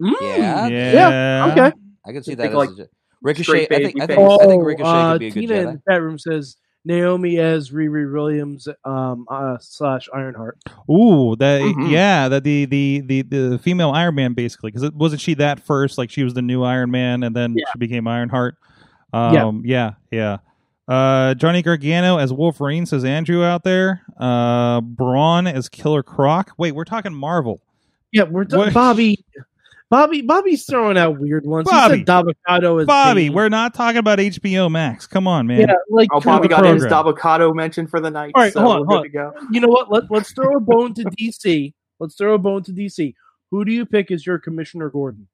Mm, 0.00 0.14
Yeah, 0.20 0.68
Yeah. 0.68 1.48
Okay. 1.52 1.76
I 2.06 2.12
could 2.12 2.24
see 2.24 2.30
You 2.32 2.36
that. 2.36 2.42
think, 2.50 2.52
As 2.54 2.78
like, 2.78 2.86
a 2.86 2.88
Ricochet. 3.22 3.52
I 3.52 3.66
think. 3.66 3.72
I 3.72 3.76
baby 3.76 3.84
think, 3.84 3.98
face? 4.30 4.38
I 4.40 4.46
think 4.46 4.64
Ricochet 4.64 4.88
uh, 4.88 5.12
could 5.12 5.18
be 5.20 5.26
a 5.26 5.30
good 5.30 5.40
Tina 5.40 5.54
in 5.54 5.66
Jedi. 5.66 5.72
the 5.72 5.82
chat 5.92 6.02
room 6.02 6.18
says 6.18 6.56
Naomi 6.84 7.38
as 7.38 7.70
Riri 7.70 8.12
Williams 8.12 8.66
um, 8.84 9.26
uh, 9.30 9.58
slash 9.60 10.08
Ironheart. 10.14 10.58
Ooh, 10.90 11.36
that 11.36 11.60
Mhm. 11.60 11.90
yeah, 11.90 12.28
that 12.28 12.42
the 12.44 12.64
the 12.64 13.00
the 13.00 13.22
the 13.22 13.58
female 13.62 13.90
Iron 13.90 14.14
Man 14.14 14.32
basically 14.32 14.70
because 14.70 14.90
wasn't 14.92 15.20
she 15.20 15.34
that 15.34 15.60
first? 15.60 15.98
Like 15.98 16.10
she 16.10 16.24
was 16.24 16.34
the 16.34 16.42
new 16.42 16.62
Iron 16.62 16.90
Man, 16.90 17.22
and 17.22 17.36
then 17.36 17.54
Yeah. 17.56 17.64
she 17.72 17.78
became 17.78 18.06
Ironheart. 18.08 18.56
Um, 19.12 19.62
yeah, 19.64 19.92
yeah. 20.10 20.38
Uh, 20.88 21.34
Johnny 21.34 21.62
Gargano 21.62 22.16
as 22.18 22.32
Wolverine 22.32 22.86
says 22.86 23.04
Andrew 23.04 23.44
out 23.44 23.62
there. 23.62 24.02
Uh, 24.18 24.80
Braun 24.80 25.46
as 25.46 25.68
Killer 25.68 26.02
Croc. 26.02 26.52
Wait, 26.58 26.72
we're 26.72 26.84
talking 26.84 27.14
Marvel. 27.14 27.60
Yeah, 28.12 28.24
we're 28.24 28.44
done. 28.44 28.72
Bobby. 28.72 29.24
Bobby 29.90 30.22
Bobby's 30.22 30.64
throwing 30.64 30.96
out 30.96 31.18
weird 31.18 31.44
ones. 31.44 31.68
Bobby. 31.68 31.98
He 31.98 32.00
said 32.00 32.06
Davocado 32.06 32.80
is 32.80 32.86
Bobby, 32.86 33.24
Bane. 33.26 33.32
we're 33.34 33.48
not 33.48 33.74
talking 33.74 33.98
about 33.98 34.20
HBO 34.20 34.70
Max. 34.70 35.06
Come 35.08 35.26
on, 35.26 35.48
man. 35.48 35.60
yeah, 35.60 35.74
like 35.90 36.08
Oh, 36.12 36.20
Bobby 36.20 36.44
on. 36.44 36.62
got 36.62 36.64
his 36.64 36.84
program. 36.86 37.04
Davocado 37.14 37.54
mention 37.54 37.86
for 37.88 38.00
the 38.00 38.10
night. 38.10 38.30
All 38.36 38.42
right, 38.42 38.52
so 38.52 38.60
hold 38.60 38.76
on, 38.76 38.86
hold 38.86 39.02
good 39.02 39.08
to 39.08 39.12
go. 39.12 39.32
You 39.50 39.60
know 39.60 39.68
what? 39.68 39.90
Let, 39.90 40.04
let's 40.10 40.32
throw 40.32 40.56
a 40.56 40.60
bone 40.60 40.94
to 40.94 41.02
DC. 41.04 41.72
Let's 41.98 42.14
throw 42.14 42.34
a 42.34 42.38
bone 42.38 42.62
to 42.64 42.72
DC. 42.72 43.14
Who 43.50 43.64
do 43.64 43.72
you 43.72 43.84
pick 43.84 44.12
as 44.12 44.24
your 44.24 44.38
Commissioner 44.38 44.90
Gordon? 44.90 45.26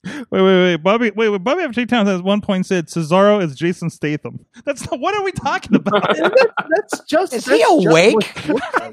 Wait, 0.04 0.24
wait, 0.30 0.42
wait. 0.42 0.76
Bobby, 0.76 1.10
wait, 1.10 1.28
wait. 1.28 1.42
Bobby 1.42 1.62
F. 1.62 1.72
J. 1.72 1.84
Town 1.84 2.06
at 2.06 2.22
one 2.22 2.40
point 2.40 2.66
said 2.66 2.86
Cesaro 2.86 3.42
is 3.42 3.56
Jason 3.56 3.90
Statham. 3.90 4.44
That's 4.64 4.88
not. 4.88 5.00
What 5.00 5.14
are 5.16 5.24
we 5.24 5.32
talking 5.32 5.74
about? 5.76 6.02
That- 6.02 6.54
that's 6.70 7.00
just. 7.04 7.32
Is 7.32 7.44
that's 7.46 7.60
he 7.60 7.84
awake? 7.86 8.16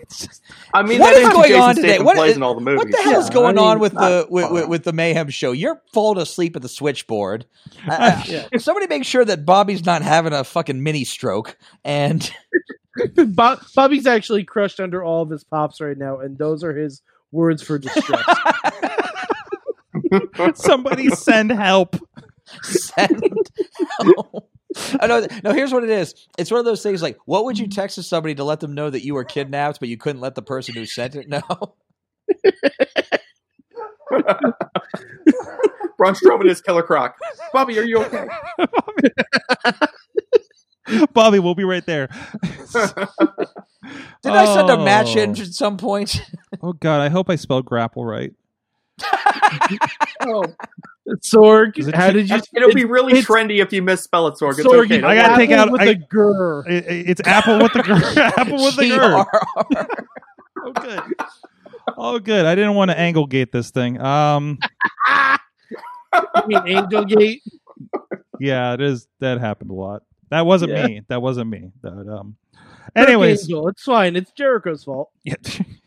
just- 0.10 0.42
I 0.74 0.82
mean, 0.82 1.00
What 1.00 1.14
that 1.14 1.22
is 1.22 1.28
is 1.28 1.34
going 1.34 1.48
Jason 1.50 1.62
on 1.62 1.76
today? 1.76 1.88
Statham 1.90 2.06
What 2.06 2.30
in 2.30 2.44
all 2.44 2.56
the 2.56 2.62
movies. 2.62 2.78
What 2.80 2.92
the 2.92 3.10
hell's 3.10 3.28
Yeah, 3.28 3.34
going 3.36 3.60
I 3.60 3.62
on 3.62 3.80
with 3.80 3.94
the 3.94 4.28
with, 4.30 4.52
with, 4.52 4.68
with 4.68 4.84
the 4.84 4.94
mayhem 4.94 5.30
show? 5.30 5.52
You're 5.52 5.80
falling 5.94 6.20
asleep 6.22 6.56
at 6.56 6.64
the 6.64 6.70
switchboard. 6.70 7.46
Uh, 7.88 8.24
Yeah. 8.26 8.48
Somebody 8.58 8.88
make 8.88 9.06
sure 9.06 9.24
that 9.24 9.46
Bobby's 9.46 9.86
not 9.86 10.02
having 10.02 10.34
a 10.34 10.44
fucking 10.44 10.82
mini 10.82 11.04
stroke. 11.04 11.56
And 11.84 12.30
Bob, 13.16 13.60
Bobby's 13.76 14.08
actually 14.08 14.44
crushed 14.44 14.80
under 14.80 15.04
all 15.04 15.22
of 15.22 15.30
his 15.30 15.44
pops 15.44 15.80
right 15.82 15.98
now, 15.98 16.20
and 16.20 16.38
those 16.38 16.64
are 16.64 16.74
his 16.76 17.02
words 17.32 17.62
for 17.62 17.78
distress. 17.78 18.24
Somebody 20.56 21.10
send 21.10 21.52
help. 21.52 21.96
send. 22.62 23.22
no. 24.04 24.48
I 25.00 25.08
know. 25.08 25.26
No, 25.44 25.54
here's 25.54 25.72
what 25.72 25.84
it 25.84 25.90
is. 25.90 26.14
It's 26.38 26.52
one 26.52 26.60
of 26.60 26.66
those 26.66 26.84
things 26.84 27.02
like, 27.02 27.18
what 27.26 27.46
would 27.46 27.58
you 27.58 27.68
text 27.68 27.96
to 27.96 28.04
somebody 28.04 28.36
to 28.36 28.44
let 28.44 28.60
them 28.60 28.74
know 28.74 28.90
that 28.90 29.06
you 29.06 29.14
were 29.14 29.24
kidnapped, 29.24 29.80
but 29.80 29.88
you 29.90 29.98
couldn't 29.98 30.22
let 30.22 30.36
the 30.36 30.42
person 30.42 30.76
who 30.76 30.86
sent 30.86 31.16
it 31.16 31.30
know? 31.30 31.42
Braun 35.98 36.14
Strowman 36.14 36.50
is 36.50 36.62
Killer 36.62 36.84
Croc. 36.84 37.16
Bobby, 37.54 37.80
are 37.80 37.84
you 37.84 38.00
okay? 38.04 38.28
Bobby, 41.14 41.40
we'll 41.40 41.56
be 41.56 41.64
right 41.64 41.86
there. 41.86 42.10
Did 42.74 44.34
I 44.34 44.46
send 44.54 44.70
a 44.70 44.78
match 44.78 45.16
in 45.16 45.30
Oh. 45.32 45.42
at 45.42 45.54
some 45.54 45.78
point? 45.78 46.22
Oh 46.62 46.74
God, 46.74 47.02
I 47.02 47.10
hope 47.10 47.30
I 47.30 47.36
spelled 47.38 47.66
grapple 47.66 48.06
right. 48.06 48.34
Oh, 50.22 50.44
Sorg, 51.24 51.94
how 51.94 52.12
did 52.12 52.30
you? 52.30 52.40
it'll 52.56 52.74
be 52.74 52.86
really 52.86 53.12
it's- 53.14 53.26
trendy 53.26 53.62
if 53.62 53.72
you 53.74 53.82
misspell 53.82 54.28
it, 54.28 54.36
Sorg. 54.36 54.52
It's 54.58 54.68
Sorg, 54.68 54.86
okay. 54.86 55.02
I 55.04 55.16
gotta 55.16 55.36
take 55.36 55.52
out- 55.52 55.72
with 55.72 55.82
I- 55.82 55.86
a 55.86 55.96
grr. 55.96 56.68
It- 56.68 56.86
it- 56.88 57.10
it's 57.10 57.22
apple 57.26 57.60
with 57.60 57.74
the 57.74 57.84
gr- 57.84 58.20
apple 58.40 58.64
with 58.64 58.76
the 58.78 58.90
girl. 58.90 59.30
Oh 60.66 60.72
good. 60.74 61.02
Oh 61.98 62.20
good. 62.20 62.46
I 62.46 62.56
didn't 62.56 62.74
want 62.76 62.90
to 62.92 62.98
angle 63.00 63.28
gate 63.28 63.52
this 63.52 63.70
thing. 63.72 64.00
Um. 64.02 64.58
You 65.12 66.48
mean 66.48 66.62
Angel 66.68 67.04
Gate? 67.06 67.42
Yeah, 68.40 68.74
it 68.74 68.82
is. 68.82 69.08
That 69.20 69.40
happened 69.40 69.70
a 69.70 69.74
lot. 69.74 70.04
That 70.30 70.46
wasn't 70.46 70.72
Yeah. 70.72 70.88
me. 70.88 71.02
That 71.10 71.22
wasn't 71.22 71.50
me. 71.50 71.72
That 71.82 71.92
um. 71.92 72.38
Anyways, 72.96 73.44
Angel, 73.44 73.68
it's 73.68 73.84
fine. 73.84 74.16
It's 74.16 74.32
Jericho's 74.32 74.84
fault. 74.86 75.12
yeah. 75.24 75.36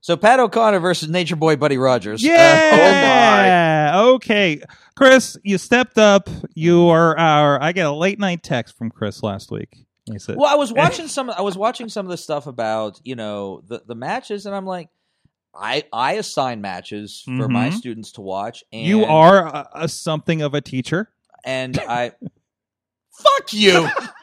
So 0.00 0.16
Pat 0.16 0.40
O'Connor 0.40 0.80
versus 0.80 1.08
Nature 1.08 1.36
Boy 1.36 1.56
Buddy 1.56 1.76
Rogers. 1.78 2.24
Uh, 2.24 2.28
Yeah. 2.28 3.92
okay, 4.14 4.62
Chris, 4.96 5.36
you 5.42 5.58
stepped 5.58 5.98
up. 5.98 6.28
You 6.54 6.88
are 6.88 7.18
our. 7.18 7.62
I 7.62 7.72
get 7.72 7.86
a 7.86 7.92
late 7.92 8.18
night 8.18 8.42
text 8.42 8.76
from 8.78 8.90
Chris 8.90 9.22
last 9.22 9.50
week. 9.50 9.76
He 10.10 10.18
said, 10.18 10.36
well, 10.38 10.50
I 10.50 10.54
was 10.56 10.72
watching 10.82 11.06
some. 11.08 11.30
I 11.30 11.42
was 11.42 11.56
watching 11.56 11.88
some 11.88 12.06
of 12.06 12.10
the 12.10 12.16
stuff 12.16 12.46
about 12.46 12.98
you 13.04 13.14
know 13.14 13.62
the 13.68 13.82
the 13.86 13.94
matches, 13.94 14.46
and 14.46 14.54
I'm 14.54 14.66
like, 14.66 14.88
I 15.54 15.84
I 15.92 16.14
assign 16.14 16.60
matches 16.60 17.22
for 17.24 17.48
my 17.48 17.68
Mhm. 17.70 17.74
students 17.74 18.12
to 18.12 18.20
watch. 18.22 18.64
And 18.72 18.86
"You 18.86 19.04
are 19.04 19.46
a, 19.46 19.68
a 19.74 19.88
something 19.88 20.40
of 20.42 20.54
a 20.54 20.60
teacher." 20.60 21.10
and 21.44 21.78
I. 21.88 22.12
Fuck 23.22 23.52
you! 23.52 23.86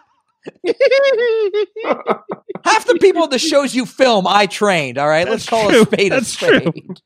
Half 2.65 2.85
the 2.87 2.97
people 2.99 3.23
at 3.23 3.29
the 3.31 3.39
shows 3.39 3.73
you 3.75 3.85
film, 3.85 4.25
I 4.27 4.45
trained. 4.45 4.97
All 4.97 5.07
right, 5.07 5.27
let's 5.27 5.47
call 5.47 5.69
true. 5.69 5.81
a 5.81 5.85
spade 5.85 6.11
That's 6.11 6.41
a 6.41 6.59
spade. 6.61 7.01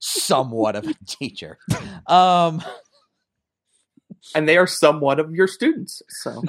Somewhat 0.00 0.76
of 0.76 0.86
a 0.86 0.94
teacher. 1.06 1.58
Um, 2.06 2.62
and 4.34 4.48
they 4.48 4.56
are 4.56 4.66
somewhat 4.66 5.18
of 5.20 5.34
your 5.34 5.46
students. 5.48 6.02
So 6.08 6.42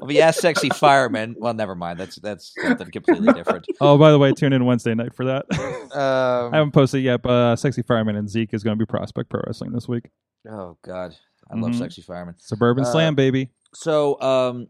well, 0.00 0.10
yeah, 0.10 0.30
sexy 0.30 0.68
fireman. 0.70 1.36
Well, 1.38 1.54
never 1.54 1.74
mind. 1.74 1.98
That's 1.98 2.16
that's 2.16 2.52
something 2.60 2.90
completely 2.90 3.32
different. 3.32 3.66
Oh, 3.80 3.96
by 3.98 4.10
the 4.10 4.18
way, 4.18 4.32
tune 4.32 4.52
in 4.52 4.64
Wednesday 4.64 4.94
night 4.94 5.14
for 5.14 5.24
that. 5.26 5.46
I 5.52 6.44
Um, 6.46 6.52
haven't 6.52 6.72
posted 6.72 7.02
yet, 7.02 7.22
but 7.22 7.30
uh, 7.30 7.56
Sexy 7.56 7.82
Fireman 7.82 8.16
and 8.16 8.28
Zeke 8.28 8.52
is 8.54 8.62
going 8.62 8.78
to 8.78 8.84
be 8.84 8.88
Prospect 8.88 9.28
Pro 9.30 9.40
Wrestling 9.46 9.72
this 9.72 9.88
week. 9.88 10.10
oh 10.50 10.76
God, 10.84 11.14
I 11.50 11.56
love 11.56 11.72
Mhm. 11.72 11.78
sexy 11.78 12.02
fireman. 12.02 12.34
Suburban 12.38 12.84
Uh, 12.84 12.92
Slam, 12.92 13.14
baby. 13.14 13.50
So, 13.74 14.20
um, 14.20 14.68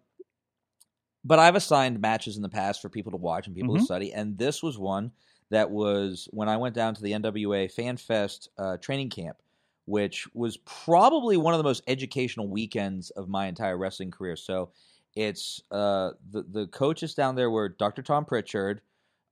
but 1.24 1.38
I've 1.38 1.56
assigned 1.56 2.00
matches 2.00 2.36
in 2.36 2.42
the 2.42 2.48
past 2.48 2.80
for 2.80 2.88
people 2.88 3.12
to 3.12 3.18
watch 3.18 3.46
and 3.46 3.54
people 3.54 3.74
to 3.74 3.80
Mhm. 3.80 3.84
study, 3.84 4.12
and 4.12 4.38
this 4.38 4.62
was 4.62 4.78
one 4.78 5.12
that 5.50 5.70
was 5.70 6.28
when 6.32 6.48
I 6.48 6.56
went 6.56 6.74
down 6.74 6.94
to 6.94 7.02
the 7.02 7.12
NWA 7.12 7.68
Fan 7.68 7.96
Fest 7.96 8.48
uh, 8.56 8.76
training 8.78 9.10
camp, 9.10 9.36
which 9.84 10.32
was 10.34 10.56
probably 10.58 11.36
one 11.36 11.52
of 11.52 11.58
the 11.58 11.64
most 11.64 11.82
educational 11.86 12.48
weekends 12.48 13.10
of 13.10 13.28
my 13.28 13.46
entire 13.46 13.76
wrestling 13.76 14.10
career. 14.10 14.36
So, 14.36 14.70
it's 15.16 15.60
uh, 15.72 16.12
the 16.30 16.42
the 16.44 16.66
coaches 16.68 17.14
down 17.14 17.34
there 17.34 17.50
were 17.50 17.68
Dr. 17.68 18.00
Tom 18.02 18.24
Pritchard, 18.24 18.80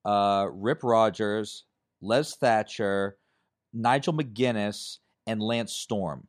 uh, 0.05 0.49
Rip 0.53 0.83
Rogers, 0.83 1.65
Les 2.01 2.35
Thatcher, 2.35 3.17
Nigel 3.73 4.13
McGuinness, 4.13 4.99
and 5.27 5.41
Lance 5.43 5.73
Storm 5.73 6.27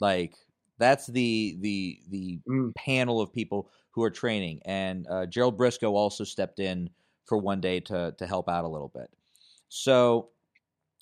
like 0.00 0.34
that's 0.78 1.06
the 1.06 1.56
the 1.60 2.00
the 2.08 2.40
Mm. 2.48 2.74
panel 2.76 3.20
of 3.20 3.32
people 3.32 3.70
who 3.90 4.02
are 4.02 4.10
training 4.10 4.60
and 4.64 5.06
uh, 5.10 5.26
gerald 5.26 5.58
brisco 5.58 5.90
also 5.92 6.24
stepped 6.24 6.58
in 6.60 6.90
for 7.24 7.38
one 7.38 7.60
day 7.60 7.80
to 7.80 8.14
to 8.18 8.26
help 8.26 8.48
out 8.48 8.64
a 8.64 8.68
little 8.68 8.88
bit 8.94 9.10
so 9.68 10.30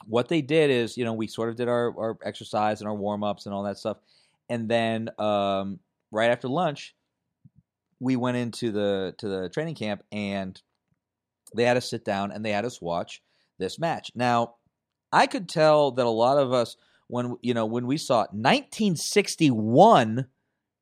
what 0.06 0.28
they 0.28 0.42
did 0.42 0.70
is 0.70 0.96
you 0.96 1.04
know 1.04 1.12
we 1.12 1.26
sort 1.26 1.48
of 1.48 1.56
did 1.56 1.68
our, 1.68 1.96
our 1.98 2.18
exercise 2.24 2.80
and 2.80 2.88
our 2.88 2.94
warm-ups 2.94 3.46
and 3.46 3.54
all 3.54 3.62
that 3.62 3.78
stuff 3.78 3.98
and 4.48 4.68
then 4.68 5.08
um, 5.18 5.78
right 6.10 6.30
after 6.30 6.48
lunch 6.48 6.94
we 8.00 8.16
went 8.16 8.36
into 8.36 8.70
the 8.72 9.14
to 9.18 9.28
the 9.28 9.48
training 9.48 9.74
camp 9.74 10.02
and 10.12 10.60
they 11.54 11.64
had 11.64 11.76
us 11.76 11.88
sit 11.88 12.04
down 12.04 12.32
and 12.32 12.44
they 12.44 12.50
had 12.50 12.64
us 12.64 12.80
watch 12.80 13.22
this 13.58 13.78
match 13.78 14.10
now 14.14 14.54
i 15.12 15.26
could 15.26 15.48
tell 15.48 15.92
that 15.92 16.06
a 16.06 16.10
lot 16.10 16.38
of 16.38 16.52
us 16.52 16.76
when 17.08 17.36
you 17.42 17.54
know 17.54 17.66
when 17.66 17.86
we 17.86 17.96
saw 17.96 18.22
it, 18.22 18.32
1961 18.32 20.26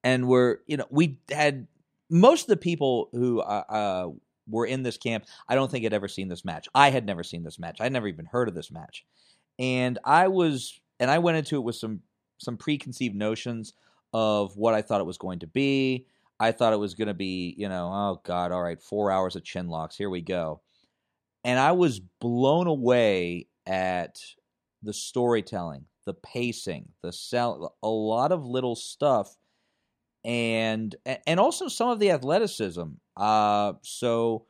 and 0.04 0.28
we're 0.28 0.58
you 0.66 0.76
know 0.76 0.86
we 0.90 1.20
had 1.30 1.66
most 2.10 2.42
of 2.42 2.48
the 2.48 2.56
people 2.56 3.08
who 3.12 3.40
uh, 3.40 3.64
uh, 3.68 4.08
were 4.48 4.66
in 4.66 4.82
this 4.82 4.96
camp 4.96 5.24
i 5.48 5.54
don't 5.54 5.70
think 5.70 5.84
had 5.84 5.92
ever 5.92 6.08
seen 6.08 6.28
this 6.28 6.44
match. 6.44 6.68
I 6.74 6.90
had 6.90 7.06
never 7.06 7.22
seen 7.22 7.42
this 7.42 7.58
match. 7.58 7.80
I'd 7.80 7.92
never 7.92 8.08
even 8.08 8.26
heard 8.26 8.48
of 8.48 8.54
this 8.54 8.70
match. 8.70 9.04
And 9.58 9.98
i 10.04 10.28
was 10.28 10.80
and 11.00 11.10
i 11.10 11.18
went 11.18 11.38
into 11.38 11.56
it 11.56 11.64
with 11.64 11.76
some 11.76 12.00
some 12.38 12.56
preconceived 12.56 13.14
notions 13.14 13.74
of 14.12 14.56
what 14.56 14.74
i 14.74 14.82
thought 14.82 15.00
it 15.00 15.06
was 15.06 15.18
going 15.18 15.40
to 15.40 15.46
be. 15.46 16.06
I 16.40 16.50
thought 16.50 16.72
it 16.72 16.78
was 16.78 16.94
going 16.94 17.08
to 17.08 17.14
be 17.14 17.54
you 17.56 17.68
know 17.68 17.90
oh 17.92 18.20
god 18.24 18.52
all 18.52 18.62
right 18.62 18.80
four 18.80 19.10
hours 19.10 19.36
of 19.36 19.44
chin 19.44 19.68
locks 19.68 19.96
here 19.96 20.10
we 20.10 20.20
go. 20.20 20.60
And 21.44 21.58
i 21.58 21.72
was 21.72 22.00
blown 22.20 22.66
away 22.66 23.48
at 23.66 24.18
the 24.82 24.92
storytelling, 24.92 25.86
the 26.06 26.14
pacing, 26.14 26.88
the 27.02 27.12
sell, 27.12 27.74
a 27.82 27.88
lot 27.88 28.32
of 28.32 28.44
little 28.44 28.74
stuff, 28.76 29.36
and 30.24 30.94
and 31.26 31.40
also 31.40 31.68
some 31.68 31.88
of 31.88 31.98
the 31.98 32.10
athleticism. 32.10 32.84
Uh, 33.16 33.74
so 33.82 34.46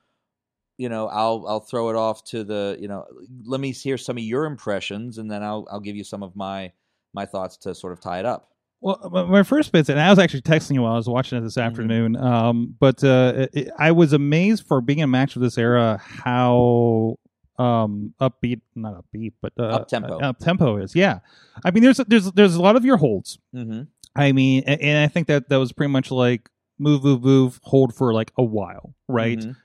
you 0.79 0.89
know, 0.89 1.07
I'll 1.09 1.45
I'll 1.47 1.61
throw 1.61 1.91
it 1.91 1.97
off 1.97 2.25
to 2.27 2.45
the 2.45 2.77
you 2.81 2.89
know, 2.89 3.05
let 3.45 3.61
me 3.61 3.73
hear 3.73 3.99
some 3.99 4.17
of 4.17 4.23
your 4.23 4.45
impressions, 4.47 5.19
and 5.19 5.31
then 5.31 5.43
I'll 5.43 5.67
I'll 5.71 5.81
give 5.81 5.97
you 5.97 6.05
some 6.05 6.23
of 6.23 6.35
my 6.37 6.73
my 7.15 7.27
thoughts 7.27 7.57
to 7.59 7.75
sort 7.75 7.93
of 7.93 8.01
tie 8.01 8.19
it 8.21 8.27
up. 8.27 8.49
Well, 8.81 9.27
my- 9.29 9.45
first 9.45 9.71
bits, 9.71 9.89
and 9.89 10.01
I 10.01 10.11
was 10.11 10.19
actually 10.19 10.43
texting 10.43 10.75
you 10.75 10.83
while 10.83 10.95
I 10.95 10.97
was 10.97 11.09
watching 11.09 11.39
it 11.39 11.43
this 11.43 11.57
Mhm. 11.57 11.65
afternoon. 11.67 12.17
Um, 12.17 12.75
but 12.81 13.05
uh, 13.05 13.47
it, 13.53 13.71
I 13.79 13.93
was 13.93 14.13
amazed 14.13 14.67
for 14.67 14.81
being 14.81 15.03
a 15.03 15.07
match 15.07 15.37
of 15.37 15.43
this 15.43 15.57
era 15.57 16.01
how 16.03 17.17
um 17.63 18.15
upbeat, 18.21 18.61
not 18.75 18.95
upbeat, 19.03 19.33
but 19.41 19.53
uh, 19.59 19.63
Up-tempo. 19.79 20.19
Up 20.21 20.39
tempo 20.39 20.77
is. 20.79 20.95
Yeah, 20.97 21.19
I 21.65 21.71
mean, 21.71 21.83
there's 21.83 21.99
there's 22.09 22.31
there's 22.33 22.55
a 22.57 22.63
lot 22.63 22.77
of 22.77 22.85
your 22.85 22.97
holds. 22.97 23.39
Mm-hmm. 23.55 23.83
I 24.17 24.33
mean, 24.33 24.63
a- 24.67 24.83
and 24.83 24.99
I 25.05 25.09
think 25.09 25.27
that 25.29 25.49
that 25.49 25.57
was 25.57 25.73
pretty 25.73 25.93
much 25.93 26.11
like 26.11 26.49
move, 26.79 27.03
move, 27.05 27.23
move, 27.23 27.61
hold 27.63 27.95
for 27.95 28.13
like 28.15 28.33
a 28.39 28.43
while, 28.45 28.95
right? 29.09 29.39
Mhm. 29.39 29.57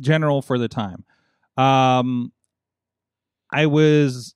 General 0.00 0.42
for 0.42 0.58
the 0.58 0.68
time. 0.68 1.04
Um, 1.56 2.32
I 3.52 3.66
was 3.66 4.34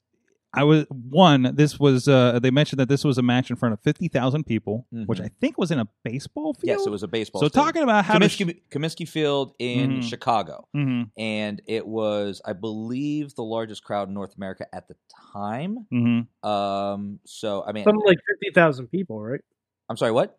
I 0.52 0.64
was 0.64 0.85
one. 0.90 1.52
This 1.55 1.78
was 1.78 2.09
uh, 2.09 2.40
they 2.40 2.51
mentioned 2.51 2.81
that 2.81 2.89
this 2.89 3.05
was 3.05 3.18
a 3.18 3.22
match 3.22 3.51
in 3.51 3.56
front 3.56 3.72
of 3.72 3.81
fifty 3.81 4.09
thousand 4.09 4.44
people, 4.47 4.86
which 4.90 5.20
Mhm. 5.20 5.24
I 5.27 5.31
think 5.40 5.56
was 5.59 5.70
in 5.70 5.78
a 5.78 5.89
baseball 6.02 6.55
field. 6.55 6.64
Yes, 6.78 6.86
it 6.86 6.90
was 6.90 7.05
a 7.05 7.09
baseball. 7.09 7.40
Field. 7.43 7.52
So 7.52 7.55
stadium. 7.60 7.66
talking 7.66 7.82
about 7.85 8.05
how 8.05 8.18
to 8.18 8.27
Comiskey, 8.27 8.60
Comiskey 8.70 9.09
Field 9.09 9.55
in 9.60 10.01
Mhm. 10.01 10.02
Chicago, 10.02 10.66
hmm 10.74 11.02
and 11.16 11.62
it 11.66 11.86
was, 11.86 12.43
I 12.44 12.52
believe, 12.55 13.35
the 13.36 13.44
largest 13.44 13.85
crowd 13.85 14.09
in 14.09 14.14
North 14.14 14.35
America 14.36 14.66
at 14.74 14.89
the 14.89 14.97
time. 15.32 15.86
hmm 15.90 16.20
Um, 16.48 17.20
so 17.24 17.62
I 17.64 17.70
mean, 17.72 17.85
Something 17.85 18.02
like 18.06 18.18
fifty 18.28 18.51
thousand 18.52 18.89
people, 18.89 19.20
right? 19.22 19.40
I'm 19.89 19.97
sorry, 19.97 20.12
what? 20.12 20.36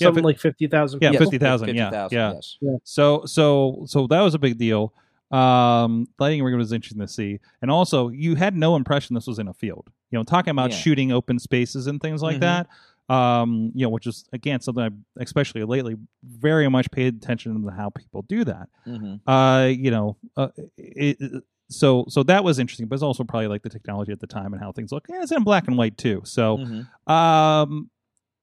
Yeah, 0.00 0.06
Something 0.06 0.22
fi- 0.22 0.28
like 0.28 0.38
fifty 0.40 0.66
thousand. 0.66 1.02
Yeah, 1.02 1.10
50,000, 1.12 1.68
yeah, 1.76 1.90
50,000, 1.90 2.16
yeah. 2.18 2.32
Yes. 2.32 2.56
So 2.84 3.26
so 3.26 3.82
so 3.86 4.06
that 4.06 4.22
was 4.22 4.34
a 4.34 4.38
big 4.38 4.56
deal. 4.56 4.94
Um, 5.32 6.06
lighting 6.18 6.42
ring 6.42 6.56
was 6.56 6.72
interesting 6.72 7.00
to 7.00 7.08
see, 7.08 7.40
and 7.62 7.70
also 7.70 8.08
you 8.08 8.34
had 8.34 8.54
no 8.54 8.76
impression 8.76 9.14
this 9.14 9.26
was 9.26 9.38
in 9.38 9.48
a 9.48 9.54
field. 9.54 9.90
You 10.10 10.18
know, 10.18 10.24
talking 10.24 10.50
about 10.50 10.70
Yeah. 10.70 10.76
shooting 10.76 11.10
open 11.12 11.38
spaces 11.38 11.86
and 11.86 12.00
things 12.00 12.22
like 12.22 12.36
Mhm. 12.36 12.40
that. 12.40 12.68
Um, 13.08 13.72
you 13.74 13.82
know, 13.84 13.88
which 13.90 14.06
is 14.06 14.24
again 14.32 14.60
something 14.60 14.84
I, 14.84 14.90
especially 15.22 15.64
lately, 15.64 15.96
very 16.24 16.68
much 16.68 16.90
paid 16.90 17.16
attention 17.16 17.62
to 17.64 17.70
how 17.70 17.90
people 17.90 18.22
do 18.22 18.44
that. 18.44 18.68
hmm 18.84 19.14
Uh, 19.26 19.70
you 19.74 19.90
know, 19.90 20.16
uh, 20.36 20.48
it, 20.76 21.16
it- 21.20 21.44
so 21.70 22.04
so 22.08 22.22
that 22.24 22.44
was 22.44 22.58
interesting, 22.58 22.86
but 22.86 22.94
it's 22.96 23.02
also 23.02 23.24
probably 23.24 23.48
like 23.48 23.62
the 23.62 23.70
technology 23.70 24.12
at 24.12 24.20
the 24.20 24.26
time 24.26 24.52
and 24.52 24.62
how 24.62 24.72
things 24.72 24.92
look. 24.92 25.06
Yeah, 25.08 25.22
it's 25.22 25.32
in 25.32 25.42
black 25.42 25.66
and 25.68 25.78
white 25.78 25.96
too. 25.96 26.20
So 26.24 26.58
hmm 26.58 26.80
um 27.10 27.90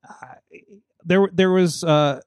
I- 0.03 0.37
there 1.05 1.29
there 1.31 1.51
was 1.51 1.83
uh 1.83 2.21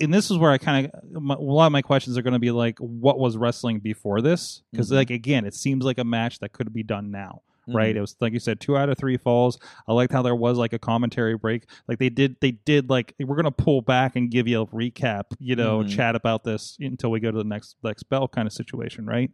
and 0.00 0.12
this 0.14 0.30
is 0.30 0.38
where 0.38 0.50
I 0.50 0.58
kind 0.58 0.86
of 0.86 1.02
a 1.14 1.34
lot 1.42 1.66
of 1.66 1.72
my 1.72 1.82
questions 1.82 2.16
are 2.18 2.22
going 2.22 2.32
to 2.34 2.38
be 2.38 2.50
like 2.50 2.78
what 2.78 3.18
was 3.18 3.36
wrestling 3.36 3.78
before 3.80 4.20
this 4.20 4.62
because 4.70 4.90
Mhm. 4.90 4.94
like 4.96 5.10
again 5.10 5.44
it 5.44 5.54
seems 5.54 5.84
like 5.84 5.98
a 5.98 6.04
match 6.04 6.38
that 6.40 6.52
could 6.52 6.72
be 6.72 6.82
done 6.82 7.10
now 7.10 7.42
Mm-hmm. 7.68 7.76
right 7.76 7.96
it 7.96 8.00
was 8.00 8.16
like 8.20 8.32
you 8.32 8.40
said 8.40 8.58
two 8.58 8.76
out 8.76 8.88
of 8.88 8.98
three 8.98 9.16
falls 9.16 9.56
i 9.86 9.92
liked 9.92 10.12
how 10.12 10.20
there 10.22 10.34
was 10.34 10.58
like 10.58 10.72
a 10.72 10.80
commentary 10.80 11.36
break 11.36 11.62
like 11.86 12.00
they 12.00 12.08
did 12.08 12.34
they 12.40 12.50
did 12.50 12.90
like 12.90 13.14
we're 13.20 13.36
going 13.36 13.44
to 13.44 13.52
pull 13.52 13.80
back 13.82 14.16
and 14.16 14.32
give 14.32 14.48
you 14.48 14.62
a 14.62 14.66
recap 14.66 15.26
you 15.38 15.54
know 15.54 15.78
Mhm. 15.84 15.88
chat 15.88 16.16
about 16.16 16.42
this 16.42 16.76
until 16.80 17.12
we 17.12 17.20
go 17.20 17.30
to 17.30 17.38
the 17.38 17.44
next 17.44 17.76
next 17.84 18.02
bell 18.10 18.26
kind 18.26 18.48
of 18.48 18.52
situation 18.52 19.06
right 19.06 19.30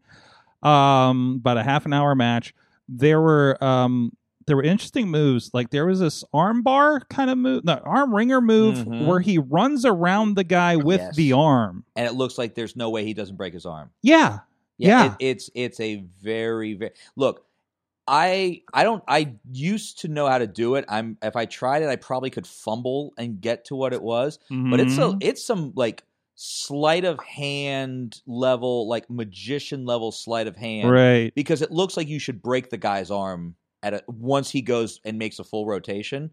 um 0.63 1.37
about 1.41 1.57
a 1.57 1.63
half 1.63 1.87
an 1.87 1.93
hour 1.95 2.15
match 2.15 2.55
there 2.89 3.21
were 3.21 3.57
um 3.65 4.13
there 4.49 4.57
were 4.57 4.65
interesting 4.65 5.09
moves 5.09 5.51
like 5.55 5.71
there 5.71 5.87
was 5.87 6.01
this 6.01 6.25
arm 6.35 6.63
bar 6.63 7.01
kind 7.09 7.31
of 7.31 7.39
move 7.39 7.65
no 7.65 7.75
arm 7.85 8.13
ringer 8.15 8.41
move 8.41 8.79
Mhm. 8.79 9.07
where 9.07 9.21
he 9.21 9.39
runs 9.39 9.85
around 9.85 10.35
the 10.35 10.43
guy 10.45 10.75
with 10.77 11.01
Yes. 11.01 11.15
the 11.17 11.33
arm 11.35 11.85
And 11.95 12.07
it 12.07 12.15
looks 12.15 12.37
like 12.37 12.57
there's 12.57 12.75
no 12.75 12.91
way 12.91 13.05
he 13.05 13.15
doesn't 13.15 13.37
break 13.37 13.55
his 13.55 13.65
arm. 13.67 13.91
yeah 14.03 14.41
Yeah. 14.79 15.15
It, 15.21 15.27
it's 15.31 15.51
it's 15.55 15.81
a 15.81 16.05
very 16.21 16.75
very 16.75 16.93
look. 17.17 17.45
I 18.11 18.63
I 18.73 18.85
don't 18.85 19.05
I 19.07 19.35
used 19.53 19.99
to 20.01 20.09
know 20.09 20.27
how 20.29 20.39
to 20.39 20.47
do 20.47 20.77
it. 20.77 20.85
I'm 20.89 21.19
if 21.23 21.37
I 21.37 21.45
tried 21.45 21.83
it, 21.83 21.89
I 21.89 21.97
probably 21.97 22.31
could 22.31 22.47
fumble 22.47 23.13
and 23.19 23.41
get 23.41 23.67
to 23.67 23.77
what 23.77 23.93
it 23.93 24.03
was. 24.03 24.39
But 24.51 24.81
it's 24.81 24.97
a 24.97 25.01
Mhm. 25.03 25.19
it's 25.21 25.45
some 25.45 25.73
like 25.77 26.05
sleight 26.41 27.05
of 27.05 27.19
hand 27.21 28.23
level, 28.27 28.89
like 28.89 29.11
magician 29.11 29.85
level 29.85 30.11
sleight 30.13 30.47
of 30.47 30.57
hand, 30.57 30.89
right 30.91 31.35
because 31.35 31.61
it 31.61 31.71
looks 31.73 31.97
like 31.97 32.09
you 32.09 32.19
should 32.21 32.41
break 32.41 32.71
the 32.71 32.77
guy's 32.79 33.11
arm 33.11 33.57
at 33.83 33.95
a, 33.95 34.05
once 34.09 34.51
he 34.51 34.63
goes 34.63 35.01
and 35.05 35.19
makes 35.19 35.39
a 35.39 35.45
full 35.45 35.67
rotation. 35.67 36.33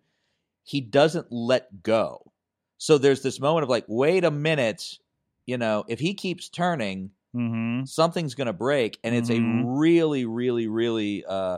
He 0.63 0.81
doesn't 0.81 1.31
let 1.31 1.83
go, 1.83 2.33
so 2.77 2.97
there's 2.97 3.21
this 3.23 3.39
moment 3.39 3.63
of 3.63 3.69
like, 3.69 3.85
wait 3.87 4.23
a 4.25 4.31
minute, 4.31 4.99
you 5.45 5.57
know, 5.57 5.85
if 5.87 5.99
he 5.99 6.13
keeps 6.15 6.49
turning, 6.49 7.11
hmm 7.33 7.85
something's 7.85 8.35
going 8.35 8.47
to 8.47 8.53
break 8.53 8.99
and 9.03 9.13
it's 9.15 9.29
Mhm. 9.29 9.31
a 9.31 9.41
really 9.41 10.25
really 10.25 10.67
really 10.67 11.23
uh 11.25 11.57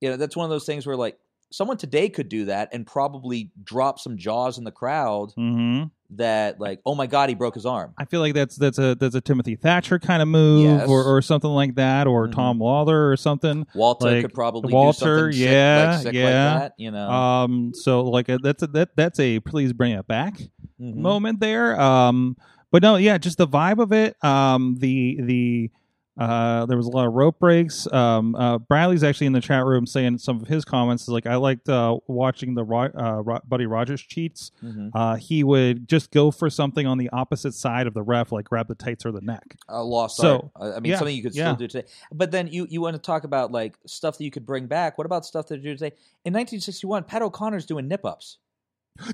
you 0.00 0.08
know 0.08 0.16
that's 0.16 0.36
one 0.36 0.44
of 0.44 0.50
those 0.50 0.66
things 0.66 0.86
where 0.86 0.96
like 0.96 1.18
someone 1.50 1.76
today 1.76 2.08
could 2.08 2.28
do 2.28 2.44
that 2.46 2.68
and 2.72 2.86
probably 2.86 3.52
drop 3.62 3.98
some 3.98 4.16
jaws 4.16 4.58
in 4.58 4.64
the 4.64 4.70
crowd 4.72 5.34
hmm 5.36 5.90
that 6.16 6.60
like 6.60 6.80
oh 6.86 6.94
my 6.94 7.06
god 7.06 7.28
he 7.28 7.34
broke 7.34 7.54
his 7.54 7.66
arm 7.66 7.92
I 7.98 8.04
feel 8.04 8.20
like 8.20 8.34
that's 8.34 8.56
that's 8.56 8.78
a 8.78 8.94
that's 8.94 9.14
a 9.14 9.20
Timothy 9.20 9.56
Thatcher 9.56 9.98
kind 9.98 10.22
of 10.22 10.28
move 10.28 10.64
Yes. 10.64 10.88
or, 10.88 11.02
or 11.04 11.22
something 11.22 11.50
like 11.50 11.74
that 11.76 12.06
or 12.06 12.28
Mhm. 12.28 12.32
Tom 12.32 12.58
Lawlor 12.58 13.10
or 13.10 13.16
something. 13.16 13.66
walter 13.74 14.10
Like, 14.10 14.22
could 14.22 14.34
probably 14.34 14.72
Walter, 14.72 15.30
do 15.30 15.32
something 15.32 15.32
sick, 15.32 15.50
yeah, 15.50 15.90
like, 15.94 16.02
sick 16.02 16.14
yeah. 16.14 16.24
like 16.24 16.60
that 16.62 16.72
you 16.78 16.90
know 16.90 17.10
Um, 17.10 17.72
so 17.74 18.02
like 18.04 18.28
a, 18.28 18.38
that's 18.38 18.62
a, 18.62 18.66
that 18.68 18.90
that's 18.96 19.18
a 19.20 19.40
please 19.40 19.72
bring 19.72 19.92
it 19.92 20.06
back 20.06 20.38
Mhm. 20.80 20.96
moment 20.96 21.40
there. 21.40 21.80
Um, 21.80 22.36
but 22.72 22.82
no, 22.82 22.96
yeah, 22.96 23.16
just 23.18 23.38
the 23.38 23.46
vibe 23.46 23.78
of 23.80 23.92
it. 23.92 24.16
Um, 24.24 24.74
the 24.80 25.18
the 25.22 25.70
uh, 26.18 26.64
there 26.66 26.76
was 26.76 26.86
a 26.86 26.90
lot 26.90 27.06
of 27.06 27.12
rope 27.12 27.38
breaks. 27.40 27.90
Um, 27.92 28.34
uh, 28.36 28.58
Bradley's 28.58 29.02
actually 29.02 29.26
in 29.26 29.32
the 29.32 29.40
chat 29.40 29.64
room 29.64 29.86
saying 29.86 30.18
some 30.18 30.40
of 30.40 30.46
his 30.46 30.64
comments 30.64 31.02
is 31.04 31.08
like 31.08 31.26
I 31.26 31.36
liked 31.36 31.68
uh, 31.68 31.96
watching 32.06 32.54
the 32.54 32.62
Ro- 32.64 32.90
uh, 32.96 33.20
Ro- 33.22 33.40
Buddy 33.46 33.66
Rogers 33.66 34.00
cheats. 34.00 34.52
Mhm. 34.62 34.90
Uh, 34.94 35.16
he 35.16 35.42
would 35.42 35.88
just 35.88 36.10
go 36.12 36.30
for 36.30 36.48
something 36.50 36.86
on 36.86 36.98
the 36.98 37.10
opposite 37.10 37.52
side 37.54 37.86
of 37.86 37.94
the 37.94 38.02
ref, 38.02 38.30
like 38.30 38.44
grab 38.44 38.68
the 38.68 38.74
tights 38.76 39.04
or 39.04 39.10
the 39.12 39.20
neck. 39.20 39.56
a 39.68 39.82
lost 39.82 40.16
So, 40.18 40.50
art. 40.56 40.74
I 40.74 40.76
I 40.76 40.80
mean, 40.80 40.90
yeah, 40.92 40.98
something 40.98 41.16
you 41.16 41.22
could 41.22 41.34
yeah. 41.34 41.46
still 41.46 41.56
do 41.56 41.68
today. 41.68 41.88
But 42.12 42.30
then 42.30 42.46
you, 42.48 42.66
you 42.70 42.80
want 42.80 42.94
to 42.94 43.02
talk 43.02 43.24
about 43.24 43.50
like 43.50 43.74
stuff 43.86 44.16
that 44.18 44.24
you 44.24 44.30
could 44.30 44.46
bring 44.46 44.66
back. 44.66 44.96
What 44.98 45.06
about 45.06 45.24
stuff 45.26 45.48
that 45.48 45.56
you 45.56 45.62
do 45.62 45.72
today? 45.74 45.96
In 46.24 46.32
1961, 46.32 47.04
Pat 47.04 47.22
O'Connor's 47.22 47.66
doing 47.66 47.88
nip 47.88 48.04
ups. 48.04 48.38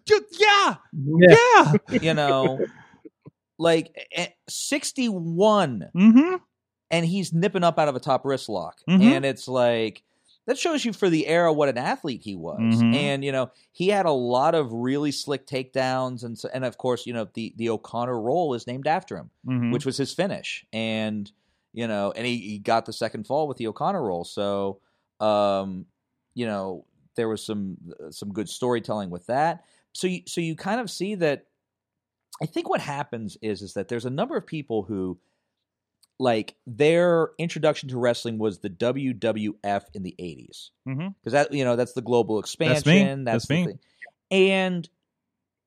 Yeah, 0.07 0.75
Yeah. 0.93 1.73
yeah. 1.91 1.99
You 2.03 2.13
know, 2.15 2.59
like 3.59 4.09
eh, 4.15 4.27
61, 4.49 5.89
mm-hmm. 5.95 6.37
And 6.91 7.07
he's 7.07 7.33
nipping 7.33 7.65
up 7.65 7.79
out 7.79 7.89
of 7.89 7.97
a 7.97 8.01
top 8.01 8.25
wrist 8.25 8.49
lock, 8.49 8.81
Mhm. 8.89 9.03
and 9.03 9.25
it's 9.25 9.47
like 9.49 10.03
that 10.47 10.59
shows 10.59 10.85
you 10.85 10.93
for 10.93 11.09
the 11.11 11.27
era 11.29 11.53
what 11.53 11.69
an 11.69 11.79
athlete 11.79 12.23
he 12.23 12.35
was. 12.35 12.59
Mhm. 12.59 12.95
And 12.95 13.25
you 13.25 13.31
know, 13.31 13.51
he 13.73 13.89
had 13.89 14.07
a 14.07 14.11
lot 14.11 14.55
of 14.55 14.73
really 14.73 15.13
slick 15.13 15.47
takedowns, 15.47 16.25
and 16.25 16.37
so, 16.39 16.49
and 16.53 16.65
of 16.65 16.77
course, 16.79 17.07
you 17.07 17.13
know, 17.13 17.29
the 17.35 17.55
the 17.57 17.69
O'Connor 17.71 18.21
roll 18.21 18.55
is 18.55 18.67
named 18.67 18.87
after 18.87 19.17
him. 19.17 19.31
Mm-hmm. 19.47 19.71
which 19.73 19.87
was 19.87 19.97
his 19.97 20.13
finish. 20.13 20.65
And 20.73 21.31
you 21.73 21.87
know, 21.87 22.11
and 22.17 22.27
he, 22.27 22.39
he 22.39 22.59
got 22.59 22.85
the 22.87 22.93
second 22.93 23.29
fall 23.29 23.47
with 23.47 23.57
the 23.59 23.69
O'Connor 23.69 24.03
roll. 24.03 24.25
So, 24.25 24.81
um, 25.21 25.87
you 26.35 26.45
know, 26.47 26.85
there 27.15 27.29
was 27.29 27.45
some 27.45 27.77
some 28.11 28.33
good 28.33 28.49
storytelling 28.49 29.11
with 29.11 29.27
that. 29.27 29.65
So 29.93 30.07
you 30.09 30.23
so 30.27 30.41
you 30.41 30.57
kind 30.57 30.81
of 30.81 30.91
see 30.91 31.15
that. 31.17 31.47
I 32.43 32.47
think 32.47 32.69
what 32.69 32.81
happens 32.81 33.37
is 33.43 33.61
is 33.63 33.75
that 33.75 33.89
there's 33.89 34.07
a 34.07 34.11
number 34.11 34.37
of 34.37 34.47
people 34.47 34.83
who 34.83 35.19
like 36.21 36.55
their 36.67 37.31
introduction 37.39 37.89
to 37.89 37.99
wrestling 37.99 38.39
was 38.39 38.59
the 38.59 38.69
WWF 38.69 39.85
in 39.95 40.03
the 40.03 40.15
80s 40.21 40.71
Mhm. 40.87 41.15
because 41.19 41.33
that 41.33 41.53
you 41.53 41.65
know 41.65 41.77
that's 41.77 41.95
the 41.95 42.03
global 42.03 42.37
That's 42.43 42.59
me. 42.61 42.71
expansion 42.71 43.25
That's 43.25 43.49
me. 43.49 43.65
thing. 43.65 43.79
and 44.31 44.89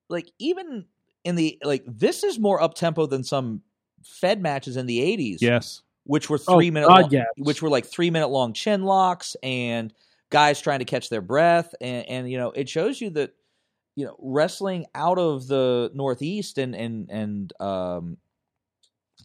like 0.09 0.31
even 0.37 0.85
in 1.23 1.35
the 1.35 1.57
like 1.63 1.83
this 1.87 2.23
is 2.23 2.37
more 2.37 2.61
up 2.61 2.75
tempo 2.75 3.07
than 3.07 3.23
some 3.23 3.63
fed 4.03 4.41
matches 4.41 4.77
in 4.77 4.85
the 4.85 4.99
80s 4.99 5.37
yes. 5.41 5.81
which 6.03 6.29
were 6.29 6.39
Oh, 6.47 6.57
three 6.57 6.69
minute 6.69 6.87
God, 6.87 7.01
long, 7.03 7.11
yes. 7.11 7.25
which 7.37 7.61
were 7.63 7.69
like 7.69 7.85
three 7.85 8.11
minute 8.11 8.27
long 8.27 8.53
chin 8.53 8.83
locks 8.83 9.35
and 9.41 9.91
guys 10.29 10.61
trying 10.61 10.79
to 10.79 10.85
catch 10.85 11.09
their 11.09 11.21
breath 11.21 11.73
and, 11.81 12.07
and 12.07 12.29
you 12.31 12.37
know 12.37 12.51
it 12.51 12.69
shows 12.69 13.01
you 13.01 13.09
that 13.11 13.33
you 13.95 14.05
know 14.05 14.15
wrestling 14.19 14.85
out 14.93 15.17
of 15.17 15.47
the 15.47 15.89
northeast 15.95 16.57
and 16.59 16.75
and 16.75 17.09
and 17.09 17.53
um 17.59 18.17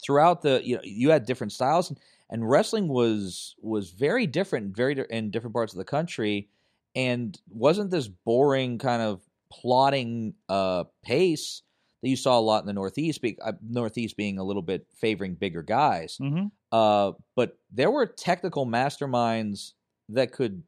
throughout 0.02 0.42
the 0.42 0.60
you 0.64 0.76
know 0.76 0.82
you 0.84 1.10
had 1.10 1.26
different 1.26 1.52
styles 1.52 1.88
and, 1.90 1.98
and 2.30 2.48
wrestling 2.48 2.88
was 2.88 3.54
was 3.60 3.90
very 3.90 4.26
different 4.26 4.76
very 4.76 4.94
di- 4.94 5.04
in 5.10 5.30
different 5.30 5.54
parts 5.54 5.72
of 5.72 5.78
the 5.78 5.84
country 5.84 6.48
and 6.94 7.40
wasn't 7.50 7.90
this 7.90 8.08
boring 8.08 8.78
kind 8.78 9.02
of 9.02 9.20
plodding 9.50 10.34
uh 10.48 10.84
pace 11.04 11.62
that 12.02 12.08
you 12.08 12.16
saw 12.16 12.38
a 12.38 12.40
lot 12.40 12.60
in 12.60 12.66
the 12.66 12.72
northeast 12.72 13.20
be, 13.22 13.36
uh, 13.42 13.52
northeast 13.68 14.16
being 14.16 14.38
a 14.38 14.44
little 14.44 14.62
bit 14.62 14.86
favoring 14.94 15.34
bigger 15.34 15.62
guys 15.62 16.18
Mm-hmm. 16.20 16.46
uh, 16.70 17.12
but 17.34 17.58
there 17.72 17.90
were 17.90 18.06
technical 18.06 18.66
masterminds 18.66 19.72
that 20.10 20.32
could 20.32 20.62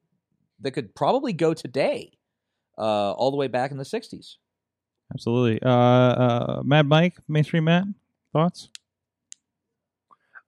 that 0.63 0.73
could 0.73 0.95
probably 0.95 1.33
go 1.33 1.55
today, 1.55 2.13
uh, 2.77 3.13
all 3.13 3.31
the 3.31 3.37
way 3.39 3.49
back 3.49 3.71
in 3.71 3.79
the 3.79 3.85
'60s. 3.85 4.37
Absolutely. 5.13 5.61
Uh, 5.63 5.71
uh, 5.71 6.63
Mad 6.65 6.87
Mike, 6.87 7.17
mainstream 7.27 7.65
Matt, 7.65 7.85
thoughts? 8.33 8.69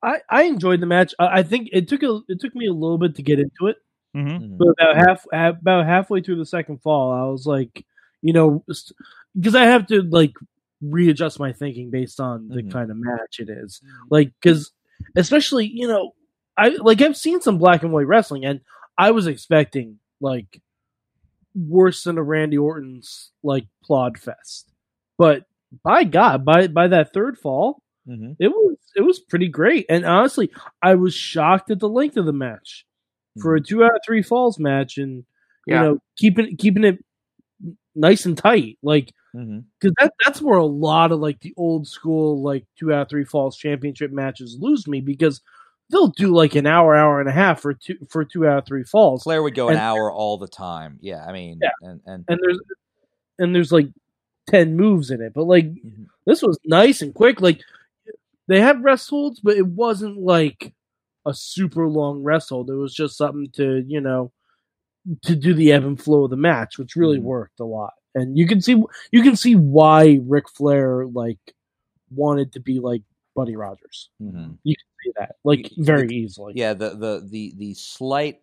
I, 0.03 0.19
I 0.29 0.43
enjoyed 0.45 0.81
the 0.81 0.87
match. 0.87 1.15
I, 1.19 1.39
I 1.39 1.43
think 1.43 1.69
it 1.73 1.89
took 1.89 2.03
a 2.03 2.21
it 2.29 2.41
took 2.41 2.55
me 2.55 2.67
a 2.67 2.73
little 2.73 2.99
bit 2.99 3.15
to 3.17 3.23
get 3.23 3.39
into 3.39 3.67
it, 3.69 3.77
Mm-hmm. 4.17 4.57
but 4.59 4.69
about 4.69 4.97
half 4.97 5.27
about 5.33 5.87
halfway 5.87 6.21
through 6.21 6.37
the 6.37 6.47
second 6.47 6.83
fall, 6.83 7.13
I 7.13 7.25
was 7.31 7.47
like, 7.47 7.85
you 8.21 8.33
know, 8.33 8.65
because 9.35 9.55
I 9.55 9.65
have 9.65 9.87
to 9.89 10.03
like 10.03 10.35
readjust 10.83 11.39
my 11.39 11.53
thinking 11.53 11.91
based 11.91 12.19
on 12.21 12.49
the 12.49 12.63
Mhm. 12.63 12.73
kind 12.73 12.91
of 12.91 12.97
match 12.99 13.39
it 13.39 13.49
is. 13.49 13.81
Like, 14.11 14.33
because 14.43 14.73
especially 15.17 15.67
you 15.67 15.87
know, 15.89 16.13
I 16.59 16.69
like 16.71 17.01
I've 17.01 17.17
seen 17.17 17.41
some 17.41 17.59
black 17.59 17.83
and 17.85 17.93
white 17.93 18.07
wrestling, 18.07 18.45
and 18.45 18.61
I 18.99 19.13
was 19.13 19.27
expecting 19.27 19.99
like 20.21 20.61
worse 21.55 22.05
than 22.05 22.19
a 22.19 22.23
Randy 22.23 22.59
Orton's 22.59 23.31
like 23.43 23.67
plod 23.85 24.19
fest, 24.19 24.71
but 25.19 25.45
by 25.85 26.05
God, 26.05 26.45
by 26.45 26.67
by 26.67 26.89
that 26.89 27.13
third 27.13 27.39
fall, 27.39 27.83
Mm-hmm. 28.09 28.33
it 28.41 28.49
was 28.49 28.77
it 28.97 29.03
was 29.03 29.19
pretty 29.21 29.49
great. 29.49 29.87
And 29.89 30.05
honestly, 30.05 30.51
I 30.83 30.95
was 30.95 31.15
shocked 31.15 31.71
at 31.71 31.79
the 31.81 31.89
length 31.89 32.17
of 32.17 32.27
the 32.27 32.33
match. 32.33 32.87
for 33.41 33.55
a 33.55 33.61
two 33.63 33.83
out 33.83 33.95
of 33.95 34.01
three 34.05 34.23
falls 34.23 34.59
match, 34.59 34.99
and 34.99 35.25
Yeah. 35.67 35.83
you 35.83 35.89
know 35.89 35.99
keeping 36.17 36.57
keeping 36.57 36.85
it 36.85 37.03
nice 37.95 38.27
and 38.27 38.37
tight, 38.37 38.79
like 38.83 39.13
hmm 39.33 39.61
because 39.81 39.95
that 39.99 40.13
that's 40.25 40.43
where 40.43 40.59
a 40.59 40.65
lot 40.67 41.11
of 41.13 41.19
like 41.21 41.41
the 41.41 41.55
old 41.57 41.87
school 41.89 42.43
like 42.43 42.67
two 42.79 42.93
out 42.93 43.03
of 43.03 43.09
three 43.09 43.25
falls 43.25 43.57
championship 43.57 44.11
matches 44.13 44.59
lose 44.61 44.87
me 44.87 45.01
because 45.01 45.41
they'll 45.91 46.09
do 46.09 46.35
like 46.35 46.55
an 46.55 46.67
hour, 46.67 46.95
hour 46.95 47.21
and 47.21 47.29
a 47.29 47.33
half 47.33 47.61
for 47.61 47.73
two 47.75 47.97
for 48.11 48.25
two 48.25 48.47
out 48.47 48.59
of 48.59 48.67
three 48.67 48.85
falls, 48.85 49.23
Flair 49.23 49.43
would 49.43 49.55
go 49.55 49.69
an 49.71 49.77
hour 49.79 50.13
all 50.13 50.37
the 50.37 50.47
time. 50.49 50.99
Yeah, 51.01 51.25
I 51.27 51.33
mean, 51.33 51.59
Yeah. 51.63 51.71
and 51.81 52.01
and 52.07 52.25
and 52.29 52.41
there's 52.43 52.59
and 53.39 53.55
there's 53.55 53.73
like 53.73 53.89
ten 54.49 54.77
moves 54.77 55.11
in 55.11 55.23
it, 55.23 55.33
but 55.33 55.45
like 55.45 55.67
Mhm. 55.67 56.07
this 56.27 56.43
was 56.43 56.59
nice 56.67 57.01
and 57.01 57.15
quick. 57.15 57.41
Like 57.41 57.63
they 58.49 58.61
had 58.61 58.83
rest 58.83 59.09
holds, 59.11 59.41
but 59.41 59.57
it 59.57 59.67
wasn't 59.67 60.19
like 60.19 60.75
a 61.27 61.33
super 61.35 61.87
long 61.89 62.23
rest 62.23 62.49
hold. 62.51 62.69
It 62.71 62.75
was 62.75 62.95
just 62.95 63.17
something 63.17 63.49
to 63.55 63.85
you 63.87 64.01
know 64.01 64.33
to 65.23 65.35
do 65.35 65.53
the 65.55 65.73
ebb 65.73 65.85
and 65.85 66.01
flow 66.01 66.25
of 66.25 66.31
the 66.31 66.37
match, 66.37 66.79
which 66.79 66.95
really 66.97 67.19
Mhm. 67.19 67.23
worked 67.23 67.59
a 67.61 67.65
lot. 67.65 67.93
And 68.15 68.37
you 68.39 68.47
can 68.47 68.61
see 68.61 68.83
you 69.11 69.23
can 69.23 69.37
see 69.37 69.55
why 69.57 70.21
Ric 70.27 70.49
Flair 70.49 71.07
like 71.07 71.39
wanted 72.11 72.53
to 72.53 72.61
be 72.61 72.79
like 72.79 73.03
Buddy 73.35 73.57
Rogers. 73.57 74.11
mhm. 74.21 74.59
You 74.65 74.75
can 74.77 74.87
see 75.05 75.13
that 75.19 75.37
like 75.45 75.71
very 75.79 76.07
the- 76.09 76.15
easily. 76.17 76.53
yeah, 76.57 76.75
the 76.75 76.91
the 76.91 77.27
the 77.29 77.55
the 77.57 77.75
slight 77.75 78.43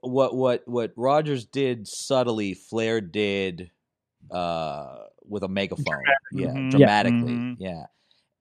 what 0.00 0.34
what 0.34 0.66
what 0.66 0.92
Rogers 0.96 1.44
did 1.46 1.86
subtly, 1.86 2.54
Flair 2.54 3.00
did 3.00 3.70
uh 4.30 4.98
with 5.24 5.42
a 5.42 5.48
megaphone. 5.48 6.02
Yeah, 6.32 6.48
Mhm. 6.48 6.64
Yeah. 6.64 6.70
dramatically. 6.70 7.56
Yeah. 7.58 7.86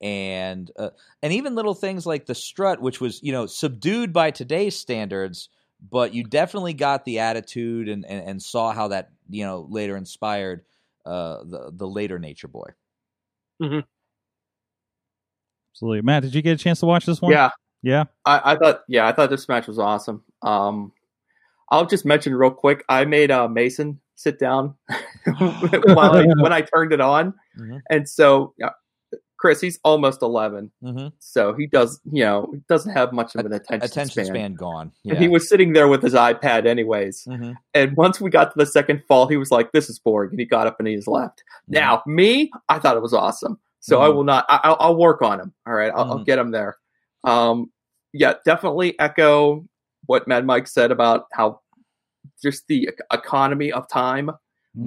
And 0.02 0.70
uh, 0.78 0.92
and 1.24 1.34
even 1.34 1.56
little 1.56 1.74
things 1.74 2.06
like 2.06 2.28
the 2.28 2.36
strut, 2.36 2.82
which 2.82 3.02
was 3.02 3.22
you 3.24 3.32
know 3.32 3.48
subdued 3.48 4.14
by 4.14 4.30
today's 4.32 4.76
standards, 4.76 5.50
but 5.90 6.14
you 6.14 6.24
definitely 6.24 6.74
got 6.74 7.04
the 7.04 7.20
attitude 7.20 7.90
and, 7.90 8.06
and, 8.06 8.30
and 8.30 8.42
saw 8.44 8.72
how 8.72 8.90
that 8.90 9.10
you 9.30 9.44
know 9.44 9.68
later 9.70 9.98
inspired 9.98 10.64
uh, 11.06 11.40
the 11.44 11.72
the 11.74 11.88
later 11.88 12.20
Nature 12.20 12.48
Boy. 12.48 12.70
Absolutely. 15.74 16.02
Matt, 16.02 16.24
did 16.24 16.34
you 16.34 16.42
get 16.42 16.60
a 16.60 16.64
chance 16.64 16.80
to 16.80 16.86
watch 16.86 17.06
this 17.06 17.22
one? 17.22 17.32
Yeah, 17.32 17.50
Yeah. 17.84 18.06
I, 18.26 18.54
I 18.54 18.56
thought 18.56 18.82
yeah, 18.88 19.08
I 19.08 19.12
thought 19.12 19.30
this 19.30 19.48
match 19.48 19.68
was 19.68 19.80
awesome. 19.80 20.24
Um, 20.42 20.92
I'll 21.70 21.86
just 21.86 22.06
mention 22.06 22.34
real 22.34 22.52
quick. 22.52 22.84
I 22.90 23.06
made 23.06 23.30
uh, 23.30 23.48
Mason 23.48 24.00
sit 24.16 24.40
down 24.40 24.76
while 25.38 26.16
I, 26.16 26.26
when 26.40 26.54
I 26.54 26.62
turned 26.62 26.94
it 26.94 27.02
on, 27.02 27.34
Mhm. 27.60 27.82
and 27.90 28.08
so 28.10 28.54
yeah, 28.58 28.70
Chris, 29.38 29.62
he's 29.62 29.80
almost 29.84 30.22
eleven, 30.22 30.72
Mm-hmm. 30.84 31.08
so 31.20 31.54
he 31.54 31.68
does 31.68 32.00
you 32.12 32.24
know 32.24 32.50
he 32.54 32.60
doesn't 32.68 32.92
have 32.94 33.14
much 33.14 33.36
of 33.36 33.46
an 33.46 33.54
attention, 33.54 33.86
Attention 33.86 34.26
span, 34.26 34.26
span. 34.26 34.54
gone. 34.56 34.92
And 35.06 35.18
he 35.18 35.28
was 35.28 35.48
sitting 35.48 35.74
there 35.74 35.88
with 35.88 36.02
his 36.02 36.14
iPad 36.14 36.66
anyways. 36.66 37.26
Mhm. 37.30 37.56
And 37.74 37.96
once 37.96 38.20
we 38.20 38.30
got 38.30 38.46
to 38.52 38.58
the 38.58 38.66
second 38.66 39.04
fall, 39.08 39.28
he 39.28 39.38
was 39.38 39.52
like, 39.52 39.72
"This 39.72 39.90
is 39.90 40.00
boring," 40.00 40.32
and 40.32 40.40
he 40.40 40.46
got 40.46 40.66
up 40.68 40.78
and 40.80 40.88
he 40.88 40.96
just 40.96 41.08
left. 41.08 41.44
Now, 41.68 42.02
me, 42.08 42.52
I 42.70 42.80
thought 42.80 42.98
it 42.98 43.02
was 43.04 43.14
awesome. 43.14 43.60
So 43.80 44.02
I 44.02 44.08
Mhm. 44.10 44.16
will 44.16 44.24
not. 44.24 44.46
I, 44.50 44.60
I'll, 44.64 44.78
I'll 44.80 44.96
work 44.98 45.22
on 45.22 45.40
him. 45.40 45.54
All 45.68 45.74
right, 45.74 45.92
I'll, 45.96 46.12
I'll 46.14 46.20
Mhm. 46.20 46.26
get 46.26 46.40
him 46.40 46.52
there. 46.52 46.78
Um, 47.24 47.72
yeah, 48.14 48.34
definitely 48.46 48.98
echo 49.00 49.66
what 50.08 50.28
Mad 50.28 50.46
Mike 50.46 50.68
said 50.68 50.92
about 50.92 51.26
how 51.32 51.60
just 52.42 52.68
the 52.68 52.90
economy 53.14 53.72
of 53.72 53.88
time 53.88 54.32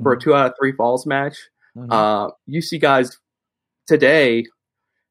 for 0.02 0.12
a 0.12 0.18
two 0.20 0.34
out 0.34 0.46
of 0.46 0.52
three 0.58 0.72
falls 0.72 1.06
match. 1.06 1.36
Uh, 1.90 2.30
you 2.46 2.60
see 2.60 2.78
guys 2.78 3.16
today, 3.90 4.46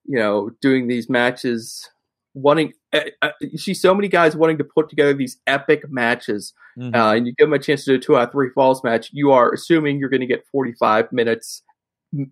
you 0.06 0.18
know, 0.18 0.52
doing 0.62 0.88
these 0.88 1.10
matches, 1.10 1.90
wanting. 2.34 2.72
Uh, 2.94 3.02
uh, 3.22 3.32
you 3.42 3.58
see 3.58 3.74
so 3.74 3.94
many 3.94 4.08
guys 4.08 4.36
wanting 4.38 4.58
to 4.58 4.64
put 4.64 4.90
together 4.90 5.14
these 5.14 5.38
epic 5.46 5.82
matches 5.92 6.54
Mhm. 6.78 6.96
uh, 6.96 7.14
and 7.16 7.28
you 7.28 7.34
give 7.38 7.48
them 7.48 7.54
a 7.54 7.60
chance 7.60 7.84
to 7.84 7.92
do 7.92 7.96
a 7.96 8.00
two 8.00 8.16
out 8.18 8.28
of 8.30 8.32
three 8.32 8.50
falls 8.56 8.84
match, 8.84 9.10
you 9.12 9.32
are 9.32 9.52
assuming 9.52 10.00
you're 10.00 10.10
going 10.10 10.22
to 10.22 10.34
get 10.36 10.48
45 10.52 11.12
minutes 11.12 11.62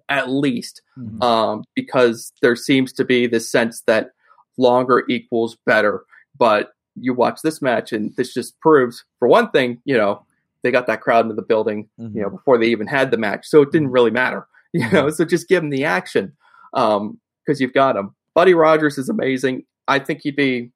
at 0.10 0.30
least, 0.30 0.82
Mhm. 0.98 1.22
um, 1.22 1.64
because 1.76 2.32
there 2.42 2.56
seems 2.56 2.94
to 2.94 3.04
be 3.04 3.28
this 3.28 3.50
sense 3.52 3.82
that 3.82 4.12
longer 4.58 5.04
equals 5.10 5.58
better. 5.66 6.04
But 6.40 6.72
you 6.96 7.14
watch 7.14 7.42
this 7.44 7.62
match, 7.62 7.92
and 7.92 8.16
this 8.16 8.34
just 8.34 8.60
proves, 8.62 9.04
for 9.20 9.28
one 9.28 9.52
thing, 9.52 9.82
you 9.86 9.96
know, 9.98 10.26
they 10.64 10.72
got 10.72 10.88
that 10.88 11.02
crowd 11.02 11.26
into 11.26 11.36
the 11.36 11.44
building, 11.44 11.90
Mhm. 12.00 12.16
you 12.16 12.22
know, 12.24 12.30
before 12.32 12.58
they 12.58 12.68
even 12.68 12.88
had 12.88 13.12
the 13.12 13.18
match, 13.18 13.46
so 13.48 13.62
it 13.62 13.72
didn't 13.72 13.92
really 13.92 14.10
matter, 14.12 14.48
you 14.74 14.90
know. 14.92 15.10
So 15.10 15.26
just 15.26 15.48
give 15.48 15.62
them 15.64 15.70
the 15.70 15.86
action, 15.86 16.34
because 16.74 17.60
you've 17.60 17.74
got 17.74 17.94
them. 17.96 18.16
Buddy 18.34 18.54
Rogers 18.54 18.98
is 18.98 19.10
amazing. 19.10 19.66
I 19.88 20.00
think 20.00 20.22
he'd 20.24 20.36
be 20.36 20.72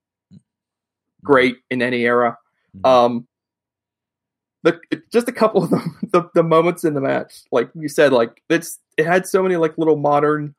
great 1.23 1.57
in 1.69 1.81
any 1.81 2.03
era. 2.03 2.38
Mhm. 2.77 2.88
Um, 2.89 3.27
the 4.63 4.80
just 5.11 5.27
a 5.27 5.31
couple 5.31 5.63
of 5.63 5.69
the, 5.72 5.81
the 6.11 6.30
the 6.35 6.43
moments 6.43 6.84
in 6.84 6.93
the 6.93 7.01
match, 7.01 7.41
like 7.51 7.69
you 7.76 7.88
said, 7.89 8.13
like 8.13 8.41
it's 8.49 8.80
it 8.97 9.05
had 9.05 9.26
so 9.27 9.41
many 9.43 9.55
like 9.57 9.77
little 9.77 9.97
modern 9.97 10.55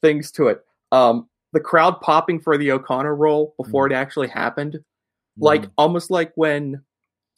things 0.00 0.30
to 0.32 0.48
it. 0.48 0.64
Um, 0.92 1.28
the 1.52 1.60
crowd 1.60 2.00
popping 2.00 2.40
for 2.40 2.56
the 2.56 2.70
O'Connor 2.72 3.14
roll 3.14 3.54
before 3.62 3.86
it 3.86 3.92
actually 3.92 4.28
happened, 4.28 4.80
like 5.38 5.64
almost 5.76 6.10
like 6.10 6.32
when 6.34 6.82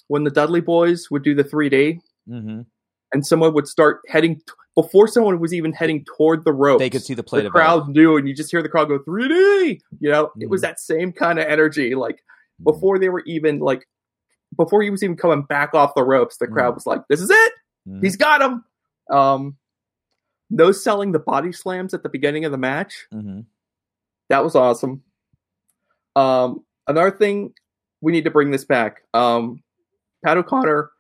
when 0.09 0.25
the 0.25 0.31
Dudley 0.31 0.61
Boys 0.61 1.11
would 1.11 1.23
do 1.25 1.35
the 1.35 1.45
3D 1.45 2.01
Mhm. 2.29 2.67
And 3.15 3.25
someone 3.27 3.55
would 3.55 3.67
start 3.69 4.01
heading 4.09 4.37
t- 4.37 4.43
before 4.75 5.07
someone 5.09 5.39
was 5.41 5.55
even 5.55 5.73
heading 5.73 6.05
toward 6.05 6.45
the 6.45 6.53
rope. 6.53 6.81
they 6.81 6.91
could 6.91 7.03
see 7.03 7.15
the 7.15 7.23
plate 7.23 7.45
the 7.45 7.51
crowd 7.51 7.89
knew, 7.89 8.17
and 8.19 8.29
you 8.29 8.35
just 8.35 8.51
hear 8.51 8.61
the 8.63 8.69
crowd 8.69 8.89
go 8.89 8.99
3D. 8.99 9.81
You 10.01 10.11
know, 10.11 10.33
it 10.41 10.51
was 10.51 10.61
Mhm. 10.61 10.65
that 10.65 10.81
same 10.81 11.13
kind 11.13 11.39
of 11.39 11.47
energy, 11.47 11.95
like 11.95 12.23
before 12.63 12.99
they 12.99 13.09
were 13.09 13.23
even 13.27 13.61
like 13.61 13.89
before 14.57 14.83
he 14.83 14.91
was 14.91 15.03
even 15.03 15.17
coming 15.17 15.43
back 15.43 15.75
off 15.75 15.95
the 15.97 16.05
ropes 16.05 16.37
the 16.39 16.47
crowd 16.47 16.73
Mm. 16.73 16.75
was 16.77 16.87
like 16.87 17.03
this 17.09 17.21
is 17.21 17.29
it 17.31 17.53
Mhm. 17.89 18.03
he's 18.03 18.17
got 18.17 18.41
him 18.41 18.65
um 19.11 19.57
no 20.51 20.71
selling 20.71 21.11
the 21.11 21.19
body 21.19 21.51
slams 21.51 21.93
at 21.95 22.05
the 22.05 22.09
beginning 22.09 22.45
of 22.45 22.53
the 22.53 22.59
match 22.59 23.07
Mhm. 23.13 23.47
that 24.29 24.45
was 24.45 24.55
awesome 24.55 25.03
um 26.15 26.65
another 26.87 27.11
thing 27.11 27.53
we 28.01 28.13
need 28.13 28.25
to 28.25 28.31
bring 28.31 28.51
this 28.53 28.65
back 28.65 29.03
um 29.15 29.61
pat 30.25 30.37
o'connor 30.39 30.91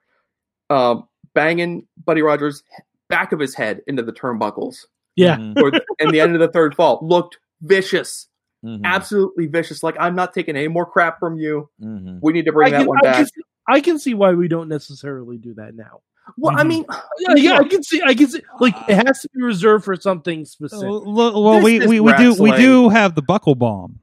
um 0.70 1.06
banging 1.34 1.86
buddy 2.04 2.22
rogers 2.22 2.62
back 3.08 3.32
of 3.32 3.38
his 3.40 3.54
head 3.54 3.82
into 3.86 4.02
the 4.02 4.12
turnbuckles 4.12 4.86
Yeah. 5.16 5.36
Mhm. 5.36 5.60
or 5.62 5.70
the, 5.70 5.84
and 6.00 6.10
the 6.10 6.20
end 6.20 6.34
of 6.34 6.40
the 6.40 6.48
third 6.48 6.74
fall 6.74 6.98
looked 7.02 7.38
vicious 7.62 8.28
Mhm. 8.64 8.80
absolutely 8.84 9.46
vicious 9.46 9.82
like 9.82 9.94
i'm 10.00 10.14
not 10.14 10.32
taking 10.32 10.56
any 10.56 10.68
more 10.68 10.86
crap 10.86 11.18
from 11.20 11.36
you 11.38 11.68
Mhm. 11.82 12.18
we 12.22 12.32
need 12.32 12.46
to 12.46 12.52
bring 12.52 12.68
I 12.68 12.70
that 12.70 12.78
can, 12.78 12.86
one 12.86 12.98
I, 12.98 13.02
back 13.02 13.16
can 13.16 13.26
see, 13.26 13.42
I 13.68 13.80
can 13.80 13.98
see 13.98 14.14
why 14.14 14.32
we 14.32 14.48
don't 14.48 14.68
necessarily 14.68 15.36
do 15.38 15.54
that 15.54 15.74
now. 15.74 16.00
Well, 16.38 16.56
I 16.58 16.62
Mhm. 16.62 16.68
mean, 16.68 16.84
Yeah, 17.18 17.34
yeah, 17.36 17.58
I 17.58 17.64
can 17.68 17.82
see. 17.82 18.00
I 18.02 18.14
can 18.14 18.28
see. 18.28 18.40
Like 18.58 18.74
it 18.88 19.06
has 19.06 19.20
to 19.22 19.28
be 19.34 19.42
reserved 19.42 19.84
for 19.84 19.94
something 19.96 20.44
specific. 20.46 20.88
Well, 20.88 21.42
well, 21.42 21.54
This 21.56 21.64
we, 21.64 21.80
is 21.80 21.86
we, 21.86 22.00
we 22.00 22.12
do 22.16 22.34
we 22.40 22.50
do 22.52 22.88
have 22.88 23.14
the 23.14 23.20
buckle 23.22 23.54
bomb. 23.54 23.98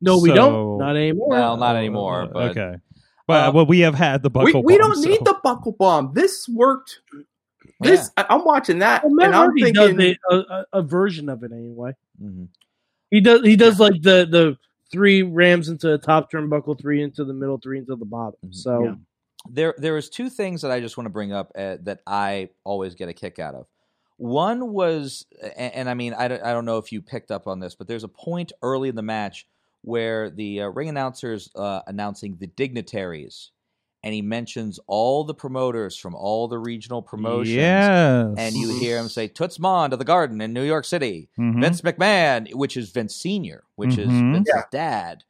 no, 0.00 0.18
we 0.18 0.32
don't. 0.32 0.78
Not 0.78 0.96
anymore. 0.96 1.28
Well, 1.28 1.56
not 1.56 1.76
anymore. 1.76 2.22
Uh, 2.22 2.26
But 2.26 2.50
okay, 2.56 2.76
but 3.28 3.48
Uh, 3.48 3.52
well, 3.52 3.66
we 3.66 3.78
have 3.80 3.94
had 3.94 4.22
the 4.24 4.28
we, 4.30 4.46
buckle. 4.46 4.64
we 4.64 4.76
bomb, 4.76 4.90
don't 4.90 5.04
need 5.04 5.20
the 5.24 5.38
buckle 5.44 5.72
bomb. 5.72 6.12
This 6.14 6.48
worked. 6.48 7.00
This 7.80 8.10
I, 8.16 8.26
I'm 8.30 8.44
watching 8.44 8.80
that, 8.80 9.04
Well, 9.04 9.14
Matt 9.14 9.26
and 9.26 9.36
I'm 9.36 9.54
thinking, 9.54 9.96
does 9.96 10.16
a, 10.30 10.34
a, 10.34 10.64
a 10.72 10.82
version 10.82 11.28
of 11.28 11.44
it 11.44 11.52
anyway. 11.52 11.92
Mhm. 12.20 12.48
He 13.12 13.20
does. 13.20 13.42
He 13.42 13.54
does 13.54 13.78
like 13.78 14.02
the 14.02 14.26
the 14.28 14.56
three 14.90 15.22
rams 15.22 15.68
into 15.68 15.86
the 15.86 15.98
top 15.98 16.32
turnbuckle, 16.32 16.80
three 16.80 17.02
into 17.02 17.24
the 17.24 17.32
middle, 17.34 17.58
three 17.58 17.78
into 17.78 17.94
the 17.94 18.04
bottom. 18.04 18.38
Mhm. 18.46 18.54
So 18.54 18.82
Yeah. 18.84 18.94
there 19.48 19.74
there 19.78 19.96
is 19.96 20.08
two 20.10 20.28
things 20.28 20.62
that 20.62 20.70
I 20.72 20.80
just 20.80 20.96
want 20.96 21.06
to 21.06 21.10
bring 21.12 21.32
up 21.32 21.52
uh, 21.56 21.76
that 21.82 22.00
I 22.06 22.48
always 22.64 22.94
get 22.96 23.08
a 23.08 23.12
kick 23.14 23.38
out 23.38 23.54
of. 23.54 23.66
One 24.16 24.72
was, 24.72 25.26
and, 25.56 25.72
and 25.74 25.88
I 25.90 25.94
mean, 25.94 26.12
I 26.14 26.26
don't, 26.26 26.42
I 26.42 26.52
don't 26.52 26.64
know 26.64 26.78
if 26.78 26.90
you 26.90 27.00
picked 27.00 27.30
up 27.30 27.46
on 27.46 27.60
this, 27.60 27.76
but 27.76 27.86
there's 27.86 28.02
a 28.02 28.08
point 28.08 28.50
early 28.62 28.88
in 28.88 28.96
the 28.96 29.02
match 29.02 29.46
where 29.82 30.30
the 30.30 30.62
uh, 30.62 30.66
ring 30.68 30.88
announcers 30.88 31.50
uh, 31.54 31.80
announcing 31.86 32.36
the 32.38 32.46
dignitaries, 32.46 33.50
and 34.02 34.14
he 34.14 34.22
mentions 34.22 34.78
all 34.86 35.24
the 35.24 35.34
promoters 35.34 35.96
from 35.96 36.14
all 36.14 36.48
the 36.48 36.58
regional 36.58 37.02
promotions. 37.02 37.56
Yes, 37.56 38.34
And 38.36 38.56
you 38.56 38.68
hear 38.80 38.98
him 38.98 39.08
say 39.08 39.26
Toots 39.28 39.58
Mondt 39.58 39.92
of 39.92 39.98
the 39.98 40.04
Garden 40.04 40.40
in 40.40 40.52
New 40.52 40.62
York 40.64 40.84
City, 40.84 41.28
Mhm. 41.38 41.60
Vince 41.60 41.80
McMahon, 41.82 42.54
which 42.54 42.76
is 42.76 42.90
Vince 42.90 43.14
Senior, 43.16 43.64
which 43.76 43.98
is 43.98 44.08
Mhm. 44.10 44.32
Vince's 44.34 44.64
dad, 44.70 45.24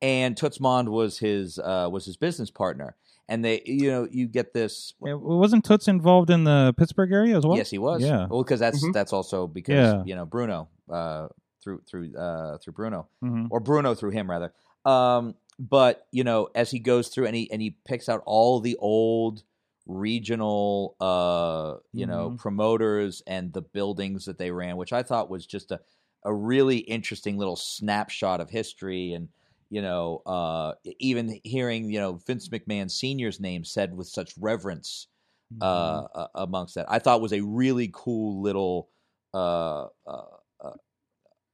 and 0.00 0.36
Toots 0.36 0.58
Mondt 0.58 0.88
was 0.88 1.18
his 1.18 1.58
uh, 1.58 1.88
was 1.90 2.04
his 2.06 2.16
business 2.16 2.50
partner. 2.50 2.96
And 3.26 3.42
they, 3.42 3.62
you 3.64 3.90
know, 3.90 4.06
you 4.10 4.26
get 4.26 4.52
this. 4.52 4.92
Yeah, 5.02 5.14
wasn't 5.14 5.64
Toots 5.64 5.88
involved 5.88 6.28
in 6.28 6.44
the 6.44 6.74
Pittsburgh 6.76 7.10
area 7.10 7.38
as 7.38 7.46
well? 7.46 7.56
yes, 7.56 7.70
he 7.70 7.78
was. 7.78 8.02
Yeah. 8.02 8.26
Well, 8.28 8.42
because 8.42 8.60
that's 8.60 8.84
Mhm. 8.84 8.92
that's 8.92 9.14
also 9.14 9.46
because 9.46 9.74
Yeah. 9.94 10.02
you 10.04 10.14
know 10.14 10.26
Bruno 10.26 10.68
uh, 10.90 11.28
through 11.64 11.82
through 11.88 12.16
uh, 12.16 12.58
through 12.58 12.74
Bruno 12.74 13.08
Mhm. 13.22 13.50
or 13.50 13.60
Bruno 13.60 13.94
through 13.94 14.10
him 14.10 14.30
rather. 14.30 14.54
Um, 14.84 15.36
but 15.58 16.06
you 16.12 16.24
know, 16.24 16.50
as 16.54 16.70
he 16.70 16.78
goes 16.78 17.08
through 17.08 17.26
and 17.26 17.36
he 17.36 17.50
and 17.50 17.62
he 17.62 17.78
picks 17.86 18.08
out 18.08 18.22
all 18.26 18.60
the 18.60 18.76
old 18.76 19.44
regional, 19.86 20.96
uh, 21.00 21.76
you 21.92 22.06
know, 22.06 22.30
Mhm. 22.30 22.38
promoters 22.38 23.22
and 23.26 23.52
the 23.52 23.62
buildings 23.62 24.24
that 24.26 24.38
they 24.38 24.50
ran, 24.50 24.76
which 24.76 24.92
I 24.92 25.02
thought 25.02 25.30
was 25.30 25.46
just 25.46 25.70
a 25.72 25.80
a 26.26 26.34
really 26.34 26.78
interesting 26.78 27.36
little 27.36 27.56
snapshot 27.56 28.40
of 28.40 28.50
history 28.50 29.12
and 29.12 29.28
you 29.70 29.82
know, 29.82 30.18
uh, 30.26 30.74
even 31.00 31.40
hearing 31.44 31.90
you 31.90 31.98
know 31.98 32.14
Vince 32.14 32.48
McMahon 32.48 32.90
Senior's 32.90 33.40
name 33.40 33.64
said 33.64 33.96
with 33.96 34.06
such 34.08 34.36
reverence 34.38 35.08
uh, 35.60 36.06
uh, 36.14 36.28
amongst 36.34 36.74
that, 36.76 36.90
I 36.90 36.98
thought 36.98 37.20
was 37.20 37.32
a 37.32 37.40
really 37.42 37.90
cool 37.92 38.42
little, 38.42 38.90
uh, 39.32 39.88
uh, 40.06 40.26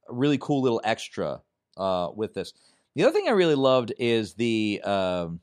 uh, 0.09 0.13
really 0.13 0.37
cool 0.37 0.61
little 0.61 0.81
extra 0.83 1.41
uh, 1.77 2.09
with 2.15 2.33
this. 2.33 2.53
The 2.95 3.03
other 3.03 3.13
thing 3.13 3.27
I 3.27 3.31
really 3.31 3.55
loved 3.55 3.93
is 3.97 4.33
the 4.33 4.81
um, 4.83 5.39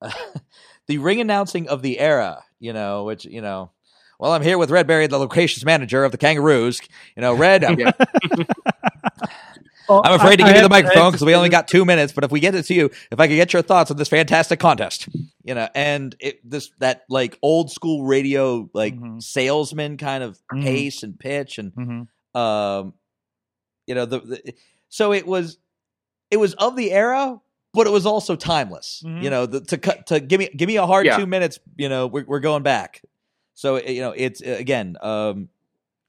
the 0.86 0.98
ring 0.98 1.20
announcing 1.20 1.68
of 1.68 1.82
the 1.82 1.98
era. 1.98 2.44
You 2.60 2.72
know, 2.72 3.04
which 3.04 3.24
you 3.24 3.40
know. 3.40 3.70
Well, 4.18 4.32
I'm 4.32 4.42
here 4.42 4.56
with 4.56 4.70
Red 4.70 4.86
Berry, 4.86 5.08
the 5.08 5.18
locations 5.18 5.64
manager 5.64 6.04
of 6.04 6.12
the 6.12 6.18
Kangaroos. 6.18 6.80
You 7.16 7.22
know, 7.22 7.34
Red. 7.34 7.64
I'm, 7.64 7.76
Oh, 9.88 10.00
I'm 10.04 10.14
afraid 10.14 10.36
to 10.36 10.44
give 10.44 10.52
I 10.52 10.56
you 10.56 10.62
the 10.62 10.68
microphone 10.68 11.10
because 11.10 11.24
we 11.24 11.34
only 11.34 11.48
got 11.48 11.66
two 11.66 11.84
minutes. 11.84 12.12
But 12.12 12.22
if 12.24 12.30
we 12.30 12.38
get 12.38 12.54
it 12.54 12.64
to 12.66 12.74
you, 12.74 12.90
if 13.10 13.18
I 13.18 13.26
could 13.26 13.34
get 13.34 13.52
your 13.52 13.62
thoughts 13.62 13.90
on 13.90 13.96
this 13.96 14.08
fantastic 14.08 14.60
contest, 14.60 15.08
you 15.42 15.54
know, 15.54 15.68
and 15.74 16.14
it, 16.20 16.48
this 16.48 16.70
that 16.78 17.02
like 17.08 17.36
old 17.42 17.70
school 17.72 18.04
radio 18.04 18.70
like 18.72 18.94
Mhm. 18.94 19.22
salesman 19.22 19.96
kind 19.96 20.22
of 20.22 20.38
Mhm. 20.52 20.62
pace 20.62 21.02
and 21.02 21.18
pitch 21.18 21.58
and 21.58 21.72
Mhm. 21.72 22.40
um, 22.40 22.94
you 23.86 23.94
know 23.94 24.04
the, 24.06 24.20
the 24.20 24.54
so 24.88 25.12
it 25.12 25.26
was 25.26 25.58
it 26.30 26.36
was 26.38 26.54
of 26.54 26.76
the 26.76 26.92
era, 26.92 27.40
but 27.74 27.86
it 27.86 27.90
was 27.90 28.06
also 28.06 28.36
timeless. 28.36 29.02
Mhm. 29.04 29.22
You 29.22 29.30
know, 29.30 29.46
the, 29.46 29.60
to 29.62 29.78
cut 29.78 30.06
to 30.08 30.20
give 30.20 30.38
me 30.38 30.48
give 30.56 30.66
me 30.68 30.76
a 30.76 30.86
hard 30.86 31.06
Yeah. 31.06 31.16
two 31.16 31.26
minutes. 31.26 31.58
You 31.76 31.88
know, 31.88 32.06
we're 32.06 32.24
we're 32.26 32.40
going 32.40 32.62
back. 32.62 33.02
So 33.54 33.76
you 33.80 34.00
know, 34.00 34.12
it's 34.16 34.40
again 34.40 34.96
um, 35.02 35.48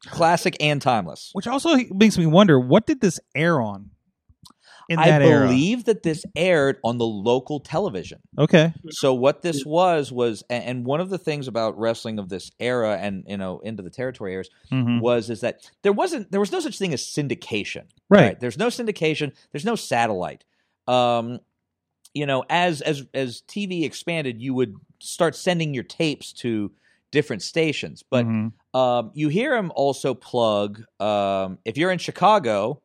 classic 0.06 0.56
and 0.60 0.82
timeless. 0.82 1.30
Which 1.34 1.48
also 1.48 1.76
makes 1.92 2.18
me 2.18 2.26
wonder 2.26 2.60
what 2.60 2.86
did 2.86 3.02
this 3.02 3.20
air 3.36 3.62
on 3.62 3.90
in 4.94 5.00
I 5.00 5.10
that 5.10 5.22
era? 5.22 5.48
believe 5.48 5.86
that 5.86 6.04
this 6.04 6.24
aired 6.36 6.78
on 6.84 6.98
the 6.98 7.06
local 7.06 7.60
television. 7.60 8.20
Okay. 8.38 8.74
So 8.92 9.14
what 9.14 9.42
this 9.42 9.66
was 9.66 10.12
was, 10.12 10.44
and 10.50 10.86
one 10.86 11.02
of 11.02 11.10
the 11.10 11.18
things 11.18 11.48
about 11.48 11.78
wrestling 11.78 12.20
of 12.20 12.30
this 12.30 12.52
era 12.60 12.98
and 13.00 13.24
you 13.28 13.38
know 13.38 13.60
into 13.60 13.84
the 13.84 13.90
territory 13.90 14.34
eras 14.34 14.50
Mhm. 14.72 15.02
was 15.02 15.30
is 15.30 15.42
that 15.42 15.70
there 15.82 15.94
wasn't 15.94 16.32
there 16.32 16.40
was 16.40 16.52
no 16.52 16.60
such 16.60 16.78
thing 16.78 16.94
as 16.94 17.02
syndication. 17.02 17.84
Right. 18.10 18.40
There's 18.40 18.58
no 18.58 18.68
syndication. 18.68 19.34
There's 19.52 19.66
no 19.66 19.76
satellite. 19.76 20.44
Um, 20.88 21.40
you 22.14 22.26
know, 22.26 22.44
as 22.50 22.82
as 22.82 23.04
as 23.14 23.42
TV 23.48 23.84
expanded, 23.84 24.42
you 24.42 24.54
would 24.54 24.76
start 25.00 25.36
sending 25.36 25.74
your 25.74 25.84
tapes 25.84 26.32
to 26.34 26.72
different 27.12 27.42
stations, 27.42 28.04
but 28.10 28.26
Mhm. 28.26 28.52
um, 28.74 29.12
you 29.14 29.30
hear 29.30 29.56
him 29.56 29.72
also 29.76 30.14
plug 30.14 30.84
um, 31.00 31.58
if 31.66 31.78
you're 31.78 31.92
in 31.92 31.98
Chicago. 32.00 32.82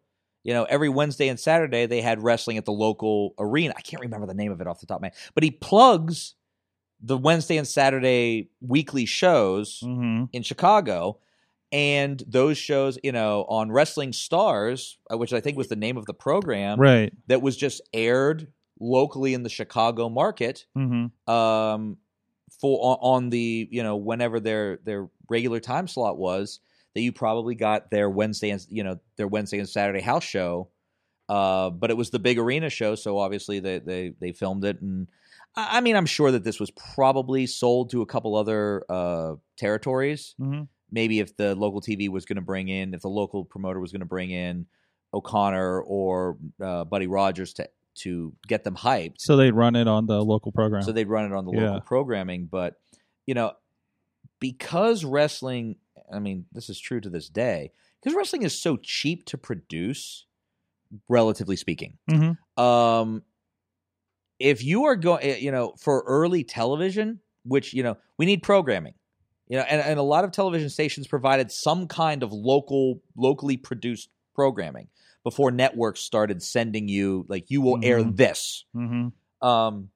You 0.49 0.55
know, 0.55 0.65
every 0.65 0.89
Wednesday 0.89 1.29
and 1.29 1.39
Saturday 1.39 1.85
they 1.85 2.01
had 2.01 2.23
wrestling 2.23 2.57
at 2.57 2.65
the 2.65 2.73
local 2.73 3.35
arena. 3.39 3.75
I 3.77 3.83
can't 3.83 4.01
remember 4.01 4.27
the 4.27 4.33
name 4.33 4.51
of 4.51 4.63
it 4.63 4.67
off 4.67 4.81
the 4.81 4.87
top 4.87 4.97
of 4.97 5.03
my 5.03 5.09
head, 5.09 5.17
but 5.35 5.45
he 5.45 5.51
plugs 5.51 6.37
the 7.03 7.19
Wednesday 7.19 7.59
and 7.59 7.69
Saturday 7.69 8.49
weekly 8.63 9.05
shows 9.05 9.83
Mhm. 9.85 10.31
in 10.33 10.43
Chicago. 10.43 11.19
And 11.71 12.23
those 12.27 12.57
shows, 12.57 12.99
you 13.05 13.13
know, 13.13 13.45
on 13.51 13.71
Wrestling 13.71 14.15
Stars, 14.15 14.97
uh, 15.13 15.19
which 15.19 15.35
I 15.35 15.41
think 15.41 15.59
was 15.59 15.69
the 15.69 15.77
name 15.77 15.99
of 15.99 16.07
the 16.07 16.15
program, 16.15 16.81
Right. 16.81 17.13
that 17.27 17.43
was 17.43 17.55
just 17.55 17.83
aired 17.93 18.51
locally 18.81 19.35
in 19.35 19.43
the 19.43 19.51
Chicago 19.51 20.09
market 20.09 20.65
hmm 20.75 21.09
um, 21.31 21.99
for 22.59 22.79
on, 22.83 22.99
on 23.03 23.29
the 23.29 23.69
you 23.71 23.83
know 23.83 23.97
whenever 23.97 24.41
their 24.41 24.79
their 24.79 25.11
regular 25.29 25.61
time 25.61 25.87
slot 25.87 26.17
was 26.17 26.61
that 26.99 27.03
you 27.05 27.13
probably 27.13 27.55
got 27.55 27.91
their 27.93 28.11
Wednesday 28.11 28.51
and 28.51 28.67
you 28.69 28.83
know 28.83 28.99
their 29.17 29.29
Wednesday 29.29 29.61
and 29.61 29.69
Saturday 29.69 30.01
house 30.01 30.25
show, 30.25 30.69
uh, 31.29 31.71
but 31.71 31.91
it 31.91 31.97
was 31.97 32.11
the 32.11 32.19
big 32.19 32.39
arena 32.39 32.69
show, 32.71 32.97
so 32.97 33.19
obviously 33.19 33.61
they 33.61 33.79
they 33.79 34.15
they 34.21 34.33
filmed 34.33 34.65
it 34.65 34.81
and. 34.83 35.07
I 35.57 35.79
I 35.79 35.81
mean, 35.81 35.97
I'm 35.97 36.07
sure 36.07 36.31
that 36.33 36.45
this 36.45 36.61
was 36.61 36.71
probably 36.73 37.47
sold 37.47 37.91
to 37.91 38.03
a 38.03 38.07
couple 38.07 38.35
other 38.37 38.85
uh, 38.89 39.35
territories. 39.57 40.35
hmm 40.39 40.63
Maybe 40.91 41.21
if 41.21 41.37
the 41.37 41.55
local 41.55 41.81
TV 41.83 42.09
was 42.09 42.25
going 42.25 42.37
to 42.37 42.43
bring 42.43 42.69
in, 42.69 42.95
if 42.95 43.03
the 43.03 43.09
local 43.11 43.45
promoter 43.45 43.79
was 43.81 43.93
going 43.93 44.01
to 44.01 44.07
bring 44.07 44.31
in 44.31 44.67
O'Connor 45.13 45.83
or 45.83 46.39
uh, 46.63 46.85
Buddy 46.85 47.07
Rogers 47.07 47.53
to 47.55 47.69
to 48.05 48.33
get 48.47 48.63
them 48.65 48.75
hyped, 48.77 49.17
So 49.21 49.37
they'd 49.37 49.53
run 49.53 49.75
it 49.77 49.87
on 49.89 50.07
the 50.07 50.23
local 50.25 50.51
program. 50.53 50.83
so 50.83 50.93
they'd 50.93 51.09
run 51.09 51.25
it 51.25 51.35
on 51.35 51.45
the 51.47 51.53
Yeah. 51.53 51.65
local 51.67 51.81
programming. 51.81 52.47
But 52.47 52.75
you 53.27 53.35
know, 53.35 53.53
because 54.41 55.05
wrestling, 55.05 55.77
I 56.13 56.19
mean, 56.19 56.47
this 56.53 56.71
is 56.71 56.79
true 56.79 57.01
to 57.01 57.11
this 57.11 57.29
day, 57.29 57.73
because 58.01 58.17
wrestling 58.17 58.43
is 58.43 58.59
so 58.59 58.77
cheap 58.77 59.25
to 59.27 59.39
produce, 59.39 60.27
relatively 61.09 61.57
speaking. 61.57 61.99
Mhm. 62.11 62.39
Um, 62.57 63.23
if 64.39 64.63
you 64.65 64.85
are 64.85 64.97
going, 64.97 65.43
you 65.43 65.51
know, 65.51 65.75
for 65.79 66.05
early 66.07 66.45
television, 66.45 67.21
which 67.45 67.75
you 67.75 67.83
know, 67.83 67.97
we 68.17 68.27
need 68.27 68.43
programming. 68.43 68.95
You 69.49 69.57
know, 69.57 69.65
and, 69.65 69.81
and 69.81 69.99
a 69.99 70.03
lot 70.03 70.25
of 70.25 70.33
television 70.33 70.69
stations 70.69 71.07
provided 71.07 71.51
some 71.51 71.87
kind 71.89 72.23
of 72.23 72.33
local, 72.35 73.01
locally 73.17 73.57
produced 73.57 74.11
programming 74.35 74.89
before 75.25 75.51
networks 75.51 76.01
started 76.01 76.43
sending 76.43 76.87
you 76.87 77.25
like 77.29 77.51
you 77.51 77.63
will 77.63 77.79
air 77.83 78.01
Mhm. 78.01 78.17
this. 78.17 78.65
hmm 78.75 79.09
Um, 79.41 79.91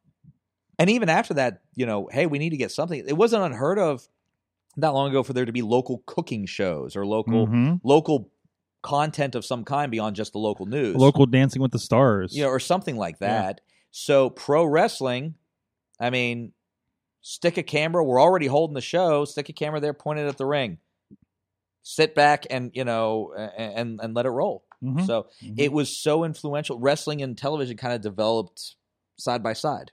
and 0.79 0.89
even 0.89 1.11
after 1.11 1.35
that, 1.35 1.61
you 1.75 1.85
know, 1.85 2.09
hey, 2.11 2.25
we 2.27 2.39
need 2.39 2.51
to 2.51 2.57
get 2.57 2.73
something. 2.73 3.05
It 3.07 3.17
wasn't 3.17 3.45
unheard 3.45 3.79
of 3.79 4.09
not 4.77 4.95
long 4.95 5.11
ago 5.11 5.23
for 5.23 5.33
there 5.33 5.45
to 5.45 5.53
be 5.53 5.63
local 5.63 6.03
cooking 6.07 6.47
shows 6.47 6.97
or 6.97 7.05
local 7.07 7.47
hmm 7.47 7.75
local 7.85 8.31
content 8.83 9.35
of 9.37 9.45
some 9.45 9.65
kind 9.65 9.91
beyond 9.93 10.17
just 10.17 10.33
the 10.33 10.39
local 10.39 10.67
news, 10.67 10.97
Local 10.97 11.25
Dancing 11.27 11.63
with 11.63 11.71
the 11.71 11.79
Stars. 11.79 12.35
you 12.37 12.43
know, 12.43 12.49
or 12.49 12.59
something 12.59 12.97
like 12.97 13.17
Yeah. 13.21 13.29
that. 13.43 13.61
So 13.93 14.31
pro 14.31 14.65
wrestling, 14.65 15.35
I 16.01 16.11
mean, 16.11 16.53
stick 17.21 17.57
a 17.59 17.63
camera. 17.63 18.03
We're 18.03 18.21
already 18.21 18.47
holding 18.49 18.75
the 18.75 18.81
show. 18.81 19.25
Stick 19.25 19.49
a 19.49 19.53
camera 19.53 19.79
there, 19.79 19.93
pointed 19.95 20.27
at 20.27 20.37
the 20.37 20.47
ring. 20.47 20.79
Sit 21.85 22.15
back 22.15 22.47
and 22.51 22.71
you 22.75 22.85
know, 22.85 23.33
and 23.57 24.01
and 24.03 24.15
let 24.15 24.27
it 24.27 24.31
roll. 24.31 24.65
Mhm. 24.83 25.07
So 25.07 25.27
Mhm. 25.45 25.55
it 25.59 25.73
was 25.73 26.01
so 26.03 26.25
influential. 26.25 26.79
Wrestling 26.81 27.23
and 27.23 27.39
television 27.39 27.77
kind 27.77 27.95
of 27.95 28.01
developed 28.01 28.75
side 29.17 29.43
by 29.45 29.53
side. 29.53 29.93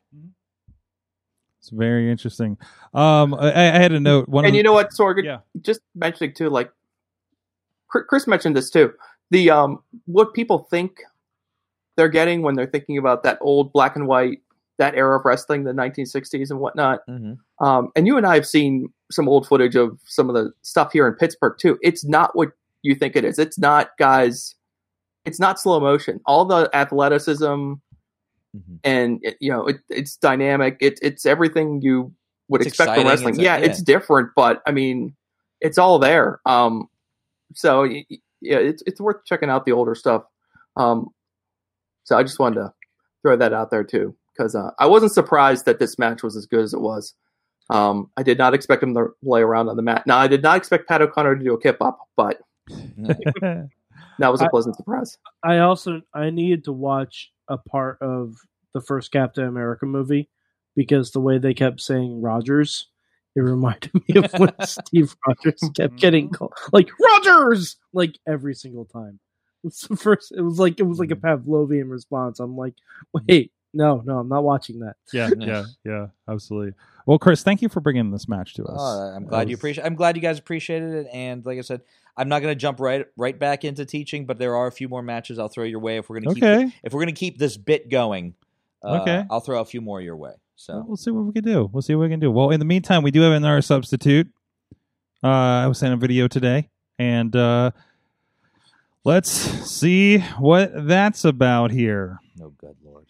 It's 1.60 1.70
very 1.70 2.10
interesting. 2.10 2.58
Um, 2.94 3.34
I, 3.34 3.52
I 3.52 3.80
had 3.80 3.92
a 3.92 4.00
note. 4.00 4.30
One 4.30 4.46
and 4.46 4.56
you 4.56 4.64
know 4.64 4.74
what, 4.74 4.92
Sorg? 4.92 5.24
Yeah. 5.24 5.40
Just 5.62 5.82
mentioning 5.94 6.34
too, 6.34 6.50
like 6.50 6.72
Chris 7.90 8.06
Chris 8.08 8.28
mentioned 8.28 8.56
this 8.56 8.70
too. 8.70 8.94
The 9.32 9.50
um, 9.50 9.84
what 10.06 10.34
people 10.34 10.60
think 10.60 11.02
they're 11.98 12.08
getting 12.08 12.42
when 12.42 12.56
they're 12.56 12.66
thinking 12.66 12.98
about 12.98 13.24
that 13.24 13.38
old 13.42 13.74
black 13.74 13.96
and 13.96 14.08
white, 14.08 14.42
that 14.78 14.96
era 14.96 15.20
of 15.20 15.26
wrestling, 15.26 15.66
the 15.66 15.74
1960s 15.74 16.50
and 16.50 16.60
whatnot. 16.60 17.02
Mm-hmm. 17.10 17.66
Um, 17.66 17.92
and 17.96 18.08
you 18.08 18.16
and 18.16 18.26
I 18.26 18.36
have 18.36 18.48
seen 18.48 18.94
some 19.12 19.28
old 19.28 19.46
footage 19.46 19.76
of 19.76 20.00
some 20.06 20.30
of 20.30 20.36
the 20.36 20.54
stuff 20.62 20.94
here 20.94 21.08
in 21.08 21.16
Pittsburgh 21.16 21.58
too. 21.60 21.78
It's 21.82 22.06
not 22.06 22.36
what 22.36 22.50
you 22.84 22.96
think 22.96 23.18
it 23.18 23.26
is. 23.26 23.38
It's 23.38 23.60
not, 23.60 23.90
guys. 24.00 24.56
It's 25.26 25.40
not 25.40 25.60
slow 25.60 25.82
motion. 25.82 26.22
All 26.26 26.46
the 26.46 26.70
athleticism 26.74 27.74
Mm-hmm. 28.56 28.76
and 28.84 29.20
it, 29.22 29.38
you 29.40 29.52
know 29.52 29.68
it, 29.68 29.78
it's 29.90 30.16
dynamic. 30.18 30.78
It, 30.82 30.98
it's 31.04 31.26
everything 31.26 31.82
you 31.84 32.12
would 32.48 32.62
It's 32.62 32.70
expect 32.70 32.96
from 32.98 33.08
wrestling. 33.08 33.36
It's 33.36 33.40
a- 33.40 33.44
yeah, 33.44 33.58
yeah. 33.58 33.66
it's 33.66 33.82
different, 33.82 34.32
but 34.36 34.62
I 34.66 34.72
mean, 34.72 35.16
it's 35.62 35.78
all 35.78 36.00
there. 36.00 36.40
Um, 36.48 36.88
so 37.54 37.82
y- 37.82 38.06
y- 38.10 38.18
yeah, 38.42 38.58
it's 38.58 38.82
it's 38.88 39.00
worth 39.00 39.24
checking 39.26 39.50
out 39.52 39.66
the 39.66 39.72
older 39.74 39.94
stuff. 39.94 40.24
Um, 40.76 41.10
so 42.06 42.18
I 42.18 42.24
just 42.24 42.40
wanted 42.40 42.56
to 42.56 42.74
throw 43.22 43.38
that 43.38 43.54
out 43.54 43.70
there 43.70 43.84
too 43.84 44.16
because 44.36 44.56
uh, 44.56 44.72
I 44.80 44.88
wasn't 44.88 45.12
surprised 45.12 45.66
that 45.66 45.78
this 45.78 46.00
match 46.00 46.24
was 46.24 46.36
as 46.36 46.46
good 46.48 46.62
as 46.64 46.74
it 46.74 46.82
was. 46.82 47.14
Um, 47.70 48.10
I 48.18 48.24
did 48.24 48.40
not 48.40 48.56
expect 48.56 48.82
him 48.82 48.96
to 48.96 49.10
lay 49.22 49.42
around 49.42 49.70
on 49.70 49.76
the 49.76 49.84
mat. 49.84 50.08
Now 50.08 50.18
I 50.18 50.26
did 50.28 50.42
not 50.42 50.58
expect 50.58 50.88
Pat 50.88 51.04
O'Connor 51.04 51.36
to 51.36 51.44
do 51.44 51.54
a 51.54 51.62
kip 51.62 51.80
up, 51.84 52.00
but 52.16 52.40
that 52.68 53.70
was 54.20 54.42
a 54.42 54.50
pleasant 54.50 54.76
surprise. 54.76 55.18
I 55.44 55.60
also 55.60 56.02
I 56.14 56.30
needed 56.32 56.64
to 56.66 56.72
watch 56.74 57.32
a 57.50 57.58
part 57.58 57.98
of 58.02 58.36
the 58.74 58.82
first 58.82 59.12
Captain 59.12 59.46
America 59.46 59.86
movie 59.86 60.30
because 60.76 61.12
the 61.12 61.20
way 61.20 61.38
they 61.38 61.54
kept 61.54 61.82
saying 61.82 62.22
Rogers, 62.22 62.88
it 63.36 63.42
reminded 63.42 63.94
me 63.94 64.16
of 64.16 64.32
when 64.34 64.54
Steve 64.66 65.16
Rogers 65.28 65.60
kept 65.60 65.78
mm-hmm. 65.78 65.96
getting 65.98 66.30
called 66.30 66.54
like 66.72 66.90
Rogers 67.00 67.78
like 67.94 68.18
every 68.28 68.54
single 68.54 68.86
time. 68.86 69.20
It's 69.64 69.88
the 69.88 69.98
first. 69.98 70.32
It 70.32 70.42
was 70.42 70.58
like 70.60 70.80
it 70.80 70.84
was 70.84 71.00
like 71.00 71.12
a 71.12 71.16
mm-hmm. 71.16 71.50
Pavlovian 71.50 71.90
response. 71.90 72.40
I'm 72.40 72.56
like, 72.56 72.76
mm-hmm. 73.16 73.26
wait, 73.28 73.52
no, 73.74 74.02
no, 74.06 74.20
I'm 74.20 74.30
not 74.30 74.44
watching 74.44 74.80
that. 74.80 74.96
yeah, 75.14 75.30
yeah, 75.38 75.66
yeah, 75.86 76.08
absolutely. 76.28 76.74
Well, 77.06 77.20
Chris, 77.20 77.44
thank 77.44 77.62
you 77.62 77.70
for 77.70 77.82
bringing 77.82 78.12
this 78.12 78.28
match 78.28 78.54
to 78.56 78.64
us. 78.64 78.78
Oh, 78.80 79.14
I'm 79.16 79.24
That 79.24 79.30
glad 79.30 79.50
you 79.50 79.54
was- 79.54 79.60
appreciate. 79.60 79.86
I'm 79.86 79.96
glad 79.96 80.16
you 80.16 80.22
guys 80.22 80.40
appreciated 80.40 80.94
it. 80.94 81.08
And 81.12 81.46
like 81.46 81.58
I 81.58 81.62
said, 81.62 81.82
I'm 82.20 82.28
not 82.28 82.42
going 82.42 82.52
to 82.52 82.60
jump 82.60 82.82
right 82.82 83.06
right 83.16 83.40
back 83.40 83.64
into 83.64 83.86
teaching, 83.86 84.26
but 84.26 84.38
there 84.38 84.56
are 84.58 84.68
a 84.68 84.72
few 84.72 84.90
more 84.90 85.02
matches 85.02 85.40
I'll 85.40 85.48
throw 85.48 85.64
your 85.64 85.80
way 85.80 85.98
if 85.98 86.10
we're 86.10 86.20
going 86.20 86.36
to 86.36 86.42
keep 86.66 86.74
if 86.84 86.94
we're 86.94 87.00
going 87.00 87.16
to 87.16 87.20
keep 87.20 87.38
this 87.38 87.56
bit 87.56 87.90
going. 87.90 88.36
Uh, 88.84 89.00
Okay. 89.02 89.24
I'll 89.32 89.40
throw 89.40 89.62
a 89.62 89.66
few 89.66 89.80
more 89.80 90.02
your 90.02 90.18
way. 90.18 90.34
So 90.58 90.84
we'll 90.86 90.98
see 90.98 91.12
what 91.12 91.22
we 91.22 91.32
can 91.32 91.46
do. 91.46 91.70
We'll 91.72 91.82
see 91.82 91.96
what 91.96 92.04
we 92.04 92.10
can 92.10 92.20
do. 92.20 92.30
Well, 92.30 92.50
in 92.50 92.60
the 92.60 92.66
meantime, 92.66 93.04
we 93.04 93.12
do 93.12 93.22
have 93.22 93.32
another 93.32 93.62
substitute. 93.62 94.28
Uh, 95.24 95.28
I 95.28 95.68
was 95.68 95.78
sent 95.80 95.94
a 95.94 95.98
video 95.98 96.28
today, 96.28 96.70
and 96.98 97.34
uh, 97.34 97.72
let's 99.06 99.30
see 99.32 100.20
what 100.38 100.72
that's 100.88 101.24
about 101.24 101.72
here. 101.72 102.20
No 102.38 102.50
good 102.50 102.76
lord. 102.84 103.06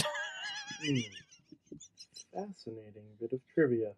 Fascinating 2.34 3.04
bit 3.20 3.32
of 3.32 3.40
trivia. 3.54 3.92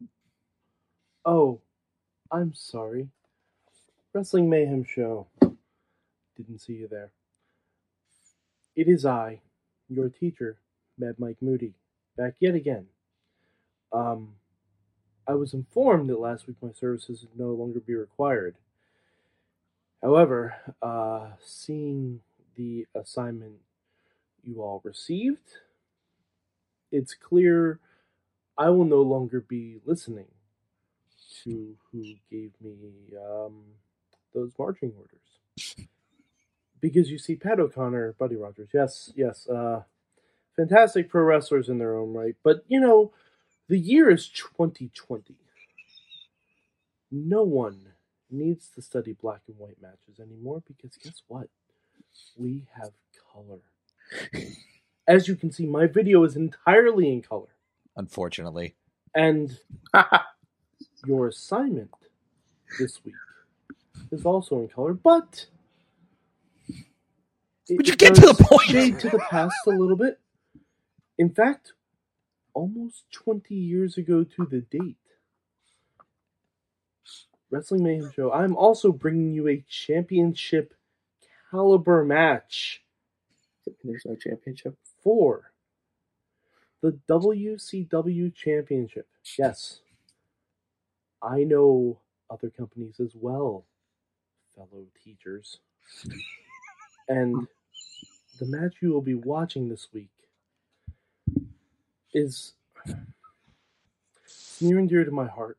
Oh, 1.25 1.61
I'm 2.31 2.53
sorry. 2.55 3.09
Wrestling 4.13 4.51
Mayhem 4.51 4.83
Show. 4.83 5.29
Didn't 6.37 6.59
see 6.59 6.73
you 6.73 6.89
there. 6.89 7.13
It 8.75 8.89
is 8.89 9.07
I, 9.07 9.41
your 9.89 10.09
teacher, 10.09 10.59
Mad 10.99 11.15
Mike 11.19 11.37
Moody, 11.41 11.75
back 12.17 12.35
yet 12.41 12.57
again. 12.57 12.87
Um, 13.93 14.35
I 15.29 15.35
was 15.35 15.55
informed 15.55 16.11
that 16.11 16.19
last 16.19 16.49
week 16.49 16.57
my 16.61 16.73
services 16.73 17.23
would 17.23 17.39
no 17.39 17.53
longer 17.53 17.79
be 17.79 17.95
required. 17.95 18.57
However, 20.03 20.57
uh, 20.83 21.29
seeing 21.41 22.21
the 22.57 22.89
assignment 22.97 23.61
you 24.43 24.61
all 24.61 24.81
received, 24.83 25.59
it's 26.91 27.15
clear 27.15 27.79
I 28.59 28.71
will 28.71 28.87
no 28.87 29.03
longer 29.03 29.41
be 29.41 29.77
listening 29.85 30.33
to 31.45 31.77
who 31.93 32.03
gave 32.29 32.51
me 32.61 32.75
um, 33.17 33.63
those 34.35 34.53
marching 34.59 34.93
orders. 34.97 35.79
Because 36.81 37.11
you 37.11 37.19
see, 37.19 37.37
Pat 37.37 37.61
O'Connor, 37.61 38.15
Buddy 38.19 38.37
Rogers, 38.37 38.71
yes, 38.73 39.13
yes, 39.15 39.47
uh, 39.49 39.83
fantastic 40.57 41.09
pro 41.09 41.23
wrestlers 41.23 41.69
in 41.69 41.79
their 41.79 41.97
own 41.97 42.15
right, 42.15 42.37
but 42.43 42.65
you 42.69 42.81
know, 42.81 43.13
the 43.69 43.79
year 43.79 44.11
is 44.11 44.29
2020. 44.29 45.35
No 47.13 47.43
one 47.43 47.87
needs 48.31 48.69
to 48.75 48.83
study 48.83 49.13
black 49.13 49.43
and 49.49 49.59
white 49.59 49.81
matches 49.81 50.21
anymore 50.21 50.63
because 50.67 50.97
guess 50.97 51.23
what? 51.29 51.49
We 52.37 52.67
have 52.81 52.93
color. 53.33 53.61
As 55.07 55.29
you 55.29 55.37
can 55.37 55.51
see, 55.51 55.67
my 55.67 55.87
video 55.87 56.23
is 56.25 56.37
entirely 56.37 57.13
in 57.13 57.23
color. 57.23 57.49
Unfortunately. 57.97 58.75
And 59.15 59.59
your 61.05 61.29
assignment 61.29 61.91
this 62.79 63.05
week 63.05 63.15
is 64.13 64.27
also 64.27 64.61
in 64.61 64.69
color, 64.69 64.95
but 64.95 65.47
Would 67.71 67.89
you 67.89 67.97
get 67.97 68.15
to 68.17 68.23
the 68.23 68.35
point? 68.35 68.71
Shade 68.71 69.01
to 69.01 69.11
the 69.11 69.19
past 69.31 69.55
a 69.67 69.71
little 69.71 69.97
bit. 69.97 70.21
In 71.19 71.31
fact, 71.31 71.75
almost 72.55 73.05
20 73.13 73.55
years 73.55 73.99
ago 73.99 74.25
to 74.25 74.47
the 74.47 74.61
date. 74.63 74.97
Wrestling 77.51 77.85
Mayhem 77.85 78.13
Show. 78.13 78.33
I'm 78.33 78.57
also 78.57 78.93
bringing 78.93 79.33
you 79.35 79.49
a 79.49 79.65
championship 79.69 80.75
caliber 81.51 82.05
match 82.05 82.83
There's 83.85 84.05
no 84.07 84.17
championship. 84.17 84.77
for 85.03 85.53
the 86.83 86.99
WCW 87.09 88.35
Championship. 88.35 89.09
Yes, 89.39 89.81
I 91.23 91.45
know 91.45 92.01
other 92.31 92.51
companies 92.51 93.01
as 93.01 93.13
well, 93.15 93.65
fellow 94.69 94.85
teachers. 95.03 95.59
And 97.09 97.47
the 98.39 98.47
match 98.47 98.75
you 98.81 98.91
will 98.93 99.01
be 99.01 99.15
watching 99.15 99.69
this 99.69 99.89
week 99.93 100.11
is 102.13 102.55
near 104.61 104.79
and 104.79 104.89
dear 104.89 105.05
to 105.05 105.11
my 105.11 105.27
heart 105.27 105.59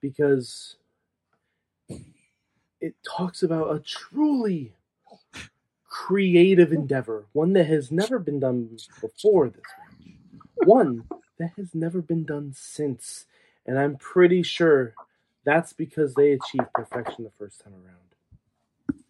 because 0.00 0.76
it 2.80 2.94
talks 3.06 3.42
about 3.42 3.74
a 3.74 3.80
truly 3.80 4.72
creative 5.88 6.72
endeavor, 6.72 7.26
one 7.32 7.52
that 7.52 7.64
has 7.66 7.90
never 7.90 8.18
been 8.18 8.40
done 8.40 8.76
before 9.00 9.48
this 9.48 9.62
match, 9.78 10.14
one 10.64 11.04
that 11.38 11.52
has 11.56 11.74
never 11.74 12.00
been 12.00 12.24
done 12.24 12.52
since. 12.56 13.26
And 13.66 13.78
I'm 13.78 13.96
pretty 13.96 14.42
sure 14.42 14.94
that's 15.44 15.72
because 15.72 16.14
they 16.14 16.32
achieved 16.32 16.72
perfection 16.74 17.24
the 17.24 17.30
first 17.38 17.62
time 17.62 17.74
around. 17.74 19.02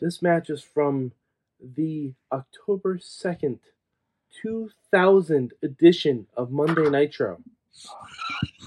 This 0.00 0.22
match 0.22 0.48
is 0.50 0.62
from 0.62 1.12
the 1.60 2.14
October 2.32 2.98
2nd, 2.98 3.58
2000 4.42 5.52
edition 5.62 6.26
of 6.36 6.50
Monday 6.50 6.88
Nitro. 6.88 7.38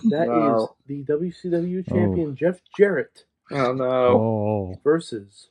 That 0.09 0.23
is 0.23 0.29
Wow. 0.29 0.75
the 0.87 1.03
WCW 1.03 1.83
oh. 1.89 1.93
champion 1.95 2.35
Jeff 2.35 2.61
Jarrett 2.77 3.25
Oh 3.51 3.73
no. 3.73 3.85
Oh. 3.85 4.79
versus 4.83 5.47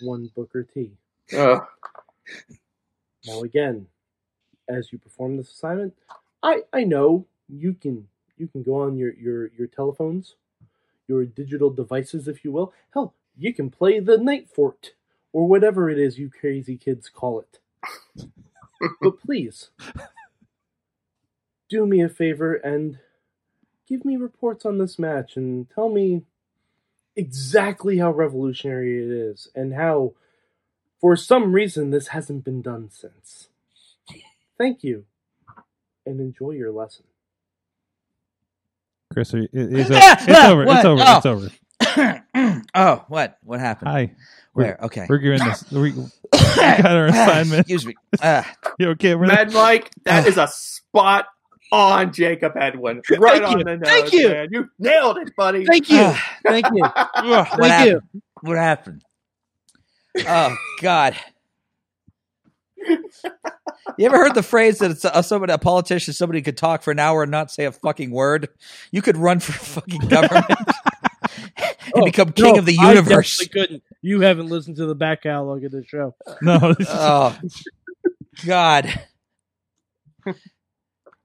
one 0.00 0.30
Booker 0.34 0.62
T. 0.62 0.92
Ugh. 1.36 1.62
Now 3.26 3.40
again, 3.42 3.86
as 4.68 4.92
you 4.92 4.98
perform 4.98 5.36
this 5.36 5.50
assignment, 5.52 5.94
I 6.42 6.62
I 6.72 6.84
know 6.84 7.26
you 7.48 7.74
can 7.74 8.06
you 8.36 8.48
can 8.48 8.62
go 8.62 8.76
on 8.82 8.96
your 8.96 9.12
your 9.14 9.48
your 9.58 9.66
telephones, 9.66 10.36
your 11.12 11.26
digital 11.26 11.70
devices, 11.70 12.26
if 12.26 12.44
you 12.44 12.52
will. 12.52 12.72
Hell, 12.92 13.14
you 13.36 13.52
can 13.52 13.70
play 13.70 14.00
the 14.00 14.18
Night 14.18 14.48
Fort 14.48 14.92
or 15.32 15.46
whatever 15.46 15.90
it 15.90 15.98
is 15.98 16.18
you 16.18 16.30
crazy 16.30 16.76
kids 16.76 17.08
call 17.08 17.40
it. 17.40 17.58
but 19.00 19.20
please, 19.20 19.70
do 21.68 21.86
me 21.86 22.02
a 22.02 22.08
favor 22.08 22.54
and 22.54 22.98
give 23.88 24.04
me 24.04 24.16
reports 24.16 24.64
on 24.64 24.78
this 24.78 24.98
match 24.98 25.36
and 25.36 25.68
tell 25.70 25.88
me 25.88 26.22
exactly 27.14 27.98
how 27.98 28.10
revolutionary 28.10 29.04
it 29.04 29.10
is 29.10 29.48
and 29.54 29.74
how 29.74 30.14
for 31.00 31.16
some 31.16 31.52
reason 31.52 31.90
this 31.90 32.08
hasn't 32.08 32.44
been 32.44 32.62
done 32.62 32.88
since. 32.90 33.48
Thank 34.56 34.82
you 34.82 35.04
and 36.06 36.20
enjoy 36.20 36.52
your 36.52 36.72
lesson. 36.72 37.04
Chris, 39.12 39.34
are 39.34 39.38
you- 39.38 39.48
it- 39.52 39.72
it's, 39.80 39.90
o- 39.90 39.94
Ah, 39.96 40.16
it's 40.20 40.38
ah, 40.38 40.50
over. 40.52 40.64
what? 40.64 40.76
It's 40.78 40.84
over. 40.86 41.02
Oh. 41.04 41.16
It's 41.16 41.26
over. 42.34 42.62
oh, 42.74 43.04
what? 43.08 43.38
What 43.42 43.60
happened? 43.60 43.90
Hi. 43.90 44.12
We're, 44.54 44.64
Where? 44.64 44.78
Okay. 44.84 45.06
We're 45.08 45.18
doing 45.18 45.38
this. 45.38 45.70
We, 45.70 45.92
we 45.92 46.02
got 46.32 46.84
our 46.86 47.06
assignment. 47.08 47.60
Excuse 47.60 47.86
me. 47.86 47.94
Ah, 48.22 48.50
You 48.78 48.90
okay 48.90 49.14
over 49.14 49.26
there? 49.26 49.46
Mike, 49.50 49.90
that 50.04 50.26
is 50.26 50.36
a 50.38 50.46
spot 50.48 51.26
on 51.70 52.12
Jacob 52.12 52.52
Edwin. 52.56 53.00
Right 53.18 53.40
Thank 53.42 53.44
on 53.44 53.58
you. 53.58 53.64
the 53.64 53.76
nose. 53.78 53.88
Thank 53.88 54.12
you. 54.12 54.28
Man. 54.28 54.48
You 54.50 54.70
nailed 54.78 55.18
it, 55.18 55.34
buddy. 55.36 55.64
Thank 55.64 55.88
you. 55.90 55.98
ah, 56.00 56.36
Thank 56.46 56.66
you. 56.72 56.82
what 56.82 57.48
Thank 57.58 57.64
happened? 57.72 58.02
you. 58.14 58.22
What 58.42 58.56
happened? 58.58 59.02
Oh 60.28 60.54
God. 60.82 61.16
You 63.98 64.06
ever 64.06 64.16
heard 64.16 64.34
the 64.34 64.42
phrase 64.42 64.78
that 64.78 64.90
it's 64.92 65.04
a, 65.04 65.22
somebody, 65.22 65.52
a 65.52 65.58
politician, 65.58 66.14
somebody 66.14 66.40
could 66.42 66.56
talk 66.56 66.82
for 66.82 66.90
an 66.92 66.98
hour 66.98 67.22
and 67.22 67.30
not 67.30 67.50
say 67.50 67.64
a 67.64 67.72
fucking 67.72 68.10
word? 68.10 68.48
You 68.90 69.02
could 69.02 69.16
run 69.16 69.40
for 69.40 69.52
fucking 69.80 70.08
government 70.08 70.46
and 71.56 71.76
Oh, 71.94 72.04
become 72.04 72.32
king 72.32 72.54
no, 72.54 72.58
of 72.60 72.66
the 72.66 72.78
I 72.80 72.90
universe. 72.90 73.38
definitely 73.38 73.60
couldn't. 73.60 73.82
You 74.00 74.20
haven't 74.20 74.46
listened 74.48 74.76
to 74.76 74.86
the 74.86 74.94
back 74.94 75.22
catalog 75.24 75.64
of 75.64 75.72
the 75.72 75.84
show. 75.84 76.14
No. 76.42 76.74
Oh 76.88 77.38
God. 78.46 78.92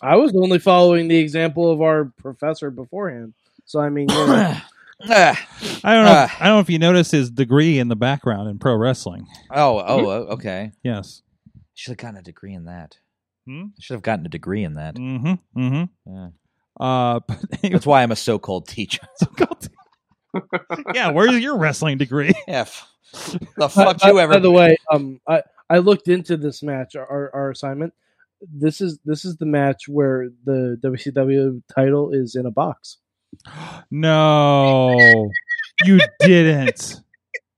I 0.02 0.16
was 0.16 0.34
only 0.34 0.58
following 0.58 1.08
the 1.08 1.18
example 1.18 1.70
of 1.70 1.80
our 1.80 2.06
professor 2.18 2.70
beforehand. 2.70 3.34
So 3.66 3.78
I 3.80 3.88
mean, 3.88 4.08
you 4.08 4.14
know, 4.14 4.56
Ah. 5.08 5.48
I 5.84 5.94
don't 5.94 6.04
know. 6.04 6.12
Ah. 6.14 6.36
I 6.40 6.44
don't 6.46 6.56
know 6.56 6.60
if 6.60 6.70
you 6.70 6.78
noticed 6.78 7.12
his 7.12 7.30
degree 7.30 7.78
in 7.78 7.88
the 7.88 7.96
background 7.96 8.48
in 8.48 8.58
pro 8.58 8.74
wrestling. 8.76 9.26
Oh, 9.50 9.78
oh, 9.78 10.06
oh, 10.06 10.12
okay. 10.34 10.72
Yes. 10.82 11.22
Should 11.74 11.92
have 11.92 11.98
gotten 11.98 12.18
a 12.18 12.22
degree 12.22 12.52
in 12.54 12.66
that. 12.66 12.98
Hmm? 13.46 13.66
Should 13.80 13.94
have 13.94 14.02
gotten 14.02 14.26
a 14.26 14.28
degree 14.28 14.64
in 14.64 14.74
that. 14.74 14.96
Mm-hmm. 14.96 15.60
Mm-hmm. 15.60 16.12
Yeah. 16.14 16.28
Uh, 16.78 17.20
but 17.26 17.38
anyway, 17.62 17.72
That's 17.74 17.86
why 17.86 18.02
I'm 18.02 18.12
a 18.12 18.16
so-called 18.16 18.68
teacher. 18.68 19.00
yeah. 20.94 21.10
Where's 21.10 21.38
your 21.38 21.56
wrestling 21.56 21.98
degree? 21.98 22.32
Yeah. 22.46 22.60
f- 22.62 22.86
The 23.56 23.68
fuck 23.68 23.98
by, 24.00 24.08
you 24.10 24.18
ever? 24.20 24.34
by 24.34 24.38
the 24.40 24.50
way, 24.50 24.76
um, 24.92 25.20
I 25.26 25.42
I 25.68 25.78
looked 25.78 26.08
into 26.08 26.36
this 26.36 26.62
match, 26.62 26.94
our 26.94 27.30
our 27.34 27.50
assignment. 27.50 27.92
This 28.40 28.80
is 28.80 28.98
this 29.04 29.24
is 29.24 29.36
the 29.38 29.46
match 29.46 29.88
where 29.88 30.28
the 30.44 30.78
WCW 30.84 31.62
title 31.74 32.10
is 32.12 32.36
in 32.36 32.46
a 32.46 32.50
box. 32.50 32.98
No, 33.90 35.30
you 35.84 36.00
didn't. 36.20 37.00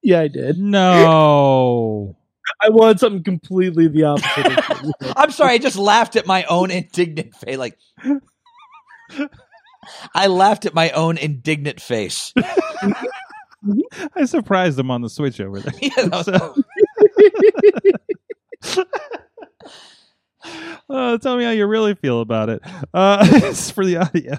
Yeah, 0.03 0.21
I 0.21 0.29
did. 0.29 0.59
No. 0.59 2.17
I 2.61 2.69
wanted 2.71 3.01
something 3.01 3.23
completely 3.25 3.89
the 3.89 4.05
opposite. 4.05 4.95
I'm 5.17 5.31
sorry. 5.31 5.53
I 5.55 5.59
just 5.59 5.77
laughed 5.77 6.17
at 6.17 6.27
my 6.27 6.45
own 6.45 6.71
indignant 6.71 7.35
face. 7.35 7.57
Like, 7.59 7.79
I 10.15 10.27
laughed 10.29 10.67
at 10.67 10.75
my 10.75 10.91
own 10.91 11.19
indignant 11.19 11.81
face. 11.81 12.33
I 14.17 14.25
surprised 14.25 14.79
him 14.79 14.91
on 14.91 15.03
the 15.03 15.09
switch 15.11 15.41
over 15.41 15.61
there. 15.61 15.73
You 15.81 16.09
know, 16.09 16.23
So- 16.23 16.55
Uh, 20.91 21.17
tell 21.19 21.37
me 21.37 21.45
how 21.45 21.51
you 21.51 21.67
really 21.67 21.95
feel 21.95 22.21
about 22.21 22.49
it. 22.49 22.61
Uh, 22.93 23.25
it's 23.31 23.71
for 23.71 23.87
the 23.87 23.97
audio. 23.99 24.37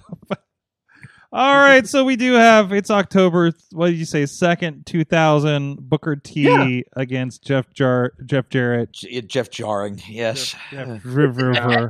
All 1.35 1.55
right, 1.55 1.87
so 1.87 2.03
we 2.03 2.15
do 2.15 2.33
have 2.33 2.71
it's 2.71 2.91
October. 2.91 3.51
What 3.71 3.87
did 3.87 3.97
you 3.97 4.05
say? 4.05 4.27
Second, 4.27 4.85
two 4.85 5.03
thousand. 5.03 5.77
Booker 5.89 6.15
T 6.15 6.41
Yeah. 6.43 6.81
against 6.95 7.43
Jeff 7.43 7.73
Jar 7.73 8.13
Jeff 8.23 8.49
Jarrett. 8.49 8.91
J- 8.91 9.21
Jeff 9.21 9.49
Jarring, 9.49 9.99
yes. 10.07 10.55
Jeff 10.69 11.01
River. 11.03 11.89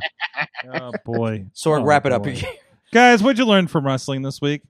oh 0.74 0.92
boy, 1.06 1.48
So 1.52 1.74
Oh, 1.74 1.84
wrap 1.84 2.06
it 2.06 2.14
up. 2.14 2.26
guys. 2.94 3.22
What'd 3.22 3.38
you 3.38 3.46
learn 3.46 3.68
from 3.68 3.86
wrestling 3.86 4.22
this 4.22 4.40
week? 4.40 4.62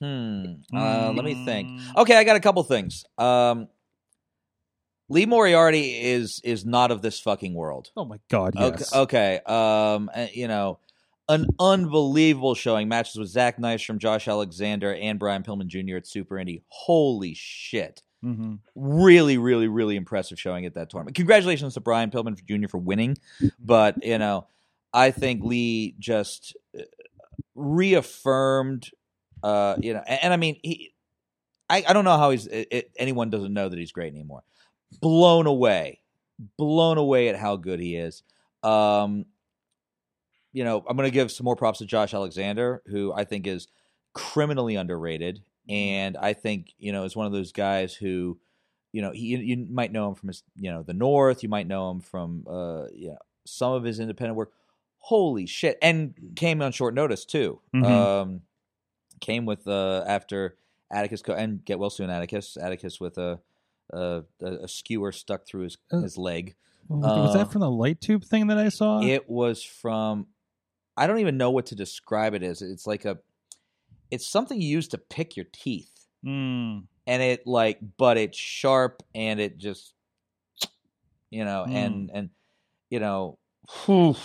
Hmm. 0.00 0.44
Uh, 0.72 1.12
let 1.12 1.24
me 1.24 1.44
think. 1.44 1.68
Mm. 1.70 1.96
Okay, 1.96 2.14
I 2.16 2.22
got 2.22 2.36
a 2.36 2.40
couple 2.40 2.62
things. 2.62 3.04
Um, 3.18 3.66
Lee 5.08 5.26
Moriarty 5.26 5.90
is 6.12 6.40
is 6.44 6.64
not 6.64 6.92
of 6.92 7.02
this 7.02 7.18
fucking 7.18 7.52
world. 7.52 7.90
Oh 7.96 8.04
my 8.04 8.18
god, 8.30 8.54
Okay, 8.56 8.76
yes. 8.78 8.94
okay. 8.94 9.40
Um, 9.44 10.08
uh, 10.14 10.26
you 10.32 10.46
know, 10.46 10.78
an 11.28 11.46
unbelievable 11.60 12.54
showing. 12.54 12.88
Matches 12.88 13.16
with 13.16 13.28
Zach 13.28 13.58
Nystrom, 13.58 13.98
Josh 13.98 14.28
Alexander, 14.28 14.94
and 14.94 15.18
Brian 15.18 15.42
Pillman 15.42 15.66
Jr. 15.66 15.96
at 15.96 16.06
Super 16.06 16.38
Indy. 16.38 16.62
Holy 16.68 17.34
shit! 17.34 18.02
hmm 18.22 18.54
Really, 18.74 19.38
really, 19.38 19.68
really 19.68 19.96
impressive 19.96 20.38
showing 20.40 20.66
at 20.66 20.74
that 20.74 20.90
tournament. 20.90 21.16
Congratulations 21.16 21.74
to 21.74 21.80
Brian 21.80 22.10
Pillman 22.10 22.36
Jr. 22.46 22.68
for 22.68 22.78
winning, 22.78 23.16
but 23.60 24.04
you 24.04 24.18
know, 24.18 24.46
I 24.92 25.10
think 25.10 25.44
Lee 25.44 25.94
just 25.98 26.56
uh, 26.78 26.82
reaffirmed. 27.54 28.90
Uh, 29.42 29.76
you 29.80 29.92
know, 29.94 30.02
and, 30.06 30.20
and 30.24 30.32
I 30.32 30.36
mean, 30.36 30.58
he. 30.62 30.92
I, 31.70 31.84
I 31.86 31.92
don't 31.92 32.04
know 32.04 32.16
how 32.16 32.30
he's. 32.30 32.46
It, 32.46 32.68
it- 32.70 32.90
anyone 32.98 33.30
doesn't 33.30 33.52
know 33.52 33.68
that 33.68 33.78
he's 33.78 33.92
great 33.92 34.12
anymore. 34.14 34.42
Blown 35.02 35.46
away, 35.46 36.00
blown 36.56 36.96
away 36.98 37.28
at 37.28 37.36
how 37.36 37.56
good 37.56 37.78
he 37.78 37.94
is. 37.96 38.22
Um, 38.62 39.26
you 40.52 40.64
know, 40.64 40.82
I'm 40.88 40.96
going 40.96 41.08
to 41.08 41.12
give 41.14 41.30
some 41.30 41.44
more 41.44 41.56
props 41.56 41.78
to 41.78 41.86
Josh 41.86 42.14
Alexander, 42.14 42.82
who 42.86 43.12
I 43.12 43.24
think 43.24 43.46
is 43.46 43.68
criminally 44.14 44.76
underrated, 44.76 45.42
and 45.68 46.16
I 46.16 46.32
think 46.32 46.72
you 46.78 46.92
know 46.92 47.04
is 47.04 47.14
one 47.16 47.26
of 47.26 47.32
those 47.32 47.52
guys 47.52 47.94
who, 47.94 48.38
you 48.92 49.02
know, 49.02 49.10
he, 49.12 49.36
you 49.36 49.66
might 49.70 49.92
know 49.92 50.08
him 50.08 50.14
from 50.14 50.28
his, 50.28 50.42
you 50.56 50.70
know, 50.70 50.82
the 50.82 50.94
North. 50.94 51.42
You 51.42 51.48
might 51.48 51.66
know 51.66 51.90
him 51.90 52.00
from, 52.00 52.44
uh, 52.48 52.86
you 52.94 53.08
know, 53.08 53.18
some 53.44 53.72
of 53.72 53.84
his 53.84 54.00
independent 54.00 54.36
work. 54.36 54.52
Holy 54.98 55.46
shit! 55.46 55.78
And 55.82 56.14
came 56.36 56.60
on 56.62 56.72
short 56.72 56.94
notice 56.94 57.24
too. 57.24 57.60
Mhm. 57.74 57.84
Um, 57.84 58.40
came 59.20 59.46
with 59.46 59.66
uh 59.66 60.04
after 60.06 60.56
Atticus 60.90 61.22
co- 61.22 61.34
and 61.34 61.64
get 61.64 61.78
well 61.78 61.90
soon 61.90 62.08
Atticus. 62.10 62.56
Atticus 62.56 63.00
with 63.00 63.18
a 63.18 63.38
a, 63.92 64.22
a, 64.42 64.46
a 64.64 64.68
skewer 64.68 65.12
stuck 65.12 65.46
through 65.46 65.62
his 65.62 65.78
Uh, 65.92 66.00
his 66.00 66.18
leg. 66.18 66.56
was 66.88 67.34
uh, 67.34 67.38
that 67.38 67.52
from 67.52 67.60
the 67.60 67.70
light 67.70 68.00
tube 68.00 68.24
thing 68.24 68.48
that 68.48 68.58
I 68.58 68.68
saw? 68.70 69.00
It 69.02 69.28
was 69.30 69.62
from 69.62 70.26
I 70.98 71.06
don't 71.06 71.20
even 71.20 71.36
know 71.36 71.50
what 71.50 71.66
to 71.66 71.74
describe 71.74 72.34
it 72.34 72.42
as. 72.42 72.62
It's 72.62 72.86
like 72.86 73.04
a 73.04 73.18
it's 74.10 74.26
something 74.26 74.60
you 74.60 74.68
use 74.68 74.88
to 74.88 74.98
pick 74.98 75.36
your 75.36 75.46
teeth. 75.52 75.90
Mm. 76.24 76.84
And 77.06 77.22
it 77.22 77.46
like 77.46 77.78
but 77.96 78.16
it's 78.18 78.36
sharp 78.38 79.02
and 79.14 79.40
it 79.40 79.58
just 79.58 79.94
you 81.30 81.44
know, 81.44 81.64
Mm. 81.68 81.74
and 81.74 82.10
and 82.12 82.30
you 82.90 83.00
know, 83.00 83.38
whew. 83.84 84.16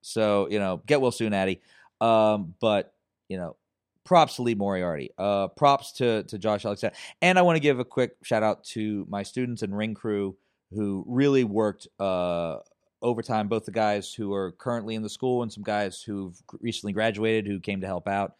so, 0.00 0.48
you 0.50 0.58
know, 0.58 0.82
get 0.86 1.00
well 1.00 1.12
soon, 1.12 1.32
Addy. 1.32 1.60
Um, 2.00 2.54
but, 2.60 2.94
you 3.28 3.36
know, 3.36 3.56
props 4.04 4.36
to 4.36 4.42
Lee 4.42 4.56
Moriarty. 4.56 5.10
Uh 5.16 5.48
props 5.48 5.92
to 5.92 6.24
to 6.24 6.38
Josh 6.38 6.64
Alexander. 6.64 6.96
And 7.20 7.38
I 7.38 7.42
want 7.42 7.56
to 7.56 7.60
give 7.60 7.78
a 7.78 7.84
quick 7.84 8.16
shout 8.22 8.42
out 8.42 8.64
to 8.74 9.06
my 9.08 9.22
students 9.22 9.62
and 9.62 9.76
ring 9.76 9.94
crew 9.94 10.36
who 10.72 11.04
really 11.06 11.44
worked 11.44 11.86
uh 12.00 12.58
overtime, 13.02 13.48
both 13.48 13.64
the 13.64 13.72
guys 13.72 14.14
who 14.14 14.32
are 14.32 14.52
currently 14.52 14.94
in 14.94 15.02
the 15.02 15.08
school 15.08 15.42
and 15.42 15.52
some 15.52 15.62
guys 15.62 16.02
who've 16.02 16.40
recently 16.60 16.92
graduated 16.92 17.46
who 17.46 17.60
came 17.60 17.80
to 17.80 17.86
help 17.86 18.08
out. 18.08 18.34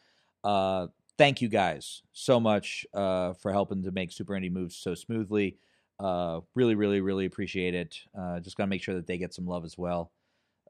Uh, 0.44 0.86
thank 1.18 1.40
you 1.40 1.48
guys 1.48 2.02
so 2.12 2.40
much 2.40 2.86
uh, 2.94 3.32
for 3.34 3.52
helping 3.52 3.82
to 3.82 3.90
make 3.90 4.12
Super 4.12 4.34
Indie 4.34 4.50
move 4.50 4.72
so 4.72 4.94
smoothly. 4.94 5.56
Uh, 5.98 6.40
really, 6.54 6.74
really, 6.74 7.00
really 7.00 7.26
appreciate 7.26 7.74
it. 7.74 7.96
Uh, 8.18 8.40
just 8.40 8.56
got 8.56 8.64
to 8.64 8.68
make 8.68 8.82
sure 8.82 8.94
that 8.94 9.06
they 9.06 9.18
get 9.18 9.34
some 9.34 9.46
love 9.46 9.64
as 9.64 9.76
well. 9.76 10.10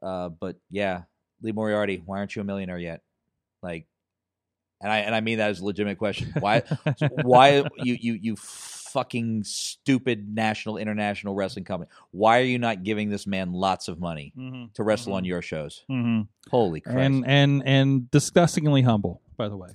Uh, 0.01 0.29
but 0.29 0.57
yeah, 0.69 1.03
Lee 1.41 1.51
Moriarty, 1.51 2.03
why 2.05 2.17
aren't 2.17 2.35
you 2.35 2.41
a 2.41 2.45
millionaire 2.45 2.77
yet? 2.77 3.01
Like, 3.61 3.87
and 4.81 4.91
I 4.91 4.99
and 4.99 5.15
I 5.15 5.21
mean 5.21 5.37
that 5.37 5.49
as 5.49 5.61
a 5.61 5.65
legitimate 5.65 5.97
question. 5.97 6.33
Why? 6.39 6.61
why 7.23 7.63
you 7.77 7.97
you 7.99 8.13
you 8.21 8.35
fucking 8.93 9.43
stupid 9.43 10.33
national 10.33 10.77
international 10.77 11.35
wrestling 11.35 11.65
company? 11.65 11.89
Why 12.11 12.39
are 12.39 12.43
you 12.45 12.59
not 12.59 12.83
giving 12.83 13.09
this 13.09 13.27
man 13.27 13.51
lots 13.51 13.87
of 13.87 13.99
money 13.99 14.31
hmm 14.35 14.65
to 14.75 14.83
wrestle 14.83 15.13
on 15.13 15.25
your 15.25 15.41
shows? 15.41 15.83
hmm 15.89 16.21
Holy 16.49 16.79
Christ! 16.79 16.97
And 16.97 17.27
and 17.27 17.63
and 17.65 18.11
disgustingly 18.11 18.83
humble, 18.83 19.21
by 19.35 19.49
the 19.49 19.57
way. 19.57 19.69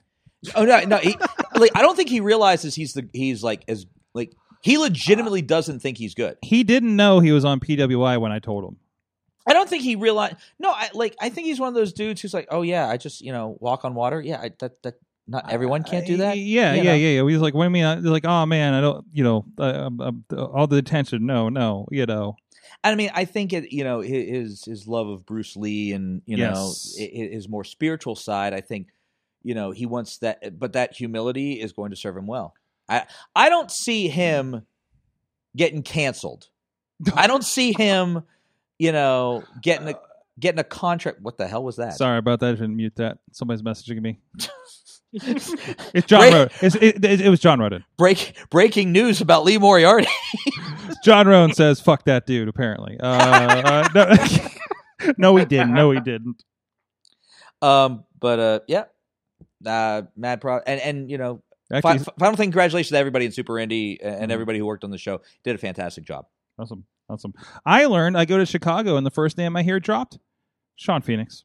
oh 0.55 0.65
no, 0.65 0.81
no, 0.85 0.99
he, 0.99 1.16
like 1.57 1.73
I 1.74 1.82
don't 1.82 1.97
think 1.97 2.09
he 2.09 2.20
realizes 2.20 2.74
he's 2.74 2.95
the 2.95 3.09
he's 3.12 3.43
like 3.43 3.65
as 3.69 3.86
like 4.15 4.32
he 4.62 4.78
legitimately 4.78 5.43
doesn't 5.43 5.81
think 5.81 5.99
he's 5.99 6.15
good. 6.15 6.39
He 6.43 6.65
didn't 6.65 6.95
know 6.97 7.20
he 7.20 7.32
was 7.32 7.45
on 7.45 7.61
PWI 7.61 8.20
when 8.20 8.32
I 8.32 8.39
told 8.39 8.65
him. 8.65 8.77
I 9.47 9.53
don't 9.55 9.69
think 9.69 9.82
he 9.82 9.97
realized. 9.97 10.36
No, 10.59 10.70
I 10.70 10.90
like 10.95 11.16
I 11.20 11.28
think 11.31 11.47
he's 11.47 11.59
one 11.59 11.69
of 11.69 11.74
those 11.74 11.93
dudes 11.93 12.20
who's 12.20 12.35
like, 12.35 12.49
oh 12.51 12.62
yeah, 12.62 12.89
I 12.89 12.97
just 12.99 13.20
you 13.20 13.32
know 13.32 13.57
walk 13.61 13.85
on 13.85 13.95
water. 13.95 14.20
Yeah, 14.20 14.40
I, 14.40 14.51
that 14.61 14.82
that 14.82 14.95
not 15.28 15.50
everyone 15.52 15.84
can't 15.84 16.06
do 16.06 16.16
that. 16.18 16.32
Uh, 16.32 16.34
Yeah, 16.34 16.72
you 16.72 16.78
yeah, 16.78 16.82
know? 16.82 16.94
yeah, 16.94 17.22
yeah. 17.22 17.28
He's 17.28 17.40
like, 17.40 17.55
what 17.55 17.62
do 17.62 17.66
you 17.66 17.70
mean? 17.70 17.84
I- 17.84 17.96
like, 17.96 18.24
oh 18.24 18.46
man, 18.46 18.74
I 18.74 18.80
don't, 18.80 19.05
you 19.12 19.22
know, 19.22 19.44
uh, 19.59 19.86
um, 19.86 20.00
um, 20.00 20.24
all 20.36 20.66
the 20.66 20.76
attention. 20.78 21.26
No, 21.26 21.48
no, 21.48 21.86
you 21.90 22.06
know. 22.06 22.36
I 22.84 22.94
mean, 22.94 23.10
I 23.14 23.24
think 23.24 23.52
it. 23.52 23.72
You 23.72 23.84
know, 23.84 24.00
his 24.00 24.64
his 24.64 24.86
love 24.88 25.09
of 25.09 25.24
Bruce 25.26 25.56
Lee 25.56 25.92
and 25.92 26.22
you 26.26 26.36
know 26.36 26.68
Yes. 26.68 26.96
i- 27.00 27.28
his 27.32 27.48
more 27.48 27.64
spiritual 27.64 28.14
side. 28.14 28.55
I 28.55 28.60
think 28.60 28.88
you 29.42 29.55
know 29.55 29.70
he 29.70 29.84
wants 29.86 30.18
that, 30.18 30.59
but 30.59 30.72
that 30.74 30.94
humility 30.94 31.60
is 31.60 31.72
going 31.72 31.90
to 31.90 31.96
serve 31.96 32.16
him 32.16 32.26
well. 32.26 32.55
I 32.88 33.05
I 33.34 33.48
don't 33.48 33.70
see 33.70 34.09
him 34.09 34.64
getting 35.56 35.82
canceled. 35.82 36.48
I 37.14 37.26
don't 37.26 37.44
see 37.56 37.72
him, 37.72 38.22
you 38.78 38.92
know, 38.92 39.44
getting 39.62 39.88
a 39.88 39.94
getting 40.38 40.60
a 40.60 40.64
contract. 40.64 41.20
What 41.20 41.36
the 41.36 41.48
hell 41.48 41.64
was 41.64 41.76
that? 41.76 41.94
Sorry 41.96 42.18
about 42.18 42.40
that. 42.40 42.48
I 42.48 42.52
didn't 42.52 42.76
mute 42.76 42.96
that. 42.96 43.18
Somebody's 43.32 43.62
messaging 43.62 44.00
me. 44.00 44.20
It's 45.12 46.06
John 46.06 46.20
Break- 46.20 46.35
Roden. 46.35 46.48
It's, 46.60 46.74
it, 46.76 47.05
it, 47.05 47.20
it 47.22 47.28
was 47.30 47.40
John 47.40 47.59
Roden. 47.60 47.85
Break 47.97 48.36
breaking 48.51 48.93
news 48.93 49.20
about 49.20 49.44
Lee 49.44 49.59
Moriarty. 49.59 50.09
John 51.05 51.26
Roden 51.26 51.55
says, 51.55 51.80
"Fuck 51.80 52.05
that 52.05 52.26
dude." 52.26 52.48
Apparently, 52.48 52.98
uh, 53.01 53.06
uh, 53.06 53.89
no, 53.94 55.12
no, 55.18 55.36
he 55.36 55.44
didn't. 55.44 55.72
No, 55.74 55.90
he 55.93 56.01
didn't. 56.01 56.43
um, 57.62 58.05
but 58.20 58.39
uh, 58.39 58.60
yeah, 58.68 58.85
uh, 59.66 60.02
mad 60.16 60.40
pro 60.40 60.60
and 60.66 60.80
and 60.80 61.10
you 61.10 61.18
know, 61.18 61.43
Actually, 61.72 61.98
fi- 62.01 62.12
final 62.18 62.36
thing. 62.36 62.48
Congratulations 62.51 62.90
to 62.90 62.98
everybody 62.98 63.24
in 63.26 63.32
Super 63.32 63.55
Indie 63.55 63.98
and 64.02 64.30
Mhm. 64.30 64.35
everybody 64.35 64.59
who 64.59 64.66
worked 64.66 64.85
on 64.85 64.90
the 64.90 64.98
show. 64.98 65.20
Did 65.44 65.55
a 65.55 65.59
fantastic 65.59 66.05
job. 66.05 66.26
awesome, 66.59 66.85
awesome. 67.09 67.32
I 67.64 67.86
learned. 67.86 68.16
I 68.18 68.24
go 68.24 68.39
to 68.39 68.47
Chicago, 68.47 68.97
and 68.97 69.06
the 69.06 69.10
first 69.10 69.39
name 69.39 69.56
I 69.56 69.62
hear 69.62 69.80
dropped, 69.80 70.18
Sean 70.76 71.01
Phoenix. 71.02 71.44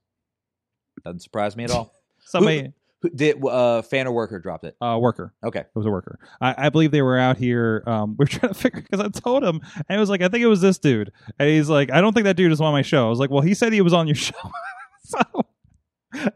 Doesn't 1.06 1.22
surprise 1.22 1.56
me 1.56 1.64
at 1.64 1.72
all. 1.72 1.94
Somebody, 2.26 2.62
Who 2.62 2.74
did 3.16 3.44
uh, 3.46 3.82
fan 3.82 4.08
or 4.08 4.12
worker 4.14 4.40
dropped 4.40 4.64
it? 4.66 4.76
uh, 4.82 4.98
worker. 5.00 5.34
Okay. 5.44 5.60
It 5.62 5.68
was 5.76 5.86
a 5.86 5.90
worker. 5.92 6.20
I, 6.42 6.56
I 6.66 6.70
believe 6.70 6.92
they 6.92 7.02
were 7.02 7.18
out 7.18 7.38
here. 7.38 7.84
Um, 7.86 8.12
we 8.18 8.24
were 8.24 8.28
trying 8.28 8.54
to 8.54 8.60
figure 8.60 8.82
because 8.82 9.00
I 9.00 9.10
told 9.10 9.44
him, 9.44 9.62
and 9.76 9.98
it 9.98 10.00
was 10.00 10.10
like, 10.10 10.22
I 10.22 10.28
think 10.28 10.44
it 10.44 10.48
was 10.48 10.62
this 10.62 10.78
dude, 10.78 11.12
and 11.40 11.50
he's 11.50 11.70
like, 11.70 11.92
I 11.92 12.02
don't 12.02 12.14
think 12.14 12.26
that 12.26 12.36
dude 12.38 12.52
is 12.52 12.62
on 12.62 12.72
my 12.74 12.82
show. 12.82 13.06
I 13.06 13.10
was 13.10 13.20
like, 13.20 13.30
well, 13.30 13.42
he 13.42 13.54
said 13.54 13.74
he 13.74 13.82
was 13.82 13.94
on 13.94 14.08
your 14.08 14.16
show, 14.28 14.34
so. 15.04 15.20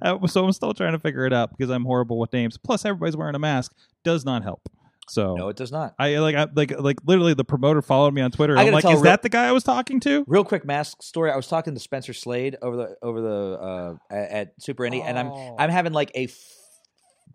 uh, 0.01 0.27
so 0.27 0.45
I'm 0.45 0.51
still 0.53 0.73
trying 0.73 0.93
to 0.93 0.99
figure 0.99 1.25
it 1.25 1.33
out 1.33 1.55
because 1.57 1.69
I'm 1.69 1.85
horrible 1.85 2.19
with 2.19 2.33
names. 2.33 2.57
Plus, 2.57 2.83
everybody's 2.85 3.15
wearing 3.15 3.35
a 3.35 3.39
mask 3.39 3.73
does 4.03 4.25
not 4.25 4.43
help. 4.43 4.67
So 5.09 5.35
No, 5.35 5.47
it 5.47 5.55
does 5.55 5.71
not. 5.71 5.95
I 5.97 6.17
like 6.17 6.35
I 6.35 6.47
like 6.53 6.77
like 6.77 6.97
literally 7.05 7.33
the 7.33 7.45
promoter 7.45 7.81
followed 7.81 8.13
me 8.13 8.21
on 8.21 8.29
Twitter. 8.29 8.57
I 8.57 8.63
I'm 8.65 8.73
like, 8.73 8.83
is 8.83 8.91
real- 8.91 9.03
that 9.03 9.21
the 9.21 9.29
guy 9.29 9.45
I 9.47 9.53
was 9.53 9.63
talking 9.63 10.01
to? 10.01 10.25
Real 10.27 10.43
quick 10.43 10.65
mask 10.65 11.01
story. 11.01 11.31
I 11.31 11.37
was 11.37 11.47
talking 11.47 11.73
to 11.75 11.79
Spencer 11.79 12.11
Slade 12.11 12.57
over 12.61 12.75
the 12.75 12.95
over 13.01 13.21
the 13.21 13.97
uh, 14.11 14.13
at, 14.13 14.61
Super 14.61 14.83
Indie, 14.83 15.01
and 15.01 15.17
I'm 15.17 15.27
Oh. 15.27 15.55
I'm 15.57 15.69
having 15.69 15.93
like 15.93 16.11
a 16.13 16.27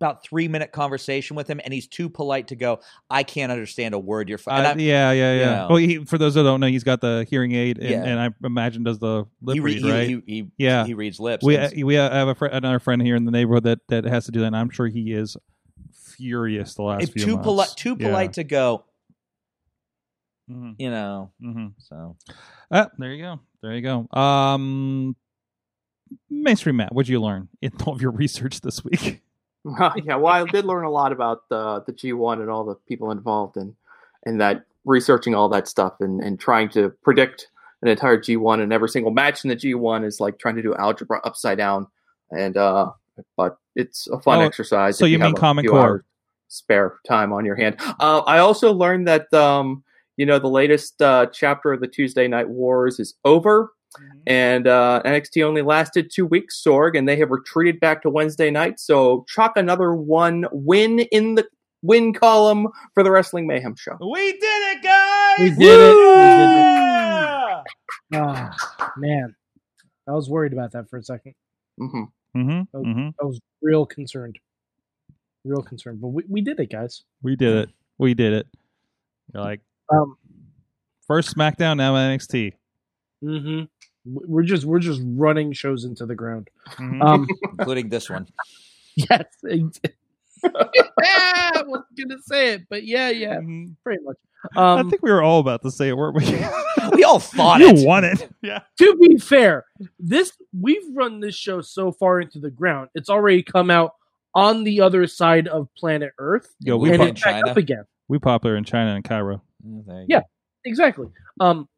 about 0.03 0.21
three 0.23 0.47
minute 0.47 0.71
conversation 0.71 1.35
with 1.35 1.47
him, 1.49 1.61
and 1.63 1.73
he's 1.73 1.87
too 1.87 2.09
polite 2.09 2.49
to 2.49 2.55
go. 2.55 2.79
I 3.09 3.23
can't 3.23 3.51
understand 3.51 3.93
a 3.93 3.99
word 3.99 4.27
you're. 4.29 4.37
F-. 4.37 4.47
Uh, 4.47 4.51
I'm- 4.51 4.79
yeah, 4.79 5.11
yeah, 5.11 5.33
you 5.33 5.39
yeah. 5.39 5.45
know. 5.55 5.67
Well, 5.69 5.77
he, 5.77 6.03
for 6.05 6.17
those 6.17 6.33
that 6.33 6.43
don't 6.43 6.59
know, 6.59 6.67
he's 6.67 6.83
got 6.83 6.99
the 7.01 7.25
hearing 7.29 7.53
aid, 7.53 7.77
and, 7.79 7.89
Yeah. 7.89 8.03
and 8.03 8.19
I 8.19 8.29
imagine 8.45 8.83
does 8.83 8.99
the 8.99 9.25
lip 9.41 9.53
he, 9.55 9.59
re- 9.61 9.73
read, 9.75 9.81
he, 9.83 9.91
right? 9.91 10.07
he, 10.09 10.21
he, 10.25 10.51
Yeah. 10.57 10.85
he 10.85 10.93
reads 10.93 11.19
lips. 11.19 11.45
we 11.45 11.55
and- 11.55 11.83
we 11.85 11.93
have 11.95 12.27
a 12.27 12.35
fr- 12.35 12.47
another 12.47 12.79
friend 12.79 13.01
here 13.01 13.15
in 13.15 13.25
the 13.25 13.31
neighborhood 13.31 13.63
that 13.63 13.79
that 13.87 14.03
has 14.05 14.25
to 14.25 14.31
do 14.31 14.41
that, 14.41 14.47
and 14.47 14.57
I'm 14.57 14.69
sure 14.69 14.87
he 14.87 15.13
is 15.13 15.37
furious 16.17 16.75
the 16.75 16.83
last 16.83 17.11
few 17.13 17.23
too 17.25 17.31
months. 17.33 17.45
polite, 17.45 17.69
too 17.75 17.97
Yeah. 17.99 18.07
polite 18.07 18.33
to 18.33 18.43
go. 18.43 18.83
Mhm, 20.51 20.75
You 20.77 20.89
know, 20.91 21.31
mhm. 21.41 21.73
so 21.79 22.17
Ah, 22.69 22.89
there 22.97 23.13
you 23.13 23.23
go. 23.23 23.39
There 23.61 23.73
you 23.73 23.81
go. 23.81 24.07
Um, 24.19 25.15
mainstream 26.29 26.75
Matt, 26.75 26.93
what'd 26.93 27.07
you 27.09 27.21
learn 27.21 27.47
in 27.61 27.71
all 27.85 27.93
of 27.93 28.01
your 28.01 28.11
research 28.11 28.59
this 28.61 28.83
week? 28.83 29.21
yeah, 30.03 30.15
well, 30.15 30.27
I 30.33 30.43
did 30.45 30.65
learn 30.65 30.83
a 30.85 30.89
lot 30.91 31.11
about 31.11 31.47
the 31.49 31.81
the 31.85 31.93
G1 31.93 32.41
and 32.41 32.49
all 32.49 32.63
the 32.65 32.75
people 32.87 33.11
involved, 33.11 33.57
and 33.57 33.75
and 34.25 34.39
that 34.41 34.65
researching 34.85 35.33
all 35.35 35.49
that 35.49 35.67
stuff 35.67 35.93
and 36.01 36.21
and 36.21 36.39
trying 36.39 36.69
to 36.69 36.89
predict 37.03 37.47
an 37.81 37.87
entire 37.87 38.17
G1 38.17 38.61
and 38.61 38.71
every 38.73 38.89
single 38.89 39.11
match 39.11 39.43
in 39.43 39.49
the 39.49 39.55
G1 39.55 40.05
is 40.05 40.19
like 40.19 40.37
trying 40.39 40.55
to 40.55 40.61
do 40.61 40.75
algebra 40.75 41.19
upside 41.23 41.57
down, 41.57 41.87
and 42.31 42.57
uh, 42.57 42.91
but 43.37 43.57
it's 43.75 44.07
a 44.07 44.19
fun 44.19 44.39
Oh, 44.39 44.45
exercise. 44.45 44.97
so 44.97 45.05
if 45.05 45.11
you 45.11 45.19
mean 45.19 45.35
Common 45.35 45.65
Core. 45.65 46.03
spare 46.49 46.95
time 47.07 47.31
on 47.33 47.45
your 47.45 47.55
hand. 47.55 47.77
Uh, 47.99 48.19
I 48.19 48.39
also 48.39 48.71
learned 48.73 49.07
that 49.07 49.33
um, 49.33 49.83
you 50.17 50.25
know 50.25 50.39
the 50.39 50.47
latest 50.49 51.01
uh, 51.01 51.27
chapter 51.27 51.71
of 51.73 51.79
the 51.79 51.87
Tuesday 51.87 52.27
Night 52.27 52.49
Wars 52.49 52.99
is 52.99 53.15
over. 53.25 53.71
And 54.27 54.67
uh, 54.67 55.01
NXT 55.05 55.43
only 55.43 55.61
lasted 55.61 56.09
two 56.13 56.25
weeks, 56.25 56.61
Sorg, 56.65 56.97
and 56.97 57.07
they 57.07 57.15
have 57.17 57.29
retreated 57.31 57.79
back 57.79 58.01
to 58.03 58.09
Wednesday 58.09 58.49
night. 58.51 58.79
So 58.79 59.25
chalk 59.27 59.57
another 59.57 59.93
one 59.93 60.45
win 60.51 60.99
in 60.99 61.35
the 61.35 61.45
win 61.81 62.13
column 62.13 62.67
for 62.93 63.03
the 63.03 63.11
Wrestling 63.11 63.45
Mayhem 63.47 63.75
show. 63.75 63.97
We 63.99 64.31
did 64.31 64.41
it, 64.41 64.81
guys! 64.83 65.39
We 65.39 65.49
did 65.51 65.79
it. 65.79 65.97
We 65.97 66.29
did 66.37 66.49
it. 66.49 66.65
Yeah! 66.65 67.63
Ah, 68.15 68.91
man, 68.97 69.35
I 70.07 70.11
was 70.11 70.29
worried 70.29 70.53
about 70.53 70.71
that 70.71 70.89
for 70.89 70.97
a 70.97 71.03
second. 71.03 71.33
hmm 71.77 72.03
Mm-hmm. 72.35 72.77
Mm-hmm. 72.77 73.09
I 73.21 73.25
was 73.25 73.39
real 73.61 73.85
concerned, 73.85 74.39
real 75.45 75.61
concerned. 75.61 76.01
But 76.01 76.07
we, 76.07 76.23
we 76.27 76.41
did 76.41 76.59
it, 76.59 76.71
guys. 76.71 77.03
We 77.21 77.35
did 77.35 77.55
it. 77.55 77.69
We 77.99 78.13
did 78.15 78.33
it. 78.33 78.47
You're 79.33 79.43
like 79.43 79.61
Um, 79.91 80.17
first 81.05 81.35
SmackDown, 81.35 81.77
now 81.77 81.93
NXT. 81.95 82.53
hmm 83.21 83.63
We're 84.05 84.43
just 84.43 84.65
we're 84.65 84.79
just 84.79 85.01
running 85.03 85.53
shows 85.53 85.85
into 85.85 86.05
the 86.05 86.15
ground. 86.15 86.49
Mhm. 86.71 87.01
Um, 87.01 87.27
including 87.59 87.89
this 87.89 88.09
one. 88.09 88.27
yes. 88.95 89.23
yeah, 89.43 90.49
I 91.55 91.63
wasn't 91.65 91.85
gonna 91.97 92.21
say 92.23 92.53
it, 92.53 92.63
but 92.69 92.83
yeah, 92.83 93.09
yeah, 93.09 93.37
Mhm. 93.37 93.75
pretty 93.83 94.03
much. 94.03 94.17
I 94.57 94.79
Um, 94.79 94.89
think 94.89 95.01
we 95.01 95.09
were 95.11 95.23
all 95.23 95.39
about 95.39 95.61
to 95.63 95.71
say 95.71 95.87
it, 95.89 95.97
weren't 95.97 96.15
we? 96.17 96.25
We 96.97 97.05
all 97.05 97.19
thought 97.19 97.61
you 97.61 97.69
it. 97.69 97.87
won 97.87 98.03
it. 98.03 98.29
Yeah. 98.41 98.59
to 98.77 98.95
be 98.97 99.17
fair, 99.17 99.65
this 99.99 100.33
we've 100.59 100.83
run 100.93 101.21
this 101.21 101.33
show 101.35 101.61
so 101.61 101.93
far 101.93 102.19
into 102.19 102.39
the 102.39 102.51
ground, 102.51 102.89
it's 102.93 103.09
already 103.09 103.41
come 103.41 103.71
out 103.71 103.93
on 104.35 104.65
the 104.65 104.81
other 104.81 105.07
side 105.07 105.47
of 105.47 105.69
planet 105.77 106.11
Earth, 106.19 106.53
Yo, 106.59 106.75
we 106.77 106.89
We're 106.89 106.95
and 106.95 106.99
pop- 106.99 107.07
in 107.09 107.13
back 107.15 107.23
China. 107.23 107.51
up 107.51 107.57
again. 107.57 107.83
we 108.09 108.19
popular 108.19 108.57
in 108.57 108.65
China 108.65 108.95
and 108.95 109.03
Cairo. 109.03 109.41
Mm, 109.65 110.05
Yeah. 110.09 110.19
go. 110.19 110.25
Exactly. 110.65 111.07
Um, 111.39 111.69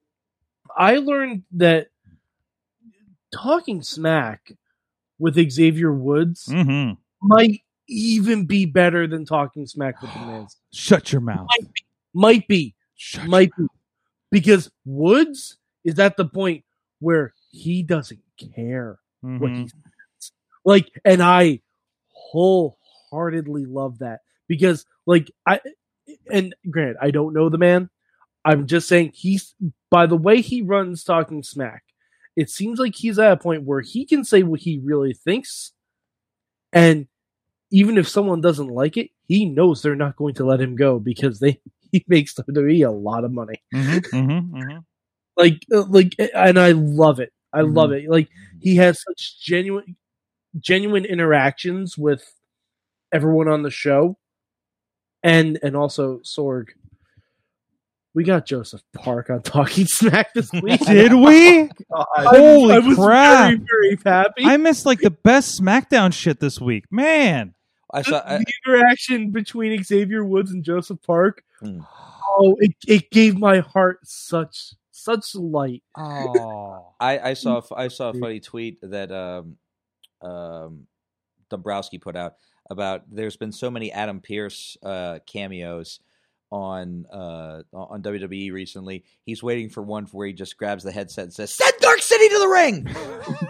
I 0.76 0.98
learned 0.98 1.44
that 1.52 1.88
talking 3.36 3.82
smack 3.82 4.52
with 5.20 5.36
Xavier 5.52 5.94
Woods 5.94 6.46
Mm-hmm. 6.48 6.94
might 7.22 7.62
even 7.88 8.46
be 8.46 8.66
better 8.66 9.06
than 9.08 9.26
talking 9.26 9.66
smack 9.68 10.02
with 10.02 10.14
the 10.14 10.20
Miz. 10.42 10.56
Shut 10.74 11.12
your 11.12 11.22
mouth. 11.22 11.48
Might 12.14 12.48
be, 12.48 12.74
Shut 12.96 13.28
might 13.28 13.52
be, 13.58 13.68
because 14.32 14.72
Woods 14.86 15.58
is 15.84 16.00
at 16.00 16.18
the 16.18 16.26
point 16.26 16.64
where 17.00 17.34
he 17.52 17.84
doesn't 17.84 18.22
care 18.56 18.98
your- 19.24 19.40
what 19.40 19.52
he 19.52 19.68
says. 19.68 20.32
Like, 20.64 20.90
and 21.04 21.22
I 21.22 21.62
wholeheartedly 22.10 23.66
love 23.66 24.00
that 24.00 24.22
because, 24.48 24.86
like, 25.06 25.30
I 25.46 25.60
and 26.32 26.54
grant 26.70 26.98
I 27.02 27.12
don't 27.12 27.34
know 27.34 27.50
the 27.50 27.58
man. 27.58 27.90
I'm 28.44 28.68
just 28.68 28.88
saying 28.88 29.12
he's 29.16 29.56
by 29.90 30.06
the 30.06 30.18
way 30.18 30.42
he 30.42 30.62
runs 30.62 31.04
talking 31.04 31.44
smack. 31.44 31.84
It 32.36 32.50
seems 32.50 32.80
like 32.80 32.96
he's 32.96 33.20
at 33.20 33.32
a 33.32 33.38
point 33.38 33.64
where 33.64 33.82
he 33.82 34.06
can 34.06 34.24
say 34.24 34.44
what 34.44 34.62
he 34.62 34.80
really 34.84 35.14
thinks, 35.14 35.74
and 36.74 37.08
even 37.72 37.98
if 37.98 38.08
someone 38.08 38.42
doesn't 38.42 38.68
like 38.70 38.98
it, 38.98 39.10
he 39.28 39.46
knows 39.46 39.82
they're 39.82 39.96
not 39.96 40.16
going 40.18 40.36
to 40.36 40.46
let 40.46 40.62
him 40.62 40.76
go 40.76 41.00
because 41.00 41.40
they 41.40 41.60
he 41.92 42.04
makes 42.08 42.34
WWE 42.48 42.84
a 42.84 42.92
lot 42.92 43.24
of 43.26 43.32
money. 43.32 43.64
Mhm, 43.74 44.02
mhm, 44.14 44.50
mhm. 44.52 44.86
like 45.38 45.66
uh, 45.74 45.84
like 45.90 46.14
and 46.34 46.60
i 46.60 46.72
love 46.72 47.20
it. 47.20 47.32
I 47.54 47.62
Mm-hmm. 47.62 47.76
love 47.76 47.92
it. 47.92 48.10
Like 48.10 48.30
he 48.60 48.76
has 48.78 49.02
such 49.02 49.40
genuine 49.42 49.96
genuine 50.60 51.06
interactions 51.06 51.98
with 51.98 52.34
everyone 53.14 53.48
on 53.48 53.64
the 53.64 53.72
show. 53.72 54.18
And 55.24 55.58
and 55.64 55.76
also 55.76 56.20
sorg 56.20 56.70
we 58.16 58.24
got 58.24 58.46
joseph 58.48 58.82
park 58.94 59.30
on 59.30 59.42
talking 59.44 59.86
smack 59.88 60.34
this 60.34 60.52
week 60.64 60.80
Did 60.86 61.14
we? 61.14 61.70
Holy 61.92 62.74
I 62.74 62.80
was 62.80 62.96
crap. 62.98 63.50
very 63.50 63.58
very 63.58 63.98
happy 64.04 64.46
I 64.46 64.58
missed 64.58 64.86
like 64.88 65.00
the 65.00 65.12
best 65.12 65.62
SmackDown 65.62 66.12
shit 66.14 66.40
this 66.40 66.60
week. 66.60 66.86
Man. 66.92 67.54
I 67.94 68.02
saw. 68.02 68.22
I, 68.26 68.40
the 68.40 68.46
interaction 68.66 69.30
between 69.32 69.84
xavier 69.84 70.26
woods 70.26 70.52
and 70.52 70.64
joseph 70.64 71.00
park 71.06 71.44
Hmm. 71.60 71.82
oh 72.38 72.58
it, 72.60 72.72
it 72.88 73.12
gave 73.12 73.38
my 73.38 73.60
heart 73.60 74.00
such 74.04 74.74
such 74.92 75.36
light 75.36 75.84
Oh. 75.98 76.94
I, 77.00 77.20
I 77.20 77.34
saw 77.34 77.62
I 77.76 77.88
saw 77.90 78.10
a 78.10 78.14
funny 78.20 78.40
tweet 78.40 78.80
that 78.82 79.12
um, 79.12 79.58
um, 80.22 80.88
Dombrowski 81.50 81.98
put 81.98 82.16
out 82.16 82.36
about 82.70 83.04
there's 83.10 83.38
been 83.38 83.52
so 83.52 83.70
many 83.70 83.92
Adam 83.92 84.20
Pearce 84.20 84.76
uh, 84.84 85.20
cameos 85.28 86.00
on 86.56 87.06
uh, 87.12 87.64
on 87.74 88.02
WWE 88.02 88.54
recently. 88.54 89.04
He's 89.26 89.44
waiting 89.44 89.70
for 89.70 89.84
one 89.84 90.06
where 90.06 90.28
he 90.28 90.34
just 90.34 90.58
grabs 90.58 90.84
the 90.84 90.92
headset 90.92 91.26
and 91.26 91.34
says, 91.34 91.54
"Send 91.54 91.74
Dark 91.82 92.02
City 92.02 92.30
to 92.30 92.40
the 92.40 92.48
ring." 92.48 92.96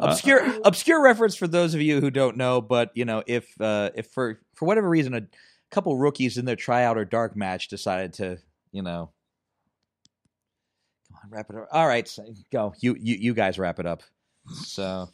obscure 0.00 0.42
obscure 0.64 1.02
reference 1.02 1.36
for 1.36 1.46
those 1.46 1.74
of 1.74 1.82
you 1.82 2.00
who 2.00 2.10
don't 2.10 2.36
know, 2.36 2.62
but 2.62 2.90
you 2.94 3.04
know 3.04 3.22
if 3.26 3.60
uh, 3.60 3.90
if 3.94 4.06
for 4.06 4.40
for 4.54 4.64
whatever 4.64 4.88
reason 4.88 5.14
a 5.14 5.22
couple 5.70 5.96
rookies 5.96 6.38
in 6.38 6.46
their 6.46 6.56
tryout 6.56 6.96
or 6.96 7.04
dark 7.04 7.36
match 7.36 7.68
decided 7.68 8.14
to 8.14 8.38
you 8.72 8.82
know 8.82 9.10
Come 11.10 11.18
on, 11.24 11.30
wrap 11.30 11.50
it 11.50 11.56
up. 11.56 11.68
All 11.70 11.86
right, 11.86 12.08
so 12.08 12.24
go. 12.50 12.72
You 12.80 12.96
you 12.98 13.16
you 13.16 13.34
guys 13.34 13.58
wrap 13.58 13.78
it 13.78 13.86
up. 13.86 14.02
So 14.48 15.10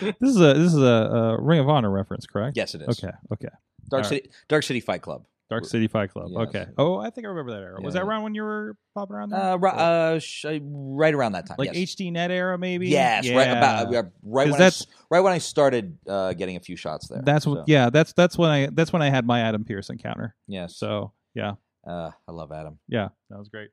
This 0.00 0.14
is 0.20 0.40
a 0.40 0.54
this 0.54 0.74
is 0.74 0.82
a, 0.82 1.36
a 1.38 1.42
Ring 1.42 1.60
of 1.60 1.68
Honor 1.68 1.90
reference, 1.90 2.26
correct? 2.26 2.56
yes, 2.56 2.74
it 2.74 2.82
is. 2.82 3.02
Okay. 3.02 3.12
Okay. 3.32 3.48
Dark 3.88 4.04
All 4.04 4.10
City 4.10 4.30
Dark 4.48 4.64
City 4.64 4.80
Fight 4.80 5.00
Club. 5.00 5.24
Dark 5.50 5.64
City 5.64 5.88
Fight 5.88 6.10
Club. 6.12 6.28
Yes. 6.30 6.48
Okay. 6.48 6.66
Oh, 6.76 6.98
I 6.98 7.08
think 7.10 7.26
I 7.26 7.28
remember 7.30 7.52
that 7.52 7.62
era. 7.62 7.80
Was 7.80 7.94
that 7.94 8.02
around 8.02 8.22
when 8.22 8.34
you 8.34 8.42
were 8.42 8.76
popping 8.94 9.16
around 9.16 9.30
there? 9.30 9.40
Uh, 9.40 9.56
ri- 9.56 9.70
uh, 9.72 10.18
sh- 10.18 10.44
uh, 10.44 10.58
right 10.62 11.14
around 11.14 11.32
that 11.32 11.46
time. 11.46 11.56
like 11.58 11.72
yes. 11.74 11.94
HDNet 11.94 12.30
era, 12.30 12.58
maybe. 12.58 12.88
Yes, 12.88 13.24
Yeah. 13.24 13.36
right 13.36 13.48
about 13.48 13.94
uh, 13.94 14.02
right 14.22 14.50
when 14.50 14.60
I, 14.60 14.70
right 15.10 15.20
when 15.20 15.32
I 15.32 15.38
started 15.38 15.96
uh, 16.06 16.34
getting 16.34 16.56
a 16.56 16.60
few 16.60 16.76
shots 16.76 17.08
there. 17.08 17.22
That's 17.24 17.46
what. 17.46 17.60
So, 17.60 17.64
Yeah. 17.66 17.88
That's 17.90 18.12
that's 18.12 18.36
when 18.36 18.50
I 18.50 18.66
that's 18.72 18.92
when 18.92 19.00
I 19.02 19.08
had 19.08 19.26
my 19.26 19.40
Adam 19.40 19.64
Pearce 19.64 19.88
encounter. 19.88 20.34
Yes. 20.46 20.76
So 20.76 21.12
yeah, 21.34 21.54
uh, 21.86 22.10
I 22.26 22.32
love 22.32 22.52
Adam 22.52 22.78
yeah, 22.88 23.08
that 23.30 23.38
was 23.38 23.48
great. 23.48 23.70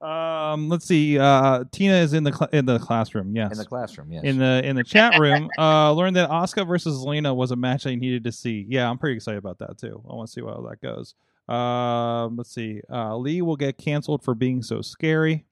Um, 0.00 0.68
let's 0.70 0.86
see. 0.86 1.18
Uh, 1.18 1.64
Tina 1.72 1.94
is 1.96 2.14
in 2.14 2.24
the 2.24 2.32
cl- 2.32 2.48
in 2.52 2.64
the 2.64 2.78
classroom. 2.78 3.36
Yes. 3.36 3.52
in 3.52 3.58
the 3.58 3.64
classroom. 3.66 4.10
Yes. 4.12 4.24
in 4.24 4.38
the 4.38 4.62
in 4.64 4.74
the 4.76 4.84
chat 4.84 5.18
room 5.18 5.48
uh 5.58 5.92
learned 5.92 6.16
that 6.16 6.30
Oscar 6.30 6.64
versus 6.64 6.98
Lena 7.00 7.34
was 7.34 7.50
a 7.50 7.56
match 7.56 7.86
I 7.86 7.94
needed 7.96 8.24
to 8.24 8.32
see. 8.32 8.64
Yeah, 8.68 8.88
I'm 8.88 8.96
pretty 8.98 9.16
excited 9.16 9.36
about 9.38 9.58
that 9.58 9.76
too. 9.78 10.02
I 10.10 10.14
want 10.14 10.28
to 10.28 10.32
see 10.32 10.40
how 10.40 10.66
that 10.70 10.80
goes. 10.80 11.14
Um 11.54 12.36
let's 12.38 12.54
see. 12.54 12.80
Uh 12.90 13.16
Lee 13.18 13.42
will 13.42 13.56
get 13.56 13.76
canceled 13.76 14.22
for 14.22 14.34
being 14.34 14.62
so 14.62 14.80
scary. 14.80 15.44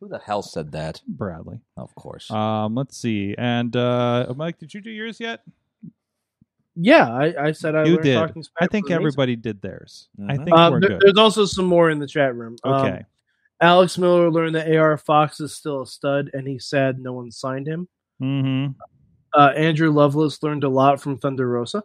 Who 0.00 0.08
the 0.08 0.18
hell 0.18 0.42
said 0.42 0.70
that? 0.72 1.00
Bradley. 1.08 1.60
Of 1.76 1.94
course. 1.96 2.30
Um 2.30 2.76
let's 2.76 2.96
see. 2.96 3.34
And 3.36 3.74
uh 3.74 4.32
Mike, 4.36 4.58
did 4.58 4.72
you 4.72 4.80
do 4.82 4.90
yours 4.90 5.18
yet? 5.18 5.42
yeah 6.76 7.08
i, 7.08 7.32
I 7.46 7.52
said 7.52 7.76
i 7.76 7.84
you 7.84 7.98
did. 7.98 8.14
talking 8.14 8.44
I 8.60 8.66
think 8.66 8.86
was 8.86 8.90
amazing. 8.90 9.02
everybody 9.02 9.36
did 9.36 9.62
theirs. 9.62 10.08
I 10.28 10.36
Mhm. 10.36 10.44
think 10.44 10.56
Um, 10.56 10.72
we're 10.72 10.80
there- 10.80 10.88
good. 10.90 11.00
there's 11.04 11.18
also 11.18 11.44
some 11.44 11.66
more 11.66 11.88
in 11.90 11.98
the 12.00 12.06
chat 12.06 12.34
room. 12.34 12.56
Um, 12.64 12.72
Okay. 12.74 13.04
Alex 13.60 13.96
Miller 13.98 14.30
learned 14.30 14.54
that 14.56 14.74
AR 14.74 14.96
Fox 14.96 15.40
is 15.40 15.54
still 15.54 15.82
a 15.82 15.86
stud, 15.86 16.30
and 16.34 16.46
he's 16.46 16.66
sad 16.66 16.98
no 16.98 17.12
one 17.12 17.30
signed 17.30 17.66
him. 17.66 17.88
mm-hmm. 18.20 18.72
Uh, 19.36 19.48
Andrew 19.56 19.90
Lovelace 19.90 20.40
learned 20.44 20.62
a 20.62 20.68
lot 20.68 21.00
from 21.00 21.18
Thunder 21.18 21.48
Rosa. 21.48 21.82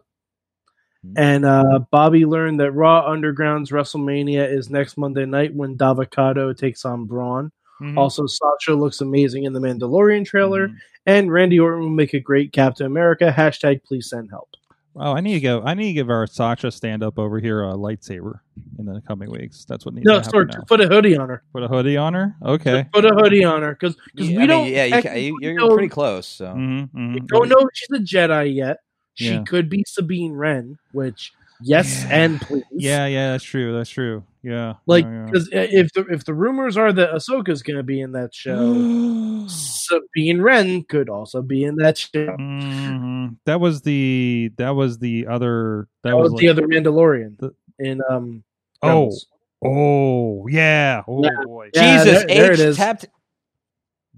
Hmm. 1.04 1.12
And 1.16 1.44
uh, 1.44 1.80
Bobby 1.90 2.24
learned 2.24 2.60
that 2.60 2.70
Raw 2.72 3.10
Underground's 3.10 3.70
WrestleMania 3.72 4.48
is 4.48 4.70
next 4.70 4.96
Monday 4.96 5.26
night 5.26 5.52
when 5.54 5.76
Dabba-Kato 5.76 6.52
takes 6.52 6.84
on 6.84 7.06
Braun. 7.06 7.50
Mhm. 7.80 7.96
Also, 7.96 8.26
Sasha 8.26 8.74
looks 8.74 9.00
amazing 9.00 9.44
in 9.44 9.52
the 9.52 9.58
Mandalorian 9.60 10.24
trailer, 10.24 10.68
Mhm. 10.68 10.76
and 11.06 11.32
Randy 11.32 11.58
Orton 11.58 11.80
will 11.80 11.88
make 11.90 12.14
a 12.14 12.20
great 12.20 12.52
Captain 12.52 12.86
America. 12.86 13.34
Hashtag 13.36 13.82
please 13.82 14.08
send 14.08 14.30
help. 14.30 14.50
Oh, 14.96 15.12
I 15.14 15.20
need 15.20 15.34
to 15.34 15.40
go. 15.40 15.62
I 15.62 15.74
need 15.74 15.86
to 15.86 15.92
give 15.92 16.10
our 16.10 16.26
Sasha 16.26 16.70
stand 16.70 17.02
up 17.04 17.18
over 17.18 17.38
here 17.38 17.62
a 17.62 17.74
lightsaber 17.74 18.40
in 18.78 18.86
the 18.86 19.00
coming 19.06 19.30
weeks. 19.30 19.64
That's 19.64 19.84
what 19.84 19.94
needs 19.94 20.04
No, 20.04 20.14
to 20.14 20.18
happen 20.18 20.30
sorry, 20.30 20.46
now. 20.46 20.64
put 20.66 20.80
a 20.80 20.88
hoodie 20.88 21.16
on 21.16 21.28
her. 21.28 21.42
Put 21.52 21.62
a 21.62 21.68
hoodie 21.68 21.96
on 21.96 22.12
her. 22.14 22.34
Okay. 22.44 22.86
Put 22.92 23.04
a 23.04 23.14
hoodie 23.14 23.44
on 23.44 23.62
her 23.62 23.72
because 23.72 23.96
Yeah, 24.14 24.36
we 24.38 24.42
I 24.42 24.46
don't. 24.46 24.66
yeah, 24.68 24.84
you, 24.86 24.90
ca- 24.90 25.00
technically 25.02 25.26
you, 25.26 25.38
you're 25.40 25.72
pretty 25.74 25.88
close. 25.88 26.26
So 26.26 26.46
Mm-hmm, 26.46 27.14
We 27.14 27.20
don't 27.20 27.48
know 27.48 27.58
if 27.58 27.68
she's 27.72 27.88
a 27.98 28.02
Jedi 28.02 28.54
yet. 28.54 28.78
She 29.14 29.26
Yeah. 29.30 29.44
could 29.44 29.68
be 29.70 29.84
Sabine 29.86 30.32
Wren, 30.32 30.76
which 30.92 31.32
yes 31.62 32.04
and 32.10 32.40
please. 32.40 32.64
Yeah, 32.72 33.06
yeah, 33.06 33.32
that's 33.32 33.44
true. 33.44 33.72
That's 33.76 33.90
true. 33.90 34.24
Yeah. 34.42 34.74
Like 34.86 35.04
Yeah, 35.04 35.12
yeah. 35.12 35.24
because 35.26 35.48
if 35.52 35.92
the 35.92 36.06
if 36.10 36.24
the 36.24 36.34
rumors 36.34 36.76
are 36.76 36.92
that 36.92 37.10
Ahsoka's 37.12 37.62
going 37.62 37.76
to 37.76 37.82
be 37.82 38.00
in 38.00 38.12
that 38.12 38.34
show, 38.34 39.44
Sabine 39.48 40.40
Wren 40.40 40.82
could 40.84 41.08
also 41.10 41.42
be 41.42 41.64
in 41.64 41.76
that 41.76 41.98
show. 41.98 42.26
Mhm. 42.38 43.36
That 43.44 43.60
was 43.60 43.82
the 43.82 44.50
that 44.56 44.70
was 44.70 44.98
the 44.98 45.26
other 45.26 45.88
that, 46.02 46.10
That 46.10 46.16
was 46.16 46.32
was 46.32 46.40
the 46.40 46.48
other 46.48 46.62
Mandalorian 46.66 47.38
the- 47.38 47.54
in 47.78 48.00
um. 48.08 48.44
Oh, 48.82 48.88
Rebels. 48.88 49.26
oh 49.62 50.46
yeah. 50.48 51.02
Oh 51.06 51.22
Yeah. 51.22 51.30
boy. 51.44 51.70
Yeah, 51.74 52.02
Jesus, 52.04 52.18
there- 52.24 52.26
there 52.28 52.52
it 52.52 52.60
H 52.60 52.66
is. 52.66 52.76
tapped. 52.76 53.06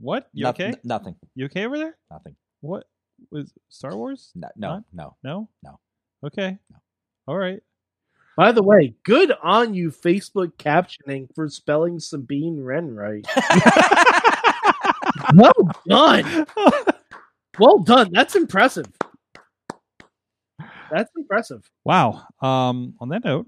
What? 0.00 0.28
You 0.32 0.44
No- 0.44 0.50
okay? 0.50 0.66
n- 0.66 0.76
nothing. 0.84 1.16
You 1.34 1.46
okay 1.46 1.66
over 1.66 1.78
there? 1.78 1.96
Nothing. 2.10 2.36
What? 2.60 2.84
was 3.30 3.52
Star 3.68 3.96
Wars? 3.96 4.32
No, 4.34 4.48
no, 4.56 4.68
Not? 4.68 4.84
no. 4.92 5.16
No. 5.22 5.48
No. 5.62 5.78
Okay. 6.24 6.58
No. 6.70 6.76
All 7.28 7.36
right. 7.38 7.62
By 8.36 8.52
the 8.52 8.62
way, 8.62 8.94
good 9.04 9.32
on 9.42 9.74
you, 9.74 9.90
Facebook 9.90 10.52
captioning 10.54 11.28
for 11.34 11.48
spelling 11.48 11.98
Sabine 12.00 12.62
Wren 12.62 12.94
right. 12.94 13.26
well 15.34 15.52
done. 15.86 16.46
Well 17.58 17.78
done. 17.80 18.10
That's 18.12 18.34
impressive. 18.34 18.86
That's 20.90 21.10
impressive. 21.16 21.70
Wow. 21.84 22.22
Um, 22.40 22.94
on 23.00 23.10
that 23.10 23.24
note, 23.24 23.46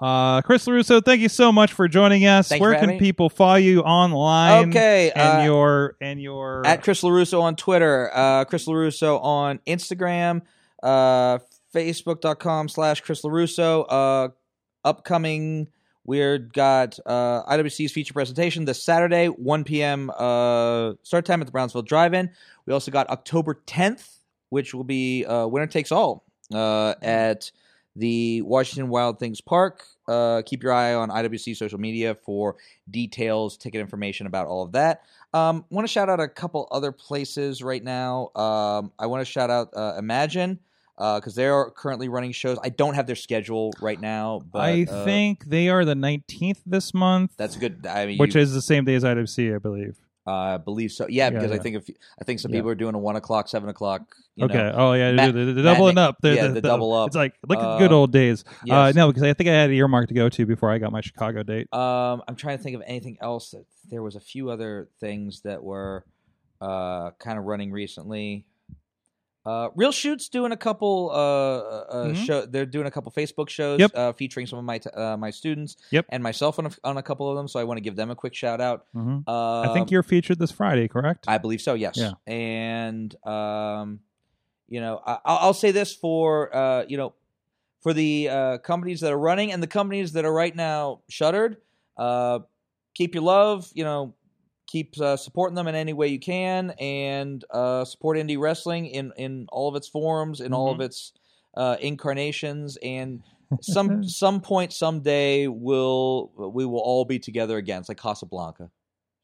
uh, 0.00 0.42
Chris 0.42 0.64
LeRusso, 0.66 1.04
thank 1.04 1.20
you 1.20 1.28
so 1.28 1.50
much 1.50 1.72
for 1.72 1.88
joining 1.88 2.26
us. 2.26 2.48
Thank 2.48 2.60
you 2.60 2.68
Where 2.68 2.78
can 2.78 2.90
me. 2.90 2.98
people 2.98 3.28
follow 3.28 3.56
you 3.56 3.80
online? 3.80 4.70
Okay, 4.70 5.10
And 5.14 5.40
uh, 5.40 5.44
your 5.44 5.96
and 6.00 6.22
your 6.22 6.64
at 6.64 6.82
Chris 6.82 7.02
LeRusso 7.02 7.40
on 7.42 7.56
Twitter, 7.56 8.10
uh, 8.14 8.44
Chris 8.44 8.66
LeRusso 8.66 9.20
on 9.22 9.58
Instagram, 9.66 10.42
uh, 10.82 11.38
Facebook.com 11.78 12.68
slash 12.68 13.00
Chris 13.02 13.22
LeRusso. 13.22 13.86
Uh, 13.88 14.28
upcoming, 14.84 15.68
we've 16.04 16.52
got 16.52 16.98
uh, 17.06 17.44
IWC's 17.44 17.92
feature 17.92 18.12
presentation 18.12 18.64
this 18.64 18.82
Saturday, 18.82 19.26
1 19.26 19.64
p.m. 19.64 20.10
Uh, 20.10 20.94
start 21.02 21.24
time 21.24 21.40
at 21.40 21.46
the 21.46 21.52
Brownsville 21.52 21.82
Drive-In. 21.82 22.30
We 22.66 22.72
also 22.72 22.90
got 22.90 23.08
October 23.10 23.62
10th, 23.66 24.18
which 24.48 24.74
will 24.74 24.84
be 24.84 25.24
uh, 25.24 25.46
Winner 25.46 25.68
Takes 25.68 25.92
All 25.92 26.24
uh, 26.52 26.94
at 27.00 27.52
the 27.94 28.42
Washington 28.42 28.88
Wild 28.88 29.20
Things 29.20 29.40
Park. 29.40 29.84
Uh, 30.08 30.42
keep 30.44 30.64
your 30.64 30.72
eye 30.72 30.94
on 30.94 31.10
IWC 31.10 31.56
social 31.56 31.78
media 31.78 32.16
for 32.16 32.56
details, 32.90 33.56
ticket 33.56 33.80
information 33.80 34.26
about 34.26 34.48
all 34.48 34.64
of 34.64 34.72
that. 34.72 35.02
Um, 35.32 35.64
want 35.70 35.86
to 35.86 35.92
shout 35.92 36.08
out 36.08 36.18
a 36.18 36.28
couple 36.28 36.66
other 36.72 36.90
places 36.90 37.62
right 37.62 37.84
now. 37.84 38.30
Um, 38.34 38.92
I 38.98 39.06
want 39.06 39.20
to 39.20 39.30
shout 39.30 39.50
out 39.50 39.68
uh, 39.76 39.94
Imagine 39.98 40.58
because 40.98 41.34
they 41.34 41.46
are 41.46 41.70
currently 41.70 42.08
running 42.08 42.32
shows. 42.32 42.58
I 42.62 42.70
don't 42.70 42.94
have 42.94 43.06
their 43.06 43.16
schedule 43.16 43.72
right 43.80 44.00
now, 44.00 44.40
but 44.52 44.58
I 44.58 44.86
uh, 44.90 45.04
think 45.04 45.44
they 45.44 45.68
are 45.68 45.84
the 45.84 45.94
19th 45.94 46.58
this 46.66 46.92
month, 46.92 47.32
that's 47.36 47.56
good. 47.56 47.86
I 47.86 48.06
mean, 48.06 48.18
which 48.18 48.34
you- 48.34 48.40
is 48.40 48.52
the 48.52 48.62
same 48.62 48.84
day 48.84 48.94
as 48.94 49.04
IWC, 49.04 49.54
I 49.54 49.58
believe. 49.58 49.96
uh, 50.26 50.32
I 50.32 50.56
believe 50.58 50.92
so. 50.92 51.06
Yeah, 51.08 51.24
Yeah, 51.24 51.30
because 51.30 51.52
I 51.52 51.58
think 51.58 51.76
if 51.76 51.88
I 52.20 52.24
think 52.24 52.40
some 52.40 52.52
Yeah. 52.52 52.58
people 52.58 52.70
are 52.70 52.74
doing 52.74 52.94
a 52.94 52.98
one 52.98 53.16
o'clock, 53.16 53.48
seven 53.48 53.68
o'clock. 53.68 54.02
Okay. 54.40 54.54
know. 54.54 54.74
oh 54.76 54.92
yeah, 54.92 55.12
they're 55.12 55.32
the, 55.32 55.52
the 55.52 55.62
doubling 55.62 55.98
up. 55.98 56.16
The, 56.20 56.34
yeah, 56.34 56.46
the, 56.48 56.60
double 56.60 56.92
up. 56.92 57.08
It's 57.08 57.16
like 57.16 57.34
like 57.48 57.58
the 57.58 57.64
Uh, 57.66 57.78
good 57.78 57.92
old 57.92 58.12
days. 58.12 58.44
Uh, 58.48 58.52
yes. 58.64 58.94
no, 58.94 59.08
because 59.08 59.22
I 59.22 59.32
think 59.34 59.48
I 59.48 59.52
had 59.52 59.70
an 59.70 59.76
earmark 59.76 60.08
to 60.08 60.14
go 60.14 60.28
to 60.28 60.46
before 60.46 60.70
I 60.70 60.78
got 60.78 60.92
my 60.92 61.00
Chicago 61.00 61.42
date. 61.42 61.72
Um, 61.72 62.22
I'm 62.28 62.36
trying 62.36 62.58
to 62.58 62.62
think 62.62 62.76
of 62.76 62.82
anything 62.86 63.18
else. 63.20 63.50
That, 63.52 63.64
there 63.90 64.02
was 64.02 64.16
a 64.16 64.20
few 64.20 64.50
other 64.50 64.88
things 65.00 65.40
that 65.42 65.62
were 65.62 66.04
uh, 66.60 67.10
kind 67.18 67.38
of 67.38 67.44
running 67.44 67.72
recently. 67.72 68.44
Uh, 69.46 69.70
Real 69.74 69.92
Shoot's 69.92 70.28
doing 70.28 70.52
a 70.52 70.56
couple. 70.56 71.10
Uh, 71.10 71.14
uh, 71.16 72.06
Mhm. 72.08 72.16
show. 72.26 72.44
They're 72.46 72.66
doing 72.66 72.86
a 72.86 72.90
couple 72.90 73.10
Facebook 73.12 73.48
shows 73.48 73.80
Yep. 73.80 73.90
uh, 73.94 74.12
featuring 74.12 74.46
some 74.46 74.58
of 74.58 74.64
my 74.64 74.78
t- 74.78 74.90
uh, 74.90 75.16
my 75.16 75.30
students. 75.30 75.76
Yep. 75.90 76.06
and 76.10 76.22
myself 76.22 76.58
on 76.58 76.66
a, 76.66 76.70
on 76.84 76.96
a 76.98 77.02
couple 77.02 77.30
of 77.30 77.36
them. 77.36 77.48
So 77.48 77.58
I 77.58 77.64
want 77.64 77.78
to 77.78 77.82
give 77.82 77.96
them 77.96 78.10
a 78.10 78.14
quick 78.14 78.34
shout 78.34 78.60
out. 78.60 78.86
hmm 78.92 79.18
Uh, 79.26 79.60
I 79.62 79.72
think 79.72 79.90
you're 79.90 80.02
featured 80.02 80.38
this 80.38 80.50
Friday, 80.50 80.86
correct? 80.88 81.24
I 81.28 81.38
believe 81.38 81.60
so. 81.62 81.74
Yes. 81.74 81.96
Yeah. 81.96 82.12
And 82.26 83.14
um, 83.26 84.00
you 84.68 84.80
know, 84.80 85.00
I, 85.06 85.18
I'll 85.24 85.38
I'll 85.38 85.54
say 85.54 85.70
this 85.70 85.94
for 85.94 86.54
uh, 86.54 86.84
you 86.88 86.96
know, 86.98 87.14
for 87.80 87.92
the 87.94 88.28
uh, 88.28 88.58
companies 88.58 89.00
that 89.00 89.12
are 89.12 89.18
running 89.18 89.50
and 89.52 89.62
the 89.62 89.66
companies 89.68 90.12
that 90.12 90.24
are 90.24 90.32
right 90.32 90.54
now 90.54 91.00
shuttered. 91.08 91.56
Uh, 91.96 92.40
keep 92.94 93.14
your 93.14 93.22
love. 93.24 93.70
You 93.72 93.84
know, 93.84 94.14
keep 94.68 95.00
uh, 95.00 95.16
supporting 95.16 95.56
them 95.56 95.66
in 95.66 95.74
any 95.74 95.92
way 95.92 96.06
you 96.06 96.20
can, 96.20 96.70
and 96.78 97.44
uh, 97.50 97.84
support 97.84 98.16
indie 98.16 98.38
wrestling 98.38 98.86
in 98.86 99.12
in 99.16 99.46
all 99.50 99.68
of 99.68 99.74
its 99.74 99.88
forms, 99.88 100.40
in 100.40 100.54
all 100.54 100.70
of 100.70 100.80
its 100.80 101.12
uh, 101.56 101.76
incarnations, 101.80 102.78
and. 102.82 103.22
some 103.62 104.04
some 104.06 104.42
point 104.42 104.74
someday 104.74 105.46
we'll 105.46 106.30
we 106.52 106.66
will 106.66 106.80
all 106.80 107.06
be 107.06 107.18
together 107.18 107.56
again. 107.56 107.80
It's 107.80 107.88
like 107.88 107.96
Casablanca. 107.96 108.70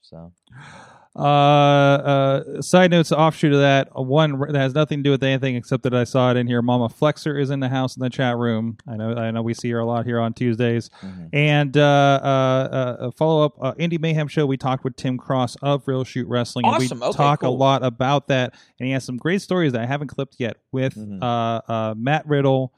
So 0.01 0.33
Uh, 1.17 1.21
uh, 1.23 2.61
side 2.63 2.91
notes, 2.91 3.13
offshoot 3.13 3.53
of 3.53 3.61
that, 3.61 3.89
one 3.95 4.39
that 4.51 4.57
has 4.57 4.75
nothing 4.75 4.99
to 4.99 5.03
do 5.05 5.11
with 5.13 5.23
anything 5.23 5.55
except 5.55 5.85
that 5.85 5.95
I 5.95 6.03
saw 6.05 6.33
it 6.33 6.37
in 6.37 6.47
here. 6.49 6.61
Mama 6.61 6.89
Flexer 6.89 7.41
is 7.41 7.51
in 7.51 7.61
the 7.61 7.69
house 7.69 7.97
in 7.97 8.03
the 8.03 8.11
chat 8.11 8.37
room. 8.37 8.79
I 8.89 8.97
know, 8.97 9.15
I 9.15 9.31
know, 9.31 9.41
we 9.43 9.55
see 9.55 9.71
her 9.71 9.79
a 9.79 9.85
lot 9.87 10.07
here 10.07 10.19
on 10.21 10.35
Tuesdays. 10.35 10.91
mhm. 11.03 11.29
And 11.33 11.77
uh, 11.77 11.81
uh, 11.81 12.97
uh, 13.01 13.11
follow 13.13 13.45
up 13.45 13.55
uh, 13.63 13.75
Indie 13.75 14.01
Mayhem 14.01 14.27
show. 14.27 14.45
We 14.45 14.57
talked 14.57 14.83
with 14.83 14.97
Tim 14.97 15.17
Cross 15.17 15.57
of 15.63 15.87
Real 15.87 16.03
Shoot 16.03 16.27
Wrestling. 16.27 16.65
Awesome. 16.67 16.91
And 16.93 17.01
we 17.01 17.07
Okay, 17.07 17.17
talk 17.17 17.43
a 17.45 17.49
lot 17.49 17.85
about 17.85 18.27
that, 18.29 18.55
and 18.81 18.87
he 18.89 18.93
has 18.93 19.05
some 19.05 19.17
great 19.17 19.41
stories 19.41 19.73
that 19.73 19.83
I 19.83 19.87
haven't 19.87 20.09
clipped 20.09 20.37
yet 20.39 20.57
with 20.73 20.95
Mhm. 20.97 21.23
uh, 21.23 21.73
uh, 21.73 21.95
Matt 21.97 22.27
Riddle, 22.27 22.73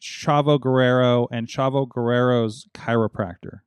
Chavo 0.00 0.58
Guerrero, 0.58 1.28
and 1.30 1.46
Chavo 1.46 1.86
Guerrero's 1.86 2.68
chiropractor. 2.72 3.60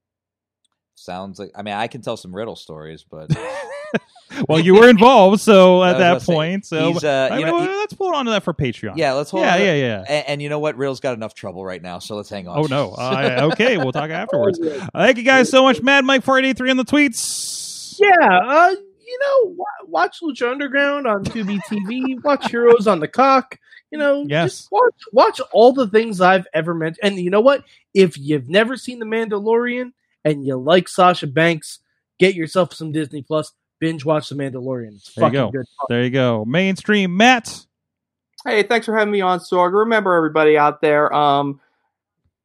Sounds 1.03 1.39
like 1.39 1.51
I 1.55 1.61
mean 1.61 1.73
I 1.73 1.87
can 1.87 2.01
tell 2.01 2.17
some 2.17 2.35
riddle 2.35 2.55
stories, 2.55 3.03
but 3.09 3.29
well, 4.47 4.59
you 4.59 4.73
were 4.75 4.89
involved, 4.89 5.41
so 5.41 5.83
at 5.83 5.97
that 5.99 6.09
gonna 6.09 6.19
say, 6.21 6.33
point, 6.33 6.65
so 6.65 6.93
he's, 6.93 7.03
uh, 7.03 7.27
you 7.31 7.37
mean, 7.37 7.45
know, 7.47 7.53
well, 7.55 7.63
he- 7.63 7.75
let's 7.77 7.93
hold 7.95 8.15
on 8.15 8.25
to 8.25 8.31
that 8.31 8.43
for 8.43 8.53
Patreon. 8.53 8.93
yeah, 8.95 9.13
let's 9.13 9.29
hold. 9.29 9.43
yeah, 9.43 9.53
on. 9.55 9.59
yeah, 9.61 9.73
yeah. 9.73 10.03
And, 10.07 10.27
and 10.27 10.41
you 10.41 10.49
know 10.49 10.59
what? 10.59 10.77
Real's 10.77 10.99
got 10.99 11.13
enough 11.13 11.33
trouble 11.33 11.63
right 11.65 11.81
now, 11.81 11.99
so 11.99 12.15
let's 12.15 12.29
hang 12.29 12.47
on. 12.47 12.57
Oh 12.57 12.63
no! 12.63 12.95
Uh, 12.97 13.49
okay, 13.51 13.77
we'll 13.77 13.91
talk 13.91 14.09
afterwards. 14.09 14.59
Uh, 14.59 14.87
thank 14.95 15.17
you 15.17 15.23
guys 15.23 15.49
so 15.49 15.63
much, 15.63 15.81
Mad 15.81 16.05
Mike 16.05 16.23
four 16.23 16.39
eight 16.39 16.45
eight 16.45 16.57
three 16.57 16.71
on 16.71 16.77
the 16.77 16.85
tweets. 16.85 17.99
Yeah, 17.99 18.09
uh, 18.19 18.69
you 19.05 19.19
know, 19.19 19.55
watch 19.87 20.19
Lucha 20.23 20.49
Underground 20.51 21.05
on 21.05 21.23
Tubi 21.25 21.59
TV. 21.69 22.21
watch 22.23 22.49
Heroes 22.49 22.87
on 22.87 22.99
the 23.01 23.07
Cock. 23.07 23.59
You 23.91 23.99
know, 23.99 24.25
Yes. 24.27 24.51
just 24.61 24.71
watch 24.71 24.93
watch 25.11 25.41
all 25.51 25.73
the 25.73 25.87
things 25.87 26.19
I've 26.21 26.47
ever 26.53 26.73
mentioned. 26.73 27.01
And 27.03 27.19
you 27.19 27.29
know 27.29 27.41
what? 27.41 27.63
If 27.93 28.17
you've 28.17 28.49
never 28.49 28.75
seen 28.77 28.97
The 28.97 29.05
Mandalorian 29.05 29.91
and 30.25 30.45
you 30.45 30.55
like 30.55 30.87
Sasha 30.87 31.27
Banks, 31.27 31.79
get 32.19 32.35
yourself 32.35 32.73
some 32.73 32.91
Disney 32.91 33.21
Plus. 33.21 33.51
Binge 33.79 34.05
watch 34.05 34.29
The 34.29 34.35
Mandalorian. 34.35 34.95
It's 34.95 35.13
There 35.13 35.25
you 35.27 35.31
go. 35.33 35.51
good. 35.51 35.65
There 35.89 36.03
you 36.03 36.09
go. 36.09 36.45
Mainstream 36.45 37.17
Matt. 37.17 37.65
Hey, 38.45 38.63
thanks 38.63 38.85
for 38.85 38.97
having 38.97 39.11
me 39.11 39.21
on, 39.21 39.39
Sorg. 39.39 39.73
Remember, 39.73 40.13
everybody 40.15 40.57
out 40.57 40.79
there, 40.81 41.13
um, 41.13 41.59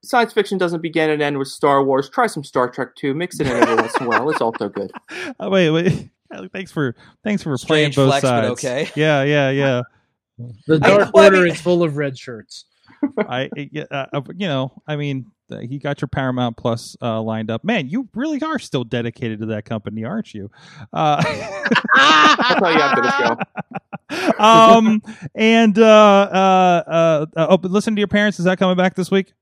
science 0.02 0.32
fiction 0.32 0.58
doesn't 0.58 0.80
begin 0.80 1.10
and 1.10 1.20
end 1.22 1.38
with 1.38 1.48
Star 1.48 1.82
Wars. 1.84 2.08
Try 2.08 2.26
some 2.28 2.42
Star 2.44 2.68
Trek 2.70 2.94
too. 2.96 3.14
Mix 3.14 3.38
it 3.40 3.46
in 3.46 3.52
every 3.56 3.74
once 3.76 3.96
in 3.96 4.06
a 4.06 4.08
while. 4.08 4.28
It's 4.30 4.40
also 4.40 4.68
good. 4.68 4.90
Oh, 5.40 5.50
wait, 5.50 5.70
wait. 5.70 6.10
Thanks 6.52 6.70
for 6.72 6.94
thanks 7.24 7.42
for 7.42 7.56
playing 7.56 7.92
Strange 7.92 7.96
both 7.96 8.08
flex, 8.08 8.22
but 8.22 8.28
sides. 8.28 8.50
okay. 8.64 8.90
Yeah, 8.96 9.22
yeah, 9.22 9.50
yeah. 9.50 9.82
The 10.66 10.74
I- 10.74 10.78
Dark 10.78 11.14
well, 11.14 11.24
I 11.24 11.26
Order 11.28 11.42
mean- 11.44 11.52
is 11.52 11.60
full 11.60 11.82
of 11.82 11.96
red 11.96 12.18
shirts. 12.18 12.64
I, 13.18 13.48
uh, 13.90 14.06
uh, 14.12 14.20
you 14.36 14.48
know, 14.48 14.82
I 14.86 14.96
mean, 14.96 15.30
he 15.60 15.78
got 15.78 16.00
your 16.00 16.08
Paramount 16.08 16.56
Plus 16.56 16.96
uh, 17.00 17.20
lined 17.22 17.50
up. 17.50 17.64
Man, 17.64 17.88
you 17.88 18.08
really 18.14 18.40
are 18.42 18.58
still 18.58 18.84
dedicated 18.84 19.40
to 19.40 19.46
that 19.46 19.64
company, 19.64 20.04
aren't 20.04 20.34
you? 20.34 20.50
Uh, 20.92 21.22
I'll 21.94 22.60
tell 22.60 22.72
you 22.72 22.80
after 22.80 23.02
the 23.02 23.18
show. 23.18 24.38
um, 24.38 25.02
and 25.34 25.78
uh, 25.78 25.82
uh, 25.82 26.82
uh, 26.86 27.26
uh, 27.36 27.46
oh, 27.50 27.58
listen 27.62 27.94
to 27.96 28.00
your 28.00 28.08
parents. 28.08 28.38
Is 28.38 28.44
that 28.44 28.58
coming 28.58 28.76
back 28.76 28.94
this 28.94 29.10
week? 29.10 29.32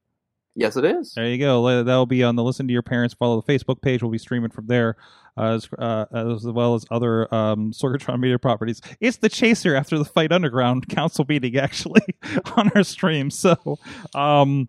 Yes, 0.59 0.77
it 0.77 0.85
is. 0.87 1.13
There 1.15 1.27
you 1.27 1.39
go. 1.39 1.85
That'll 1.85 2.07
be 2.07 2.25
on 2.25 2.35
the 2.35 2.43
Listen 2.43 2.67
to 2.67 2.73
Your 2.73 2.83
Parents. 2.83 3.15
Follow 3.15 3.41
the 3.41 3.53
Facebook 3.53 3.83
page. 3.83 4.03
We'll 4.03 4.11
be 4.11 4.17
streaming 4.19 4.51
from 4.51 4.67
there, 4.69 4.97
uh, 5.37 5.53
as, 5.55 5.69
uh, 5.79 6.07
as 6.13 6.45
well 6.45 6.75
as 6.75 6.87
other 6.91 7.33
um, 7.33 7.73
Sorgatron 7.73 8.19
media 8.21 8.39
properties. 8.39 8.81
It's 8.99 9.19
the 9.19 9.29
chaser 9.29 9.77
after 9.77 9.99
the 9.99 10.05
Fight 10.07 10.33
Underground 10.33 10.89
council 10.89 11.27
meeting, 11.29 11.57
actually, 11.59 12.01
on 12.57 12.71
our 12.75 12.83
stream. 12.85 13.31
So, 13.31 13.79
um, 14.15 14.67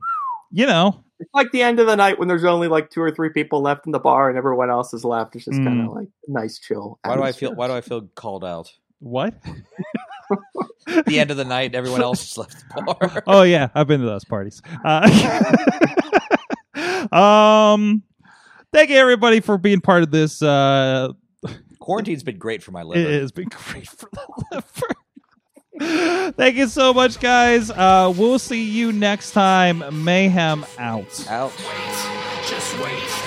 you 0.52 0.66
know, 0.66 1.04
It's 1.22 1.34
like 1.34 1.52
the 1.52 1.62
end 1.62 1.80
of 1.80 1.88
the 1.88 1.96
night 1.96 2.20
when 2.20 2.28
there's 2.28 2.44
only 2.44 2.68
like 2.68 2.90
two 2.90 3.02
or 3.02 3.12
three 3.12 3.30
people 3.30 3.62
left 3.62 3.86
in 3.86 3.94
the 3.94 4.00
bar 4.00 4.28
and 4.30 4.38
everyone 4.38 4.70
else 4.70 4.92
has 4.92 5.06
left. 5.06 5.36
It's 5.38 5.46
just 5.46 5.58
kind 5.58 5.82
Mm. 5.82 5.88
of 5.88 5.94
like 5.94 6.10
nice, 6.28 6.60
chill. 6.60 7.00
Why 7.06 7.16
do 7.16 7.24
I 7.24 7.32
feel? 7.32 7.56
Why 7.56 7.68
do 7.68 7.74
I 7.74 7.82
feel 7.82 8.02
called 8.16 8.44
out? 8.44 8.72
What? 9.00 9.34
The 11.06 11.20
end 11.20 11.32
of 11.32 11.38
the 11.38 11.46
night, 11.46 11.76
everyone 11.76 12.02
else 12.02 12.22
has 12.22 12.38
left 12.38 12.64
the 12.76 12.82
bar. 12.82 13.24
oh 13.28 13.44
yeah, 13.44 13.70
I've 13.76 13.88
been 13.88 14.00
to 14.00 14.06
those 14.06 14.26
parties. 14.26 14.62
Uh, 14.84 15.04
um, 17.12 18.04
thank 18.72 18.90
you 18.90 18.98
everybody 18.98 19.40
for 19.40 19.58
being 19.58 19.82
part 19.82 20.04
of 20.04 20.12
this. 20.12 20.42
Uh, 20.42 21.14
Quarantine's 21.80 22.24
been 22.24 22.38
great 22.38 22.64
for 22.64 22.72
my 22.72 22.84
liver. 22.84 23.10
It 23.10 23.22
has 23.22 23.32
been 23.32 23.50
great 23.50 23.88
for 23.88 24.10
the 24.12 24.46
liver. 24.52 26.32
Thank 26.32 26.56
you 26.56 26.68
so 26.68 26.94
much, 26.94 27.20
guys. 27.20 27.70
Uh, 27.70 28.14
we'll 28.16 28.40
see 28.40 28.64
you 28.64 28.92
next 28.92 29.32
time. 29.32 30.04
Mayhem 30.04 30.66
out. 30.80 31.28
Out. 31.30 31.54
Just 32.48 32.80
wait, 32.80 33.27